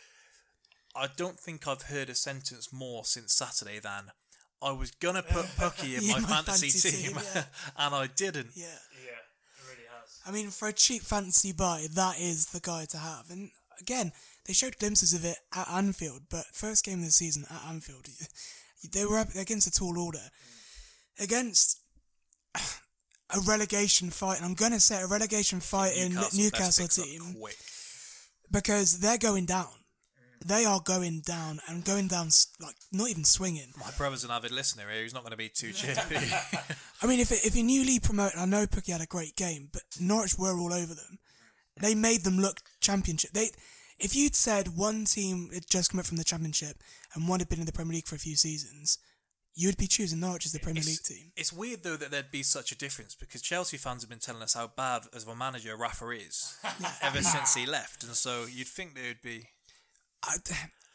I 0.95 1.07
don't 1.07 1.39
think 1.39 1.67
I've 1.67 1.83
heard 1.83 2.09
a 2.09 2.15
sentence 2.15 2.71
more 2.73 3.05
since 3.05 3.33
Saturday 3.33 3.79
than 3.79 4.11
I 4.61 4.71
was 4.71 4.91
gonna 4.91 5.23
put 5.23 5.45
Pukki 5.57 5.97
in 5.97 6.07
my, 6.07 6.19
my 6.19 6.27
fantasy, 6.27 6.69
fantasy 6.69 6.91
team, 7.07 7.13
team, 7.15 7.21
yeah. 7.35 7.43
and 7.77 7.95
I 7.95 8.07
didn't. 8.07 8.51
yeah. 8.55 8.65
Yeah, 9.05 9.11
it 9.11 9.67
really 9.67 9.87
has. 9.89 10.10
I 10.25 10.31
mean, 10.31 10.49
for 10.49 10.67
a 10.67 10.73
cheap 10.73 11.01
fantasy 11.01 11.51
buy, 11.51 11.87
that 11.93 12.19
is 12.19 12.47
the 12.47 12.59
guy 12.59 12.85
to 12.91 12.97
have. 12.97 13.29
And 13.29 13.49
again, 13.79 14.11
they 14.45 14.53
showed 14.53 14.77
glimpses 14.77 15.13
of 15.13 15.25
it 15.25 15.37
at 15.55 15.67
Anfield, 15.69 16.21
but 16.29 16.45
first 16.53 16.85
game 16.85 16.99
of 16.99 17.05
the 17.05 17.11
season 17.11 17.45
at 17.49 17.69
Anfield, 17.69 18.07
they 18.93 19.05
were 19.05 19.19
up 19.19 19.33
against 19.35 19.67
a 19.67 19.71
tall 19.71 19.97
order, 19.99 20.29
against 21.19 21.79
a 22.55 23.39
relegation 23.47 24.09
fight. 24.09 24.37
And 24.37 24.45
I'm 24.45 24.55
gonna 24.55 24.79
say 24.79 25.01
a 25.01 25.07
relegation 25.07 25.59
fight 25.59 25.95
in 25.95 26.13
Newcastle, 26.13 26.39
Newcastle 26.39 26.87
team 26.87 27.35
because 28.51 28.99
they're 28.99 29.17
going 29.17 29.45
down. 29.45 29.69
They 30.43 30.65
are 30.65 30.79
going 30.79 31.21
down 31.21 31.59
and 31.67 31.85
going 31.85 32.07
down 32.07 32.29
like 32.59 32.75
not 32.91 33.09
even 33.09 33.23
swinging. 33.23 33.73
My 33.79 33.91
brother's 33.95 34.23
an 34.23 34.31
avid 34.31 34.51
listener 34.51 34.89
here. 34.91 35.03
He's 35.03 35.13
not 35.13 35.21
going 35.21 35.31
to 35.31 35.37
be 35.37 35.49
too 35.49 35.71
chippy. 35.73 36.15
I 37.01 37.07
mean, 37.07 37.19
if 37.19 37.31
if 37.31 37.55
you're 37.55 37.65
newly 37.65 37.99
promoted, 37.99 38.37
I 38.39 38.45
know 38.45 38.65
Pukki 38.67 38.91
had 38.91 39.01
a 39.01 39.05
great 39.07 39.35
game, 39.35 39.69
but 39.73 39.83
Norwich 39.99 40.37
were 40.37 40.57
all 40.57 40.73
over 40.73 40.93
them. 40.93 41.19
They 41.79 41.95
made 41.95 42.23
them 42.23 42.37
look 42.37 42.59
championship. 42.79 43.31
They, 43.31 43.49
if 43.97 44.15
you'd 44.15 44.35
said 44.35 44.75
one 44.77 45.05
team 45.05 45.49
had 45.53 45.63
just 45.69 45.91
come 45.91 45.99
up 45.99 46.05
from 46.05 46.17
the 46.17 46.23
championship 46.23 46.77
and 47.15 47.27
one 47.27 47.39
had 47.39 47.49
been 47.49 47.59
in 47.59 47.65
the 47.65 47.71
Premier 47.71 47.95
League 47.95 48.07
for 48.07 48.15
a 48.15 48.19
few 48.19 48.35
seasons, 48.35 48.97
you 49.55 49.67
would 49.67 49.77
be 49.77 49.87
choosing 49.87 50.19
Norwich 50.19 50.45
as 50.45 50.51
the 50.51 50.59
Premier 50.59 50.81
It's- 50.81 50.87
League 50.87 51.17
team. 51.19 51.31
It's 51.35 51.51
weird 51.53 51.83
though 51.83 51.97
that 51.97 52.11
there'd 52.11 52.29
be 52.31 52.43
such 52.43 52.71
a 52.71 52.77
difference 52.77 53.15
because 53.15 53.41
Chelsea 53.41 53.77
fans 53.77 54.03
have 54.03 54.09
been 54.09 54.19
telling 54.19 54.41
us 54.43 54.53
how 54.53 54.67
bad 54.67 55.03
as 55.15 55.25
a 55.25 55.35
manager 55.35 55.75
Rafa 55.75 56.09
is 56.09 56.55
ever 57.01 57.21
since 57.21 57.55
he 57.55 57.65
left, 57.65 58.03
and 58.03 58.13
so 58.15 58.45
you'd 58.51 58.67
think 58.67 58.93
they 58.95 59.07
would 59.07 59.21
be. 59.21 59.47
I, 60.23 60.35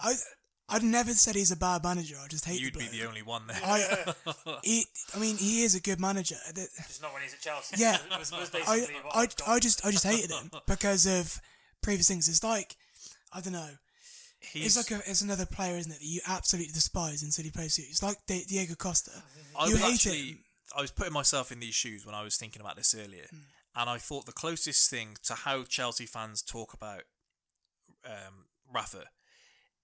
I, 0.01 0.15
I'd 0.69 0.83
never 0.83 1.13
said 1.13 1.37
he's 1.37 1.53
a 1.53 1.57
bad 1.57 1.85
manager. 1.85 2.17
I 2.23 2.27
just 2.27 2.45
hate 2.45 2.61
You'd 2.61 2.75
the 2.75 2.79
be 2.81 2.87
the 2.89 3.07
only 3.07 3.23
one 3.23 3.47
there. 3.47 3.61
I, 3.63 4.15
he, 4.65 4.85
I 5.15 5.19
mean, 5.21 5.37
he 5.37 5.63
is 5.63 5.75
a 5.77 5.81
good 5.81 6.01
manager. 6.01 6.35
The- 6.55 6.63
It's 6.79 7.01
not 7.01 7.13
when 7.13 7.23
he's 7.23 7.35
at 7.35 7.41
Chelsea. 7.41 7.77
Yeah, 7.79 7.97
was, 8.19 8.33
was 8.33 8.53
I, 8.53 8.59
basically 8.59 8.97
I, 9.13 9.21
I've. 9.21 9.35
I 9.47 9.59
just, 9.61 9.87
I 9.87 9.91
just 9.93 10.05
hated 10.05 10.31
him 10.33 10.51
because 10.67 11.07
of 11.07 11.41
previous 11.83 12.09
things. 12.09 12.29
It's 12.29 12.43
like, 12.43 12.75
I 13.33 13.41
don't 13.41 13.53
know. 13.53 13.69
He's- 14.41 14.77
it's 14.77 14.91
like 14.91 15.01
a, 15.01 15.09
it's 15.09 15.21
another 15.23 15.47
player, 15.47 15.77
isn't 15.77 15.91
it? 15.93 16.01
That 16.01 16.05
you 16.05 16.21
absolutely 16.27 16.73
despise 16.73 17.23
until 17.23 17.45
he 17.45 17.51
plays 17.53 17.79
you. 17.79 17.85
It's 17.89 18.03
like 18.03 18.17
Di- 18.27 18.45
Diego 18.49 18.75
Costa. 18.75 19.13
I 19.59 19.67
you 19.67 19.73
was 19.75 19.83
hate 19.83 19.95
actually, 19.95 20.29
him. 20.31 20.39
I 20.77 20.81
was 20.81 20.91
putting 20.91 21.13
myself 21.13 21.53
in 21.53 21.61
these 21.61 21.75
shoes 21.77 22.05
when 22.05 22.15
I 22.17 22.23
was 22.25 22.37
thinking 22.37 22.61
about 22.61 22.75
this 22.77 22.93
earlier, 22.93 23.27
Hmm. 23.31 23.39
and 23.77 23.89
I 23.91 23.99
thought 23.99 24.27
the 24.27 24.33
closest 24.33 24.91
thing 24.91 25.17
to 25.27 25.35
how 25.35 25.63
Chelsea 25.63 26.07
fans 26.07 26.43
talk 26.43 26.75
about 26.75 27.03
um, 28.05 28.47
Rafa 28.73 29.05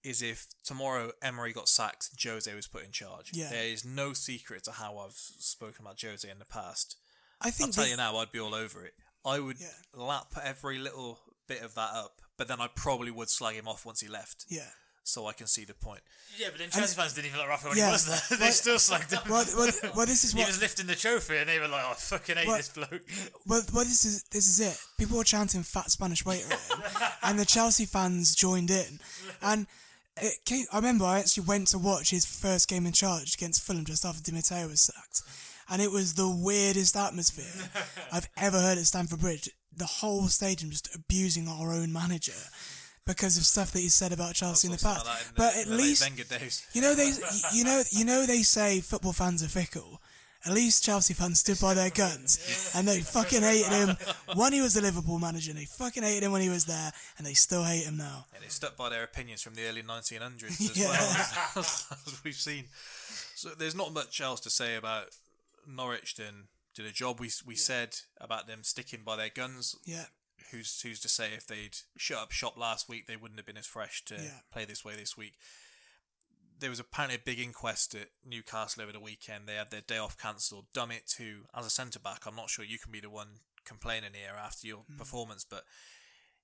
is 0.03 0.21
if 0.21 0.47
tomorrow 0.63 1.11
Emery 1.21 1.53
got 1.53 1.67
sacked, 1.69 2.09
Jose 2.23 2.53
was 2.53 2.67
put 2.67 2.83
in 2.83 2.91
charge. 2.91 3.31
Yeah. 3.33 3.49
There 3.49 3.65
is 3.65 3.85
no 3.85 4.13
secret 4.13 4.63
to 4.65 4.71
how 4.71 4.97
I've 4.97 5.13
spoken 5.13 5.85
about 5.85 6.01
Jose 6.01 6.29
in 6.29 6.39
the 6.39 6.45
past. 6.45 6.97
I 7.41 7.49
think 7.51 7.69
I'll 7.69 7.73
tell 7.73 7.87
you 7.87 7.97
now, 7.97 8.17
I'd 8.17 8.31
be 8.31 8.39
all 8.39 8.55
over 8.55 8.85
it. 8.85 8.93
I 9.25 9.39
would 9.39 9.57
lap 9.95 10.33
every 10.43 10.77
little 10.77 11.19
bit 11.47 11.61
of 11.61 11.75
that 11.75 11.91
up, 11.93 12.21
but 12.37 12.47
then 12.47 12.59
I 12.61 12.67
probably 12.73 13.11
would 13.11 13.29
slag 13.29 13.55
him 13.55 13.67
off 13.67 13.85
once 13.85 14.01
he 14.01 14.07
left. 14.07 14.45
Yeah. 14.49 14.67
So 15.05 15.27
I 15.27 15.33
can 15.33 15.47
see 15.47 15.65
the 15.65 15.73
point. 15.73 15.99
Yeah, 16.37 16.47
but 16.49 16.59
then 16.59 16.69
Chelsea 16.69 16.95
fans 16.95 17.13
didn't 17.13 17.27
even 17.27 17.39
like 17.39 17.49
Rafa 17.49 17.67
when 17.67 17.77
Yeah, 17.77 17.87
he 17.87 17.91
was 17.91 18.05
there. 18.05 18.37
they 18.37 18.45
well- 18.45 18.51
still 18.53 18.75
slagged 18.77 19.11
him. 19.11 19.29
well- 19.29 19.45
well- 19.57 19.91
well, 19.97 20.05
this 20.05 20.23
is 20.23 20.31
he 20.31 20.45
was 20.45 20.61
lifting 20.61 20.87
the 20.87 20.95
trophy, 20.95 21.35
and 21.37 21.49
they 21.49 21.59
were 21.59 21.67
like, 21.67 21.83
"Oh, 21.85 21.91
I 21.91 21.93
fucking 21.95 22.37
hate 22.37 22.47
Well- 22.47 22.55
this 22.55 22.69
bloke." 22.69 23.01
Well, 23.45 23.61
well, 23.73 23.83
this 23.83 24.05
is 24.05 24.23
this 24.31 24.47
is 24.47 24.61
it. 24.61 24.79
People 24.97 25.17
were 25.17 25.25
chanting 25.25 25.61
"fat 25.63 25.91
Spanish 25.91 26.25
waiter," 26.25 26.45
at 26.53 26.59
him, 27.01 27.07
and 27.21 27.37
the 27.37 27.43
Chelsea 27.45 27.85
fans 27.85 28.33
joined 28.33 28.71
in. 28.71 29.01
And 29.41 29.67
Uh, 30.21 30.25
it 30.27 30.45
came, 30.45 30.65
I 30.71 30.77
remember 30.77 31.05
I 31.05 31.19
actually 31.19 31.45
went 31.45 31.67
to 31.69 31.77
watch 31.79 32.09
his 32.11 32.25
first 32.25 32.67
game 32.67 32.85
in 32.85 32.93
charge 32.93 33.33
against 33.35 33.63
Fulham 33.63 33.85
just 33.85 34.05
after 34.05 34.21
Di 34.21 34.31
Matteo 34.31 34.67
was 34.67 34.81
sacked, 34.81 35.21
and 35.69 35.81
it 35.81 35.91
was 35.91 36.13
the 36.13 36.29
weirdest 36.29 36.95
atmosphere 36.95 37.69
I've 38.11 38.29
ever 38.37 38.59
heard 38.59 38.77
at 38.77 38.85
Stamford 38.85 39.19
Bridge. 39.19 39.49
The 39.75 39.85
whole 39.85 40.27
stadium 40.27 40.69
just 40.69 40.93
abusing 40.95 41.47
our 41.47 41.73
own 41.73 41.91
manager 41.91 42.33
because 43.07 43.37
of 43.37 43.43
stuff 43.43 43.71
that 43.71 43.79
he 43.79 43.89
said 43.89 44.13
about 44.13 44.35
Chelsea 44.35 44.67
in 44.67 44.71
the 44.71 44.77
past. 44.77 45.01
about 45.03 45.17
that 45.17 45.21
in 45.21 45.27
the- 45.33 45.33
But 45.35 45.55
at 45.55 45.67
least 45.77 46.03
you 46.73 46.81
know 46.81 46.93
they 46.93 47.11
you 47.53 47.63
know 47.63 47.81
you 47.91 48.05
know 48.05 48.25
they 48.27 48.43
say 48.43 48.81
football 48.81 49.13
fans 49.13 49.41
are 49.43 49.47
fickle. 49.49 49.99
At 50.45 50.51
least 50.53 50.83
Chelsea 50.83 51.13
fans 51.13 51.39
stood 51.39 51.59
by 51.61 51.73
their 51.73 51.89
guns 51.89 52.71
and 52.75 52.85
they 52.87 52.99
fucking 52.99 53.41
hated 53.41 53.71
him 53.71 53.97
when 54.35 54.51
he 54.51 54.59
was 54.61 54.73
the 54.73 54.81
Liverpool 54.81 55.17
manager. 55.19 55.51
And 55.51 55.59
they 55.59 55.65
fucking 55.65 56.03
hated 56.03 56.23
him 56.23 56.31
when 56.33 56.41
he 56.41 56.49
was 56.49 56.65
there, 56.65 56.91
and 57.17 57.25
they 57.25 57.33
still 57.33 57.63
hate 57.63 57.85
him 57.85 57.95
now. 57.97 58.25
And 58.35 58.43
they 58.43 58.49
stuck 58.49 58.75
by 58.75 58.89
their 58.89 59.03
opinions 59.03 59.41
from 59.41 59.55
the 59.55 59.65
early 59.67 59.83
1900s 59.83 60.43
as 60.43 60.77
Yeah. 60.77 60.89
well, 60.89 61.15
as 61.55 62.21
we've 62.25 62.35
seen. 62.35 62.65
So 63.35 63.49
there's 63.57 63.75
not 63.75 63.93
much 63.93 64.19
else 64.19 64.39
to 64.41 64.49
say 64.49 64.75
about 64.75 65.07
Norwich 65.67 66.15
than 66.15 66.47
did 66.75 66.85
a 66.85 66.91
job 66.91 67.19
we 67.19 67.29
we 67.45 67.55
said 67.55 67.95
about 68.19 68.47
them 68.47 68.63
sticking 68.63 69.01
by 69.05 69.15
their 69.15 69.29
guns. 69.29 69.75
Yeah. 69.85 70.05
Who's 70.51 70.81
who's 70.81 70.99
to 71.01 71.09
say 71.09 71.29
if 71.35 71.47
they'd 71.47 71.77
shut 71.97 72.17
up 72.17 72.31
shop 72.31 72.57
last 72.57 72.89
week 72.89 73.07
they 73.07 73.15
wouldn't 73.15 73.39
have 73.39 73.45
been 73.45 73.57
as 73.57 73.65
fresh 73.65 74.03
to 74.05 74.15
Yeah. 74.15 74.39
play 74.51 74.65
this 74.65 74.83
way 74.83 74.95
this 74.95 75.15
week. 75.17 75.33
There 76.63 76.69
was 76.69 76.79
apparently 76.79 77.17
a 77.17 77.19
big 77.19 77.41
inquest 77.41 77.93
at 77.93 78.07
Newcastle 78.25 78.83
over 78.83 78.93
the 78.93 78.99
weekend. 79.01 79.47
They 79.47 79.55
had 79.55 79.69
their 79.69 79.81
day 79.81 79.97
off 79.97 80.17
cancelled. 80.17 80.67
Dummett, 80.73 81.17
who 81.17 81.41
as 81.53 81.65
a 81.65 81.69
centre 81.69 81.99
back, 81.99 82.25
I'm 82.25 82.37
not 82.37 82.49
sure 82.49 82.63
you 82.63 82.79
can 82.79 82.89
be 82.89 83.01
the 83.01 83.09
one 83.09 83.39
complaining 83.65 84.11
here 84.13 84.35
after 84.41 84.65
your 84.65 84.77
hmm. 84.79 84.95
performance, 84.97 85.43
but 85.43 85.65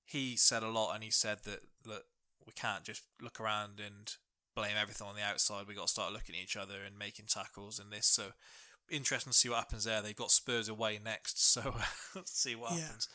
he 0.03 0.36
said 0.36 0.61
a 0.61 0.67
lot, 0.67 0.93
and 0.93 1.05
he 1.05 1.09
said 1.09 1.39
that 1.45 1.59
look, 1.86 2.03
we 2.45 2.51
can't 2.51 2.84
just 2.84 3.03
look 3.22 3.39
around 3.39 3.80
and 3.80 4.15
blame 4.55 4.76
everything 4.78 5.07
on 5.07 5.15
the 5.15 5.24
outside. 5.24 5.67
We've 5.67 5.78
got 5.78 5.88
to 5.88 5.93
start 5.93 6.11
looking 6.11 6.36
at 6.36 6.41
each 6.41 6.57
other 6.57 6.84
and 6.86 6.99
making 6.99 7.28
tackles 7.28 7.80
and 7.80 7.89
this. 7.89 8.07
So 8.07 8.32
interesting 8.91 9.32
to 9.32 9.38
see 9.38 9.47
what 9.47 9.59
happens 9.59 9.86
there. 9.86 10.01
They've 10.01 10.13
got 10.13 10.32
Spurs 10.32 10.67
away 10.67 10.99
next, 11.01 11.41
so 11.53 11.61
uh, 11.61 11.84
let's 12.15 12.38
see 12.38 12.55
what 12.55 12.74
Yeah. 12.74 12.82
happens. 12.82 13.07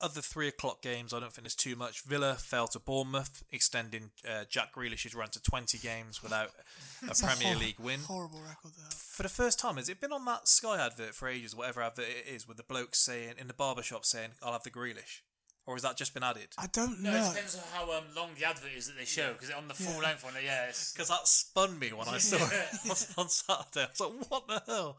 Other 0.00 0.20
three 0.20 0.46
o'clock 0.46 0.80
games, 0.80 1.12
I 1.12 1.18
don't 1.18 1.32
think 1.32 1.42
there's 1.44 1.56
too 1.56 1.74
much. 1.74 2.02
Villa 2.04 2.34
fell 2.36 2.68
to 2.68 2.78
Bournemouth, 2.78 3.42
extending 3.50 4.10
uh, 4.28 4.44
Jack 4.48 4.72
Grealish's 4.72 5.12
run 5.14 5.30
to 5.30 5.42
20 5.42 5.76
games 5.78 6.22
without 6.22 6.50
a 7.02 7.10
It's 7.10 7.20
Premier 7.20 7.54
hor- 7.54 7.62
League 7.62 7.80
win. 7.80 8.00
Horrible 8.06 8.38
record 8.40 8.72
there. 8.78 8.90
For 8.90 9.24
the 9.24 9.28
first 9.28 9.58
time, 9.58 9.76
has 9.76 9.88
it 9.88 10.00
been 10.00 10.12
on 10.12 10.24
that 10.26 10.46
Sky 10.46 10.78
advert 10.84 11.14
for 11.16 11.26
ages, 11.28 11.56
whatever 11.56 11.82
advert 11.82 12.06
it 12.08 12.32
is, 12.32 12.46
with 12.46 12.58
the 12.58 12.62
bloke 12.62 12.94
saying 12.94 13.34
in 13.38 13.48
the 13.48 13.54
barber 13.54 13.82
shop 13.82 14.04
saying, 14.04 14.30
"I'll 14.40 14.52
have 14.52 14.62
the 14.62 14.70
Grealish," 14.70 15.22
or 15.66 15.74
has 15.74 15.82
that 15.82 15.96
just 15.96 16.14
been 16.14 16.22
added? 16.22 16.48
I 16.56 16.68
don't 16.68 17.00
No, 17.02 17.10
know. 17.10 17.24
it 17.26 17.28
depends 17.34 17.56
on 17.56 17.62
how 17.74 17.92
um, 17.98 18.04
long 18.16 18.30
the 18.38 18.44
advert 18.46 18.70
is 18.76 18.86
that 18.86 18.96
they 18.96 19.04
show. 19.04 19.32
Because 19.32 19.50
on 19.50 19.66
the 19.66 19.74
full 19.74 19.94
Yeah. 20.00 20.08
length 20.08 20.22
one, 20.22 20.34
yeah, 20.44 20.66
Because 20.66 21.08
that 21.08 21.26
spun 21.26 21.76
me 21.76 21.92
when 21.92 22.06
I 22.06 22.18
saw 22.18 22.36
it 22.36 22.68
on, 22.84 22.90
on 23.24 23.28
Saturday. 23.28 23.86
I 23.86 23.88
was 23.90 24.00
like, 24.00 24.30
"What 24.30 24.46
the 24.46 24.62
hell?" 24.64 24.96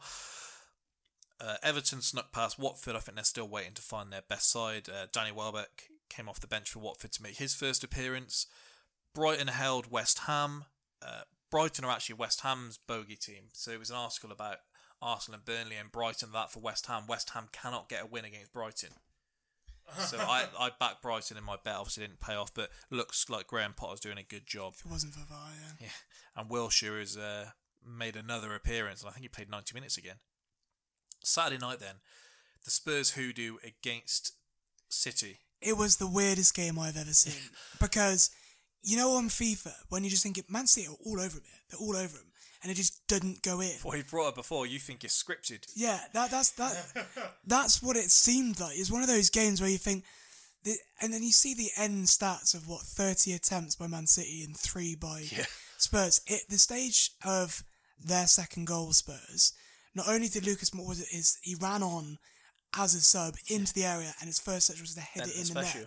Uh, 1.40 1.56
Everton 1.62 2.02
snuck 2.02 2.32
past 2.32 2.58
Watford. 2.58 2.96
I 2.96 2.98
think 2.98 3.16
they're 3.16 3.24
still 3.24 3.48
waiting 3.48 3.74
to 3.74 3.82
find 3.82 4.12
their 4.12 4.22
best 4.28 4.50
side. 4.50 4.88
Uh, 4.88 5.06
Danny 5.10 5.32
Welbeck 5.32 5.88
came 6.10 6.28
off 6.28 6.40
the 6.40 6.46
bench 6.46 6.70
for 6.70 6.80
Watford 6.80 7.12
to 7.12 7.22
make 7.22 7.36
his 7.36 7.54
first 7.54 7.82
appearance. 7.82 8.46
Brighton 9.14 9.48
held 9.48 9.90
West 9.90 10.20
Ham. 10.20 10.64
Uh, 11.00 11.22
Brighton 11.50 11.84
are 11.84 11.90
actually 11.90 12.16
West 12.16 12.42
Ham's 12.42 12.78
bogey 12.78 13.16
team. 13.16 13.44
So 13.52 13.70
it 13.70 13.78
was 13.78 13.90
an 13.90 13.96
article 13.96 14.30
about 14.30 14.58
Arsenal 15.00 15.36
and 15.36 15.44
Burnley 15.44 15.76
and 15.76 15.90
Brighton 15.90 16.30
that 16.32 16.52
for 16.52 16.60
West 16.60 16.86
Ham. 16.86 17.04
West 17.08 17.30
Ham 17.30 17.48
cannot 17.52 17.88
get 17.88 18.02
a 18.02 18.06
win 18.06 18.24
against 18.24 18.52
Brighton. 18.52 18.90
So 19.98 20.18
I, 20.18 20.44
I 20.60 20.70
backed 20.78 21.02
Brighton 21.02 21.36
in 21.36 21.44
my 21.44 21.56
bet. 21.62 21.76
Obviously 21.76 22.06
didn't 22.06 22.20
pay 22.20 22.34
off, 22.34 22.52
but 22.54 22.70
looks 22.90 23.28
like 23.28 23.46
Graham 23.46 23.74
Potter's 23.74 24.00
doing 24.00 24.18
a 24.18 24.22
good 24.22 24.46
job. 24.46 24.74
If 24.76 24.84
it 24.84 24.90
wasn't 24.90 25.14
for 25.14 25.26
VAR, 25.26 25.50
yeah. 25.58 25.86
Yeah, 25.86 26.40
and 26.40 26.50
Wilshere 26.50 27.00
has 27.00 27.16
uh, 27.16 27.46
made 27.84 28.14
another 28.14 28.54
appearance, 28.54 29.00
and 29.02 29.08
I 29.08 29.12
think 29.12 29.22
he 29.22 29.28
played 29.28 29.50
90 29.50 29.74
minutes 29.74 29.96
again. 29.96 30.16
Saturday 31.22 31.58
night, 31.58 31.80
then, 31.80 31.96
the 32.64 32.70
Spurs 32.70 33.10
hoodoo 33.10 33.56
against 33.64 34.32
City. 34.88 35.38
It 35.60 35.76
was 35.76 35.96
the 35.96 36.06
weirdest 36.08 36.54
game 36.54 36.78
I've 36.78 36.96
ever 36.96 37.12
seen 37.12 37.50
because 37.80 38.30
you 38.82 38.96
know 38.96 39.12
on 39.16 39.28
FIFA 39.28 39.72
when 39.88 40.04
you 40.04 40.10
just 40.10 40.22
think 40.22 40.38
it, 40.38 40.50
Man 40.50 40.66
City 40.66 40.86
are 40.86 40.96
all 41.04 41.20
over 41.20 41.36
him. 41.38 41.44
here. 41.44 41.60
They're 41.70 41.80
all 41.80 41.96
over 41.96 42.16
him, 42.16 42.32
and 42.62 42.72
it 42.72 42.76
just 42.76 43.06
didn't 43.08 43.42
go 43.42 43.60
in. 43.60 43.72
What 43.82 43.96
he 43.96 44.02
brought 44.02 44.28
up 44.28 44.34
before, 44.36 44.66
you 44.66 44.78
think 44.78 45.04
it's 45.04 45.22
scripted. 45.22 45.66
Yeah, 45.74 46.00
that 46.14 46.30
that's 46.30 46.50
that 46.52 47.06
that's 47.46 47.82
what 47.82 47.96
it 47.96 48.10
seemed 48.10 48.58
like. 48.58 48.78
It's 48.78 48.90
one 48.90 49.02
of 49.02 49.08
those 49.08 49.28
games 49.30 49.60
where 49.60 49.70
you 49.70 49.78
think, 49.78 50.04
the, 50.64 50.76
and 51.02 51.12
then 51.12 51.22
you 51.22 51.32
see 51.32 51.54
the 51.54 51.70
end 51.76 52.04
stats 52.06 52.54
of 52.54 52.66
what 52.66 52.80
thirty 52.80 53.34
attempts 53.34 53.76
by 53.76 53.86
Man 53.86 54.06
City 54.06 54.42
and 54.44 54.56
three 54.56 54.94
by 54.94 55.24
Spurs. 55.76 56.22
It 56.26 56.42
the 56.48 56.58
stage 56.58 57.10
of 57.24 57.62
their 58.02 58.26
second 58.26 58.66
goal, 58.66 58.92
Spurs. 58.94 59.52
Not 59.94 60.08
only 60.08 60.28
did 60.28 60.46
Lucas 60.46 60.70
Moura 60.70 60.88
was 60.88 61.00
it 61.00 61.08
is 61.16 61.38
he 61.42 61.54
ran 61.60 61.82
on 61.82 62.18
as 62.76 62.94
a 62.94 63.00
sub 63.00 63.34
into 63.48 63.72
the 63.74 63.84
area, 63.84 64.12
and 64.20 64.28
his 64.28 64.38
first 64.38 64.68
touch 64.68 64.80
was 64.80 64.94
to 64.94 65.00
head 65.00 65.26
it 65.28 65.36
in 65.36 65.52
the 65.54 65.60
net. 65.62 65.86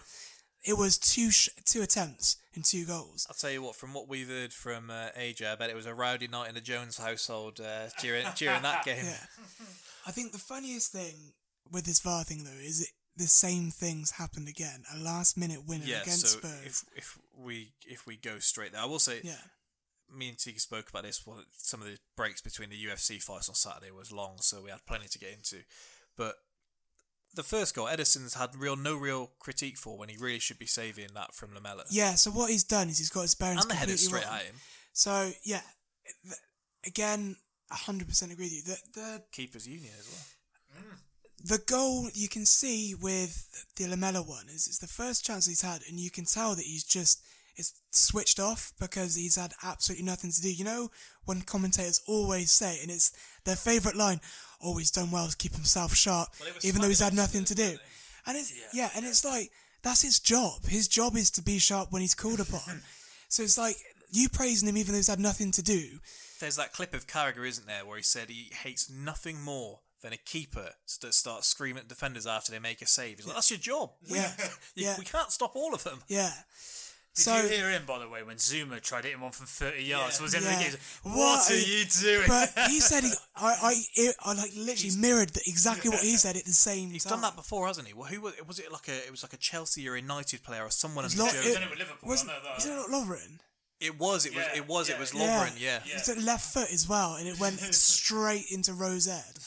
It 0.65 0.77
was 0.77 0.97
two 0.97 1.29
sh- 1.31 1.49
two 1.65 1.81
attempts 1.81 2.37
and 2.55 2.63
two 2.63 2.85
goals. 2.85 3.25
I'll 3.29 3.35
tell 3.35 3.51
you 3.51 3.61
what, 3.61 3.75
from 3.75 3.93
what 3.93 4.07
we've 4.07 4.29
heard 4.29 4.53
from 4.53 4.89
uh, 4.89 5.09
AJ, 5.17 5.51
I 5.51 5.55
bet 5.55 5.69
it 5.69 5.75
was 5.75 5.85
a 5.85 5.93
rowdy 5.93 6.27
night 6.29 6.47
in 6.49 6.55
the 6.55 6.61
Jones 6.61 6.97
household 6.97 7.59
uh, 7.59 7.87
during 7.99 8.25
during 8.37 8.61
that 8.61 8.85
game. 8.85 9.03
Yeah. 9.05 9.25
I 10.07 10.11
think 10.11 10.31
the 10.31 10.37
funniest 10.37 10.91
thing 10.91 11.33
with 11.71 11.85
this 11.85 11.99
VAR 11.99 12.23
thing 12.23 12.43
though 12.45 12.51
is 12.51 12.81
it, 12.81 12.87
the 13.15 13.27
same 13.27 13.71
things 13.71 14.11
happened 14.11 14.47
again. 14.47 14.83
A 14.95 14.97
last 14.99 15.37
minute 15.37 15.65
winner 15.67 15.85
Yeah, 15.85 16.01
against 16.01 16.27
so 16.27 16.37
Spurs. 16.39 16.65
if 16.65 16.83
if 16.95 17.17
we 17.37 17.73
if 17.85 18.05
we 18.07 18.15
go 18.17 18.39
straight 18.39 18.71
there, 18.71 18.81
I 18.81 18.85
will 18.85 18.99
say, 18.99 19.19
Yeah. 19.23 19.35
Me 20.15 20.29
and 20.29 20.37
Tiki 20.37 20.59
spoke 20.59 20.89
about 20.89 21.03
this. 21.03 21.25
Well, 21.25 21.43
some 21.57 21.81
of 21.81 21.87
the 21.87 21.97
breaks 22.15 22.41
between 22.41 22.69
the 22.69 22.85
UFC 22.85 23.21
fights 23.21 23.49
on 23.49 23.55
Saturday 23.55 23.91
was 23.91 24.11
long, 24.11 24.37
so 24.39 24.61
we 24.61 24.69
had 24.69 24.85
plenty 24.85 25.07
to 25.07 25.19
get 25.19 25.31
into. 25.33 25.57
But 26.15 26.35
the 27.33 27.43
first 27.43 27.73
goal, 27.75 27.87
Ederson's 27.87 28.35
had 28.35 28.55
real 28.55 28.75
no 28.75 28.95
real 28.95 29.31
critique 29.39 29.77
for 29.77 29.97
when 29.97 30.09
he 30.09 30.17
really 30.17 30.39
should 30.39 30.59
be 30.59 30.67
saving 30.67 31.09
that 31.15 31.33
from 31.33 31.53
Lamela. 31.53 31.83
Yeah, 31.89 32.13
so 32.13 32.31
what 32.31 32.51
he's 32.51 32.63
done 32.63 32.89
is 32.89 32.97
he's 32.99 33.09
got 33.09 33.21
his 33.23 33.35
bearings 33.35 33.63
and 33.63 33.71
the 33.71 33.75
header 33.75 33.91
completely 33.91 34.07
straight 34.19 34.25
wrong. 34.25 34.35
at 34.35 34.41
him. 34.43 34.55
So 34.93 35.31
yeah, 35.43 35.61
th- 36.23 36.35
again, 36.85 37.35
hundred 37.71 38.07
percent 38.07 38.31
agree 38.31 38.45
with 38.45 38.53
you. 38.53 38.61
The 38.61 38.99
the 38.99 39.23
Keepers 39.31 39.67
Union 39.67 39.93
as 39.99 40.07
well. 40.07 40.83
the 41.45 41.63
goal 41.65 42.09
you 42.13 42.29
can 42.29 42.45
see 42.45 42.93
with 42.93 43.65
the 43.77 43.87
Lamela 43.87 44.21
one 44.21 44.45
is 44.47 44.67
it's 44.67 44.77
the 44.77 44.87
first 44.87 45.25
chance 45.25 45.47
he's 45.47 45.61
had, 45.61 45.81
and 45.89 45.99
you 45.99 46.11
can 46.11 46.25
tell 46.25 46.55
that 46.55 46.65
he's 46.65 46.83
just 46.83 47.23
it's 47.55 47.73
switched 47.91 48.39
off 48.39 48.73
because 48.79 49.15
he's 49.15 49.35
had 49.35 49.53
absolutely 49.63 50.05
nothing 50.05 50.31
to 50.31 50.41
do. 50.41 50.51
You 50.53 50.65
know 50.65 50.89
when 51.25 51.41
commentators 51.41 52.01
always 52.07 52.51
say, 52.51 52.79
and 52.81 52.89
it's 52.91 53.11
their 53.45 53.55
favourite 53.55 53.95
line, 53.97 54.19
oh, 54.61 54.67
"Always 54.69 54.91
done 54.91 55.11
well 55.11 55.27
to 55.27 55.37
keep 55.37 55.53
himself 55.53 55.93
sharp, 55.95 56.29
Well, 56.39 56.49
even 56.63 56.81
though 56.81 56.87
he's 56.89 56.99
had 56.99 57.13
nothing 57.13 57.45
to 57.45 57.55
do." 57.55 57.77
And 58.25 58.37
it's 58.37 58.53
yeah, 58.73 58.89
and 58.95 59.05
it's 59.05 59.23
like 59.25 59.51
that's 59.81 60.01
his 60.01 60.19
job. 60.19 60.65
His 60.65 60.87
job 60.87 61.15
is 61.17 61.29
to 61.31 61.41
be 61.41 61.59
sharp 61.59 61.91
when 61.91 62.01
he's 62.01 62.15
called 62.15 62.39
upon. 62.39 62.81
so 63.27 63.43
it's 63.43 63.57
like 63.57 63.75
you 64.11 64.29
praising 64.29 64.69
him 64.69 64.77
even 64.77 64.93
though 64.93 64.97
he's 64.99 65.07
had 65.07 65.19
nothing 65.19 65.51
to 65.51 65.61
do. 65.63 65.99
there's 66.39 66.55
that 66.55 66.71
clip 66.73 66.93
of 66.93 67.07
Carragher, 67.07 67.47
isn't 67.47 67.67
there, 67.67 67.85
where 67.85 67.97
he 67.97 68.03
said 68.03 68.29
he 68.29 68.51
hates 68.63 68.89
nothing 68.89 69.41
more 69.41 69.79
than 70.01 70.13
a 70.13 70.17
keeper 70.17 70.69
that 71.01 71.13
starts 71.13 71.47
screaming 71.47 71.79
at 71.81 71.87
defenders 71.87 72.27
after 72.27 72.51
they 72.51 72.59
make 72.59 72.81
a 72.81 72.85
save. 72.85 73.17
He's 73.17 73.25
like, 73.25 73.35
"That's 73.35 73.49
your 73.51 73.59
job. 73.59 73.91
We, 74.09 74.17
Yeah, 74.17 74.31
you- 74.75 74.85
yeah. 74.85 74.95
we 74.99 75.05
can't 75.05 75.31
stop 75.31 75.55
all 75.55 75.73
of 75.73 75.83
them." 75.83 76.03
Yeah. 76.07 76.31
Did 77.15 77.21
so 77.21 77.35
you 77.43 77.47
hear 77.47 77.69
him, 77.69 77.83
by 77.85 77.99
the 77.99 78.09
way, 78.09 78.23
when 78.23 78.37
Zouma 78.37 78.81
tried 78.81 79.03
hitting 79.03 79.21
one 79.21 79.31
from 79.31 79.45
30 79.45 79.83
yards? 79.83 80.19
Was 80.19 80.33
in 80.33 80.41
the 80.43 80.49
Yeah. 80.49 80.63
game. 80.63 80.73
What, 81.03 81.51
are 81.51 81.55
you 81.55 81.85
doing? 81.85 82.27
But 82.27 82.51
he 82.69 82.79
said 82.79 83.03
he, 83.03 83.11
I, 83.35 83.75
I, 83.99 84.11
I 84.25 84.33
like 84.33 84.51
literally 84.57 84.95
mirrored 84.97 85.29
the, 85.29 85.41
exactly 85.45 85.91
what 85.91 85.99
he 86.01 86.17
said 86.17 86.35
at 86.37 86.45
the 86.45 86.51
same 86.53 86.89
He's 86.89 87.03
time. 87.03 87.11
done 87.11 87.21
that 87.21 87.35
before, 87.35 87.67
hasn't 87.67 87.87
he? 87.87 87.93
Well, 87.93 88.07
who 88.07 88.21
was, 88.21 88.33
was 88.47 88.57
it? 88.59 88.71
Like 88.71 88.87
a 88.87 88.97
it 89.05 89.11
was 89.11 89.21
like 89.23 89.33
a 89.33 89.37
Chelsea 89.37 89.87
or 89.87 89.93
a 89.93 90.01
United 90.01 90.41
player 90.43 90.63
or 90.63 90.71
someone. 90.71 91.05
It's 91.05 91.13
under 91.19 91.25
not, 91.25 91.33
Joe- 91.43 91.49
it, 91.51 91.87
wasn't, 92.03 92.31
is 92.57 92.65
it 92.65 92.69
not 92.69 92.87
Lovren? 92.89 93.39
It 93.79 93.99
was. 93.99 94.25
It 94.25 94.33
was. 94.33 94.45
Yeah, 94.51 94.57
It 94.57 94.67
was. 94.67 94.89
yeah, 94.89 94.95
it 94.95 94.99
was 94.99 95.13
Yeah. 95.13 95.45
Lovren. 95.45 95.61
Yeah. 95.61 95.79
It's 95.85 96.09
a 96.09 96.19
left 96.19 96.51
foot 96.53 96.71
as 96.73 96.89
well, 96.89 97.15
and 97.15 97.27
it 97.27 97.39
went 97.39 97.59
straight 97.75 98.45
into 98.49 98.73
Rose 98.73 99.07
Ed. 99.07 99.37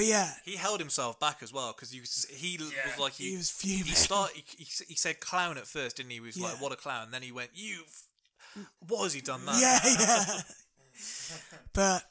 But 0.00 0.06
yeah, 0.06 0.32
He 0.44 0.56
held 0.56 0.80
himself 0.80 1.20
back 1.20 1.42
as 1.42 1.52
well 1.52 1.72
because 1.76 1.90
he 1.90 2.00
was, 2.00 2.26
he 2.30 2.56
l- 2.58 2.66
was 2.86 2.98
like 2.98 3.12
he, 3.12 3.30
He 3.30 3.36
was 3.36 3.50
fuming. 3.50 3.84
He 3.84 3.92
start 3.94 4.30
he, 4.34 4.44
he, 4.56 4.64
he 4.88 4.94
said 4.94 5.20
clown 5.20 5.58
at 5.58 5.66
first, 5.66 5.96
didn't 5.98 6.10
he? 6.10 6.16
He 6.16 6.20
was 6.20 6.36
Yeah. 6.36 6.46
like 6.48 6.60
what 6.60 6.72
a 6.72 6.76
clown. 6.76 7.10
Then 7.10 7.22
he 7.22 7.32
went 7.32 7.50
you. 7.54 7.82
What 8.88 9.02
has 9.04 9.12
he 9.12 9.20
done 9.20 9.44
that? 9.46 9.60
yeah, 9.60 9.78
yeah. 10.00 10.40
but 11.74 12.02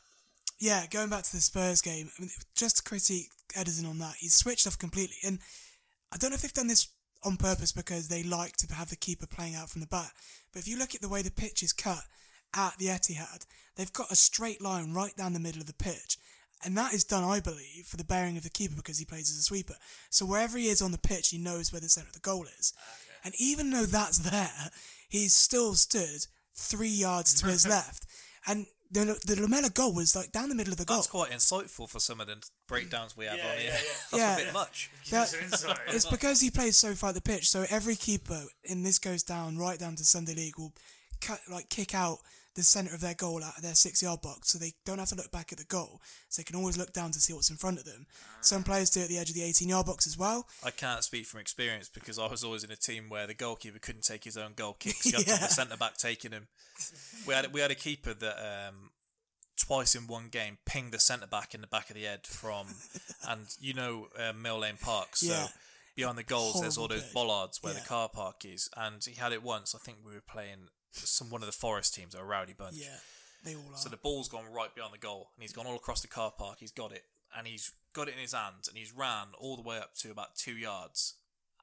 yeah, 0.60 0.86
going 0.92 1.10
back 1.10 1.24
to 1.24 1.32
the 1.32 1.42
Spurs 1.42 1.82
game, 1.82 2.10
I 2.18 2.22
mean, 2.22 2.30
just 2.56 2.78
to 2.78 2.84
critique 2.84 3.30
Ederson 3.58 3.90
on 3.90 3.98
that, 4.00 4.16
he's 4.20 4.36
switched 4.36 4.68
off 4.68 4.78
completely, 4.78 5.16
and 5.26 5.40
I 6.14 6.18
don't 6.18 6.30
know 6.32 6.36
if 6.36 6.42
they've 6.42 6.54
done 6.54 6.68
this 6.68 6.88
on 7.24 7.38
purpose 7.38 7.72
because 7.72 8.08
they 8.08 8.24
like 8.24 8.56
to 8.58 8.74
have 8.74 8.90
the 8.90 8.96
keeper 8.96 9.28
playing 9.28 9.56
out 9.56 9.70
from 9.70 9.82
the 9.82 9.88
back. 9.88 10.14
But 10.54 10.62
if 10.62 10.68
you 10.68 10.78
look 10.78 10.96
at 10.96 11.02
the 11.02 11.10
way 11.10 11.22
the 11.22 11.32
pitch 11.32 11.64
is 11.64 11.74
cut 11.74 12.04
at 12.56 12.78
the 12.78 12.88
Etihad, 12.88 13.46
they've 13.76 13.92
got 13.94 14.12
a 14.12 14.16
straight 14.16 14.62
line 14.62 14.94
right 14.94 15.16
down 15.18 15.34
the 15.34 15.40
middle 15.40 15.62
of 15.62 15.68
the 15.68 15.74
pitch. 15.74 16.18
And 16.64 16.78
that 16.78 16.94
is 16.94 17.04
done, 17.06 17.24
I 17.24 17.40
believe, 17.40 17.86
for 17.88 17.96
the 17.98 18.04
bearing 18.04 18.36
of 18.38 18.44
the 18.44 18.50
keeper 18.50 18.76
because 18.76 18.98
he 19.00 19.06
plays 19.06 19.30
as 19.32 19.38
a 19.38 19.42
sweeper. 19.44 19.76
So 20.10 20.26
wherever 20.26 20.58
he 20.58 20.68
is 20.68 20.82
on 20.82 20.92
the 20.92 20.98
pitch, 20.98 21.30
he 21.30 21.38
knows 21.38 21.72
where 21.72 21.80
the 21.82 21.88
centre 21.90 22.10
of 22.10 22.14
the 22.14 22.20
goal 22.20 22.46
is. 22.60 22.74
And 23.24 23.34
even 23.40 23.70
though 23.72 23.86
that's 23.86 24.18
there, 24.18 24.70
he's 25.08 25.34
still 25.34 25.74
stood 25.76 26.26
three 26.56 26.90
yards 26.90 27.34
to 27.42 27.48
his 27.48 27.66
left. 27.76 28.06
And 28.46 28.66
the, 28.92 29.20
the 29.26 29.40
Lamela 29.42 29.70
goal 29.70 29.94
was 29.94 30.16
like 30.16 30.32
down 30.32 30.50
the 30.50 30.56
middle 30.56 30.74
of 30.74 30.80
the 30.80 30.86
goal. 30.86 30.98
That's 30.98 31.08
quite 31.08 31.32
insightful 31.32 31.88
for 31.88 32.00
some 32.00 32.20
of 32.20 32.28
the 32.28 32.44
breakdowns 32.68 33.16
we 33.16 33.26
have 33.26 33.38
Yeah, 33.38 33.52
on 33.52 33.58
here. 33.58 33.66
yeah, 33.68 33.74
yeah. 33.74 33.80
That's 34.12 34.14
Yeah. 34.18 34.34
a 34.34 34.46
bit 34.46 34.54
much. 34.54 34.90
That- 35.12 35.32
Gives 35.32 35.34
us 35.54 35.64
insight. 35.64 35.80
it's 35.90 36.06
because 36.08 36.42
he 36.42 36.50
plays 36.50 36.76
so 36.78 36.94
far 36.96 37.14
the 37.14 37.22
pitch. 37.22 37.50
So 37.50 37.66
every 37.70 37.96
keeper, 37.96 38.42
and 38.70 38.86
this 38.86 39.00
goes 39.00 39.24
down 39.24 39.58
right 39.58 39.78
down 39.80 39.96
to 39.98 40.04
Sunday 40.04 40.34
League, 40.34 40.58
will 40.58 40.74
cut 41.22 41.40
like 41.50 41.70
kick 41.70 41.94
out 41.94 42.18
the 42.56 42.64
centre 42.64 42.94
of 42.94 43.00
their 43.02 43.14
goal 43.14 43.44
out 43.44 43.56
of 43.58 43.64
their 43.64 43.76
six 43.76 44.02
yard 44.02 44.22
box, 44.22 44.50
so 44.50 44.58
they 44.58 44.74
don't 44.86 45.00
have 45.00 45.10
to 45.10 45.16
look 45.16 45.32
back 45.32 45.52
at 45.52 45.58
the 45.60 45.66
goal. 45.66 46.02
So 46.30 46.42
they 46.42 46.44
can 46.46 46.56
always 46.56 46.78
look 46.78 46.92
down 46.94 47.12
to 47.12 47.20
see 47.20 47.32
what's 47.34 47.50
in 47.50 47.58
front 47.58 47.78
of 47.80 47.86
them. 47.86 48.06
Some 48.42 48.64
players 48.64 48.90
do 48.90 49.00
it 49.02 49.04
at 49.04 49.10
the 49.10 49.18
edge 49.20 49.30
of 49.30 49.36
the 49.36 49.44
18 49.44 49.70
yard 49.70 49.86
box 49.86 50.08
as 50.08 50.18
well. 50.18 50.48
I 50.64 50.72
can't 50.72 51.04
speak 51.04 51.26
from 51.28 51.40
experience 51.40 51.90
because 51.90 52.18
I 52.20 52.28
was 52.28 52.44
always 52.44 52.64
in 52.64 52.72
a 52.72 52.76
team 52.76 53.08
where 53.10 53.28
the 53.28 53.34
goalkeeper 53.34 53.80
couldn't 53.80 54.04
take 54.04 54.24
his 54.24 54.36
own 54.38 54.54
goal 54.56 54.74
kicks. 54.74 55.06
You 55.06 55.18
had 55.20 55.28
Yeah. 55.28 55.38
the 55.38 55.48
centre 55.48 55.78
back 55.78 55.98
taking 55.98 56.32
him. 56.32 56.48
We 57.28 57.34
had 57.34 57.54
we 57.54 57.62
had 57.62 57.72
a 57.72 57.76
keeper 57.76 58.14
that 58.14 58.68
um, 58.70 58.90
twice 59.58 59.94
in 59.96 60.08
one 60.08 60.30
game 60.30 60.58
pinged 60.66 60.92
the 60.92 61.00
centre 61.00 61.28
back 61.28 61.54
in 61.54 61.62
the 61.62 61.68
back 61.68 61.90
of 61.90 61.96
the 61.96 62.04
head 62.04 62.26
from, 62.26 62.68
and 63.30 63.42
you 63.60 63.74
know 63.74 64.08
uh, 64.18 64.34
Mill 64.34 64.60
Lane 64.60 64.78
Park. 64.82 65.16
So 65.16 65.28
Yeah. 65.34 65.48
behind 65.96 66.18
the 66.18 66.24
goals, 66.24 66.60
there's 66.62 66.78
all 66.78 66.88
those 66.88 67.12
bollards 67.14 67.62
where 67.62 67.74
Yeah. 67.74 67.80
the 67.82 67.86
car 67.88 68.10
park 68.10 68.44
is, 68.46 68.70
and 68.76 69.04
he 69.06 69.16
had 69.16 69.34
it 69.34 69.44
once. 69.44 69.76
I 69.76 69.80
think 69.80 69.98
we 70.06 70.14
were 70.14 70.22
playing 70.22 70.70
some 70.92 71.30
one 71.30 71.42
of 71.42 71.48
the 71.48 71.54
Forest 71.54 71.94
teams, 71.94 72.16
are 72.16 72.24
a 72.24 72.26
rowdy 72.26 72.54
bunch. 72.54 72.76
Yeah, 72.76 72.98
they 73.44 73.56
all 73.56 73.62
are. 73.74 73.78
So 73.78 73.90
the 73.90 73.98
ball's 73.98 74.30
gone 74.30 74.46
right 74.54 74.74
behind 74.74 74.94
the 74.94 74.98
goal, 74.98 75.30
and 75.36 75.42
he's 75.42 75.54
gone 75.54 75.68
all 75.68 75.76
across 75.76 76.02
the 76.02 76.08
car 76.08 76.32
park. 76.36 76.58
He's 76.60 76.72
got 76.72 76.92
it, 76.92 77.04
and 77.38 77.48
he's 77.48 77.72
got 77.94 78.08
it 78.08 78.14
in 78.16 78.20
his 78.20 78.34
hands, 78.34 78.68
and 78.68 78.78
he's 78.78 78.94
ran 78.94 79.28
all 79.40 79.56
the 79.56 79.62
way 79.62 79.78
up 79.78 79.96
to 79.98 80.12
about 80.12 80.36
two 80.36 80.54
yards, 80.54 81.16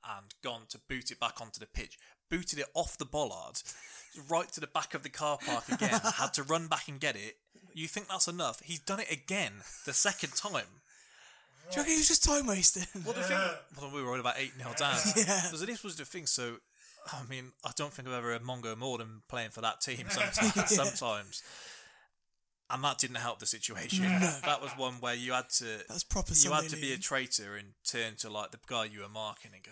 and 0.05 0.35
gone 0.43 0.63
to 0.71 0.79
boot 0.89 1.11
it 1.11 1.21
back 1.21 1.41
onto 1.41 1.61
the 1.61 1.67
pitch. 1.67 1.99
Booted 2.29 2.59
it 2.59 2.67
off 2.75 2.99
the 2.99 3.05
bollard, 3.05 3.63
right 4.29 4.51
to 4.53 4.61
the 4.61 4.67
back 4.67 4.95
of 4.95 5.03
the 5.03 5.09
car 5.09 5.39
park 5.45 5.69
again. 5.69 6.01
had 6.17 6.35
to 6.35 6.43
run 6.43 6.67
back 6.67 6.89
and 6.89 7.01
get 7.01 7.17
it. 7.17 7.37
You 7.73 7.87
think 7.87 8.09
that's 8.09 8.27
enough? 8.27 8.61
He's 8.65 8.81
done 8.81 9.01
it 9.01 9.13
again, 9.13 9.53
the 9.85 9.93
second 9.93 10.35
time. 10.35 10.81
Do 11.71 11.77
you 11.77 11.83
reckon 11.83 11.93
he 11.93 11.99
was 11.99 12.09
just 12.09 12.25
time 12.25 12.47
wasting? 12.47 12.85
Well, 13.05 13.15
the 13.15 13.23
thing, 13.23 13.39
well, 13.81 13.91
we 13.93 14.03
were 14.03 14.13
all 14.13 14.21
about 14.21 14.37
eight 14.39 14.53
0 14.57 14.73
down. 14.79 14.97
Yeah. 15.17 15.41
So 15.41 15.67
this 15.67 15.83
was 15.83 15.97
the 15.97 16.05
thing. 16.05 16.27
So, 16.27 16.57
I 17.13 17.23
mean, 17.29 17.53
I 17.65 17.71
don't 17.77 17.93
think 17.93 18.09
I've 18.09 18.15
ever 18.15 18.33
heard 18.33 18.43
Mongo 18.43 18.99
than 18.99 19.23
playing 19.29 19.51
for 19.51 19.61
that 19.61 19.81
team. 19.81 20.07
Sometimes, 20.11 20.71
sometimes, 20.75 21.43
and 22.71 22.83
that 22.83 22.99
didn't 22.99 23.17
help 23.17 23.39
the 23.39 23.47
situation. 23.47 24.05
That 24.05 24.61
was 24.61 24.73
one 24.77 24.95
where 24.95 25.15
you 25.15 25.33
had 25.33 25.49
to. 25.59 25.85
That's 25.89 26.05
proper 26.05 26.33
You 26.35 26.53
had 26.53 26.69
to 26.71 26.77
be 26.77 26.93
a 26.93 26.99
traitor 26.99 27.57
and 27.57 27.69
turn 27.87 28.17
to 28.19 28.31
like 28.31 28.51
the 28.51 28.59
guy 28.67 28.87
you 28.87 29.01
were 29.01 29.09
marking 29.09 29.53
and 29.55 29.63
go, 29.63 29.71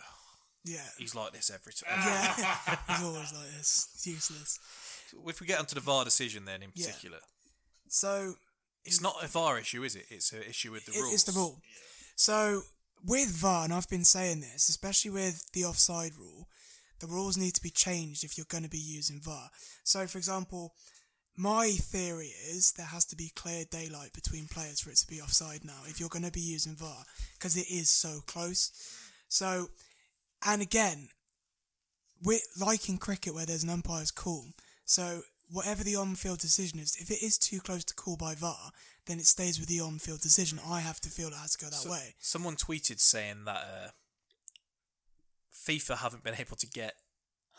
Yeah. 0.65 0.87
"He's 0.99 1.15
like 1.15 1.33
this 1.33 1.51
every 1.51 1.73
time." 1.73 1.91
Yeah. 1.99 2.77
He's 2.97 3.05
always 3.05 3.33
like 3.33 3.51
this. 3.57 3.89
It's 3.95 4.07
useless. 4.07 4.59
If 5.27 5.41
we 5.41 5.47
get 5.47 5.59
onto 5.59 5.75
the 5.75 5.81
VAR 5.81 6.05
decision, 6.05 6.45
then 6.45 6.63
in 6.63 6.71
Yeah. 6.75 6.87
particular, 6.87 7.19
So 7.89 8.35
it's 8.85 9.01
not 9.01 9.17
a 9.23 9.27
VAR 9.29 9.59
issue, 9.59 9.83
is 9.83 9.97
it? 9.97 10.07
It's 10.11 10.33
an 10.33 10.43
issue 10.43 10.71
with 10.73 10.87
the 10.87 10.93
It- 10.93 11.01
rules. 11.01 11.15
It's 11.15 11.23
the 11.25 11.33
rule. 11.33 11.61
So 12.17 12.63
with 13.03 13.29
VAR, 13.29 13.65
and 13.65 13.75
I've 13.75 13.89
been 13.89 14.05
saying 14.05 14.41
this, 14.41 14.69
especially 14.69 15.11
with 15.11 15.51
the 15.53 15.65
offside 15.65 16.15
rule, 16.17 16.49
the 17.05 17.13
rules 17.13 17.37
need 17.37 17.55
to 17.55 17.63
be 17.63 17.71
changed 17.71 18.25
if 18.25 18.39
you're 18.39 18.47
going 18.49 18.65
to 18.65 18.71
be 18.71 18.79
using 18.79 19.21
VAR. 19.21 19.51
So, 19.83 20.07
for 20.07 20.17
example, 20.17 20.73
my 21.37 21.69
theory 21.71 22.33
is 22.51 22.73
there 22.73 22.87
has 22.87 23.05
to 23.07 23.17
be 23.17 23.31
clear 23.35 23.65
daylight 23.71 24.13
between 24.15 24.47
players 24.47 24.81
for 24.81 24.91
it 24.91 24.97
to 24.99 25.07
be 25.07 25.21
offside 25.21 25.65
now 25.65 25.83
if 25.87 26.01
you're 26.01 26.09
going 26.09 26.25
to 26.25 26.31
be 26.31 26.41
using 26.41 26.77
VAR 26.77 27.05
because 27.35 27.57
it 27.57 27.67
is 27.71 27.91
so 27.91 28.21
close. 28.27 28.71
So, 29.29 29.69
and 30.47 30.63
again, 30.63 31.09
we're 32.23 32.39
like 32.59 32.89
in 32.89 32.97
cricket 32.97 33.35
where 33.35 33.45
there's 33.47 33.65
an 33.65 33.71
umpire's 33.71 34.11
call. 34.11 34.47
So 34.87 35.23
whatever 35.51 35.85
the 35.85 35.97
on-field 35.97 36.39
decision 36.39 36.79
is, 36.79 36.97
if 36.99 37.11
it 37.11 37.23
is 37.23 37.37
too 37.37 37.61
close 37.61 37.85
to 37.85 37.95
call 37.95 38.17
by 38.17 38.35
VAR, 38.35 38.71
then 39.07 39.19
it 39.19 39.27
stays 39.27 39.61
with 39.61 39.69
the 39.69 39.81
on-field 39.81 40.21
decision. 40.23 40.59
I 40.67 40.81
have 40.81 41.01
to 41.01 41.11
feel 41.11 41.29
it 41.29 41.35
has 41.35 41.57
to 41.57 41.65
go 41.65 41.71
that 41.71 41.81
So- 41.81 41.91
way. 41.91 42.15
Someone 42.21 42.57
tweeted 42.57 43.01
saying 43.01 43.45
that 43.45 43.59
uh, 43.59 43.89
FIFA 45.67 45.99
haven't 45.99 46.23
been 46.25 46.35
able 46.39 46.57
to 46.57 46.67
get 46.67 46.95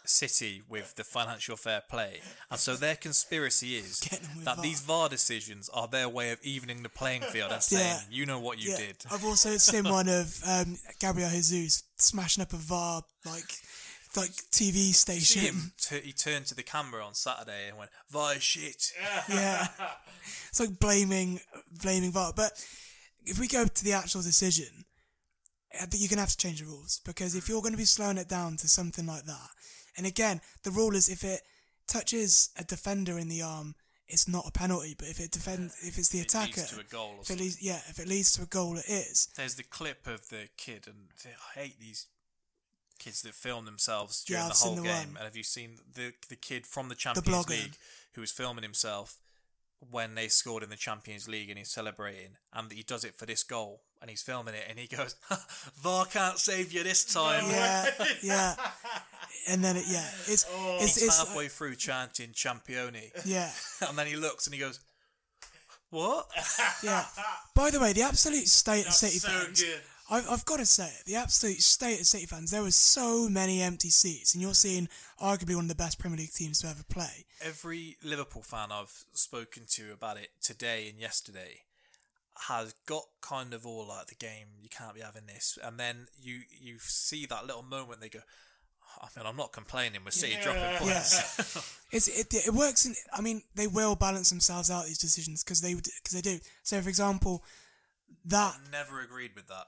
City 0.07 0.61
with 0.69 0.93
the 0.97 1.03
financial 1.03 1.55
fair 1.55 1.81
play, 1.89 2.21
and 2.51 2.59
so 2.59 2.75
their 2.75 2.95
conspiracy 2.95 3.75
is 3.75 3.99
Getting 3.99 4.27
them 4.27 4.35
with 4.35 4.45
that 4.45 4.55
VAR. 4.57 4.63
these 4.63 4.79
VAR 4.81 5.09
decisions 5.09 5.67
are 5.69 5.87
their 5.87 6.07
way 6.07 6.29
of 6.29 6.39
evening 6.43 6.83
the 6.83 6.89
playing 6.89 7.23
field 7.23 7.51
and 7.51 7.63
saying, 7.63 7.81
Yeah. 7.87 8.01
"You 8.11 8.25
know 8.27 8.39
what 8.39 8.59
you 8.59 8.69
yeah, 8.71 8.77
did." 8.77 8.97
I've 9.11 9.25
also 9.25 9.57
seen 9.57 9.85
one 9.85 10.07
of 10.07 10.39
um, 10.45 10.77
Gabriel 10.99 11.29
Jesus 11.31 11.83
smashing 11.97 12.43
up 12.43 12.53
a 12.53 12.57
VAR 12.57 13.01
like 13.25 13.51
like 14.15 14.29
TV 14.51 14.93
station. 14.93 15.41
him, 15.41 15.73
t- 15.81 16.01
he 16.01 16.13
turned 16.13 16.45
to 16.47 16.55
the 16.55 16.61
camera 16.63 17.03
on 17.03 17.15
Saturday 17.15 17.69
and 17.69 17.77
went, 17.79 17.89
"VAR 18.11 18.35
is 18.35 18.43
shit." 18.43 18.91
yeah, 19.29 19.67
it's 20.49 20.59
like 20.59 20.77
blaming 20.79 21.39
blaming 21.81 22.11
VAR. 22.11 22.31
But 22.35 22.51
if 23.25 23.39
we 23.39 23.47
go 23.47 23.65
to 23.65 23.83
the 23.83 23.93
actual 23.93 24.21
decision, 24.21 24.85
Think 25.73 25.95
you're 26.01 26.09
gonna 26.09 26.21
have 26.21 26.31
to 26.31 26.37
change 26.37 26.59
the 26.61 26.65
rules 26.67 27.01
because 27.05 27.35
if 27.35 27.49
you're 27.49 27.61
going 27.61 27.73
to 27.73 27.77
be 27.77 27.85
slowing 27.85 28.17
it 28.17 28.29
down 28.29 28.55
to 28.57 28.67
something 28.67 29.05
like 29.05 29.25
that, 29.25 29.49
and 29.97 30.05
again, 30.05 30.41
the 30.63 30.71
rule 30.71 30.95
is 30.95 31.09
if 31.09 31.23
it 31.23 31.41
touches 31.87 32.49
a 32.57 32.63
defender 32.63 33.17
in 33.17 33.27
the 33.29 33.41
arm, 33.41 33.75
it's 34.07 34.27
not 34.27 34.47
a 34.47 34.51
penalty. 34.51 34.95
But 34.97 35.09
if 35.09 35.19
it 35.19 35.31
defends, 35.31 35.75
if 35.81 35.97
it's 35.97 36.09
the 36.09 36.19
It 36.19 36.25
attacker, 36.33 36.61
leads 36.61 36.71
to 36.71 36.79
a 36.79 36.83
goal 36.83 37.15
or 37.17 37.21
if 37.21 37.29
it 37.29 37.39
leads, 37.39 37.61
yeah, 37.61 37.81
if 37.89 37.99
it 37.99 38.07
leads 38.07 38.31
to 38.33 38.43
a 38.43 38.45
goal, 38.45 38.77
it 38.77 38.85
is. 38.87 39.27
There's 39.35 39.55
the 39.55 39.63
clip 39.63 40.07
of 40.07 40.29
the 40.29 40.47
kid, 40.57 40.87
and 40.87 41.09
I 41.25 41.59
hate 41.59 41.79
these 41.79 42.07
kids 42.97 43.21
that 43.23 43.33
film 43.33 43.65
themselves 43.65 44.23
during 44.23 44.43
Yeah, 44.43 44.49
the 44.49 44.55
whole 44.55 44.75
the 44.75 44.81
game. 44.83 44.91
one. 44.91 45.17
And 45.17 45.25
have 45.25 45.35
you 45.35 45.43
seen 45.43 45.79
the 45.93 46.13
the 46.29 46.35
kid 46.37 46.65
from 46.65 46.87
the 46.89 46.95
Champions 46.95 47.27
blogger. 47.27 47.49
League 47.49 47.77
who 48.13 48.21
was 48.21 48.31
filming 48.31 48.63
himself 48.63 49.17
when 49.79 50.15
they 50.15 50.27
scored 50.27 50.63
in 50.63 50.69
the 50.69 50.75
Champions 50.75 51.27
League 51.27 51.49
and 51.49 51.57
he's 51.57 51.71
celebrating, 51.71 52.37
and 52.53 52.71
he 52.71 52.83
does 52.83 53.03
it 53.03 53.15
for 53.15 53.25
this 53.25 53.43
goal, 53.43 53.81
and 54.01 54.09
he's 54.09 54.21
filming 54.21 54.55
it, 54.55 54.65
and 54.69 54.79
he 54.79 54.87
goes, 54.87 55.15
"VAR 55.81 56.05
can't 56.05 56.39
save 56.39 56.71
you 56.71 56.83
this 56.83 57.05
time." 57.05 57.43
Yeah, 57.49 57.89
yeah. 58.21 58.55
And 59.47 59.63
then 59.63 59.75
it, 59.77 59.85
yeah, 59.87 60.07
it's 60.27 60.45
oh, 60.49 60.77
it's 60.79 60.97
it's 60.97 61.19
halfway 61.19 61.45
uh, 61.45 61.49
through 61.49 61.75
chanting 61.75 62.29
"Champione," 62.29 63.11
yeah, 63.25 63.51
and 63.87 63.97
then 63.97 64.07
he 64.07 64.15
looks 64.15 64.47
and 64.47 64.55
he 64.55 64.59
goes, 64.59 64.79
"What?" 65.91 66.27
yeah. 66.81 67.05
By 67.53 67.69
the 67.69 67.79
way, 67.79 67.93
the 67.93 68.01
absolute 68.01 68.47
state 68.47 68.87
of 68.87 68.93
City 68.93 69.19
so 69.19 69.27
fans. 69.27 69.61
good. 69.61 69.81
I've, 70.09 70.29
I've 70.29 70.45
got 70.45 70.57
to 70.57 70.65
say 70.65 70.85
it. 70.85 71.05
The 71.05 71.15
absolute 71.15 71.61
state 71.61 71.99
of 71.99 72.05
City 72.05 72.25
fans. 72.25 72.51
There 72.51 72.61
were 72.61 72.71
so 72.71 73.27
many 73.27 73.61
empty 73.61 73.89
seats, 73.89 74.33
and 74.33 74.41
you're 74.41 74.53
seeing 74.53 74.87
arguably 75.21 75.55
one 75.55 75.65
of 75.65 75.69
the 75.69 75.75
best 75.75 75.99
Premier 75.99 76.17
League 76.17 76.33
teams 76.33 76.61
to 76.61 76.67
ever 76.67 76.83
play. 76.89 77.25
every 77.41 77.97
Liverpool 78.03 78.41
fan 78.43 78.71
I've 78.71 79.03
spoken 79.13 79.63
to 79.69 79.91
about 79.93 80.17
it 80.17 80.29
today 80.41 80.87
and 80.89 80.99
yesterday 80.99 81.61
has 82.47 82.73
got 82.85 83.03
kind 83.21 83.53
of 83.53 83.65
all 83.65 83.87
like 83.87 84.07
the 84.07 84.15
game. 84.15 84.47
You 84.61 84.69
can't 84.69 84.93
be 84.93 85.01
having 85.01 85.25
this, 85.25 85.57
and 85.63 85.79
then 85.79 86.07
you 86.21 86.41
you 86.51 86.77
see 86.79 87.25
that 87.27 87.47
little 87.47 87.63
moment. 87.63 88.01
They 88.01 88.09
go, 88.09 88.19
I 89.01 89.07
mean, 89.17 89.25
I'm 89.25 89.37
not 89.37 89.51
complaining 89.53 90.01
with 90.03 90.13
City 90.13 90.37
dropping 90.41 90.77
points. 90.77 91.71
It's, 91.91 92.07
it, 92.09 92.33
it 92.33 92.53
works. 92.53 92.85
In, 92.85 92.93
I 93.13 93.21
mean, 93.21 93.41
they 93.55 93.67
will 93.67 93.95
balance 93.95 94.29
themselves 94.29 94.69
out 94.69 94.83
these 94.85 94.97
decisions 94.97 95.45
because 95.45 95.61
they 95.61 95.75
because 95.75 96.11
they 96.11 96.19
do. 96.19 96.39
So, 96.61 96.81
for 96.81 96.89
example, 96.89 97.41
that 98.25 98.57
Never 98.69 98.99
agreed 98.99 99.31
with 99.33 99.47
that. 99.47 99.67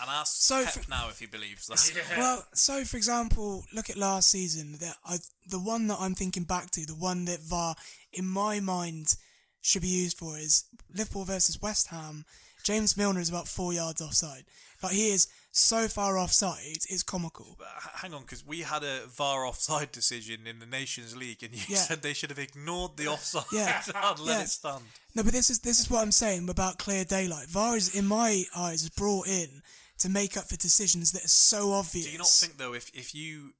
And 0.00 0.10
ask 0.10 0.42
So 0.42 0.64
Pep 0.64 0.72
for- 0.74 0.90
now 0.90 1.08
if 1.10 1.20
he 1.20 1.26
believes 1.26 1.66
that. 1.68 2.04
Well, 2.18 2.44
so 2.54 2.84
for 2.84 2.96
example, 2.96 3.64
look 3.72 3.88
at 3.88 3.96
last 3.96 4.30
season. 4.30 4.72
The, 4.72 4.94
I, 5.04 5.18
the 5.46 5.60
one 5.60 5.86
that 5.88 5.98
I'm 6.00 6.14
thinking 6.14 6.44
back 6.44 6.70
to, 6.72 6.84
the 6.84 6.94
one 6.94 7.24
that 7.26 7.40
VAR, 7.40 7.76
in 8.12 8.26
my 8.26 8.58
mind, 8.60 9.14
should 9.60 9.82
be 9.82 9.88
used 9.88 10.18
for 10.18 10.36
is 10.38 10.64
Liverpool 10.92 11.24
versus 11.24 11.62
West 11.62 11.88
Ham. 11.88 12.24
James 12.64 12.96
Milner 12.96 13.20
is 13.20 13.28
about 13.28 13.46
four 13.48 13.72
yards 13.72 14.00
offside. 14.00 14.44
Like, 14.82 14.92
he 14.92 15.10
is 15.10 15.28
so 15.54 15.86
far 15.86 16.16
offside, 16.18 16.78
it's 16.88 17.02
comical. 17.02 17.56
But 17.58 17.68
hang 17.96 18.14
on, 18.14 18.22
because 18.22 18.44
we 18.44 18.60
had 18.60 18.82
a 18.82 19.06
VAR 19.06 19.44
offside 19.46 19.92
decision 19.92 20.46
in 20.46 20.58
the 20.58 20.66
Nations 20.66 21.14
League, 21.14 21.42
and 21.42 21.52
you 21.54 21.62
Yeah. 21.68 21.76
said 21.82 22.02
they 22.02 22.14
should 22.14 22.30
have 22.30 22.38
ignored 22.38 22.96
the 22.96 23.08
offside 23.08 23.44
Yeah. 23.52 23.82
and 23.94 24.18
let 24.20 24.38
Yeah. 24.38 24.44
it 24.44 24.48
stand. 24.50 24.84
No, 25.14 25.22
but 25.22 25.32
this 25.32 25.50
is 25.50 25.60
this 25.60 25.78
is 25.78 25.90
what 25.90 26.00
I'm 26.00 26.12
saying 26.12 26.48
about 26.48 26.78
clear 26.78 27.04
daylight. 27.04 27.48
VAR 27.48 27.76
is, 27.76 27.94
in 27.94 28.06
my 28.06 28.44
eyes, 28.56 28.88
brought 28.88 29.28
in 29.28 29.62
to 29.98 30.08
make 30.08 30.36
up 30.38 30.48
for 30.48 30.56
decisions 30.56 31.12
that 31.12 31.24
are 31.26 31.28
so 31.28 31.72
obvious. 31.72 32.06
Do 32.06 32.12
you 32.12 32.18
not 32.18 32.28
think 32.28 32.56
though, 32.56 32.72
if 32.72 32.90
if 32.94 33.14
you 33.14 33.52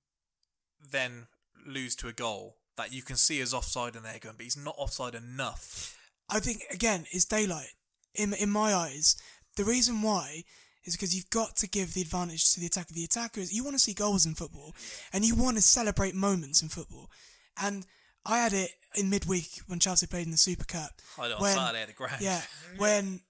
then 0.91 1.27
lose 1.67 1.95
to 1.97 2.09
a 2.09 2.13
goal 2.13 2.57
that 2.77 2.93
you 2.93 3.03
can 3.03 3.17
see 3.17 3.41
as 3.41 3.53
offside 3.55 3.95
and 3.97 4.05
they're 4.05 4.19
going, 4.19 4.37
but 4.37 4.45
he's 4.45 4.57
not 4.57 4.75
offside 4.79 5.15
enough. 5.15 5.97
I 6.29 6.41
think 6.41 6.63
again, 6.71 7.07
it's 7.13 7.27
daylight. 7.27 7.75
In 8.15 8.33
in 8.33 8.49
my 8.51 8.73
eyes, 8.75 9.17
the 9.57 9.65
reason 9.65 10.01
why 10.03 10.45
is 10.85 10.95
because 10.97 11.15
you've 11.15 11.31
got 11.31 11.57
to 11.57 11.69
give 11.69 11.95
the 11.95 12.03
advantage 12.03 12.53
to 12.53 12.61
the 12.61 12.67
attacker. 12.67 12.93
The 12.95 13.05
attacker 13.05 13.41
is 13.41 13.53
you 13.53 13.65
want 13.65 13.75
to 13.77 13.83
see 13.83 13.95
goals 13.95 14.27
in 14.27 14.35
football, 14.35 14.75
and 15.13 15.25
you 15.25 15.35
want 15.35 15.57
to 15.57 15.63
celebrate 15.63 16.15
moments 16.15 16.63
in 16.63 16.69
football. 16.69 17.11
And 17.61 17.87
I 18.25 18.39
had 18.39 18.53
it 18.53 18.71
in 18.97 19.11
midweek 19.11 19.49
when 19.67 19.79
Chelsea 19.81 20.07
played 20.07 20.27
in 20.27 20.31
the 20.33 20.37
Super 20.37 20.65
Cup. 20.65 20.91
I 21.19 21.29
know, 21.29 21.39
when- 21.39 21.55
Saturday 21.57 21.83
at 21.83 21.89
the 21.89 21.95
ground. 21.95 22.21
Yeah, 22.21 22.41
when 22.79 23.21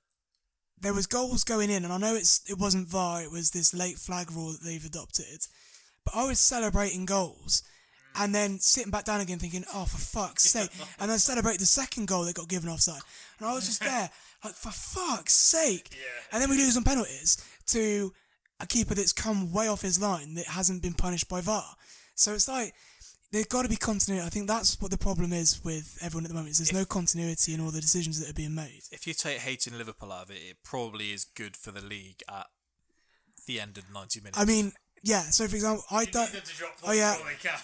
there 0.80 0.94
was 0.94 1.06
goals 1.06 1.44
going 1.44 1.70
in, 1.70 1.84
and 1.84 1.92
I 1.92 1.98
know 1.98 2.14
it's 2.14 2.40
it 2.50 2.58
wasn't 2.58 2.88
VAR, 2.88 3.22
it 3.22 3.30
was 3.30 3.50
this 3.50 3.72
late 3.72 3.98
flag 3.98 4.30
rule 4.32 4.52
that 4.52 4.62
they've 4.64 4.84
adopted. 4.84 5.46
But 6.04 6.14
I 6.16 6.24
was 6.26 6.40
celebrating 6.40 7.04
goals, 7.06 7.62
and 8.16 8.34
then 8.34 8.58
sitting 8.58 8.90
back 8.90 9.04
down 9.04 9.20
again, 9.20 9.38
thinking, 9.38 9.64
"Oh, 9.72 9.84
for 9.84 9.98
fuck's 9.98 10.42
sake!" 10.44 10.70
And 10.98 11.10
then 11.10 11.18
celebrate 11.20 11.58
the 11.60 11.66
second 11.66 12.08
goal 12.08 12.24
that 12.24 12.34
got 12.34 12.48
given 12.48 12.68
offside, 12.68 13.02
and 13.38 13.46
I 13.48 13.54
was 13.54 13.66
just 13.66 13.80
there, 13.80 14.10
like, 14.44 14.55
"For 14.55 14.70
fuck's 14.70 15.35
sake!" 15.35 15.94
And 16.32 16.43
then 16.43 16.51
we 16.51 16.56
lose 16.56 16.77
on 16.77 16.85
penalties 16.85 17.36
to 17.69 18.12
a 18.60 18.66
keeper 18.66 18.94
that's 18.94 19.12
come 19.12 19.52
way 19.52 19.69
off 19.69 19.82
his 19.82 20.01
line 20.01 20.35
that 20.35 20.47
hasn't 20.47 20.82
been 20.82 20.94
punished 20.94 21.28
by 21.28 21.40
VAR. 21.40 21.77
So 22.14 22.35
it's 22.35 22.48
like. 22.48 22.74
There's 23.31 23.47
got 23.47 23.62
to 23.62 23.69
be 23.70 23.77
continuity. 23.77 24.27
I 24.27 24.28
think 24.28 24.47
that's 24.47 24.78
what 24.78 24.90
the 24.90 24.98
problem 24.98 25.32
is 25.32 25.64
with 25.64 25.97
everyone 26.02 26.27
at 26.27 26.28
the 26.28 26.35
moment. 26.35 26.51
Is 26.51 26.59
there's 26.59 26.73
no 26.74 26.85
continuity 26.85 27.55
in 27.55 27.62
all 27.62 27.70
the 27.70 27.81
decisions 27.81 28.20
that 28.20 28.28
are 28.28 28.35
being 28.35 28.55
made. 28.55 28.82
If 28.90 29.06
you 29.06 29.14
take 29.14 29.39
hating 29.39 29.78
Liverpool 29.78 30.12
out 30.12 30.24
of 30.24 30.31
it, 30.31 30.35
it 30.35 30.59
probably 30.62 31.12
is 31.14 31.24
good 31.24 31.56
for 31.56 31.70
the 31.70 31.81
league 31.81 32.23
at 32.28 32.48
the 33.47 33.59
end 33.59 33.78
of 33.78 33.90
90 33.90 34.20
minutes. 34.20 34.39
I 34.39 34.44
mean, 34.44 34.73
yeah. 35.02 35.23
So 35.23 35.48
for 35.48 35.55
example, 35.55 35.82
I 35.90 36.05
don't. 36.05 36.31
to 36.31 36.56
drop 36.56 36.77
Oh 36.85 36.93
yeah. 36.93 37.16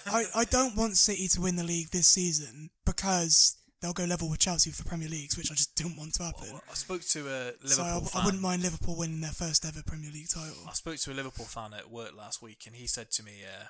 I, 0.07 0.25
I 0.35 0.45
don't 0.45 0.75
want 0.75 0.97
City 0.97 1.29
to 1.29 1.41
win 1.43 1.57
the 1.57 1.65
league 1.65 1.91
this 1.91 2.07
season 2.07 2.71
because 2.87 3.58
they'll 3.81 3.93
go 3.93 4.05
level 4.05 4.29
with 4.29 4.41
Chelsea 4.41 4.71
for 4.71 4.85
Premier 4.85 5.09
Leagues, 5.09 5.37
which 5.37 5.51
I 5.51 5.55
just 5.55 5.75
don't 5.77 5.97
want 5.97 6.15
to 6.15 6.25
happen. 6.25 6.49
I 6.71 6.75
spoke 6.75 7.03
to 7.03 7.21
a 7.29 7.45
Liverpool 7.63 7.69
so 7.69 7.83
I, 7.83 8.01
fan. 8.01 8.23
I 8.23 8.25
wouldn't 8.25 8.43
mind 8.43 8.63
Liverpool 8.63 8.97
winning 8.97 9.21
their 9.21 9.31
first 9.31 9.65
ever 9.65 9.83
Premier 9.87 10.11
League 10.13 10.29
title. 10.29 10.57
I 10.69 10.73
spoke 10.73 10.97
to 10.97 11.13
a 11.13 11.15
Liverpool 11.15 11.47
fan 11.47 11.73
at 11.75 11.91
work 11.91 12.17
last 12.17 12.43
week, 12.43 12.65
and 12.67 12.75
he 12.77 12.87
said 12.87 13.11
to 13.13 13.23
me, 13.23 13.43
uh, 13.45 13.67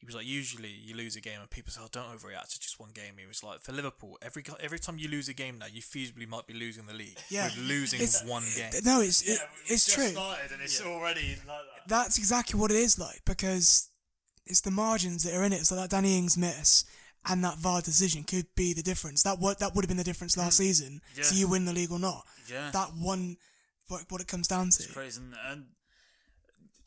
he 0.00 0.06
was 0.06 0.16
like, 0.16 0.26
usually 0.26 0.68
you 0.70 0.96
lose 0.96 1.14
a 1.14 1.20
game, 1.20 1.40
and 1.40 1.48
people 1.48 1.70
say, 1.72 1.80
"Oh, 1.82 1.88
don't 1.92 2.08
overreact 2.08 2.48
to 2.54 2.60
just 2.60 2.80
one 2.80 2.90
game." 2.92 3.14
He 3.18 3.26
was 3.26 3.44
like, 3.44 3.60
for 3.60 3.70
Liverpool, 3.72 4.18
every 4.20 4.42
every 4.60 4.80
time 4.80 4.98
you 4.98 5.08
lose 5.08 5.28
a 5.28 5.32
game 5.32 5.58
now, 5.60 5.66
you 5.72 5.80
feasibly 5.80 6.26
might 6.26 6.46
be 6.48 6.54
losing 6.54 6.86
the 6.86 6.92
league. 6.92 7.18
Yeah, 7.30 7.44
with 7.44 7.58
losing 7.58 8.00
It's- 8.00 8.24
one 8.26 8.42
game. 8.56 8.72
No, 8.84 9.00
it's 9.00 9.24
Yeah, 9.26 9.34
it, 9.34 9.40
it's 9.66 9.84
just 9.86 9.96
true. 9.96 10.08
started 10.08 10.50
and 10.52 10.60
it's 10.60 10.80
already 10.82 11.36
like 11.46 11.46
that. 11.46 11.86
That's 11.88 12.18
exactly 12.18 12.58
what 12.58 12.72
it 12.72 12.78
is 12.78 12.98
like 12.98 13.22
because 13.24 13.90
it's 14.44 14.60
the 14.62 14.72
margins 14.72 15.22
that 15.22 15.34
are 15.34 15.44
in 15.44 15.52
it. 15.52 15.66
So 15.66 15.76
that 15.76 15.90
Danny 15.90 16.18
Ings 16.18 16.36
miss 16.36 16.84
and 17.26 17.44
that 17.44 17.58
VAR 17.58 17.80
decision 17.80 18.24
could 18.24 18.46
be 18.56 18.72
the 18.72 18.82
difference. 18.82 19.22
That 19.22 19.38
would 19.38 19.58
that 19.58 19.74
would 19.74 19.84
have 19.84 19.88
been 19.88 19.96
the 19.96 20.04
difference 20.04 20.36
last 20.36 20.58
hmm. 20.58 20.64
season. 20.64 21.00
Yeah. 21.16 21.24
So 21.24 21.36
you 21.36 21.48
win 21.48 21.64
the 21.64 21.72
league 21.72 21.92
or 21.92 21.98
not. 21.98 22.24
Yeah. 22.50 22.70
That 22.72 22.90
one, 22.98 23.36
what, 23.88 24.02
what 24.08 24.20
it 24.20 24.26
comes 24.26 24.48
down 24.48 24.70
to. 24.70 24.82
It's 24.82 24.92
crazy. 24.92 25.20
And, 25.20 25.34
and 25.48 25.64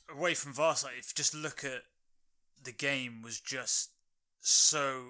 away 0.09 0.33
from 0.33 0.53
Vars, 0.53 0.83
like, 0.83 0.93
if 0.99 1.11
you 1.11 1.15
just 1.15 1.33
look 1.33 1.63
at 1.63 1.83
the 2.63 2.71
game, 2.71 3.21
was 3.21 3.39
just 3.39 3.91
so 4.41 5.03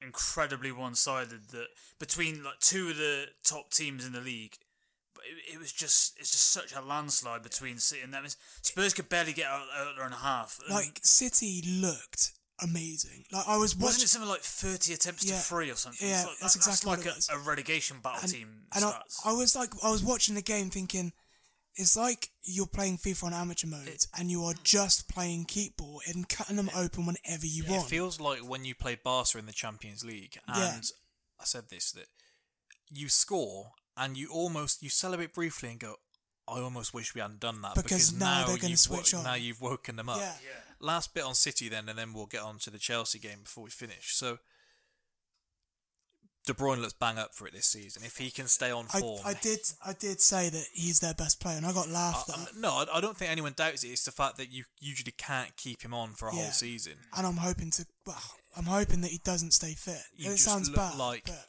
incredibly 0.00 0.70
one-sided 0.70 1.48
that 1.50 1.66
between 1.98 2.44
like 2.44 2.60
two 2.60 2.90
of 2.90 2.96
the 2.96 3.26
top 3.42 3.70
teams 3.72 4.06
in 4.06 4.12
the 4.12 4.20
league, 4.20 4.56
but 5.14 5.24
it, 5.24 5.54
it 5.54 5.58
was 5.58 5.72
just 5.72 6.16
it's 6.18 6.30
just 6.30 6.52
such 6.52 6.72
a 6.72 6.80
landslide 6.80 7.42
between 7.42 7.78
City 7.78 8.02
and 8.02 8.14
them. 8.14 8.24
Spurs 8.62 8.94
could 8.94 9.08
barely 9.08 9.32
get 9.32 9.46
out, 9.46 9.66
out 9.76 9.94
there 9.96 10.06
in 10.06 10.12
a 10.12 10.16
half. 10.16 10.58
Like 10.70 11.00
City 11.02 11.62
looked 11.66 12.32
amazing. 12.62 13.24
Like 13.32 13.46
I 13.46 13.56
was 13.56 13.74
watching, 13.74 13.84
wasn't 13.84 14.04
it 14.04 14.08
something 14.08 14.28
like 14.28 14.40
thirty 14.40 14.92
attempts 14.92 15.24
Yeah. 15.24 15.36
to 15.36 15.40
three 15.40 15.70
or 15.70 15.76
something? 15.76 16.08
Yeah, 16.08 16.20
It's 16.20 16.28
like, 16.28 16.38
that's 16.40 16.54
that- 16.54 16.58
exactly 16.58 16.90
like 16.90 16.98
what 16.98 17.06
it 17.06 17.12
a, 17.12 17.16
was. 17.16 17.28
a 17.30 17.38
relegation 17.48 17.98
battle 18.02 18.20
and, 18.22 18.32
team 18.32 18.48
and 18.74 18.84
I. 18.84 19.00
I 19.24 19.32
was 19.32 19.54
like, 19.56 19.70
I 19.82 19.90
was 19.90 20.02
watching 20.02 20.34
the 20.34 20.42
game 20.42 20.70
thinking, 20.70 21.12
it's 21.76 21.96
like 21.96 22.30
you're 22.42 22.66
playing 22.66 22.98
FIFA 22.98 23.24
on 23.24 23.34
amateur 23.34 23.68
mode 23.68 24.04
and 24.18 24.30
you 24.30 24.42
are 24.44 24.54
mm. 24.54 24.62
just 24.64 25.08
playing 25.08 25.44
keep 25.44 25.76
ball 25.76 26.00
and 26.08 26.28
cutting 26.28 26.56
them 26.56 26.70
open 26.74 27.06
whenever 27.06 27.46
you 27.46 27.64
It 27.64 27.70
want. 27.70 27.86
It 27.86 27.88
feels 27.88 28.20
like 28.20 28.40
when 28.40 28.64
you 28.64 28.74
play 28.74 28.98
Barca 29.02 29.38
in 29.38 29.46
the 29.46 29.52
Champions 29.52 30.04
League, 30.04 30.38
and 30.46 30.56
Yeah. 30.56 30.80
I 31.40 31.44
said 31.44 31.64
this 31.70 31.92
that 31.92 32.06
you 32.90 33.08
score 33.08 33.72
and 33.96 34.16
you 34.16 34.28
almost 34.28 34.82
you 34.82 34.90
celebrate 34.90 35.34
briefly 35.34 35.70
and 35.70 35.78
go, 35.78 35.96
I 36.48 36.60
almost 36.60 36.94
wish 36.94 37.14
we 37.14 37.20
hadn't 37.20 37.40
done 37.40 37.60
that 37.62 37.74
Because 37.74 38.12
now 38.12 38.46
they're 38.46 38.56
gonna 38.56 38.70
you've 38.70 38.78
switch 38.78 39.14
on. 39.14 39.24
Now 39.24 39.34
you've 39.34 39.60
woken 39.60 39.96
them 39.96 40.08
up. 40.08 40.18
Yeah. 40.18 40.32
Last 40.80 41.12
bit 41.14 41.24
on 41.24 41.34
City 41.34 41.68
then, 41.68 41.88
and 41.88 41.98
then 41.98 42.12
we'll 42.12 42.26
get 42.26 42.42
on 42.42 42.58
to 42.60 42.70
the 42.70 42.78
Chelsea 42.78 43.18
game 43.18 43.40
before 43.44 43.64
we 43.64 43.70
finish. 43.70 44.14
So. 44.14 44.38
De 46.46 46.54
Bruyne 46.54 46.80
looks 46.80 46.94
bang 46.94 47.18
up 47.18 47.34
for 47.34 47.46
it 47.46 47.52
this 47.52 47.66
season. 47.66 48.02
If 48.06 48.16
he 48.16 48.30
can 48.30 48.46
stay 48.46 48.70
on 48.70 48.86
I, 48.94 49.00
form, 49.00 49.20
I 49.22 49.34
did 49.34 49.58
I 49.84 49.92
did 49.92 50.18
say 50.22 50.48
that 50.48 50.64
he's 50.72 50.98
their 51.00 51.12
best 51.12 51.40
player 51.40 51.58
and 51.58 51.66
I 51.66 51.72
got 51.74 51.90
laughed 51.90 52.30
Uh, 52.30 52.44
at. 52.48 52.56
no, 52.56 52.70
I, 52.70 52.86
I 52.94 53.00
don't 53.02 53.14
think 53.18 53.30
anyone 53.30 53.52
doubts 53.54 53.84
it. 53.84 53.88
It's 53.88 54.04
the 54.04 54.12
fact 54.12 54.38
that 54.38 54.50
you 54.50 54.64
usually 54.80 55.12
can't 55.12 55.54
keep 55.58 55.82
him 55.82 55.92
on 55.92 56.14
for 56.14 56.28
a 56.28 56.34
Yeah. 56.34 56.44
whole 56.44 56.50
season. 56.52 56.94
And 57.14 57.26
I'm 57.26 57.36
hoping 57.36 57.70
to 57.72 57.84
well, 58.06 58.22
I'm 58.56 58.64
hoping 58.64 59.02
that 59.02 59.10
he 59.10 59.18
doesn't 59.18 59.50
stay 59.50 59.74
fit. 59.74 60.00
You 60.14 60.30
it 60.30 60.38
sounds 60.38 60.70
bad. 60.70 60.96
like 60.96 61.24
but 61.26 61.46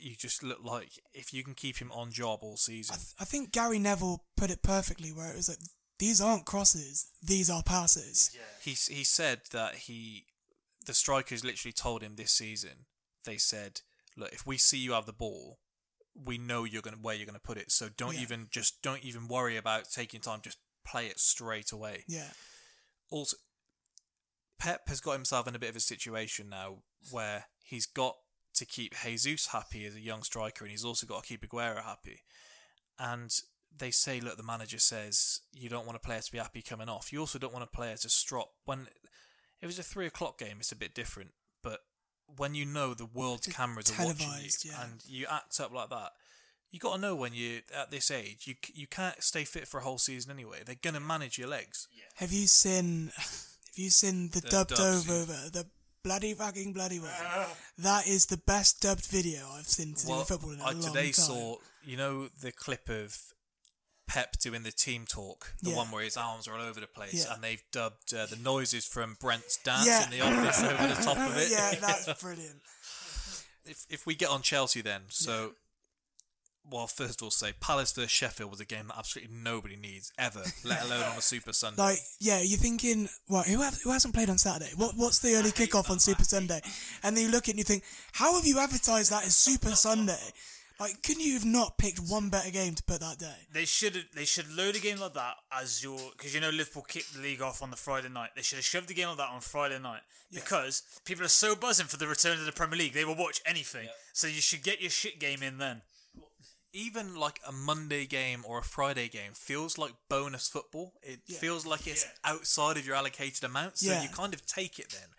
you 0.00 0.16
just 0.16 0.42
look 0.42 0.64
like 0.64 0.88
if 1.14 1.32
you 1.32 1.44
can 1.44 1.54
keep 1.54 1.76
him 1.76 1.92
on 1.92 2.10
job 2.10 2.40
all 2.42 2.56
season. 2.56 2.96
I 3.20 3.24
think 3.24 3.52
Gary 3.52 3.78
Neville 3.78 4.24
put 4.36 4.50
it 4.50 4.64
perfectly 4.64 5.12
where 5.12 5.30
it 5.30 5.36
was 5.36 5.48
like 5.48 5.58
these 6.02 6.20
aren't 6.20 6.44
crosses, 6.44 7.06
these 7.22 7.48
are 7.48 7.62
passes. 7.62 8.36
He 8.60 8.72
he 8.72 9.04
said 9.04 9.42
that 9.52 9.74
he 9.86 10.26
the 10.84 10.94
strikers 10.94 11.44
literally 11.44 11.72
told 11.72 12.02
him 12.02 12.16
this 12.16 12.32
season. 12.32 12.86
They 13.24 13.38
said, 13.38 13.82
"Look, 14.16 14.32
if 14.32 14.44
we 14.44 14.58
see 14.58 14.78
you 14.78 14.94
have 14.94 15.06
the 15.06 15.12
ball, 15.12 15.60
we 16.12 16.38
know 16.38 16.64
you're 16.64 16.82
gonna 16.82 16.96
where 16.96 17.14
you're 17.14 17.26
gonna 17.26 17.38
put 17.38 17.56
it. 17.56 17.70
So 17.70 17.88
don't 17.88 18.16
Yeah. 18.16 18.22
even 18.22 18.48
just 18.50 18.82
don't 18.82 19.04
even 19.04 19.28
worry 19.28 19.56
about 19.56 19.92
taking 19.92 20.20
time. 20.20 20.40
Just 20.42 20.58
play 20.84 21.06
it 21.06 21.20
straight 21.20 21.70
away." 21.70 22.04
Yeah. 22.08 22.32
Also, 23.08 23.36
Pep 24.58 24.88
has 24.88 25.00
got 25.00 25.12
himself 25.12 25.46
in 25.46 25.54
a 25.54 25.60
bit 25.60 25.70
of 25.70 25.76
a 25.76 25.80
situation 25.94 26.48
now 26.48 26.82
where 27.10 27.48
he's 27.62 27.86
got 27.86 28.16
to 28.54 28.66
keep 28.66 28.92
Jesus 29.04 29.46
happy 29.46 29.86
as 29.86 29.94
a 29.94 30.00
young 30.00 30.24
striker, 30.24 30.64
and 30.64 30.72
he's 30.72 30.84
also 30.84 31.06
got 31.06 31.22
to 31.22 31.28
keep 31.28 31.42
Aguero 31.48 31.84
happy. 31.84 32.24
And 32.98 33.32
they 33.78 33.90
say, 33.90 34.20
look, 34.20 34.36
the 34.36 34.42
manager 34.42 34.78
says 34.78 35.40
you 35.52 35.68
don't 35.68 35.86
want 35.86 35.96
a 35.96 36.00
player 36.00 36.20
to 36.20 36.32
be 36.32 36.38
happy 36.38 36.62
coming 36.62 36.88
off. 36.88 37.12
You 37.12 37.20
also 37.20 37.38
don't 37.38 37.52
want 37.52 37.64
a 37.64 37.76
player 37.76 37.96
to 37.96 38.08
strop. 38.08 38.50
When 38.64 38.86
it 39.60 39.66
was 39.66 39.78
a 39.78 39.82
three 39.82 40.06
o'clock 40.06 40.38
game, 40.38 40.56
it's 40.60 40.72
a 40.72 40.76
bit 40.76 40.94
different. 40.94 41.30
But 41.62 41.80
when 42.36 42.54
you 42.54 42.64
know 42.64 42.94
the 42.94 43.06
world's 43.06 43.46
It's 43.46 43.56
cameras 43.56 43.90
are 43.90 44.04
watching 44.06 44.28
you, 44.40 44.50
yeah. 44.64 44.82
and 44.82 45.00
you 45.06 45.26
act 45.30 45.58
up 45.60 45.72
like 45.72 45.90
that, 45.90 46.12
you 46.70 46.78
got 46.78 46.96
to 46.96 47.00
know 47.00 47.14
when 47.14 47.34
you 47.34 47.60
at 47.76 47.90
this 47.90 48.10
age, 48.10 48.46
you 48.46 48.54
you 48.74 48.86
can't 48.86 49.22
stay 49.22 49.44
fit 49.44 49.68
for 49.68 49.78
a 49.78 49.82
whole 49.82 49.98
season 49.98 50.32
anyway. 50.32 50.58
They're 50.64 50.74
gonna 50.80 51.00
manage 51.00 51.38
your 51.38 51.48
legs. 51.48 51.86
Have 52.16 52.32
you 52.32 52.46
seen 52.46 53.12
have 53.16 53.76
you 53.76 53.90
seen 53.90 54.30
the, 54.30 54.40
The 54.40 54.48
dubbed 54.48 54.70
dubs, 54.70 54.82
over 54.82 55.22
the 55.50 55.66
bloody 56.02 56.34
fucking 56.34 56.72
bloody 56.72 56.98
one? 56.98 57.10
that 57.78 58.06
is 58.06 58.26
the 58.26 58.38
best 58.38 58.80
dubbed 58.80 59.06
video 59.06 59.46
I've 59.54 59.68
seen 59.68 59.94
to 59.94 60.06
do 60.06 60.18
with 60.18 60.28
football 60.28 60.52
in 60.52 60.60
a 60.60 60.64
I 60.64 60.72
long 60.72 60.82
today 60.82 61.04
time. 61.04 61.12
saw 61.12 61.56
you 61.84 61.96
know 61.96 62.28
the 62.40 62.52
clip 62.52 62.88
of 62.88 63.18
Pep 64.12 64.38
doing 64.40 64.62
the 64.62 64.72
team 64.72 65.06
talk, 65.08 65.54
the 65.62 65.70
Yeah. 65.70 65.76
one 65.76 65.90
where 65.90 66.04
his 66.04 66.18
arms 66.18 66.46
are 66.46 66.54
all 66.54 66.60
over 66.60 66.80
the 66.80 66.86
place, 66.86 67.24
Yeah. 67.24 67.32
and 67.32 67.42
they've 67.42 67.62
dubbed 67.72 68.12
uh, 68.12 68.26
the 68.26 68.36
noises 68.36 68.84
from 68.84 69.16
Brent's 69.18 69.56
dance 69.56 69.86
Yeah. 69.86 70.04
in 70.04 70.10
the 70.10 70.20
office 70.20 70.58
over 70.70 70.86
the 70.94 71.02
top 71.02 71.16
of 71.16 71.36
it. 71.38 71.50
yeah, 71.50 71.74
that's 71.80 72.20
brilliant. 72.20 72.60
if 73.64 73.86
if 73.88 74.04
we 74.04 74.14
get 74.14 74.28
on 74.28 74.42
Chelsea 74.42 74.82
then, 74.82 75.02
so 75.08 75.54
well, 76.70 76.86
first 76.86 77.20
of 77.20 77.24
all, 77.24 77.30
say 77.30 77.52
Palace 77.58 77.92
versus 77.92 78.10
Sheffield 78.10 78.50
was 78.50 78.60
a 78.60 78.64
game 78.64 78.86
that 78.88 78.96
absolutely 78.98 79.34
nobody 79.34 79.74
needs 79.76 80.12
ever, 80.16 80.44
let 80.62 80.82
alone 80.86 81.02
on 81.04 81.18
a 81.18 81.22
Super 81.22 81.52
Sunday. 81.52 81.82
Like, 81.82 81.98
yeah, 82.20 82.40
you're 82.40 82.58
thinking, 82.58 83.08
well, 83.28 83.42
who, 83.42 83.60
have, 83.62 83.80
who 83.82 83.90
hasn't 83.90 84.14
played 84.14 84.30
on 84.30 84.38
Saturday? 84.38 84.70
What 84.76 84.94
What's 84.96 85.18
the 85.18 85.34
early 85.34 85.50
kickoff 85.50 85.90
on 85.90 85.98
Super 85.98 86.22
Sunday? 86.24 86.60
And 87.02 87.16
then 87.16 87.24
you 87.24 87.30
look 87.30 87.44
at 87.44 87.48
it 87.48 87.52
and 87.52 87.58
you 87.58 87.64
think, 87.64 87.82
how 88.12 88.36
have 88.36 88.46
you 88.46 88.60
advertised 88.60 89.10
that 89.10 89.24
as 89.24 89.34
Super 89.34 89.72
Sunday? 89.72 90.20
Like, 90.82 91.02
couldn't 91.02 91.22
you 91.22 91.34
have 91.34 91.44
not 91.44 91.78
picked 91.78 91.98
one 92.00 92.28
better 92.28 92.50
game 92.50 92.74
to 92.74 92.82
put 92.82 93.00
that 93.00 93.18
day? 93.18 93.36
They 93.52 93.64
should 93.64 94.06
they 94.16 94.24
should 94.24 94.50
load 94.54 94.74
a 94.74 94.80
game 94.80 94.98
like 94.98 95.14
that 95.14 95.36
as 95.52 95.82
your 95.82 95.98
because 96.16 96.34
you 96.34 96.40
know 96.40 96.50
Liverpool 96.50 96.82
kicked 96.82 97.14
the 97.14 97.20
league 97.20 97.40
off 97.40 97.62
on 97.62 97.70
the 97.70 97.76
Friday 97.76 98.08
night. 98.08 98.30
They 98.34 98.42
should 98.42 98.56
have 98.56 98.64
shoved 98.64 98.90
a 98.90 98.94
game 98.94 99.08
like 99.08 99.18
that 99.18 99.30
on 99.30 99.40
Friday 99.40 99.78
night 99.78 100.00
because 100.32 100.82
people 101.04 101.24
are 101.24 101.28
so 101.28 101.54
buzzing 101.54 101.86
for 101.86 101.96
the 101.98 102.08
return 102.08 102.36
to 102.36 102.42
the 102.44 102.50
Premier 102.52 102.78
League. 102.78 102.94
They 102.94 103.04
will 103.04 103.14
watch 103.14 103.40
anything. 103.46 103.88
So 104.12 104.26
you 104.26 104.40
should 104.40 104.62
get 104.64 104.80
your 104.80 104.90
shit 104.90 105.20
game 105.20 105.42
in 105.42 105.58
then. 105.58 105.82
even 106.72 107.14
like 107.14 107.38
a 107.46 107.52
Monday 107.52 108.06
game 108.06 108.42
or 108.46 108.58
a 108.58 108.62
Friday 108.64 109.06
game 109.08 109.32
feels 109.34 109.76
like 109.78 109.92
bonus 110.08 110.48
football. 110.48 110.94
It 111.02 111.20
feels 111.28 111.66
like 111.66 111.86
it's 111.86 112.06
outside 112.24 112.76
of 112.78 112.86
your 112.86 112.96
allocated 112.96 113.44
amount, 113.44 113.78
so 113.78 113.90
Yeah. 113.92 114.02
you 114.02 114.08
kind 114.08 114.32
of 114.34 114.46
take 114.46 114.78
it 114.78 114.90
then. 114.90 115.10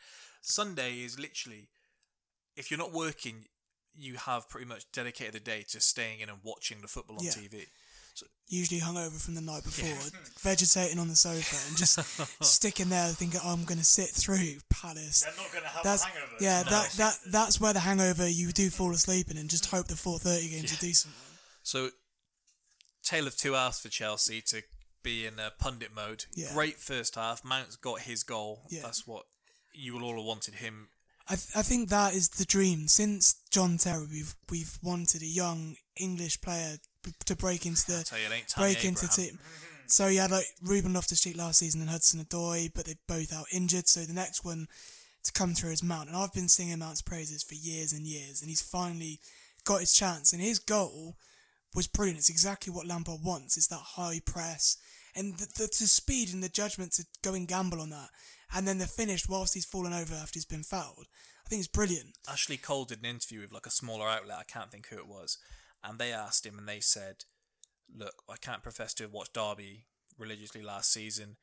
Sunday 0.41 1.01
is 1.03 1.19
literally, 1.19 1.69
if 2.57 2.69
you're 2.71 2.79
not 2.79 2.91
working, 2.91 3.45
you 3.95 4.15
have 4.17 4.49
pretty 4.49 4.65
much 4.67 4.91
dedicated 4.91 5.33
the 5.33 5.39
day 5.39 5.63
to 5.69 5.79
staying 5.81 6.19
in 6.19 6.29
and 6.29 6.39
watching 6.43 6.81
the 6.81 6.87
football 6.87 7.17
on 7.19 7.25
Yeah. 7.25 7.31
TV. 7.31 7.65
Usually 8.47 8.79
hungover 8.81 9.19
from 9.19 9.33
the 9.33 9.41
night 9.41 9.63
before, 9.63 9.89
vegetating 10.41 10.99
on 10.99 11.07
the 11.07 11.15
sofa 11.15 11.55
and 11.67 11.75
just 11.77 11.97
sticking 12.43 12.89
there 12.89 13.07
thinking, 13.07 13.39
oh, 13.43 13.53
I'm 13.53 13.63
going 13.63 13.79
to 13.79 13.83
sit 13.85 14.09
through 14.09 14.57
Palace. 14.69 15.21
They're 15.21 15.33
not 15.43 15.51
going 15.51 15.63
to 15.63 15.69
have 15.69 15.83
That's, 15.83 16.03
a 16.03 16.07
hangover. 16.07 16.33
yeah, 16.39 16.61
No. 16.63 16.69
that, 16.69 16.91
that 16.97 17.19
that's 17.31 17.59
where 17.59 17.73
the 17.73 17.79
hangover 17.79 18.27
you 18.29 18.51
do 18.51 18.69
fall 18.69 18.91
asleep 18.91 19.31
in 19.31 19.37
and 19.37 19.49
just 19.49 19.65
hope 19.67 19.87
the 19.87 19.95
4.30 19.95 20.51
game's 20.51 20.73
a 20.73 20.79
decent 20.79 21.13
one. 21.15 21.37
So, 21.63 21.89
tale 23.03 23.25
of 23.25 23.35
two 23.35 23.53
halves 23.53 23.79
for 23.79 23.89
Chelsea 23.89 24.41
to 24.41 24.61
be 25.01 25.25
in 25.25 25.39
uh, 25.39 25.49
pundit 25.57 25.89
mode. 25.95 26.25
Yeah. 26.35 26.53
Great 26.53 26.77
first 26.77 27.15
half. 27.15 27.43
Mount's 27.43 27.77
got 27.77 28.01
his 28.01 28.23
goal. 28.23 28.67
Yeah. 28.69 28.81
That's 28.83 29.07
what 29.07 29.23
you 29.73 29.93
will 29.95 30.03
all 30.03 30.17
have 30.17 30.25
wanted 30.25 30.55
him. 30.55 30.89
I, 31.27 31.35
th- 31.35 31.55
I 31.55 31.61
think 31.61 31.89
that 31.89 32.13
is 32.13 32.29
the 32.29 32.45
dream. 32.45 32.87
Since 32.87 33.35
John 33.49 33.77
Terry, 33.77 34.05
we've 34.11 34.35
we've 34.49 34.77
wanted 34.81 35.21
a 35.21 35.25
young 35.25 35.75
English 35.95 36.41
player 36.41 36.77
b- 37.03 37.13
to 37.25 37.35
break 37.35 37.65
into 37.65 37.85
the 37.87 38.03
tell 38.03 38.19
you, 38.19 38.25
it 38.25 38.31
ain't 38.33 38.47
Tammy 38.47 38.73
break 38.73 38.85
into 38.85 39.07
team. 39.07 39.39
So 39.87 40.07
you 40.07 40.19
had 40.19 40.31
like 40.31 40.45
Ruben 40.61 40.93
Loftus-Cheek 40.93 41.37
last 41.37 41.59
season 41.59 41.81
and 41.81 41.89
Hudson 41.89 42.23
Odoi, 42.23 42.71
but 42.73 42.85
they're 42.85 42.95
both 43.07 43.33
out 43.33 43.45
injured. 43.53 43.87
So 43.87 44.01
the 44.01 44.13
next 44.13 44.43
one 44.43 44.67
to 45.23 45.31
come 45.31 45.53
through 45.53 45.71
is 45.71 45.83
Mount, 45.83 46.09
and 46.09 46.17
I've 46.17 46.33
been 46.33 46.49
singing 46.49 46.79
Mount's 46.79 47.01
praises 47.01 47.43
for 47.43 47.55
years 47.55 47.93
and 47.93 48.05
years, 48.05 48.41
and 48.41 48.49
he's 48.49 48.61
finally 48.61 49.19
got 49.65 49.81
his 49.81 49.93
chance. 49.93 50.33
And 50.33 50.41
his 50.41 50.59
goal 50.59 51.15
was 51.75 51.87
brilliant. 51.87 52.19
It's 52.19 52.29
exactly 52.29 52.73
what 52.73 52.87
Lampard 52.87 53.21
wants. 53.23 53.55
It's 53.57 53.67
that 53.67 53.79
high 53.95 54.19
press 54.25 54.77
and 55.15 55.37
the, 55.37 55.45
the, 55.45 55.65
the 55.65 55.87
speed 55.87 56.33
and 56.33 56.43
the 56.43 56.49
judgment 56.49 56.93
to 56.93 57.05
go 57.21 57.33
and 57.33 57.47
gamble 57.47 57.81
on 57.81 57.89
that. 57.91 58.09
And 58.53 58.67
then 58.67 58.77
the 58.77 58.87
finish 58.87 59.27
whilst 59.27 59.53
he's 59.53 59.65
fallen 59.65 59.93
over 59.93 60.13
after 60.13 60.37
he's 60.37 60.45
been 60.45 60.63
fouled. 60.63 61.07
I 61.45 61.49
think 61.49 61.59
it's 61.59 61.67
brilliant. 61.67 62.17
Ashley 62.29 62.57
Cole 62.57 62.85
did 62.85 62.99
an 62.99 63.09
interview 63.09 63.41
with 63.41 63.51
like 63.51 63.65
a 63.65 63.71
smaller 63.71 64.07
outlet. 64.07 64.37
I 64.39 64.43
can't 64.43 64.71
think 64.71 64.87
who 64.87 64.97
it 64.97 65.07
was, 65.07 65.37
and 65.83 65.99
they 65.99 66.13
asked 66.13 66.45
him, 66.45 66.57
and 66.57 66.67
they 66.67 66.79
said, 66.79 67.25
"Look, 67.93 68.23
I 68.29 68.35
can't 68.37 68.63
profess 68.63 68.93
to 68.95 69.03
have 69.03 69.11
watched 69.11 69.33
Derby 69.33 69.85
religiously 70.17 70.61
last 70.61 70.91
season. 70.91 71.37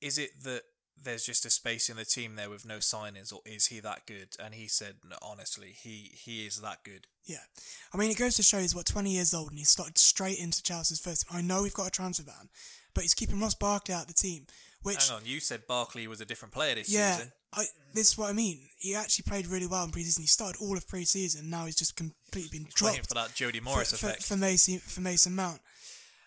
Is 0.00 0.16
it 0.18 0.42
that 0.44 0.62
there's 1.02 1.24
just 1.24 1.46
a 1.46 1.50
space 1.50 1.88
in 1.88 1.96
the 1.96 2.04
team 2.04 2.36
there 2.36 2.50
with 2.50 2.66
no 2.66 2.78
signings, 2.78 3.32
or 3.32 3.40
is 3.44 3.66
he 3.66 3.80
that 3.80 4.06
good?" 4.06 4.36
And 4.42 4.54
he 4.54 4.68
said, 4.68 4.96
no, 5.08 5.16
"Honestly, 5.20 5.74
he 5.78 6.12
he 6.14 6.46
is 6.46 6.60
that 6.60 6.84
good." 6.84 7.06
Yeah. 7.24 7.44
I 7.92 7.98
mean, 7.98 8.10
it 8.10 8.16
goes 8.16 8.36
to 8.36 8.42
show 8.42 8.58
he's, 8.58 8.74
what, 8.74 8.86
20 8.86 9.10
years 9.10 9.34
old 9.34 9.50
and 9.50 9.58
he's 9.58 9.68
started 9.68 9.98
straight 9.98 10.38
into 10.38 10.62
Chelsea's 10.62 10.98
first 10.98 11.28
team. 11.28 11.38
I 11.38 11.42
know 11.42 11.62
we've 11.62 11.74
got 11.74 11.88
a 11.88 11.90
transfer 11.90 12.24
ban, 12.24 12.48
but 12.94 13.02
he's 13.02 13.14
keeping 13.14 13.40
Ross 13.40 13.54
Barkley 13.54 13.94
out 13.94 14.02
of 14.02 14.08
the 14.08 14.14
team, 14.14 14.46
which, 14.82 15.08
Hang 15.08 15.18
on, 15.18 15.22
you 15.24 15.40
said 15.40 15.66
Barkley 15.66 16.06
was 16.06 16.20
a 16.20 16.24
different 16.24 16.54
player 16.54 16.74
this 16.74 16.92
yeah, 16.92 17.12
season. 17.16 17.32
I, 17.52 17.64
this 17.92 18.12
is 18.12 18.18
what 18.18 18.30
I 18.30 18.32
mean. 18.32 18.60
He 18.78 18.94
actually 18.94 19.24
played 19.28 19.46
really 19.46 19.66
well 19.66 19.84
in 19.84 19.90
preseason. 19.90 20.20
He 20.20 20.26
started 20.26 20.60
all 20.60 20.76
of 20.76 20.86
preseason. 20.86 21.44
Now 21.44 21.66
he's 21.66 21.76
just 21.76 21.96
completely 21.96 22.48
been 22.50 22.66
He's 22.66 22.74
dropped 22.74 23.08
for 23.08 23.14
that 23.14 23.34
Jody 23.34 23.60
Morris 23.60 23.90
for, 23.90 23.98
for, 23.98 24.06
effect. 24.06 24.22
for 24.24 24.36
Mason 24.36 24.78
for 24.78 25.00
Mason 25.00 25.34
Mount. 25.34 25.60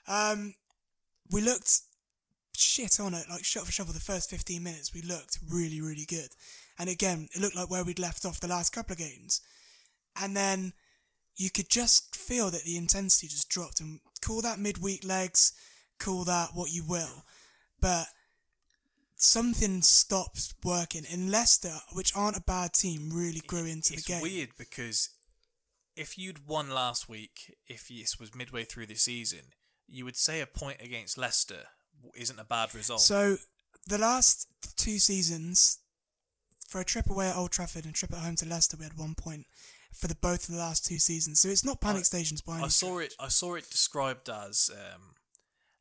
Um, 0.08 0.54
we 1.32 1.42
looked 1.42 1.80
shit 2.56 3.00
on 3.00 3.14
it, 3.14 3.26
like 3.30 3.44
shot 3.44 3.66
for 3.66 3.72
shovel. 3.72 3.94
The 3.94 4.00
first 4.00 4.30
fifteen 4.30 4.64
minutes, 4.64 4.94
we 4.94 5.02
looked 5.02 5.40
really, 5.50 5.82
really 5.82 6.06
good, 6.06 6.30
and 6.78 6.90
again, 6.90 7.30
it 7.34 7.42
looked 7.42 7.56
like 7.56 7.70
where 7.70 7.84
we'd 7.84 8.00
left 8.00 8.26
off 8.26 8.40
the 8.40 8.48
last 8.48 8.72
couple 8.74 8.94
of 8.94 9.00
games, 9.00 9.42
and 10.22 10.36
then 10.36 10.74
you 11.36 11.50
could 11.50 11.70
just 11.70 12.16
feel 12.16 12.52
that 12.52 12.64
the 12.66 12.78
intensity 12.78 13.28
just 13.28 13.50
dropped. 13.50 13.80
And 13.80 14.02
call 14.22 14.42
that 14.42 14.60
midweek 14.60 15.04
legs, 15.04 15.54
call 16.00 16.26
that 16.26 16.50
what 16.54 16.72
you 16.72 16.84
will, 16.88 17.24
but 17.82 18.06
something 19.24 19.82
stopped 19.82 20.54
working. 20.64 21.06
And 21.12 21.32
Leicester, 21.32 21.74
which 21.94 22.16
aren't 22.16 22.38
a 22.38 22.42
bad 22.42 22.74
team, 22.74 23.10
really 23.12 23.42
grew 23.46 23.66
into 23.66 23.94
it's 23.94 24.04
the 24.04 24.14
game. 24.14 24.26
It's 24.26 24.34
weird 24.34 24.50
because 24.58 25.10
if 25.96 26.18
you'd 26.18 26.48
won 26.48 26.70
last 26.70 27.08
week, 27.08 27.56
if 27.68 27.88
this 27.88 28.20
was 28.20 28.36
midway 28.36 28.64
through 28.64 28.88
the 28.88 28.96
season, 28.96 29.42
you 29.88 30.06
would 30.06 30.18
say 30.18 30.42
a 30.42 30.48
point 30.48 30.82
against 30.82 31.18
Leicester 31.18 31.66
isn't 32.16 32.40
a 32.40 32.44
bad 32.44 32.74
result. 32.76 33.02
So 33.02 33.38
the 33.88 33.98
last 33.98 34.48
two 34.76 35.00
seasons, 35.00 35.80
for 36.68 36.82
a 36.82 36.86
trip 36.86 37.10
away 37.10 37.30
at 37.30 37.36
Old 37.38 37.52
Trafford 37.52 37.86
and 37.86 37.94
a 37.94 37.98
trip 37.98 38.14
at 38.14 38.20
home 38.20 38.36
to 38.38 38.48
Leicester, 38.48 38.78
we 38.78 38.84
had 38.86 38.98
one 38.98 39.16
point 39.16 39.46
for 39.94 40.08
the 40.08 40.16
both 40.16 40.50
of 40.50 40.56
the 40.56 40.60
last 40.60 40.86
two 40.86 40.98
seasons. 40.98 41.40
So 41.40 41.50
it's 41.50 41.64
not 41.66 41.80
panic 41.80 42.00
I- 42.00 42.04
stations 42.04 42.42
by 42.42 42.56
any 42.56 42.66
I 42.66 42.68
saw 42.70 42.96
stretch. 42.96 43.08
it. 43.12 43.16
I 43.20 43.28
saw 43.28 43.56
it 43.56 43.70
described 43.70 44.28
as 44.30 44.70
um, 44.74 45.14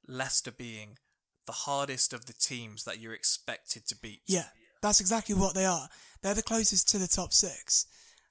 Leicester 0.06 0.52
being 0.52 0.98
the 1.46 1.52
hardest 1.52 2.12
of 2.12 2.26
the 2.26 2.32
teams 2.32 2.84
that 2.84 3.00
you're 3.00 3.14
expected 3.14 3.86
to 3.88 3.96
beat. 3.96 4.20
Yeah, 4.26 4.44
that's 4.80 5.00
exactly 5.00 5.34
what 5.34 5.54
they 5.54 5.64
are. 5.64 5.88
They're 6.22 6.34
the 6.34 6.42
closest 6.42 6.88
to 6.90 6.98
the 6.98 7.08
top 7.08 7.32
six. 7.32 7.86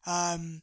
Um, 0.05 0.61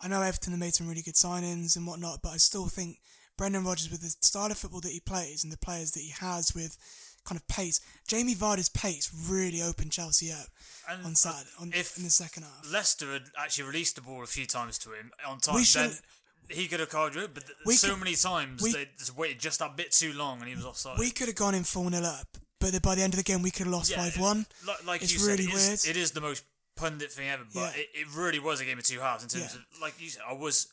I 0.00 0.08
know 0.08 0.22
Everton 0.22 0.52
have 0.52 0.60
made 0.60 0.74
some 0.74 0.88
really 0.88 1.02
good 1.02 1.14
signings 1.14 1.76
and 1.76 1.86
whatnot, 1.86 2.20
but 2.22 2.30
I 2.30 2.36
still 2.36 2.66
think 2.66 2.98
Brendan 3.36 3.64
Rodgers, 3.64 3.90
with 3.90 4.00
the 4.00 4.14
style 4.24 4.50
of 4.50 4.58
football 4.58 4.80
that 4.80 4.92
he 4.92 5.00
plays 5.00 5.42
and 5.42 5.52
the 5.52 5.58
players 5.58 5.92
that 5.92 6.00
he 6.00 6.10
has 6.20 6.54
with 6.54 6.76
kind 7.24 7.38
of 7.38 7.46
pace, 7.48 7.80
Jamie 8.06 8.34
Vardy's 8.34 8.68
pace 8.68 9.10
really 9.28 9.60
opened 9.60 9.92
Chelsea 9.92 10.30
up 10.32 10.46
And 10.88 11.04
on 11.04 11.14
Saturday, 11.14 11.50
on, 11.60 11.72
if 11.74 11.96
in 11.98 12.04
the 12.04 12.10
second 12.10 12.44
half. 12.44 12.72
Leicester 12.72 13.12
had 13.12 13.24
actually 13.36 13.64
released 13.64 13.96
the 13.96 14.02
ball 14.02 14.22
a 14.22 14.26
few 14.26 14.46
times 14.46 14.78
to 14.78 14.90
him 14.90 15.10
on 15.26 15.38
time. 15.40 15.56
We 15.56 15.62
then 15.64 15.90
should- 15.90 15.98
he 16.50 16.66
could 16.68 16.80
have 16.80 16.88
called 16.88 17.16
it, 17.16 17.34
but 17.34 17.46
th- 17.46 17.58
We 17.66 17.76
so 17.76 17.88
could- 17.90 17.98
many 17.98 18.14
times 18.16 18.62
we- 18.62 18.72
they 18.72 18.88
just 18.98 19.14
waited 19.14 19.38
just 19.40 19.58
that 19.58 19.76
bit 19.76 19.92
too 19.92 20.12
long 20.12 20.40
and 20.40 20.48
he 20.48 20.54
was 20.54 20.64
offside. 20.64 20.98
We 20.98 21.10
could 21.10 21.26
have 21.28 21.36
gone 21.36 21.54
in 21.54 21.64
4 21.64 21.90
0 21.90 22.02
up, 22.04 22.38
but 22.58 22.72
then 22.72 22.80
by 22.80 22.94
the 22.94 23.02
end 23.02 23.12
of 23.14 23.18
the 23.18 23.24
game, 23.24 23.42
we 23.42 23.50
could 23.50 23.66
have 23.66 23.72
lost 23.74 23.90
Yeah, 23.90 23.98
5 23.98 24.18
1. 24.18 24.46
Like, 24.66 24.84
like 24.84 25.02
it's 25.02 25.12
you 25.12 25.26
really 25.26 25.44
said, 25.44 25.54
weird. 25.54 25.72
is, 25.72 25.84
it 25.86 25.96
is 25.96 26.10
the 26.12 26.20
most 26.20 26.44
pundit 26.76 27.12
thing 27.12 27.28
ever, 27.28 27.44
but 27.52 27.74
Yeah. 27.76 27.80
it, 27.82 27.88
it 27.94 28.08
really 28.14 28.38
was 28.38 28.60
a 28.60 28.64
game 28.64 28.78
of 28.78 28.84
two 28.84 29.00
halves 29.00 29.22
in 29.24 29.28
terms 29.28 29.54
Yeah. 29.54 29.60
of, 29.60 29.80
like 29.80 30.00
you 30.00 30.08
said, 30.10 30.22
I 30.26 30.32
was 30.32 30.68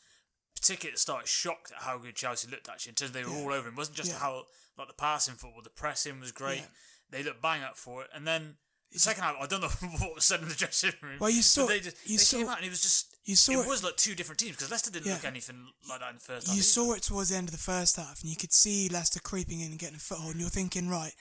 particularly 0.56 0.92
at 0.92 0.96
the 0.96 1.00
start 1.02 1.28
shocked 1.28 1.72
at 1.72 1.82
how 1.84 1.98
good 1.98 2.16
Chelsea 2.16 2.48
looked 2.48 2.70
actually, 2.70 2.92
in 2.92 2.96
terms 2.96 3.10
of 3.10 3.14
they 3.14 3.24
were 3.24 3.32
Yeah. 3.32 3.38
all 3.44 3.54
over 3.54 3.68
him. 3.68 3.74
It 3.74 3.78
wasn't 3.78 3.98
just 3.98 4.12
Yeah. 4.12 4.20
how, 4.20 4.48
like 4.78 4.88
the 4.88 4.94
passing 4.94 5.36
football, 5.36 5.62
the 5.62 5.70
pressing 5.70 6.20
was 6.20 6.32
great. 6.32 6.60
Yeah. 6.60 6.68
They 7.10 7.24
looked 7.24 7.42
bang 7.42 7.64
up 7.64 7.78
for 7.78 8.04
it. 8.04 8.10
And 8.14 8.26
then 8.28 8.58
the 8.65 8.65
second 8.94 9.24
half, 9.24 9.36
I 9.42 9.46
don't 9.48 9.62
know 9.62 9.68
what 10.00 10.16
was 10.16 10.26
said 10.26 10.42
in 10.42 10.48
the 10.50 10.56
dressing 10.56 10.92
room. 11.02 11.18
Well, 11.20 11.30
you 11.30 11.38
but 11.40 11.44
saw- 11.46 11.66
they, 11.68 11.80
just, 11.82 11.98
you 12.10 12.18
they 12.18 12.24
saw- 12.24 12.38
came 12.38 12.48
out 12.48 12.58
and 12.58 12.66
it 12.66 12.70
was 12.70 12.82
just, 12.82 13.16
you 13.26 13.36
saw 13.36 13.52
it, 13.54 13.60
it- 13.60 13.68
was 13.68 13.84
like 13.84 13.98
two 13.98 14.16
different 14.16 14.40
teams 14.40 14.56
because 14.56 14.72
Leicester 14.72 14.92
didn't 14.92 15.08
Yeah. 15.08 15.14
look 15.14 15.26
anything 15.26 15.68
like 15.90 16.00
that 16.00 16.10
in 16.10 16.16
the 16.16 16.22
first 16.22 16.48
half. 16.48 16.56
You 16.56 16.60
either. 16.60 16.64
saw 16.64 16.94
it 16.94 17.04
towards 17.04 17.30
the 17.30 17.36
end 17.38 17.48
of 17.50 17.52
the 17.54 17.58
first 17.62 17.96
half, 17.98 18.22
and 18.22 18.30
you 18.30 18.36
could 18.38 18.54
see 18.54 18.88
Leicester 18.90 19.20
creeping 19.20 19.60
in 19.62 19.72
and 19.72 19.80
getting 19.80 19.96
a 19.96 20.00
foothold, 20.00 20.32
and 20.32 20.40
you're 20.42 20.50
thinking, 20.50 20.88
right, 20.90 21.14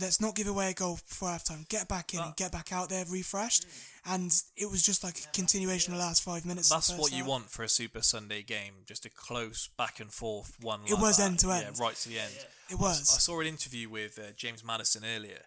let's 0.00 0.20
not 0.20 0.36
give 0.36 0.46
away 0.46 0.70
a 0.70 0.74
goal 0.74 0.96
before 1.08 1.28
half 1.30 1.42
time. 1.44 1.66
Get 1.68 1.88
back 1.88 2.14
in 2.14 2.20
and 2.20 2.36
get 2.36 2.52
back 2.52 2.72
out 2.72 2.88
there 2.88 3.04
refreshed. 3.10 3.66
And 4.06 4.32
it 4.56 4.70
was 4.70 4.82
just 4.82 5.02
like 5.02 5.18
a 5.18 5.26
continuation 5.32 5.92
of 5.92 5.98
the 5.98 6.04
last 6.04 6.22
five 6.22 6.46
minutes. 6.46 6.68
That's 6.70 6.90
first 6.90 7.00
what 7.02 7.10
you 7.10 7.18
half. 7.18 7.26
want 7.26 7.50
for 7.50 7.64
a 7.64 7.68
Super 7.68 8.00
Sunday 8.00 8.42
game, 8.44 8.74
just 8.86 9.04
a 9.04 9.10
close 9.10 9.68
back 9.76 9.98
and 9.98 10.12
forth 10.12 10.56
one. 10.60 10.82
It 10.86 10.92
like 10.92 11.02
was 11.02 11.16
that. 11.16 11.24
end 11.24 11.40
to 11.40 11.48
Yeah, 11.48 11.62
end. 11.66 11.78
right 11.80 11.96
to 11.96 12.08
the 12.08 12.20
end. 12.20 12.32
It 12.70 12.74
I 12.74 12.76
was. 12.76 13.00
s- 13.00 13.16
I 13.16 13.18
saw 13.18 13.40
an 13.40 13.48
interview 13.48 13.88
with 13.90 14.18
uh, 14.20 14.32
James 14.36 14.62
Maddison 14.64 15.02
earlier, 15.04 15.42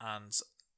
and 0.00 0.32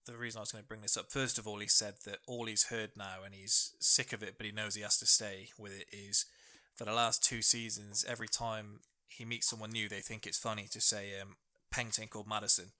the 0.07 0.16
reason 0.16 0.39
I 0.39 0.43
was 0.43 0.53
going 0.53 0.62
to 0.62 0.69
bring 0.69 0.83
this 0.83 0.97
up, 0.97 1.11
first 1.11 1.39
of 1.39 1.47
all, 1.47 1.59
he 1.59 1.66
said 1.66 1.95
that 2.05 2.19
all 2.27 2.47
he's 2.47 2.66
heard 2.66 2.91
now, 2.97 3.19
and 3.24 3.35
he's 3.35 3.74
sick 3.81 4.12
of 4.12 4.23
it, 4.23 4.35
but 4.37 4.47
he 4.47 4.53
knows 4.53 4.74
he 4.74 4.83
has 4.83 4.99
to 4.99 5.07
stay 5.07 5.49
with 5.59 5.73
it, 5.78 5.87
is 5.93 6.27
for 6.74 6.85
the 6.85 6.93
last 6.93 7.24
two 7.24 7.43
seasons, 7.43 8.05
every 8.09 8.28
time 8.28 8.81
he 9.09 9.24
meets 9.24 9.49
someone 9.49 9.70
new, 9.70 9.89
they 9.89 10.01
think 10.01 10.27
it's 10.27 10.39
funny 10.39 10.66
to 10.70 10.81
say 10.81 11.20
um, 11.20 11.37
Pengting 11.70 12.09
called 12.09 12.28
Maddison. 12.28 12.73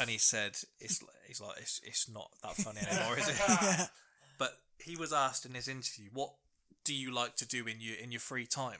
And 0.00 0.08
he 0.08 0.18
said, 0.18 0.56
it's, 0.78 1.02
he's 1.26 1.40
like, 1.40 1.56
it's, 1.58 1.80
it's 1.84 2.08
not 2.08 2.30
that 2.42 2.56
funny 2.56 2.80
anymore, 2.90 3.18
is 3.18 3.28
it? 3.28 3.88
But 4.38 4.52
he 4.78 4.96
was 4.96 5.12
asked 5.12 5.44
in 5.44 5.52
his 5.52 5.68
interview, 5.68 6.08
what 6.14 6.30
do 6.84 6.94
you 6.94 7.12
like 7.12 7.36
to 7.36 7.46
do 7.46 7.66
in 7.66 7.76
your, 7.78 7.96
in 7.96 8.10
your 8.10 8.20
free 8.20 8.46
time? 8.46 8.78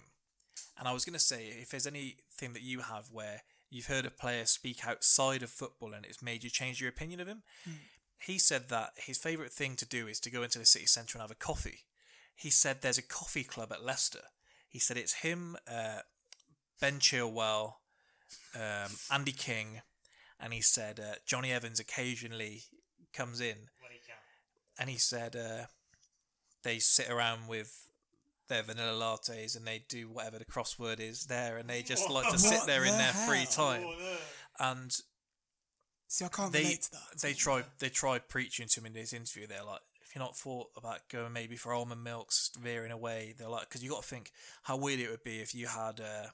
And 0.78 0.88
I 0.88 0.92
was 0.92 1.04
going 1.04 1.14
to 1.14 1.20
say, 1.20 1.48
if 1.60 1.68
there's 1.68 1.86
anything 1.86 2.54
that 2.54 2.62
you 2.62 2.80
have 2.80 3.08
where 3.12 3.42
you've 3.70 3.86
heard 3.86 4.04
a 4.04 4.10
player 4.10 4.44
speak 4.44 4.86
outside 4.86 5.42
of 5.42 5.50
football 5.50 5.94
and 5.94 6.04
it's 6.04 6.22
made 6.22 6.44
you 6.44 6.50
change 6.50 6.80
your 6.80 6.90
opinion 6.90 7.20
of 7.20 7.28
him, 7.28 7.42
he 8.20 8.38
said 8.38 8.68
that 8.68 8.90
his 8.96 9.16
favourite 9.16 9.52
thing 9.52 9.76
to 9.76 9.86
do 9.86 10.06
is 10.06 10.20
to 10.20 10.30
go 10.30 10.42
into 10.42 10.58
the 10.58 10.66
city 10.66 10.86
centre 10.86 11.16
and 11.16 11.22
have 11.22 11.30
a 11.30 11.34
coffee. 11.34 11.84
He 12.34 12.50
said 12.50 12.78
there's 12.80 12.98
a 12.98 13.02
coffee 13.02 13.44
club 13.44 13.72
at 13.72 13.84
Leicester. 13.84 14.24
He 14.68 14.78
said 14.78 14.96
it's 14.96 15.14
him, 15.14 15.56
uh, 15.70 16.00
Ben 16.80 16.98
Chilwell, 16.98 17.74
um, 18.54 18.92
Andy 19.10 19.32
King, 19.32 19.82
and 20.38 20.52
he 20.52 20.60
said 20.60 20.98
uh, 21.00 21.14
Jonny 21.26 21.52
Evans 21.52 21.80
occasionally 21.80 22.62
comes 23.12 23.40
in, 23.40 23.68
and 24.78 24.88
he 24.90 24.96
said 24.96 25.36
uh, 25.36 25.66
they 26.62 26.78
sit 26.78 27.10
around 27.10 27.48
with 27.48 27.86
their 28.50 28.62
vanilla 28.62 28.92
lattes 28.92 29.56
and 29.56 29.66
they 29.66 29.82
do 29.88 30.10
whatever 30.10 30.38
the 30.38 30.44
crossword 30.44 31.00
is 31.00 31.24
there, 31.24 31.56
and 31.56 31.68
they 31.70 31.80
just 31.82 32.10
like 32.10 32.30
to 32.30 32.38
sit 32.38 32.66
there 32.66 32.84
in 32.84 32.92
the 32.92 32.98
their 32.98 33.12
free 33.12 33.46
time, 33.50 33.86
and 34.58 34.92
See, 36.10 36.24
I 36.24 36.28
can't 36.28 36.52
they 36.52 36.62
relate 36.62 36.82
to 36.82 36.90
that. 36.90 37.20
they 37.22 37.32
try 37.34 37.62
they 37.78 37.88
try 37.88 38.18
preaching 38.18 38.66
to 38.68 38.80
him 38.80 38.86
in 38.86 38.92
this 38.94 39.12
interview. 39.12 39.46
They're 39.46 39.64
like, 39.64 39.80
if 40.04 40.16
you're 40.16 40.24
not 40.24 40.36
thought 40.36 40.66
about 40.76 41.08
going 41.08 41.32
maybe 41.32 41.54
for 41.54 41.72
almond 41.72 42.02
milks, 42.02 42.50
veering 42.60 42.90
away, 42.90 43.32
they're 43.38 43.48
like, 43.48 43.68
because 43.68 43.84
you 43.84 43.90
got 43.90 44.02
to 44.02 44.08
think 44.08 44.32
how 44.64 44.76
weird 44.76 44.98
it 44.98 45.08
would 45.08 45.22
be 45.22 45.38
if 45.38 45.54
you 45.54 45.68
had 45.68 46.00
a 46.00 46.32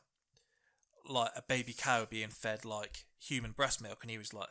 like 1.06 1.30
a 1.36 1.42
baby 1.42 1.74
cow 1.76 2.06
being 2.08 2.30
fed 2.30 2.64
like 2.64 3.04
human 3.20 3.50
breast 3.50 3.82
milk, 3.82 3.98
and 4.00 4.10
he 4.10 4.16
was 4.16 4.32
like, 4.32 4.48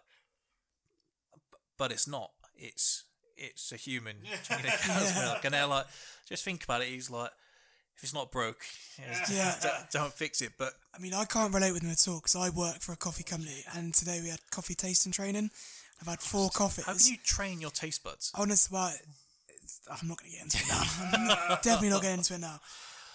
but 1.76 1.92
it's 1.92 2.08
not. 2.08 2.30
It's 2.56 3.06
it's 3.36 3.72
a 3.72 3.78
human 3.78 4.18
drinking 4.48 4.70
a 4.70 4.78
cow's 4.78 5.16
milk, 5.16 5.44
and 5.44 5.56
they're 5.56 5.66
like, 5.66 5.88
just 6.30 6.44
think 6.46 6.64
about 6.64 6.84
it. 6.84 6.90
He's 6.90 7.10
like. 7.10 7.32
If 7.98 8.04
it's 8.04 8.14
not 8.14 8.32
broke, 8.32 8.58
Yeah. 9.32 9.56
don't, 9.62 9.92
don't 9.92 10.14
fix 10.14 10.42
it. 10.42 10.52
But 10.58 10.74
I 10.94 11.00
mean, 11.02 11.14
I 11.14 11.26
can't 11.26 11.54
relate 11.54 11.72
with 11.72 11.82
them 11.82 11.92
at 11.92 12.08
all 12.08 12.18
because 12.18 12.36
I 12.36 12.50
work 12.50 12.82
for 12.82 12.92
a 12.92 12.98
coffee 12.98 13.24
company, 13.24 13.64
and 13.74 13.94
today 13.94 14.20
we 14.22 14.30
had 14.30 14.40
coffee 14.52 14.76
tasting 14.76 15.12
training. 15.12 15.50
I've 16.02 16.08
had 16.08 16.20
four 16.20 16.50
coffees. 16.50 16.86
how 16.86 16.94
can 16.94 17.08
you 17.08 17.18
train 17.24 17.62
your 17.62 17.72
taste 17.72 18.04
buds? 18.04 18.32
Honestly, 18.36 18.76
well, 18.76 18.94
I'm 19.90 20.08
not 20.10 20.18
going 20.20 20.32
to 20.32 20.38
get 20.38 20.44
into 20.44 20.58
it 20.58 20.68
now. 20.68 21.36
I'm 21.50 21.58
definitely 21.62 21.90
not 21.90 22.02
getting 22.02 22.18
into 22.18 22.34
it 22.36 22.42
now. 22.42 22.60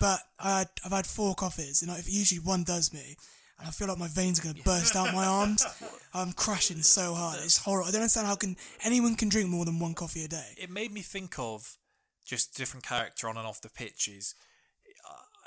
But 0.00 0.20
I 0.38 0.58
had, 0.60 0.68
I've 0.84 0.92
had 0.92 1.06
four 1.06 1.34
coffees, 1.34 1.82
and 1.82 1.90
if 1.98 2.10
usually 2.10 2.40
one 2.40 2.64
does 2.64 2.90
me, 2.94 3.16
and 3.58 3.68
I 3.68 3.70
feel 3.70 3.88
like 3.88 3.98
my 3.98 4.08
veins 4.08 4.40
are 4.40 4.42
going 4.44 4.54
to 4.54 4.62
burst 4.62 4.96
out 4.96 5.14
my 5.14 5.26
arms. 5.26 5.62
I'm 6.14 6.32
crashing 6.32 6.80
so 6.80 7.12
hard. 7.12 7.38
It's 7.44 7.58
horrible. 7.58 7.88
I 7.88 7.90
don't 7.90 8.00
understand 8.00 8.26
how 8.26 8.34
can 8.36 8.56
anyone 8.82 9.14
can 9.14 9.28
drink 9.28 9.50
more 9.50 9.66
than 9.66 9.78
one 9.78 9.92
coffee 9.92 10.24
a 10.24 10.28
day. 10.28 10.54
it 10.56 10.70
made 10.70 10.90
me 10.90 11.02
think 11.02 11.38
of 11.38 11.76
just 12.24 12.56
different 12.56 12.86
character 12.86 13.28
on 13.28 13.36
and 13.36 13.46
off 13.46 13.60
the 13.60 13.68
pitch. 13.68 14.08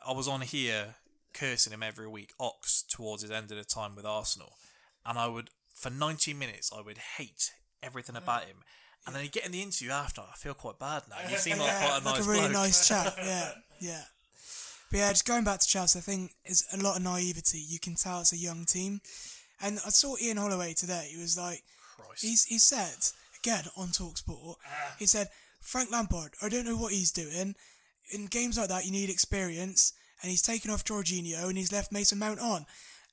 I 0.08 0.12
was 0.12 0.28
on 0.28 0.42
here 0.42 0.96
cursing 1.34 1.74
him 1.74 1.84
every 1.84 2.08
week, 2.08 2.32
Ox, 2.40 2.84
towards 2.84 3.22
his 3.22 3.32
end 3.32 3.52
of 3.52 3.58
the 3.58 3.64
time 3.64 3.96
with 3.96 4.06
Arsenal, 4.06 4.54
and 5.06 5.18
I 5.18 5.28
would 5.28 5.50
for 5.74 5.90
ninety 5.90 6.34
minutes 6.34 6.72
I 6.76 6.82
would 6.82 6.98
hate 7.18 7.52
everything 7.82 8.16
about 8.16 8.44
mm. 8.44 8.48
him, 8.48 8.58
and 9.06 9.16
then 9.16 9.24
you 9.24 9.30
get 9.30 9.46
in 9.46 9.52
the 9.52 9.62
interview 9.62 9.92
after, 9.92 10.22
I 10.22 10.36
feel 10.38 10.54
quite 10.54 10.80
bad 10.80 11.04
now. 11.10 11.18
You 11.30 11.38
seem 11.38 11.58
like 11.58 11.68
Yeah, 11.68 11.80
quite 11.88 12.02
a 12.02 12.06
like 12.06 12.16
nice 12.18 12.26
a 12.26 12.30
really 12.30 12.42
bloke. 12.42 12.54
nice 12.54 12.88
chap. 12.90 13.16
Yeah, 13.18 13.52
yeah. 13.80 14.04
But 14.90 14.98
yeah, 14.98 15.10
just 15.10 15.26
going 15.26 15.44
back 15.44 15.60
to 15.60 15.68
Chelsea, 15.68 16.00
I 16.00 16.02
think 16.04 16.34
it's 16.46 16.66
a 16.74 16.78
lot 16.78 16.98
of 16.98 17.04
naivety. 17.04 17.60
You 17.60 17.80
can 17.80 17.96
tell 17.96 18.22
it's 18.22 18.32
a 18.32 18.38
young 18.38 18.66
team, 18.66 19.02
and 19.62 19.80
I 19.86 19.90
saw 19.90 20.16
Ian 20.22 20.38
Holloway 20.38 20.74
today. 20.74 21.10
He 21.12 21.20
was 21.20 21.38
like, 21.38 21.64
he's 22.20 22.46
he 22.46 22.60
said 22.60 22.96
again 23.40 23.66
on 23.76 23.88
Talksport, 23.90 24.56
he 25.00 25.06
said 25.06 25.28
Frank 25.62 25.92
Lampard. 25.92 26.34
I 26.42 26.50
don't 26.50 26.66
know 26.66 26.78
what 26.78 26.94
he's 26.94 27.12
doing. 27.12 27.56
In 28.12 28.26
games 28.28 28.58
like 28.58 28.70
that, 28.70 28.86
you 28.86 28.92
need 28.92 29.10
experience, 29.10 29.94
and 30.22 30.30
he's 30.30 30.42
taken 30.42 30.72
off 30.72 30.84
Jorginho 30.84 31.48
and 31.50 31.58
he's 31.58 31.72
left 31.72 31.92
Mason 31.92 32.20
Mount 32.20 32.40
on. 32.40 32.66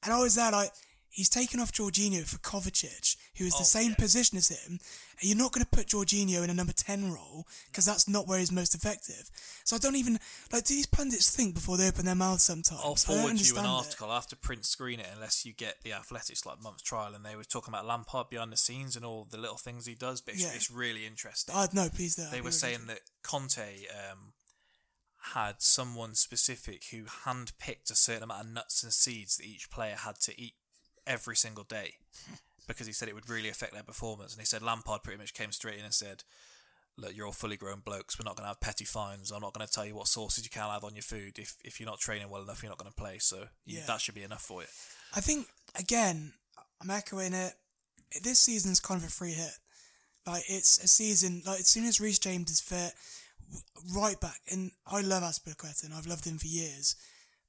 And 0.03 0.13
I 0.13 0.21
was 0.21 0.35
there 0.35 0.51
like, 0.53 0.71
he's 1.11 1.29
taken 1.29 1.59
off 1.61 1.73
Jorginho 1.73 2.25
for 2.25 2.39
Kovacic, 2.39 3.17
who 3.37 3.45
is 3.45 3.57
the 3.59 3.65
same 3.65 3.95
position 3.97 4.39
as 4.39 4.49
him. 4.49 4.79
And 5.21 5.29
you're 5.29 5.37
not 5.37 5.53
going 5.53 5.65
to 5.65 5.71
put 5.71 5.89
Jorginho 5.89 6.43
in 6.45 6.51
a 6.51 6.55
number 6.55 6.73
10 6.73 7.13
role 7.13 7.47
because 7.67 7.85
that's 7.85 8.09
not 8.09 8.27
where 8.29 8.39
he's 8.39 8.53
most 8.53 8.75
effective. 8.75 9.29
So 9.65 9.77
I 9.77 9.81
don't 9.81 9.97
even, 9.97 10.19
like, 10.53 10.65
do 10.65 10.75
these 10.75 10.87
pundits 10.87 11.29
think 11.35 11.55
before 11.55 11.77
they 11.77 11.89
open 11.89 12.07
their 12.07 12.15
mouths 12.15 12.45
sometimes? 12.45 12.81
I'll 12.85 12.95
forward 12.95 13.41
you 13.41 13.59
an 13.59 13.67
article. 13.67 14.11
I 14.11 14.15
have 14.15 14.29
to 14.29 14.37
print 14.37 14.65
screen 14.65 15.01
it 15.01 15.09
unless 15.13 15.45
you 15.45 15.53
get 15.53 15.83
the 15.83 15.93
Athletics 15.93 16.47
like 16.47 16.63
month 16.63 16.85
trial, 16.85 17.15
and 17.15 17.25
they 17.25 17.37
were 17.37 17.45
talking 17.45 17.75
about 17.75 17.87
Lampard 17.87 18.31
behind 18.31 18.53
the 18.53 18.57
scenes 18.57 18.95
and 18.97 19.05
all 19.05 19.27
the 19.31 19.37
little 19.39 19.59
things 19.59 19.85
he 19.87 19.95
does. 19.95 20.21
But 20.21 20.35
it's, 20.35 20.43
Yeah. 20.45 20.53
it's 20.55 20.71
really 20.71 21.07
interesting. 21.07 21.55
Uh, 21.55 21.67
no, 21.73 21.89
please 21.91 22.15
do. 22.17 22.23
they 22.31 22.41
were 22.41 22.45
really 22.45 22.53
saying 22.53 22.87
that 22.87 23.01
Conte 23.23 23.61
um, 23.61 24.33
had 25.35 25.57
someone 25.59 26.15
specific 26.15 26.85
who 26.91 27.05
handpicked 27.05 27.91
a 27.91 27.95
certain 27.97 28.23
amount 28.25 28.47
of 28.47 28.53
nuts 28.53 28.83
and 28.83 28.93
seeds 28.93 29.37
that 29.37 29.47
each 29.47 29.71
player 29.71 29.97
had 29.97 30.17
to 30.21 30.41
eat 30.41 30.55
every 31.07 31.37
single 31.37 31.65
day 31.65 31.95
because 32.67 32.87
he 32.87 32.93
said 32.93 33.09
it 33.09 33.15
would 33.15 33.29
really 33.29 33.49
affect 33.49 33.73
their 33.73 33.83
performance. 33.83 34.33
And 34.33 34.41
he 34.41 34.47
said 34.47 34.63
Lampard 34.63 35.03
pretty 35.03 35.19
much 35.19 35.35
came 35.35 35.53
straight 35.53 35.79
in 35.79 35.85
and 35.85 35.95
said, 35.95 36.25
Look, 36.97 37.17
you're 37.17 37.27
all 37.27 37.33
fully 37.33 37.57
grown 37.57 37.81
blokes. 37.81 38.19
We're 38.19 38.25
not 38.29 38.37
going 38.37 38.45
to 38.45 38.49
have 38.49 38.61
petty 38.61 38.85
fines. 38.85 39.31
I'm 39.31 39.41
not 39.41 39.55
going 39.55 39.67
to 39.67 39.73
tell 39.73 39.87
you 39.87 39.95
what 39.95 40.09
sauces 40.09 40.45
you 40.45 40.51
can 40.51 40.69
have 40.69 40.85
on 40.85 40.95
your 40.95 41.03
food. 41.03 41.39
If, 41.39 41.57
if 41.65 41.81
you're 41.81 41.89
not 41.89 41.99
training 42.01 42.29
well 42.29 42.43
enough, 42.43 42.63
you're 42.63 42.71
not 42.71 42.79
going 42.79 42.91
to 42.91 42.97
play. 42.97 43.19
So 43.19 43.45
Yeah. 43.65 43.81
that 43.87 44.01
should 44.03 44.15
be 44.17 44.23
enough 44.23 44.43
for 44.43 44.61
you. 44.63 44.67
I 45.15 45.21
think 45.21 45.47
again, 45.79 46.33
I'm 46.83 46.91
echoing 46.91 47.33
it. 47.33 47.55
This 48.23 48.41
season's 48.41 48.81
kind 48.81 49.01
of 49.01 49.07
a 49.07 49.11
free 49.11 49.33
hit. 49.33 49.53
Like 50.27 50.43
it's 50.49 50.79
a 50.83 50.89
season. 50.89 51.43
Like 51.47 51.61
as 51.61 51.69
soon 51.69 51.87
as 51.87 52.01
Reece 52.01 52.19
James 52.19 52.51
is 52.51 52.61
fit, 52.61 52.93
right 53.95 54.21
back. 54.21 54.41
And 54.51 54.73
I 54.87 55.01
love 55.01 55.23
Azpilicueta, 55.23 55.85
and 55.85 55.95
I've 55.95 56.07
loved 56.07 56.25
him 56.27 56.39
for 56.39 56.47
years, 56.47 56.97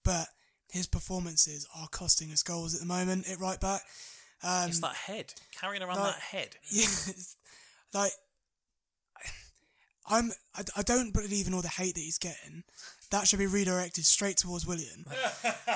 but 0.04 0.28
his 0.70 0.88
performances 0.88 1.68
are 1.76 1.88
costing 1.90 2.32
us 2.32 2.44
goals 2.44 2.74
at 2.74 2.80
the 2.80 2.86
moment. 2.88 3.30
At 3.30 3.40
right 3.40 3.60
back, 3.60 3.82
um, 4.44 4.70
it's 4.70 4.80
that 4.80 4.96
head. 4.96 5.34
Carrying 5.60 5.84
around 5.84 6.00
like- 6.00 6.14
that 6.16 6.22
head. 6.22 6.56
Yes, 6.72 7.36
like 7.94 8.12
I'm. 10.08 10.32
I, 10.56 10.64
I 10.78 10.82
don't 10.82 11.14
believe 11.14 11.48
in 11.48 11.54
all 11.54 11.62
the 11.62 11.68
hate 11.70 11.96
that 11.96 12.02
he's 12.02 12.18
getting. 12.18 12.64
That 13.12 13.28
should 13.28 13.40
be 13.40 13.48
redirected 13.48 14.06
straight 14.06 14.38
towards 14.38 14.66
Willian. 14.66 15.06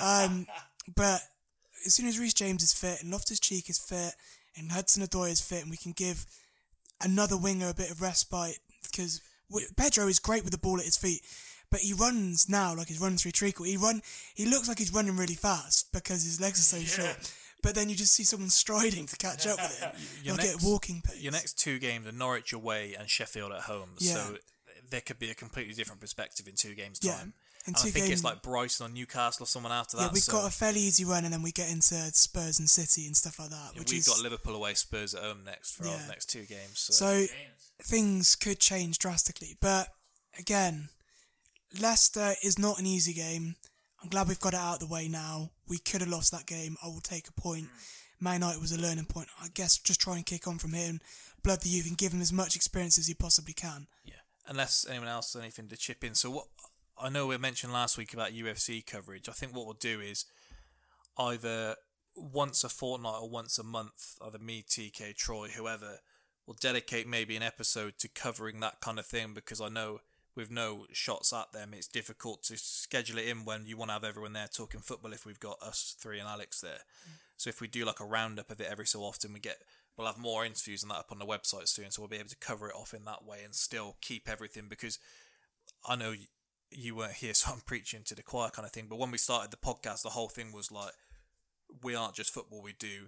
um, 0.01 0.47
but 0.95 1.21
as 1.85 1.93
soon 1.93 2.07
as 2.07 2.17
Reece 2.19 2.33
James 2.33 2.63
is 2.63 2.73
fit 2.73 3.01
and 3.01 3.11
Loftus 3.11 3.39
Cheek 3.39 3.69
is 3.69 3.77
fit 3.77 4.13
and 4.57 4.71
Hudson 4.71 5.03
Odoi 5.03 5.31
is 5.31 5.41
fit, 5.41 5.61
and 5.61 5.69
we 5.69 5.77
can 5.77 5.91
give 5.91 6.25
another 7.01 7.37
winger 7.37 7.69
a 7.69 7.73
bit 7.73 7.91
of 7.91 8.01
respite 8.01 8.59
because 8.83 9.21
Pedro 9.77 10.07
is 10.07 10.19
great 10.19 10.43
with 10.43 10.51
the 10.51 10.57
ball 10.59 10.79
at 10.79 10.85
his 10.85 10.97
feet. 10.97 11.21
But 11.71 11.79
he 11.81 11.93
runs 11.93 12.47
now 12.47 12.75
like 12.75 12.87
he's 12.87 13.01
running 13.01 13.17
through 13.17 13.31
treacle. 13.31 13.65
He 13.65 13.75
run. 13.75 14.01
He 14.35 14.45
looks 14.45 14.67
like 14.67 14.77
he's 14.79 14.93
running 14.93 15.17
really 15.17 15.33
fast 15.33 15.91
because 15.91 16.23
his 16.23 16.39
legs 16.39 16.59
are 16.59 16.77
so 16.79 16.83
short. 16.85 17.33
But 17.63 17.73
then 17.73 17.89
you 17.89 17.95
just 17.95 18.13
see 18.13 18.23
someone 18.23 18.49
striding 18.49 19.07
to 19.07 19.15
catch 19.17 19.47
up 19.47 19.57
with 19.57 19.79
him, 19.79 19.91
Your 20.23 20.35
like 20.35 20.45
next- 20.45 20.63
at 20.63 20.69
walking 20.69 21.01
pace. 21.01 21.19
Your 21.19 21.31
next 21.31 21.53
two 21.59 21.79
games 21.79 22.05
are 22.07 22.11
Norwich 22.11 22.53
away 22.53 22.93
and 22.97 23.09
Sheffield 23.09 23.51
at 23.51 23.61
home. 23.61 23.89
Yeah. 23.97 24.13
So 24.13 24.37
there 24.91 25.01
could 25.01 25.17
be 25.17 25.31
a 25.31 25.33
completely 25.33 25.73
different 25.73 25.99
perspective 25.99 26.47
in 26.47 26.53
two 26.53 26.75
games' 26.75 26.99
Yeah. 27.01 27.13
time. 27.15 27.33
In 27.67 27.73
And 27.73 27.77
I 27.77 27.89
think 27.89 28.11
it's 28.11 28.23
like 28.23 28.43
Brighton 28.43 28.85
or 28.85 28.89
Newcastle 28.89 29.43
or 29.43 29.47
someone 29.47 29.71
after 29.71 29.97
that. 29.97 30.03
Yeah, 30.03 30.09
we've 30.13 30.21
so 30.23 30.33
got 30.33 30.47
a 30.47 30.51
fairly 30.51 30.81
easy 30.81 31.03
run, 31.03 31.25
and 31.25 31.33
then 31.33 31.41
we 31.41 31.51
get 31.51 31.71
into 31.71 31.95
Spurs 32.13 32.59
and 32.59 32.69
City 32.69 33.07
and 33.07 33.17
stuff 33.17 33.39
like 33.39 33.49
that. 33.49 33.71
yeah, 33.73 33.79
which 33.79 33.91
we've 33.91 33.99
is 34.01 34.07
got 34.07 34.19
Liverpool 34.21 34.55
away, 34.55 34.75
Spurs 34.75 35.15
at 35.15 35.23
home 35.23 35.43
next 35.43 35.71
for 35.75 35.85
Yeah. 35.85 35.93
our 35.93 36.07
next 36.07 36.29
two 36.29 36.43
games. 36.45 36.79
So, 36.79 36.93
so 36.93 37.25
things 37.81 38.35
could 38.35 38.59
change 38.59 38.99
drastically. 38.99 39.57
But 39.59 39.87
again, 40.37 40.89
Leicester 41.79 42.35
is 42.43 42.57
not 42.59 42.79
an 42.79 42.85
easy 42.85 43.13
game. 43.13 43.55
I'm 44.01 44.09
glad 44.09 44.27
we've 44.27 44.39
got 44.39 44.53
it 44.53 44.59
out 44.59 44.75
of 44.75 44.79
the 44.87 44.93
way 44.93 45.07
now. 45.07 45.51
We 45.67 45.79
could 45.79 46.01
have 46.01 46.09
lost 46.09 46.31
that 46.31 46.45
game. 46.45 46.77
I 46.83 46.87
will 46.87 47.01
take 47.01 47.27
a 47.27 47.33
point. 47.33 47.69
Man 48.19 48.35
United 48.41 48.61
was 48.61 48.71
a 48.71 48.79
learning 48.79 49.05
point. 49.05 49.27
I 49.41 49.47
guess 49.53 49.77
just 49.79 49.99
try 49.99 50.15
and 50.15 50.25
kick 50.25 50.47
on 50.47 50.59
from 50.59 50.73
here 50.73 50.89
and 50.89 51.01
blood 51.43 51.61
the 51.61 51.69
youth 51.69 51.87
and 51.87 51.97
give 51.97 52.13
him 52.13 52.21
as 52.21 52.31
much 52.31 52.55
experience 52.55 52.97
as 52.97 53.09
you 53.09 53.15
possibly 53.15 53.53
can. 53.53 53.87
yeah, 54.03 54.13
unless 54.47 54.85
anyone 54.87 55.07
else 55.07 55.33
has 55.33 55.41
anything 55.41 55.67
to 55.69 55.77
chip 55.77 56.03
in. 56.03 56.13
So 56.15 56.29
what 56.29 56.45
I 56.97 57.09
know 57.09 57.27
we 57.27 57.37
mentioned 57.37 57.73
last 57.73 57.97
week 57.97 58.13
about 58.13 58.31
UFC 58.31 58.85
coverage. 58.85 59.27
I 59.27 59.33
think 59.33 59.55
what 59.55 59.65
we'll 59.65 59.73
do 59.73 59.99
is 59.99 60.25
either 61.17 61.75
once 62.15 62.63
a 62.63 62.69
fortnight 62.69 63.21
or 63.21 63.29
once 63.29 63.59
a 63.59 63.63
month, 63.63 64.17
either 64.25 64.39
me, 64.39 64.63
TK, 64.67 65.15
Troy, 65.15 65.49
whoever, 65.49 65.99
will 66.47 66.55
dedicate 66.59 67.07
maybe 67.07 67.35
an 67.35 67.43
episode 67.43 67.97
to 67.99 68.07
covering 68.07 68.59
that 68.61 68.79
kind 68.79 68.99
of 68.99 69.05
thing 69.05 69.33
because 69.33 69.59
I 69.59 69.67
know 69.69 69.99
with 70.35 70.51
no 70.51 70.85
shots 70.91 71.33
at 71.33 71.51
them, 71.51 71.71
it's 71.73 71.87
difficult 71.87 72.43
to 72.43 72.57
schedule 72.57 73.17
it 73.17 73.27
in 73.27 73.45
when 73.45 73.65
you 73.65 73.77
want 73.77 73.89
to 73.89 73.93
have 73.93 74.03
everyone 74.03 74.33
there 74.33 74.47
talking 74.47 74.81
football. 74.81 75.13
If 75.13 75.25
we've 75.25 75.39
got 75.39 75.61
us 75.61 75.95
three 75.99 76.19
and 76.19 76.27
Alex 76.27 76.61
there, 76.61 76.83
mm. 77.07 77.17
so 77.37 77.49
if 77.49 77.61
we 77.61 77.67
do 77.67 77.85
like 77.85 77.99
a 77.99 78.05
roundup 78.05 78.51
of 78.51 78.59
it 78.59 78.67
every 78.69 78.85
so 78.85 79.01
often, 79.01 79.33
we 79.33 79.39
get 79.39 79.57
we'll 79.97 80.07
have 80.07 80.17
more 80.17 80.45
interviews 80.45 80.83
and 80.83 80.91
that 80.91 80.97
up 80.97 81.11
on 81.11 81.19
the 81.19 81.25
website 81.25 81.69
soon, 81.69 81.89
so 81.89 82.01
we'll 82.01 82.09
be 82.09 82.17
able 82.17 82.29
to 82.29 82.35
cover 82.37 82.69
it 82.69 82.75
off 82.75 82.93
in 82.93 83.05
that 83.05 83.23
way 83.25 83.39
and 83.43 83.55
still 83.55 83.95
keep 84.01 84.29
everything 84.29 84.65
because 84.69 84.99
I 85.87 85.95
know 85.95 86.13
you 86.75 86.95
weren't 86.95 87.13
here, 87.13 87.33
so 87.39 87.51
I'm 87.51 87.61
preaching 87.61 88.03
to 88.05 88.15
the 88.15 88.23
choir 88.23 88.49
kind 88.49 88.65
of 88.65 88.71
thing. 88.71 88.87
But 88.89 88.99
when 88.99 89.11
we 89.11 89.17
started 89.17 89.51
the 89.51 89.57
podcast, 89.57 90.03
the 90.03 90.09
whole 90.09 90.29
thing 90.29 90.51
was 90.51 90.71
like, 90.71 90.93
we 91.83 91.95
aren't 91.95 92.15
just 92.15 92.33
football; 92.33 92.61
we 92.61 92.73
do 92.73 93.07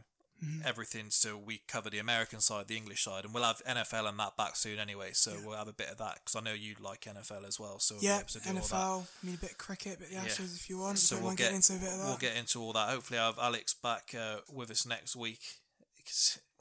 everything. 0.64 1.06
So 1.10 1.36
we 1.38 1.62
cover 1.68 1.90
the 1.90 1.98
American 2.00 2.42
side, 2.42 2.68
the 2.68 2.78
English 2.78 3.04
side, 3.04 3.26
and 3.26 3.34
we'll 3.34 3.44
have 3.44 3.62
NFL 3.68 4.08
and 4.08 4.20
that 4.20 4.38
back 4.38 4.56
soon 4.56 4.78
anyway. 4.78 5.10
So 5.14 5.34
we'll 5.44 5.58
have 5.58 5.68
a 5.68 5.74
bit 5.74 5.90
of 5.90 5.98
that 5.98 6.20
because 6.24 6.36
I 6.36 6.42
know 6.42 6.54
you 6.54 6.76
like 6.80 7.02
NFL 7.06 7.48
as 7.48 7.60
well. 7.60 7.80
So 7.80 7.96
Yeah, 8.00 8.18
able 8.20 8.28
to 8.28 8.40
do 8.40 8.50
all 8.50 8.56
that. 8.56 8.62
NFL. 8.64 9.08
I 9.24 9.26
mean, 9.26 9.36
a 9.36 9.38
bit 9.40 9.52
of 9.52 9.58
cricket, 9.58 9.96
a 9.96 10.00
bit 10.00 10.08
of 10.10 10.14
the 10.16 10.16
Yeah. 10.18 10.26
Ashes 10.26 10.56
if 10.56 10.70
you 10.70 10.78
want. 10.78 11.00
So 11.00 11.16
we'll 11.16 11.26
mind 11.28 11.38
get 11.40 11.54
into 11.54 11.74
a 11.74 11.78
bit 11.78 11.90
of 11.92 11.98
that. 11.98 12.06
we'll 12.06 12.18
get 12.18 12.36
into 12.36 12.62
all 12.62 12.74
that. 12.74 12.90
Hopefully, 12.90 13.18
I'll 13.20 13.32
have 13.34 13.40
Alex 13.40 13.74
back 13.74 14.14
uh, 14.20 14.38
with 14.52 14.70
us 14.70 14.86
next 14.86 15.16
week. 15.16 15.42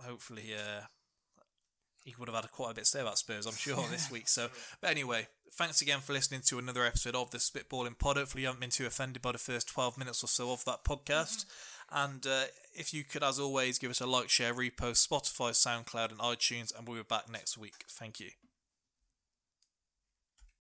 hopefully, 0.03 0.55
uh, 0.55 0.83
he 2.07 2.15
would 2.19 2.29
have 2.29 2.41
had 2.41 2.53
quite 2.53 2.71
a 2.71 2.75
bit 2.75 2.85
to 2.85 2.91
say 2.91 3.01
about 3.01 3.19
Spurs, 3.19 3.47
I'm 3.47 3.55
sure, 3.55 3.85
this 3.91 4.11
week. 4.11 4.29
So, 4.29 4.49
but 4.81 4.91
anyway, 4.91 5.27
thanks 5.53 5.83
again 5.83 5.99
for 5.99 6.13
listening 6.13 6.43
to 6.47 6.59
another 6.59 6.85
episode 6.85 7.17
of 7.17 7.33
the 7.33 7.39
Spitballing 7.39 7.99
Pod. 7.99 8.17
Hopefully, 8.17 8.43
you 8.43 8.47
haven't 8.47 8.61
been 8.61 8.71
too 8.71 8.87
offended 8.87 9.21
by 9.21 9.33
the 9.33 9.39
first 9.39 9.69
12 9.69 9.99
minutes 9.99 10.23
or 10.23 10.29
so 10.29 10.53
of 10.53 10.65
that 10.67 10.85
podcast. 10.85 11.47
And 11.91 12.25
uh, 12.25 12.45
if 12.73 12.95
you 12.95 13.03
could, 13.03 13.25
as 13.25 13.41
always, 13.41 13.79
give 13.79 13.91
us 13.91 14.01
a 14.01 14.07
like, 14.07 14.29
share, 14.29 14.55
repost, 14.55 15.07
Spotify, 15.07 15.51
SoundCloud, 15.51 16.13
and 16.13 16.21
iTunes, 16.21 16.77
and 16.77 16.87
we'll 16.87 16.99
be 16.99 17.03
back 17.09 17.29
next 17.29 17.59
week. 17.59 17.85
Thank 17.89 18.21
you. 18.21 18.31